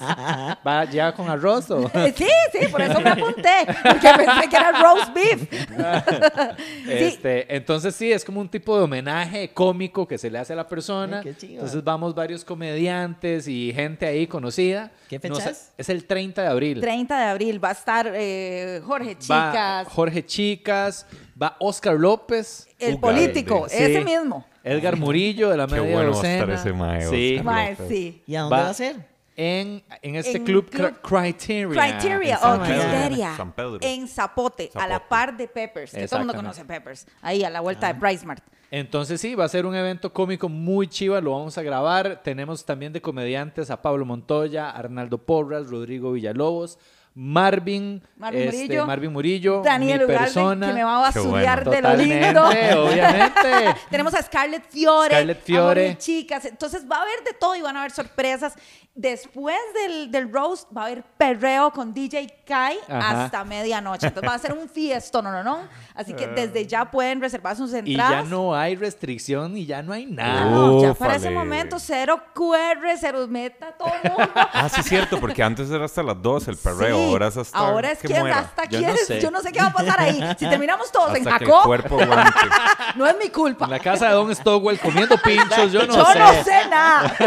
¿Va 0.66 0.84
ya 0.84 1.12
con 1.12 1.28
arroz 1.28 1.70
o...? 1.70 1.90
Eh, 1.94 2.14
Sí, 2.16 2.26
sí, 2.52 2.66
por 2.68 2.82
eso 2.82 3.01
me 3.01 3.10
apunté. 3.10 3.66
Porque 3.82 4.09
pensé 4.16 4.48
que 4.48 4.56
era 4.56 4.72
roast 4.72 5.12
beef. 5.14 5.42
Sí. 5.51 6.90
Este, 6.90 7.56
entonces 7.56 7.94
sí, 7.94 8.12
es 8.12 8.24
como 8.24 8.40
un 8.40 8.48
tipo 8.48 8.76
de 8.76 8.84
homenaje 8.84 9.51
cómico 9.52 10.06
que 10.06 10.18
se 10.18 10.30
le 10.30 10.38
hace 10.38 10.52
a 10.52 10.56
la 10.56 10.66
persona. 10.68 11.22
Ay, 11.24 11.34
qué. 11.38 11.55
Entonces 11.55 11.82
vamos 11.82 12.14
varios 12.14 12.44
comediantes 12.44 13.48
y 13.48 13.72
gente 13.74 14.06
ahí 14.06 14.26
conocida. 14.26 14.90
¿Qué 15.09 15.18
fecha 15.18 15.44
No 15.44 15.51
es? 15.51 15.72
Es 15.76 15.88
el 15.88 16.05
30 16.06 16.42
de 16.42 16.48
abril. 16.48 16.80
30 16.80 17.18
de 17.18 17.24
abril 17.24 17.62
va 17.64 17.70
a 17.70 17.72
estar 17.72 18.10
eh, 18.14 18.80
Jorge 18.84 19.10
Va 19.15 19.51
Chicas, 19.51 19.89
Jorge 19.89 20.27
Chicas, 20.27 21.07
va 21.41 21.57
Oscar 21.61 21.95
López, 21.95 22.69
el 22.78 22.99
político, 22.99 23.66
ese 23.66 24.05
mismo. 24.05 24.47
Edgar 24.62 24.97
Murillo 24.97 25.49
de 25.49 25.57
la 25.57 25.66
Qué 25.66 25.81
media 25.81 25.95
bueno 25.95 26.12
va 26.12 26.53
ese 26.55 26.73
mae, 26.73 27.07
Sí. 27.09 27.41
Mae, 27.43 27.70
López. 27.70 27.89
sí. 27.89 28.23
¿Y 28.27 28.35
a 28.37 28.43
dónde 28.43 28.57
Va- 28.57 28.62
va 28.65 28.70
a 28.70 28.74
ser? 28.74 29.11
En, 29.37 29.82
en 30.03 30.16
este 30.16 30.37
En 30.37 30.45
club, 30.45 30.69
Club 30.69 31.01
Cri- 31.03 31.32
Criteria. 31.32 31.69
Criteria 31.99 32.39
En 32.43 32.51
o 32.51 32.62
Pedro. 32.62 32.82
Criteria 32.82 33.37
San 33.37 33.53
Pedro. 33.53 33.78
en 33.81 34.07
Zapote, 34.07 34.70
a 34.74 34.87
la 34.87 35.09
par 35.09 35.35
de 35.35 35.49
Peppers, 35.49 35.93
que 35.93 36.07
todo 36.07 36.20
el 36.20 36.27
mundo 36.27 36.35
conoce. 36.43 36.62
Peppers, 36.66 37.07
ahí 37.23 37.43
a 37.43 37.49
la 37.49 37.61
vuelta 37.61 37.91
de 37.91 37.99
Price 37.99 38.27
Mart. 38.27 38.45
Entonces 38.70 39.19
sí, 39.20 39.35
va 39.35 39.47
a 39.47 39.49
ser 39.49 39.65
un 39.65 39.74
evento 39.74 40.12
cómico 40.12 40.49
muy 40.51 40.89
chiva, 40.89 41.20
lo 41.23 41.31
vamos 41.32 41.57
a 41.57 41.62
grabar. 41.62 42.20
Tenemos 42.23 42.65
también 42.66 42.93
de 42.93 43.01
comediantes 43.01 43.70
a 43.70 43.81
Pablo 43.81 44.05
Montoya, 44.05 44.70
Arnaldo 44.70 45.16
Porras, 45.19 45.69
Rodrigo 45.70 46.12
Villalobos, 46.12 46.78
Marvin, 47.15 48.03
Marvin 48.16 48.43
este, 48.43 48.57
Murillo, 48.62 48.87
Marvin 48.87 49.12
Murillo, 49.12 49.62
Daniel 49.62 49.99
mi 49.99 50.05
Ugalde, 50.05 50.24
persona. 50.24 50.66
que 50.69 50.73
me 50.73 50.85
va 50.85 50.97
a 50.99 51.01
basurear 51.01 51.65
bueno. 51.65 51.70
de 51.70 51.97
lo 51.97 52.03
lindo. 52.03 52.45
Obviamente. 52.85 53.74
Tenemos 53.91 54.15
a 54.15 54.23
Scarlett 54.23 54.65
Fiore, 54.70 55.11
Scarlett 55.15 55.43
Fiore. 55.43 55.99
Chicas. 55.99 56.45
Entonces 56.45 56.85
va 56.91 56.99
a 56.99 57.03
haber 57.03 57.23
de 57.24 57.32
todo 57.35 57.57
y 57.57 57.61
van 57.62 57.77
a 57.77 57.81
haber 57.81 57.91
sorpresas. 57.93 58.55
Después 58.93 59.57
del, 59.74 60.11
del 60.11 60.32
roast 60.32 60.69
va 60.77 60.82
a 60.82 60.87
haber 60.87 61.03
perreo 61.16 61.70
con 61.70 61.95
DJ 61.95 62.43
Kai 62.45 62.77
Ajá. 62.89 63.24
hasta 63.24 63.45
medianoche. 63.45 64.09
Entonces 64.09 64.28
va 64.28 64.35
a 64.35 64.39
ser 64.39 64.53
un 64.53 64.69
fiesto, 64.69 65.23
no, 65.23 65.31
no, 65.31 65.43
no. 65.43 65.61
Así 65.95 66.12
que 66.12 66.27
desde 66.27 66.66
ya 66.66 66.91
pueden 66.91 67.20
reservar 67.20 67.57
sus 67.57 67.73
Y 67.73 67.77
entradas. 67.78 68.24
ya 68.24 68.31
no 68.31 68.55
hay 68.55 68.77
restricción 68.77 69.57
y 69.57 69.65
ya 69.65 69.82
no 69.82 69.93
hay 69.93 70.07
nada. 70.07 70.45
No, 70.51 70.82
ya 70.82 70.95
para 70.95 71.15
ese 71.16 71.31
momento, 71.31 71.78
cero 71.78 72.20
QR, 72.35 72.85
cero 72.99 73.27
meta, 73.28 73.73
todo 73.78 73.91
el 74.03 74.11
mundo. 74.11 74.31
Ah, 74.35 74.69
sí, 74.69 74.81
es 74.81 74.87
cierto, 74.87 75.19
porque 75.20 75.43
antes 75.43 75.70
era 75.70 75.85
hasta 75.85 76.03
las 76.03 76.20
2 76.20 76.49
el 76.49 76.57
perreo, 76.57 76.97
Sí, 76.97 76.99
ahora 77.09 77.27
es 77.28 77.36
hasta 77.36 77.59
ahora 77.59 77.90
es 77.93 77.98
que 77.98 78.09
que 78.09 78.20
muera. 78.20 78.39
hasta 78.40 78.64
Yo 78.66 78.81
no 78.81 78.85
quieres. 78.86 79.06
sé. 79.06 79.20
Yo 79.20 79.31
no 79.31 79.40
sé 79.40 79.52
qué 79.52 79.60
va 79.60 79.66
a 79.68 79.72
pasar 79.72 80.01
ahí. 80.01 80.20
Si 80.39 80.48
terminamos 80.48 80.90
todos 80.93 81.14
en 81.16 81.27
Hasta 81.27 81.39
que 81.39 81.44
el 81.44 81.51
Jacob, 81.51 81.64
cuerpo 81.66 82.01
aguante. 82.01 82.32
no 82.97 83.06
es 83.06 83.16
mi 83.22 83.28
culpa. 83.31 83.64
En 83.66 83.70
la 83.72 83.78
casa 83.78 84.09
de 84.09 84.14
Don 84.14 84.35
Stowell 84.35 84.78
comiendo 84.78 85.16
pinchos, 85.22 85.72
yo 85.72 85.86
no 85.86 85.94
yo 85.94 86.05
sé. 86.06 86.18
no 86.18 86.44
sé 86.44 86.66
nada. 86.70 87.14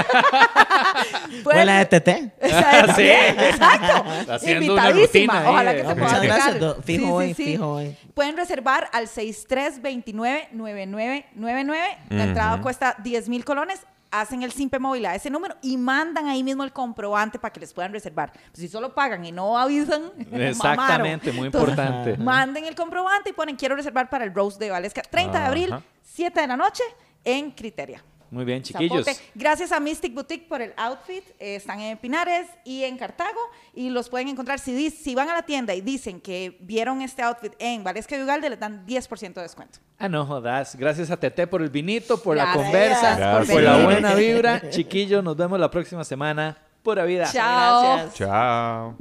Pues, 1.44 1.56
Fue 1.58 1.66
la 1.66 1.84
de 1.84 2.00
TT. 2.00 2.08
esa- 2.40 2.94
Sí. 2.96 3.02
exacto. 3.10 4.06
Haciendo 4.34 4.74
una 4.74 4.90
Invitadísima. 4.92 5.44
Ojalá 5.50 5.74
que 5.76 5.86
se 5.86 5.96
pueda 5.96 6.20
gracias. 6.20 6.60
do- 6.60 6.76
Fijo 6.84 6.86
Sí, 6.86 6.98
sí, 6.98 7.04
hoy, 7.12 7.34
sí. 7.34 7.44
fijo 7.46 7.74
hoy. 7.74 7.98
Pueden 8.14 8.38
reservar 8.38 8.90
al 8.94 9.08
6329-9999. 9.08 11.98
La 12.10 12.24
entrada 12.24 12.62
cuesta 12.62 12.96
10 13.04 13.30
mil 13.30 13.44
colones. 13.46 13.82
Hacen 14.16 14.44
el 14.44 14.52
simpe 14.52 14.78
móvil 14.78 15.08
a 15.08 15.16
ese 15.16 15.32
número 15.32 15.56
y 15.64 15.76
mandan 15.76 16.28
ahí 16.28 16.44
mismo 16.44 16.64
el 16.64 16.72
comprobante 16.72 17.40
para 17.40 17.52
que 17.52 17.60
les 17.60 17.74
puedan 17.74 17.92
reservar. 17.92 18.32
Pues 18.32 18.60
si 18.60 18.68
solo 18.68 18.94
pagan 18.94 19.26
y 19.26 19.32
no 19.32 19.58
avisan, 19.58 20.12
Exactamente, 20.32 21.32
mamaron. 21.32 21.36
muy 21.36 21.46
Entonces, 21.48 21.70
importante. 21.70 22.18
Manden 22.18 22.66
el 22.66 22.76
comprobante 22.76 23.32
y 23.32 23.34
ponen 23.34 23.56
quiero 23.56 23.76
reservar 23.76 24.12
para 24.12 24.24
el 24.24 24.34
Rose 24.34 24.60
de 24.60 24.70
Valesca. 24.70 25.02
30 25.02 25.40
de 25.40 25.46
abril, 25.46 25.74
Ajá. 25.74 25.84
7 26.04 26.42
de 26.42 26.48
la 26.48 26.56
noche 26.58 26.84
en 27.24 27.50
Criteria. 27.52 28.04
Muy 28.34 28.46
bien, 28.46 28.64
chiquillos. 28.64 29.06
Zapote. 29.06 29.24
Gracias 29.36 29.72
a 29.72 29.80
Mystic 29.80 30.12
Boutique 30.12 30.48
por 30.48 30.60
el 30.60 30.74
outfit. 30.76 31.24
Eh, 31.40 31.56
están 31.56 31.80
en 31.80 31.98
Pinares 32.00 32.48
y 32.66 32.84
en 32.84 32.98
Cartago 32.98 33.40
y 33.76 33.92
los 33.92 34.10
pueden 34.10 34.28
encontrar. 34.28 34.58
Si, 34.58 35.14
van 35.14 35.30
a 35.30 35.34
la 35.34 35.44
tienda 35.44 35.76
y 35.76 35.82
dicen 35.82 36.20
que 36.20 36.58
vieron 36.60 37.04
este 37.04 37.22
outfit 37.22 37.54
en 37.60 37.84
Valesca 37.84 38.18
y 38.18 38.24
Ugalde, 38.24 38.50
les 38.50 38.60
dan 38.60 38.88
10% 38.88 39.34
de 39.36 39.42
descuento. 39.44 39.78
Ah, 40.00 40.10
no 40.10 40.26
jodas. 40.26 40.76
Gracias 40.76 41.12
a 41.12 41.18
Tete 41.18 41.46
por 41.46 41.62
el 41.62 41.70
vinito, 41.70 42.22
por 42.22 42.36
la 42.36 42.46
Gracias 42.46 42.64
conversa, 42.64 43.38
por 43.38 43.48
por 43.48 43.62
la 43.62 43.84
buena 43.84 44.16
vibra. 44.16 44.70
Chiquillos, 44.72 45.24
nos 45.24 45.38
vemos 45.38 45.60
la 45.60 45.70
próxima 45.70 46.04
semana. 46.04 46.58
Pura 46.82 47.06
vida. 47.06 47.30
Chao. 47.32 47.84
Gracias. 47.84 48.16
Chao. 48.16 48.98